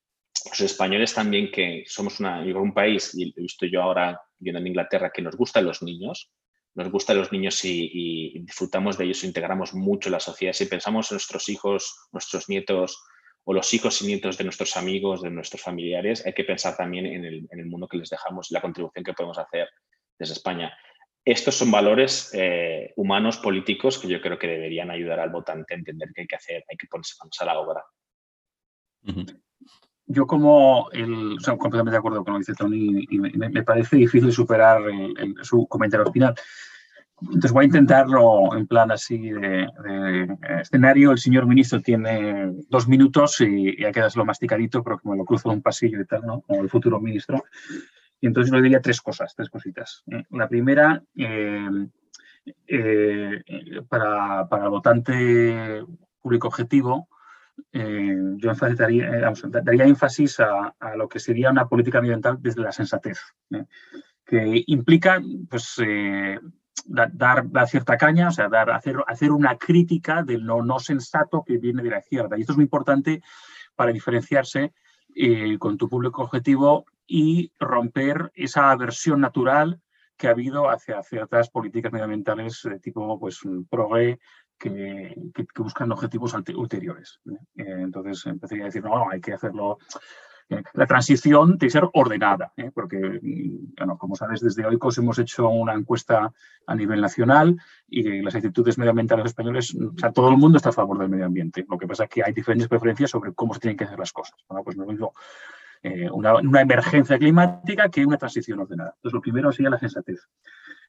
Los 0.50 0.62
españoles 0.62 1.14
también, 1.14 1.52
que 1.52 1.84
somos 1.86 2.20
una, 2.20 2.41
un 2.41 2.74
país, 2.74 3.14
y 3.14 3.34
he 3.36 3.41
visto 3.41 3.66
yo 3.66 3.84
ahora 3.84 4.20
viendo 4.39 4.60
en 4.60 4.68
Inglaterra, 4.68 5.12
que 5.14 5.22
nos 5.22 5.36
gustan 5.36 5.66
los 5.66 5.84
niños, 5.84 6.32
nos 6.74 6.91
gustan 6.91 7.18
los 7.18 7.32
niños 7.32 7.64
y, 7.66 8.39
disfrutamos 8.39 8.98
de 8.98 9.06
ellos, 9.06 9.24
integramos 9.24 9.74
mucho 9.74 10.10
la 10.10 10.20
sociedad. 10.20 10.54
Si 10.54 10.66
pensamos 10.66 11.12
en 11.12 11.16
nuestros 11.16 11.50
hijos, 11.50 12.08
nuestros 12.12 12.50
nietos, 12.50 13.04
o 13.50 13.54
los 13.54 13.74
hijos 13.74 14.02
y 14.02 14.08
nietos 14.08 14.38
de 14.38 14.43
nuestros 14.43 14.76
amigos, 14.76 15.22
de 15.22 15.30
nuestros 15.30 15.62
familiares, 15.62 16.22
hay 16.26 16.34
que 16.34 16.43
pensar 16.43 16.76
también 16.76 17.06
en 17.06 17.24
el, 17.24 17.66
mundo 17.66 17.88
que 17.88 17.95
les 17.95 18.10
dejamos 18.10 18.52
y 18.52 18.54
la 18.54 18.60
contribución 18.60 19.06
que 19.06 19.14
podemos 19.14 19.38
hacer 19.38 19.70
desde 20.20 20.34
España. 20.34 20.78
Estos 21.24 21.56
son 21.56 21.72
valores 21.72 22.30
eh, 22.34 22.91
humanos, 22.98 23.38
políticos, 23.38 24.00
que 24.00 24.10
yo 24.10 24.20
creo 24.20 24.38
que 24.38 24.48
deberían 24.48 24.91
ayudar 24.91 25.22
al 25.22 25.30
votante 25.30 25.74
a 25.74 25.78
entender 25.78 26.10
que 26.14 26.22
hay 26.22 26.28
que 26.28 26.36
hacer, 26.36 26.66
hay 26.70 26.76
que 26.76 26.88
ponerse 26.88 27.16
manos 27.22 27.38
a 27.39 27.45
la 27.45 27.58
obra. 27.58 27.84
Yo 30.08 30.28
como, 30.28 30.89
el, 30.91 31.38
completamente 31.58 31.91
de 31.91 31.98
acuerdo 32.00 32.26
con 32.26 32.34
lo 32.34 32.39
que 32.39 32.52
dice 32.52 32.54
Tony 32.54 33.06
y 33.10 33.18
me, 33.18 33.64
parece 33.64 33.95
difícil 33.95 34.34
superar 34.34 34.82
su 35.43 35.66
comentario 35.68 36.12
final. 36.12 36.36
Entonces 37.22 37.51
voy 37.51 37.63
a 37.63 37.65
intentarlo 37.65 38.55
en 38.55 38.68
plan 38.68 38.91
así 38.91 39.32
de, 39.32 39.68
escenario. 40.61 41.11
El 41.11 41.18
señor 41.18 41.47
ministro 41.47 41.82
tiene 41.82 42.51
dos 42.70 42.88
minutos 42.88 43.41
y 43.41 43.82
ya 43.82 43.91
quedas 43.91 44.15
lo 44.15 44.26
masticadito, 44.26 44.84
pero 44.84 44.99
como 44.99 45.15
lo 45.15 45.26
cruzo 45.26 45.49
en 45.49 45.57
un 45.57 45.61
pasillo 45.63 45.99
y 45.99 46.05
tal, 46.05 46.22
¿no? 46.26 46.41
Como 46.41 46.61
el 46.61 46.70
futuro 46.70 46.99
ministro. 46.99 47.43
Y 48.22 48.28
entonces 48.28 48.53
le 48.53 48.61
diría 48.61 48.82
tres 48.82 49.01
cosas, 49.01 49.34
tres 49.36 49.49
cositas. 49.49 50.03
¿eh? 50.11 50.24
La 50.32 50.47
primera, 50.47 51.03
eh, 51.15 51.88
eh, 52.68 53.41
para, 53.89 54.47
para, 54.47 54.65
el 54.65 54.70
votante 54.70 55.84
público 56.22 56.47
objetivo, 56.47 57.07
yo 57.74 58.53
daría, 58.76 59.32
daría 59.63 59.86
énfasis 59.86 60.39
a, 60.39 60.76
a, 60.80 60.95
lo 60.95 61.09
que 61.09 61.20
sería 61.20 61.49
una 61.49 61.68
política 61.68 61.97
ambiental 61.97 62.38
desde 62.39 62.61
la 62.61 62.72
sensatez, 62.72 63.20
que 64.26 64.63
implica 64.68 65.20
pues, 65.49 65.80
dar, 66.86 67.45
cierta 67.67 67.97
caña, 67.97 68.30
o 68.30 68.32
sea, 68.32 68.49
dar, 68.49 68.69
hacer, 68.71 68.97
hacer 69.07 69.32
una 69.32 69.57
crítica 69.57 70.23
del 70.23 70.45
no, 70.45 70.61
no 70.63 70.80
sensato 70.80 71.43
que 71.45 71.57
viene 71.57 71.84
de 71.84 71.89
la 71.89 71.99
izquierda. 71.99 72.38
Y 72.38 72.41
esto 72.41 72.53
es 72.53 72.57
muy 72.57 72.65
importante 72.65 73.21
para 73.75 73.91
diferenciarse 73.91 74.73
eh, 75.15 75.57
con 75.57 75.78
tu 75.78 75.89
público 75.89 76.23
objetivo 76.23 76.86
y 77.07 77.51
romper 77.59 78.32
esa 78.36 78.71
aversión 78.71 79.21
natural 79.21 79.82
que 80.17 80.28
ha 80.28 80.32
habido 80.32 80.69
hacia 80.69 81.01
ciertas 81.03 81.49
políticas 81.49 81.91
medioambientales 81.91 82.61
de 82.63 82.80
tipo 82.80 83.19
pues, 83.19 83.39
progre 83.69 84.19
que, 84.57 85.15
que, 85.34 85.45
buscan 85.61 85.91
objetivos 85.91 86.36
ulteriores. 86.55 87.19
¿eh? 87.30 87.38
Entonces 87.55 88.25
empezaría 88.25 88.63
a 88.63 88.67
decir, 88.67 88.84
no, 88.84 89.09
hay 89.09 89.21
que 89.21 89.34
hacerlo 89.34 89.78
la 90.50 90.86
transición 90.86 91.58
tiene 91.58 91.68
que 91.68 91.70
ser 91.70 91.89
ordenada, 91.93 92.54
¿eh? 92.56 92.72
porque, 92.74 93.20
bueno, 93.78 93.98
como 93.98 94.16
sabes, 94.16 94.39
desde 94.41 94.66
OICOS 94.66 95.00
hemos 95.00 95.20
hecho 95.20 95.50
una 95.50 95.74
encuesta 95.74 96.32
a 96.66 96.76
nivel 96.76 97.02
nacional 97.02 97.58
y 97.88 98.22
las 98.22 98.36
actitudes 98.36 98.78
medioambientales 98.78 99.26
españoles, 99.26 99.76
o 99.76 99.98
sea, 99.98 100.12
todo 100.12 100.30
el 100.30 100.38
mundo 100.38 100.58
está 100.58 100.70
a 100.70 100.74
favor 100.74 101.00
del 101.00 101.10
medio 101.10 101.26
ambiente. 101.26 101.66
Lo 101.70 101.78
que 101.78 101.88
pasa 101.88 102.06
es 102.06 102.10
que 102.10 102.24
hay 102.24 102.34
diferentes 102.34 102.70
preferencias 102.70 103.10
sobre 103.10 103.34
cómo 103.34 103.54
se 103.54 103.60
tienen 103.60 103.78
que 103.78 103.84
hacer 103.84 104.00
las 104.00 104.14
cosas. 104.14 104.38
Bueno, 104.48 104.64
pues 104.64 104.78
no 104.78 104.86
mismo 104.86 105.14
eh, 105.84 106.10
una, 106.10 106.36
una, 106.36 106.62
emergencia 106.62 107.18
climática 107.18 107.89
que 107.89 108.06
una 108.06 108.18
transición 108.18 108.60
ordenada. 108.60 108.93
Entonces, 108.95 109.14
lo 109.14 109.22
primero 109.22 109.52
sería 109.52 109.70
la 109.70 109.80
sensatez. 109.80 110.28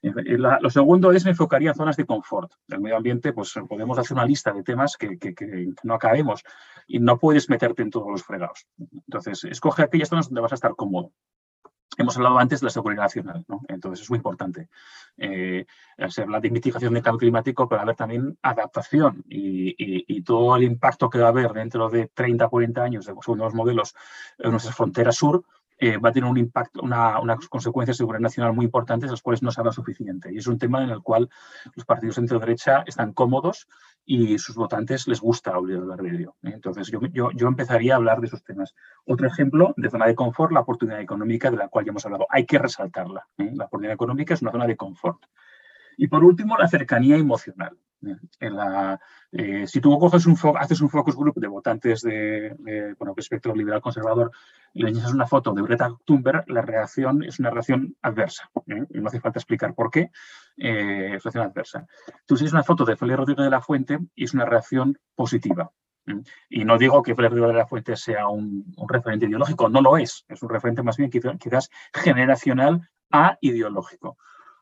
Lo 0.01 0.69
segundo 0.69 1.11
es 1.11 1.25
me 1.25 1.31
enfocaría 1.31 1.69
en 1.69 1.75
zonas 1.75 1.97
de 1.97 2.05
confort. 2.05 2.51
El 2.67 2.81
medio 2.81 2.97
ambiente, 2.97 3.33
pues 3.33 3.53
podemos 3.67 3.97
hacer 3.97 4.15
una 4.15 4.25
lista 4.25 4.51
de 4.51 4.63
temas 4.63 4.97
que, 4.97 5.17
que, 5.17 5.69
no 5.83 5.93
acabemos 5.93 6.43
y 6.87 6.99
no 6.99 7.17
puedes 7.17 7.49
meterte 7.49 7.81
en 7.81 7.89
todos 7.89 8.07
los 8.09 8.23
fregados. 8.23 8.67
Entonces, 8.77 9.43
escoge 9.45 9.83
aquellas 9.83 10.09
zonas 10.09 10.27
donde 10.29 10.41
vas 10.41 10.51
a 10.53 10.55
estar 10.55 10.75
cómodo. 10.75 11.11
Hemos 11.97 12.15
hablado 12.15 12.37
antes 12.39 12.61
de 12.61 12.65
la 12.65 12.69
seguridad 12.69 13.01
nacional, 13.01 13.43
¿no? 13.47 13.61
entonces 13.67 14.03
es 14.03 14.09
muy 14.09 14.17
importante. 14.17 14.69
Eh, 15.17 15.65
se 16.07 16.21
habla 16.21 16.39
de 16.39 16.51
mitigación 16.51 16.93
del 16.93 17.03
cambio 17.03 17.19
climático, 17.19 17.67
pero 17.67 17.81
haber 17.81 17.95
también 17.95 18.37
adaptación 18.41 19.25
y, 19.27 19.75
y, 19.77 20.21
todo 20.21 20.55
el 20.55 20.63
impacto 20.63 21.09
que 21.09 21.19
va 21.19 21.25
a 21.25 21.29
haber 21.29 21.51
dentro 21.51 21.89
de 21.89 22.07
30, 22.07 22.47
40 22.47 22.81
años, 22.81 23.05
según 23.05 23.39
los 23.39 23.53
modelos, 23.53 23.95
en 24.37 24.51
nuestra 24.51 24.71
frontera 24.71 25.11
sur, 25.11 25.43
eh, 25.79 25.97
va 25.97 26.09
a 26.09 26.11
tener 26.11 26.29
un 26.29 26.37
impacto, 26.37 26.81
una, 26.81 27.19
unas 27.21 27.47
consecuencias 27.47 27.95
de 27.95 27.99
seguridad 27.99 28.19
nacional 28.19 28.53
muy 28.53 28.65
importantes, 28.65 29.09
las 29.09 29.21
cuales 29.21 29.41
no 29.41 29.51
se 29.51 29.61
suficiente. 29.71 30.31
Y 30.33 30.37
es 30.37 30.47
un 30.47 30.57
tema 30.57 30.83
en 30.83 30.89
el 30.89 31.01
cual 31.01 31.29
los 31.75 31.85
partidos 31.85 32.15
centro-derecha 32.15 32.83
están 32.85 33.13
cómodos 33.13 33.67
y 34.05 34.37
sus 34.39 34.55
votantes 34.55 35.07
les 35.07 35.21
gusta 35.21 35.51
hablar 35.51 36.01
de 36.01 36.09
ello. 36.09 36.35
¿eh? 36.43 36.51
Entonces, 36.53 36.87
yo, 36.87 36.99
yo, 37.11 37.31
yo, 37.31 37.47
empezaría 37.47 37.93
a 37.93 37.97
hablar 37.97 38.19
de 38.19 38.27
esos 38.27 38.43
temas. 38.43 38.75
Otro 39.05 39.27
ejemplo 39.27 39.73
de 39.77 39.89
zona 39.89 40.07
de 40.07 40.15
confort, 40.15 40.51
la 40.51 40.61
oportunidad 40.61 40.99
económica 40.99 41.49
de 41.49 41.57
la 41.57 41.69
cual 41.69 41.85
ya 41.85 41.91
hemos 41.91 42.05
hablado. 42.05 42.27
Hay 42.29 42.45
que 42.45 42.59
resaltarla. 42.59 43.27
¿eh? 43.37 43.51
La 43.55 43.65
oportunidad 43.65 43.93
económica 43.93 44.33
es 44.33 44.41
una 44.41 44.51
zona 44.51 44.67
de 44.67 44.75
confort. 44.75 45.23
Y 45.97 46.07
por 46.07 46.23
último, 46.23 46.57
la 46.57 46.67
cercanía 46.67 47.17
emocional. 47.17 47.77
Eh, 48.01 49.67
si 49.67 49.81
tú 49.81 49.97
coges 49.99 50.25
un 50.25 50.37
haces 50.57 50.81
un 50.81 50.89
focus 50.89 51.15
group 51.15 51.35
de 51.35 51.47
votantes 51.47 52.01
de, 52.01 52.55
de 52.59 52.93
bueno, 52.97 53.13
espectro 53.17 53.53
liberal 53.53 53.81
conservador 53.81 54.31
y 54.73 54.83
le 54.83 54.89
enseñas 54.89 55.13
una 55.13 55.27
foto 55.27 55.53
de 55.53 55.61
Greta 55.61 55.91
Thunberg, 56.05 56.49
la 56.49 56.61
reacción 56.61 57.23
es 57.23 57.39
una 57.39 57.49
reacción 57.49 57.95
adversa. 58.01 58.49
¿eh? 58.67 58.85
Y 58.89 58.99
no 58.99 59.07
hace 59.07 59.19
falta 59.19 59.39
explicar 59.39 59.73
por 59.73 59.91
qué 59.91 60.11
eh, 60.57 61.15
es 61.15 61.23
reacción 61.23 61.45
adversa. 61.45 61.85
Tú 62.25 62.35
enseñas 62.35 62.53
una 62.53 62.63
foto 62.63 62.85
de 62.85 62.95
Félix 62.95 63.17
Rodríguez 63.17 63.45
de 63.45 63.51
la 63.51 63.61
Fuente 63.61 63.99
y 64.15 64.23
es 64.23 64.33
una 64.33 64.45
reacción 64.45 64.97
positiva. 65.15 65.71
Y 66.49 66.65
no 66.65 66.77
digo 66.77 67.03
que 67.03 67.15
Félix 67.15 67.31
Rodríguez 67.31 67.53
de 67.53 67.59
la 67.59 67.67
Fuente 67.67 67.95
sea 67.95 68.27
un, 68.27 68.65
referente 68.87 69.27
ideológico, 69.27 69.69
no 69.69 69.81
lo 69.81 69.97
es. 69.97 70.25
Es 70.27 70.41
un 70.41 70.49
referente 70.49 70.81
más 70.81 70.97
bien 70.97 71.09
quizás 71.11 71.69
generacional 71.93 72.89
a 73.11 73.37
ideológico. 73.41 74.17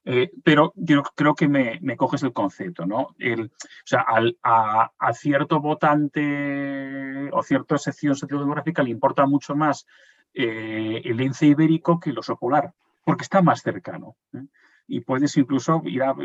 Eh, 0.09 0.31
pero 0.41 0.71
yo 0.77 1.03
creo 1.03 1.35
que 1.35 1.49
me, 1.49 1.81
coges 1.97 2.23
el 2.23 2.31
concepto, 2.31 2.85
¿no? 2.85 3.13
El, 3.19 3.47
o 3.47 3.49
sea, 3.83 4.05
a, 4.41 5.13
cierto 5.13 5.59
votante 5.59 7.29
o 7.33 7.43
cierta 7.43 7.77
sección 7.77 8.15
sociodemográfica 8.15 8.83
le 8.83 8.91
importa 8.91 9.25
mucho 9.25 9.53
más 9.53 9.85
eh, 10.33 11.01
el 11.03 11.17
lince 11.17 11.47
ibérico 11.47 11.99
que 11.99 12.11
el 12.11 12.19
oso 12.19 12.37
polar, 12.37 12.73
porque 13.03 13.23
está 13.23 13.41
más 13.41 13.61
cercano. 13.61 14.15
¿eh? 14.31 14.45
Y 14.87 15.01
puedes 15.01 15.35
incluso 15.35 15.81
ir 15.83 16.01
a 16.03 16.15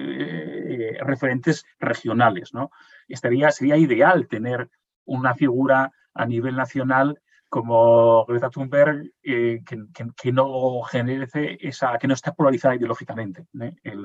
referentes 1.00 1.64
regionales, 1.80 2.54
¿no? 2.54 2.70
Estaría, 3.08 3.50
sería 3.50 3.76
ideal 3.76 4.28
tener 4.28 4.70
una 5.04 5.34
figura 5.34 5.90
a 6.14 6.24
nivel 6.24 6.54
nacional 6.54 7.20
como 7.52 8.24
Greta 8.24 8.48
Thunberg, 8.48 9.12
eh, 9.22 9.62
que, 9.62 10.32
no 10.32 10.80
genere 10.84 11.28
esa, 11.60 11.98
que 11.98 12.08
no 12.08 12.14
esté 12.14 12.32
polarizada 12.32 12.76
ideológicamente. 12.76 13.44
¿eh? 13.60 13.76
En, 13.84 14.02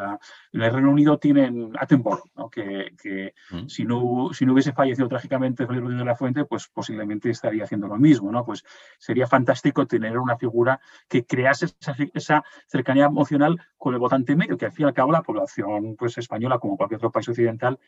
el 0.52 0.74
Reino 0.74 0.91
Unido 0.91 1.18
tienen 1.18 1.72
Attenborough, 1.80 2.30
¿no? 2.36 2.49
que, 2.49 3.34
mm. 3.49 3.68
si, 3.69 3.86
no, 3.86 4.32
si 4.34 4.45
no 4.45 4.52
hubiese 4.52 4.74
fallecido 4.74 5.07
trágicamente 5.07 5.65
Felipe 5.65 5.88
de 5.88 6.03
la 6.03 6.18
Fuente, 6.18 6.44
pues 6.44 6.68
posiblemente 6.68 7.30
estaría 7.30 7.64
haciendo 7.64 7.88
lo 7.88 7.95
mismo. 7.95 8.34
¿no? 8.34 8.44
Pues 8.44 8.65
sería 8.98 9.28
fantástico 9.28 9.88
tener 9.88 10.18
una 10.18 10.36
figura 10.36 10.82
que 11.07 11.26
crease 11.26 11.68
esa, 12.14 12.44
cercanía 12.68 13.06
emocional 13.06 13.57
con 13.78 13.94
el 13.94 13.99
votante 14.02 14.36
medio, 14.36 14.57
que 14.57 14.65
al 14.65 14.74
fin 14.74 14.88
y 14.88 14.90
al 14.90 14.94
cabo 14.94 15.14
la 15.14 15.24
población 15.24 15.95
pues, 15.98 16.18
española, 16.18 16.60
como 16.60 16.76
cualquier 16.76 16.98
otro 16.98 17.14
país 17.14 17.30
occidental, 17.30 17.80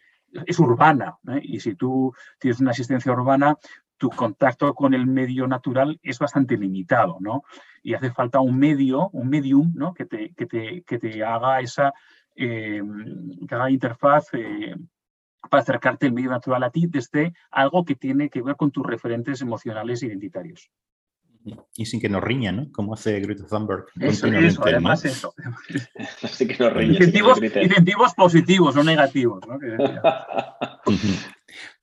es 0.45 0.57
urbana. 0.57 1.17
¿eh? 1.27 1.41
Y 1.43 1.59
si 1.59 1.75
tú 1.75 2.13
tienes 2.39 2.61
una 2.61 2.71
asistencia 2.71 3.11
urbana, 3.11 3.57
tu 3.99 4.09
contacto 4.09 4.73
con 4.73 4.93
el 4.95 5.05
medio 5.05 5.45
natural 5.45 5.99
es 6.01 6.17
bastante 6.17 6.57
limitado, 6.57 7.17
¿no? 7.19 7.43
Y 7.83 7.93
hace 7.93 8.11
falta 8.11 8.39
un 8.39 8.57
medio, 8.57 9.09
un 9.09 9.29
medium, 9.29 9.73
¿no? 9.75 9.93
Que 9.93 10.05
te, 10.05 10.33
que 10.33 10.45
te, 10.45 10.81
que 10.83 10.97
te 10.97 11.23
haga 11.23 11.59
esa 11.59 11.93
eh, 12.35 12.81
que 13.47 13.55
haga 13.55 13.69
interfaz 13.69 14.29
eh, 14.33 14.73
para 15.49 15.61
acercarte 15.61 16.05
el 16.05 16.13
medio 16.13 16.29
natural 16.29 16.63
a 16.63 16.69
ti 16.69 16.87
desde 16.87 17.33
algo 17.51 17.83
que 17.83 17.95
tiene 17.95 18.29
que 18.29 18.41
ver 18.41 18.55
con 18.55 18.71
tus 18.71 18.85
referentes 18.85 19.41
emocionales 19.41 20.01
e 20.01 20.07
identitarios. 20.07 20.71
Y 21.75 21.85
sin 21.85 21.99
que 21.99 22.09
nos 22.09 22.23
riña, 22.23 22.51
¿no? 22.51 22.71
Como 22.71 22.93
hace 22.93 23.19
Greta 23.19 23.45
Thunberg. 23.45 23.85
Eso, 23.99 24.27
eso 24.27 24.61
además 24.63 25.03
eso. 25.03 25.33
Así 26.23 26.47
que 26.47 26.57
nos 26.57 26.73
riña, 26.73 26.93
incentivos, 26.93 27.41
incentivos, 27.41 28.13
positivos, 28.13 28.75
no 28.75 28.83
negativos. 28.83 29.41
¿no? 29.47 29.57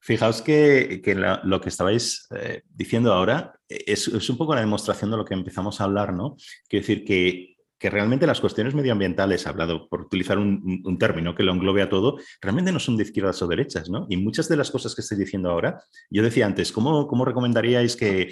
Fijaos 0.06 0.40
que, 0.40 1.02
lo 1.42 1.60
que 1.60 1.68
estabais 1.68 2.28
eh, 2.30 2.62
diciendo 2.68 3.12
ahora 3.12 3.58
es, 3.68 4.06
es, 4.06 4.30
un 4.30 4.36
poco 4.36 4.54
la 4.54 4.60
demostración 4.60 5.10
de 5.10 5.16
lo 5.16 5.24
que 5.24 5.34
empezamos 5.34 5.80
a 5.80 5.84
hablar, 5.84 6.12
¿no? 6.12 6.36
Quiero 6.68 6.86
decir 6.86 7.04
que 7.04 7.55
que 7.78 7.90
realmente 7.90 8.26
las 8.26 8.40
cuestiones 8.40 8.74
medioambientales, 8.74 9.46
hablado 9.46 9.88
por 9.88 10.02
utilizar 10.02 10.38
un, 10.38 10.96
término 10.98 11.34
que 11.34 11.42
lo 11.42 11.52
englobe 11.52 11.82
a 11.82 11.88
todo, 11.90 12.18
realmente 12.40 12.72
no 12.72 12.78
son 12.78 12.96
de 12.96 13.02
izquierdas 13.02 13.42
o 13.42 13.46
derechas, 13.46 13.90
¿no? 13.90 14.06
Y 14.08 14.16
muchas 14.16 14.48
de 14.48 14.56
las 14.56 14.70
cosas 14.70 14.94
que 14.94 15.02
estoy 15.02 15.18
diciendo 15.18 15.50
ahora, 15.50 15.82
yo 16.10 16.22
decía 16.22 16.46
antes, 16.46 16.72
¿cómo, 16.72 17.06
cómo 17.06 17.24
recomendaríais 17.24 17.96
que, 17.96 18.22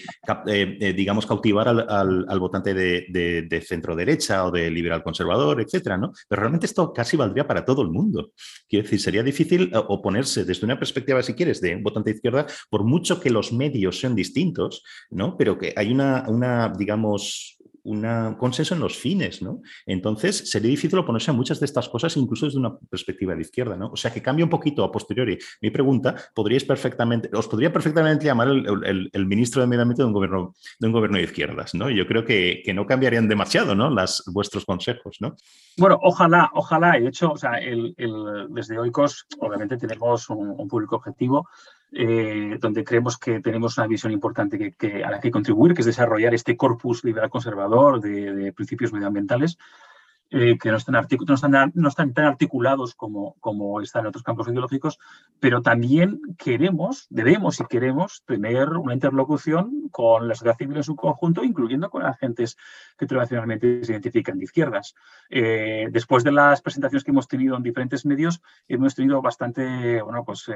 eh, 0.47 0.79
eh, 0.81 0.93
digamos, 0.95 1.27
cautivar 1.27 1.69
al, 1.69 2.41
votante 2.41 2.75
de, 2.75 3.65
centro 3.67 3.95
derecha 3.95 4.45
o 4.47 4.51
de 4.51 4.71
liberal 4.71 5.03
conservador, 5.03 5.61
etcétera, 5.61 5.97
¿no? 5.97 6.13
Pero 6.29 6.41
realmente 6.41 6.67
esto 6.67 6.93
casi 6.93 7.17
valdría 7.17 7.47
para 7.47 7.65
todo 7.65 7.83
el 7.83 7.89
mundo. 7.89 8.33
Quiero 8.69 8.85
decir, 8.85 9.01
sería 9.01 9.23
difícil 9.23 9.71
eh, 9.73 9.77
oponerse 9.77 10.45
desde 10.45 10.65
una 10.65 10.79
perspectiva, 10.79 11.23
si 11.23 11.35
quieres, 11.35 11.61
de 11.61 11.77
un 11.77 11.83
votante 11.83 12.11
de 12.11 12.17
izquierda, 12.17 12.47
por 12.71 12.85
mucho 12.85 13.21
que 13.21 13.31
los 13.31 13.53
medios 13.53 14.01
sean 14.01 14.15
distintos, 14.15 14.83
¿no? 15.11 15.37
Pero 15.37 15.59
que 15.59 15.75
hay 15.77 15.93
una, 15.93 16.25
una 16.29 16.73
digamos, 16.77 17.59
un 17.85 18.35
consenso 18.39 18.75
en 18.75 18.81
los 18.81 18.97
fines, 18.97 19.43
¿no? 19.43 19.61
Entonces, 19.87 20.51
sería 20.51 20.71
difícil 20.71 20.99
oponerse 20.99 21.31
a 21.31 21.35
muchas 21.35 21.61
de 21.61 21.67
estas 21.67 21.89
cosas, 21.89 22.17
incluso 22.17 22.47
desde 22.47 22.59
una 22.59 22.77
perspectiva 22.77 23.35
de 23.35 23.43
izquierda, 23.43 23.77
¿no? 23.77 23.89
O 23.89 23.97
sea, 23.97 24.13
que 24.13 24.23
cambia 24.23 24.45
un 24.45 24.51
poquito 24.51 24.83
a 24.85 24.91
posteriori. 24.91 25.39
Mi 25.61 25.71
pregunta, 25.71 26.15
podríais 26.35 26.65
perfectamente, 26.65 27.31
os 27.35 27.47
podría 27.47 27.73
perfectamente 27.73 28.25
llamar 28.25 28.49
el, 28.49 29.27
ministro 29.27 29.61
de 29.61 29.67
Medio 29.67 29.83
Ambiente 29.83 30.03
de 30.03 30.07
un 30.07 30.13
gobierno 30.13 30.55
de, 30.79 30.87
un 30.87 30.93
gobierno 30.93 31.19
de 31.19 31.25
izquierdas, 31.25 31.75
¿no? 31.75 31.91
Yo 31.91 32.07
creo 32.07 32.25
que, 32.25 32.63
no 32.75 32.87
cambiarían 32.87 33.29
demasiado, 33.29 33.75
¿no? 33.75 33.91
Las, 33.91 34.25
vuestros 34.27 34.65
consejos, 34.65 35.19
¿no? 35.21 35.37
Bueno, 35.77 35.99
ojalá, 36.03 36.51
ojalá. 36.55 36.93
De 36.93 37.09
hecho, 37.09 37.33
o 37.33 37.37
sea, 37.37 37.53
desde 38.49 38.79
Oikos, 38.79 39.27
obviamente 39.39 39.77
tenemos 39.77 40.29
un 40.31 40.67
público 40.69 40.97
objetivo 40.97 41.49
eh, 41.97 42.59
donde 42.61 42.83
creemos 42.83 43.17
que 43.19 43.41
tenemos 43.41 43.79
una 43.79 43.87
visión 43.87 44.13
importante 44.13 44.75
que, 44.77 45.05
a 45.05 45.11
la 45.13 45.21
que 45.21 45.31
contribuir, 45.31 45.75
que 45.75 45.83
es 45.83 45.87
desarrollar 45.87 46.35
este 46.35 46.57
corpus 46.57 47.05
liberal 47.05 47.31
conservador 47.31 48.01
de, 48.01 48.53
principios 48.53 48.93
medioambientales, 48.93 49.57
eh, 50.31 50.59
que 50.59 50.71
no 50.73 50.79
están, 50.79 51.73
no, 51.75 51.89
están, 51.89 52.13
tan 52.13 52.25
articulados 52.25 52.97
como, 52.97 53.37
como 53.39 53.81
están 53.81 54.01
en 54.01 54.07
otros 54.09 54.25
campos 54.25 54.49
ideológicos, 54.49 54.99
pero 55.39 55.63
también 55.63 56.21
queremos, 56.37 57.07
debemos 57.11 57.61
y 57.61 57.65
queremos 57.67 58.25
tener 58.27 58.71
una 58.71 58.95
interlocución 58.95 59.89
con 59.93 60.27
la 60.27 60.35
sociedad 60.35 60.57
civil 60.57 60.79
en 60.79 60.83
su 60.83 60.97
conjunto, 60.97 61.45
incluyendo 61.45 61.91
con 61.91 62.03
agentes 62.05 62.57
que 62.99 63.07
tradicionalmente 63.07 63.85
se 63.85 63.93
identifican 63.93 64.39
de 64.39 64.45
izquierdas. 64.45 64.97
Eh, 65.31 65.87
después 65.93 66.25
de 66.25 66.33
las 66.33 66.61
presentaciones 66.61 67.05
que 67.05 67.13
hemos 67.13 67.29
tenido 67.29 67.57
en 67.57 67.63
diferentes 67.63 68.05
medios, 68.05 68.43
hemos 68.67 68.97
tenido 68.97 69.23
bastante, 69.23 70.03
bueno, 70.03 70.25
pues 70.25 70.51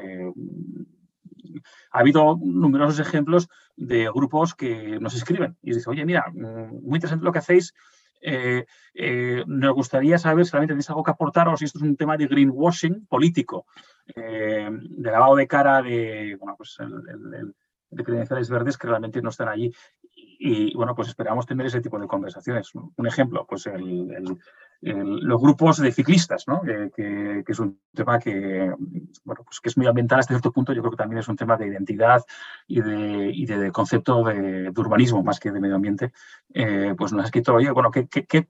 ha 1.90 2.00
habido 2.00 2.38
numerosos 2.40 2.98
ejemplos 3.00 3.48
de 3.76 4.10
grupos 4.14 4.54
que 4.54 4.98
nos 5.00 5.14
escriben 5.14 5.56
y 5.62 5.72
dicen, 5.72 5.92
oye, 5.92 6.04
mira, 6.04 6.26
mm, 6.32 6.82
muy 6.82 6.96
interesante 6.96 7.24
lo 7.24 7.32
que 7.32 7.38
hacéis. 7.38 7.74
Eh, 8.20 8.66
eh, 8.94 9.44
nos 9.46 9.74
gustaría 9.74 10.18
saber 10.18 10.44
si 10.44 10.52
realmente 10.52 10.72
tenéis 10.72 10.90
algo 10.90 11.04
que 11.04 11.12
aportar 11.12 11.48
o 11.48 11.56
si 11.56 11.66
esto 11.66 11.78
es 11.78 11.84
un 11.84 11.96
tema 11.96 12.16
de 12.16 12.26
greenwashing 12.26 13.06
político, 13.06 13.66
eh, 14.14 14.68
de 14.70 15.10
lavado 15.10 15.36
de 15.36 15.46
cara 15.46 15.82
de, 15.82 16.36
bueno, 16.40 16.56
pues 16.56 16.76
de 17.90 18.04
credenciales 18.04 18.50
verdes 18.50 18.76
que 18.76 18.88
realmente 18.88 19.22
no 19.22 19.30
están 19.30 19.48
allí. 19.48 19.72
Y, 20.40 20.74
bueno, 20.74 20.94
pues 20.94 21.08
esperamos 21.08 21.46
tener 21.46 21.66
ese 21.66 21.80
tipo 21.80 21.98
de 21.98 22.06
conversaciones. 22.06 22.70
Un 22.74 23.06
ejemplo, 23.06 23.44
pues 23.48 23.66
el, 23.66 24.38
los 24.80 25.40
grupos 25.40 25.78
de 25.78 25.90
ciclistas, 25.90 26.44
que, 26.94 27.44
es 27.46 27.58
un 27.58 27.80
tema 27.92 28.18
que, 28.18 28.72
bueno, 29.24 29.42
pues 29.44 29.60
que 29.60 29.68
es 29.68 29.76
muy 29.76 29.86
ambiental 29.86 30.20
hasta 30.20 30.34
cierto 30.34 30.52
punto. 30.52 30.72
Yo 30.72 30.82
creo 30.82 30.92
que 30.92 30.96
también 30.96 31.18
es 31.18 31.28
un 31.28 31.36
tema 31.36 31.56
de 31.56 31.66
identidad 31.66 32.24
y 32.66 32.80
de, 32.80 33.30
y 33.32 33.46
de 33.46 33.72
concepto 33.72 34.22
de, 34.24 34.70
urbanismo 34.76 35.22
más 35.22 35.40
que 35.40 35.50
de 35.50 35.60
medio 35.60 35.76
ambiente. 35.76 36.12
Eh, 36.54 36.94
pues 36.96 37.12
nos 37.12 37.22
ha 37.22 37.26
escrito, 37.26 37.54
oye, 37.54 37.70
bueno, 37.70 37.90
¿qué, 37.90 38.06
qué, 38.06 38.26
qué, 38.26 38.48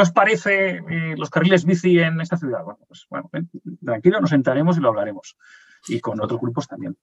os 0.00 0.12
parece 0.12 0.82
eh, 0.88 1.14
los 1.16 1.30
carriles 1.30 1.64
bici 1.64 1.98
en 1.98 2.20
esta 2.20 2.38
ciudad? 2.38 2.64
Bueno, 2.64 2.80
pues 2.88 3.06
bueno, 3.10 3.30
tranquilo, 3.84 4.20
nos 4.20 4.30
sentaremos 4.30 4.78
y 4.78 4.80
lo 4.80 4.88
hablaremos. 4.88 5.36
Y 5.88 6.00
con 6.00 6.20
otros 6.20 6.40
grupos 6.40 6.66
también. 6.66 6.96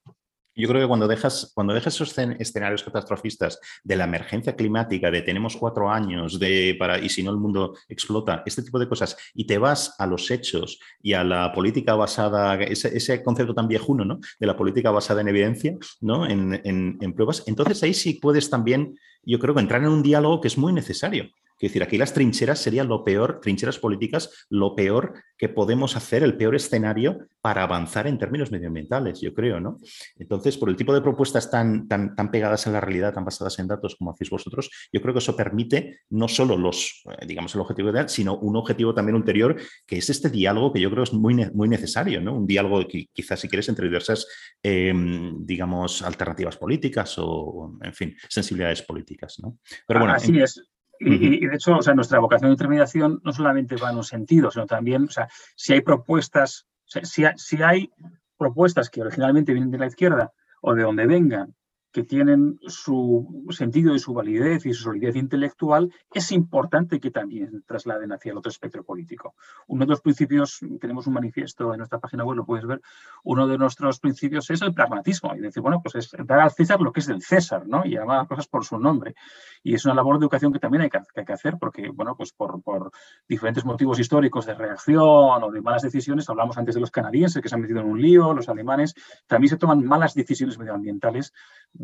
Yo 0.56 0.68
creo 0.68 0.82
que 0.82 0.88
cuando 0.88 1.08
dejas, 1.08 1.52
cuando 1.54 1.74
dejas 1.74 1.96
esos 1.96 2.18
escenarios 2.18 2.84
catastrofistas 2.84 3.60
de 3.84 3.96
la 3.96 4.04
emergencia 4.04 4.56
climática, 4.56 5.10
de 5.10 5.22
tenemos 5.22 5.58
cuatro 5.58 5.90
años 5.90 6.40
de 6.40 6.76
para, 6.78 7.00
y 7.00 7.10
si 7.10 7.24
no 7.24 7.32
el 7.32 7.38
mundo 7.38 7.76
explota, 7.90 8.44
este 8.46 8.62
tipo 8.62 8.80
de 8.80 8.88
cosas, 8.88 9.18
y 9.34 9.46
te 9.46 9.58
vas 9.58 9.96
a 9.98 10.06
los 10.06 10.30
hechos 10.30 10.80
y 11.02 11.14
a 11.14 11.24
la 11.24 11.52
política 11.52 11.96
basada, 11.96 12.56
ese, 12.62 13.24
concepto 13.24 13.54
tan 13.54 13.68
viejuno, 13.68 14.06
¿no? 14.06 14.20
De 14.40 14.48
la 14.48 14.56
política 14.56 14.92
basada 14.92 15.22
en 15.22 15.30
evidencia, 15.30 15.76
¿no? 16.02 16.28
En, 16.28 16.62
en 16.64 17.14
pruebas, 17.14 17.44
entonces 17.48 17.82
ahí 17.84 17.94
sí 17.94 18.14
puedes 18.16 18.50
también, 18.50 18.98
yo 19.24 19.40
creo 19.40 19.54
que 19.54 19.62
entrar 19.62 19.82
en 19.82 19.90
un 19.90 20.04
diálogo 20.04 20.42
que 20.42 20.48
es 20.48 20.58
muy 20.58 20.74
necesario 20.74 21.30
es 21.66 21.72
decir, 21.72 21.84
aquí 21.84 21.98
las 21.98 22.14
trincheras 22.14 22.60
serían 22.60 22.88
lo 22.88 23.04
peor, 23.04 23.40
trincheras 23.42 23.80
políticas, 23.80 24.46
lo 24.50 24.76
peor 24.76 25.14
que 25.38 25.50
podemos 25.50 25.96
hacer, 25.96 26.24
el 26.24 26.36
peor 26.36 26.56
escenario 26.56 27.28
para 27.42 27.64
avanzar 27.64 28.06
en 28.08 28.18
términos 28.18 28.52
medioambientales, 28.52 29.22
yo 29.22 29.34
creo, 29.34 29.60
¿no? 29.60 29.78
Entonces, 30.18 30.58
por 30.58 30.70
el 30.70 30.76
tipo 30.76 30.94
de 30.94 31.02
propuestas 31.02 31.50
tan, 31.50 31.88
tan, 31.88 32.16
tan 32.16 32.32
pegadas 32.32 32.68
a 32.68 32.72
la 32.72 32.82
realidad, 32.82 33.14
tan 33.14 33.26
basadas 33.26 33.60
en 33.60 33.68
datos 33.68 33.96
como 33.96 34.12
hacéis 34.12 34.30
vosotros, 34.30 34.70
yo 34.92 35.02
creo 35.02 35.14
que 35.14 35.20
eso 35.20 35.36
permite 35.36 36.02
no 36.10 36.28
solo 36.28 36.58
los, 36.58 37.02
eh, 37.06 37.26
digamos, 37.26 37.56
el 37.56 37.62
objetivo 37.62 37.92
ideal, 37.92 38.10
sino 38.10 38.38
un 38.38 38.56
objetivo 38.58 38.94
también 38.94 39.16
ulterior, 39.16 39.56
que 39.86 39.98
es 39.98 40.10
este 40.10 40.30
diálogo 40.30 40.74
que 40.74 40.82
yo 40.82 40.92
creo 40.92 41.04
es 41.04 41.14
muy, 41.14 41.34
muy 41.54 41.70
necesario, 41.70 42.22
¿no? 42.22 42.36
Un 42.36 42.46
diálogo 42.46 42.86
que 42.88 43.08
quizás, 43.14 43.40
si 43.40 43.48
quieres, 43.48 43.70
entre 43.70 43.88
diversas, 43.88 44.28
em, 44.62 45.46
digamos, 45.46 46.02
alternativas 46.02 46.58
políticas 46.58 47.16
o, 47.18 47.78
en 47.82 47.94
fin, 47.94 48.16
sensibilidades 48.30 48.82
políticas, 48.82 49.40
¿no? 49.42 49.60
Pero 49.88 50.02
bueno, 50.02 50.16
Así 50.16 50.40
es. 50.40 50.73
Y, 51.00 51.46
de 51.46 51.56
hecho, 51.56 51.78
o 51.78 51.82
sea, 51.82 51.94
nuestra 51.94 52.20
vocación 52.20 52.50
de 52.50 52.54
intermediación 52.54 53.20
no 53.24 53.34
solamente 53.34 53.76
va 53.76 53.92
en 53.92 53.98
un 53.98 54.04
sentido, 54.04 54.52
sino 54.52 54.66
también, 54.66 55.06
o 55.06 55.10
sea, 55.10 55.28
si 55.56 55.74
hay 55.74 55.82
propuestas, 55.82 56.68
si, 56.86 57.26
hay 57.62 57.92
propuestas 58.38 58.90
que 58.90 59.02
originalmente 59.02 59.54
vienen 59.54 59.72
de 59.72 59.80
la 59.80 59.88
izquierda 59.88 60.32
o 60.62 60.74
de 60.74 60.84
donde 60.84 61.06
vengan, 61.06 61.56
que 61.94 62.04
tienen 62.04 62.60
su 62.68 63.46
sentido 63.52 63.94
y 63.94 64.00
su 64.00 64.14
validez 64.14 64.66
y 64.66 64.74
su 64.74 64.84
solidez 64.84 65.16
intelectual, 65.16 65.94
es 66.12 66.32
importante 66.32 67.00
que 67.00 67.12
también 67.12 67.64
trasladen 67.68 68.12
hacia 68.12 68.32
el 68.32 68.38
otro 68.40 68.50
espectro 68.50 68.84
político. 68.84 69.36
Uno 69.68 69.86
de 69.86 69.92
los 69.92 70.02
principios, 70.02 70.60
tenemos 70.82 71.06
un 71.06 71.14
manifiesto 71.14 71.72
en 71.72 71.78
nuestra 71.78 72.00
página 72.00 72.26
web, 72.26 72.38
lo 72.38 72.46
puedes 72.46 72.66
ver, 72.66 72.82
uno 73.24 73.48
de 73.48 73.60
nuestros 73.60 74.00
principios 74.00 74.50
es 74.50 74.64
el 74.64 74.74
pragmatismo, 74.74 75.36
y 75.36 75.40
decir, 75.40 75.62
bueno, 75.62 75.82
pues 75.84 75.94
es 75.96 76.12
dar 76.26 76.40
al 76.40 76.52
César 76.52 76.82
lo 76.82 76.92
que 76.92 77.00
es 77.00 77.06
del 77.06 77.22
César, 77.22 77.68
¿no? 77.68 77.86
Y 77.86 77.92
llamar 77.92 78.18
las 78.18 78.28
cosas 78.28 78.48
por 78.48 78.66
su 78.66 78.80
nombre. 78.80 79.14
Y 79.62 79.76
es 79.76 79.86
una 79.86 79.94
labor 79.94 80.18
de 80.18 80.24
educación 80.24 80.52
que 80.52 80.60
también 80.60 80.82
hay 80.82 80.90
que, 80.90 81.32
hacer, 81.32 81.58
porque, 81.60 81.90
bueno, 81.90 82.16
pues 82.18 82.34
por, 82.34 82.62
por, 82.64 82.92
diferentes 83.28 83.64
motivos 83.66 84.00
históricos 84.00 84.48
de 84.48 84.56
reacción 84.56 85.44
o 85.44 85.52
de 85.52 85.62
malas 85.62 85.84
decisiones, 85.84 86.28
hablamos 86.28 86.58
antes 86.58 86.74
de 86.74 86.82
los 86.82 86.90
canadienses 86.90 87.40
que 87.42 87.50
se 87.50 87.54
han 87.54 87.62
metido 87.62 87.82
en 87.82 87.86
un 87.86 88.02
lío, 88.02 88.34
los 88.34 88.50
alemanes, 88.50 88.96
también 89.28 89.50
se 89.50 89.58
toman 89.58 89.86
malas 89.86 90.16
decisiones 90.16 90.58
medioambientales 90.58 91.34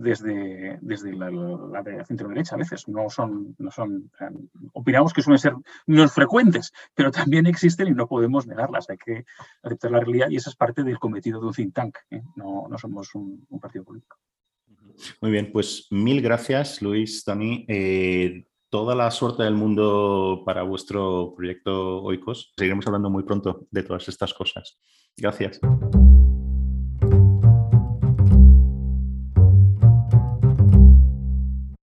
desde, 0.01 0.79
desde 0.81 1.13
la, 1.13 1.29
la, 1.29 2.05
centro-derecha 2.05 2.55
a 2.55 2.57
veces. 2.57 2.87
No 2.87 3.09
son, 3.09 3.55
no 3.57 3.71
son, 3.71 4.11
opinamos 4.73 5.13
que 5.13 5.21
suelen 5.21 5.39
ser 5.39 5.53
no 5.87 6.07
frecuentes, 6.07 6.73
pero 6.93 7.11
también 7.11 7.45
existen 7.45 7.87
y 7.87 7.91
no 7.91 8.07
podemos 8.07 8.47
negarlas. 8.47 8.89
Hay 8.89 8.97
que 8.97 9.25
aceptar 9.63 9.91
la 9.91 9.99
realidad 9.99 10.29
y 10.29 10.37
esa 10.37 10.49
es 10.49 10.55
parte 10.55 10.83
del 10.83 10.99
cometido 10.99 11.39
de 11.39 11.47
un 11.47 11.53
think 11.53 11.73
tank. 11.73 11.97
¿eh? 12.11 12.21
No, 12.35 12.67
no, 12.69 12.77
somos 12.77 13.13
un, 13.15 13.45
partido 13.61 13.83
político. 13.83 14.17
Muy 15.21 15.31
bien, 15.31 15.51
pues 15.51 15.87
mil 15.91 16.21
gracias, 16.21 16.81
Luis, 16.81 17.23
Tony. 17.23 17.65
Eh, 17.67 18.45
toda 18.69 18.95
la 18.95 19.11
suerte 19.11 19.43
del 19.43 19.55
mundo 19.55 20.43
para 20.45 20.63
vuestro 20.63 21.33
proyecto 21.35 22.01
Oikos. 22.03 22.53
Seguiremos 22.57 22.85
hablando 22.87 23.09
muy 23.09 23.23
pronto 23.23 23.67
de 23.71 23.83
todas 23.83 24.07
estas 24.07 24.33
cosas. 24.33 24.79
Gracias. 25.17 25.59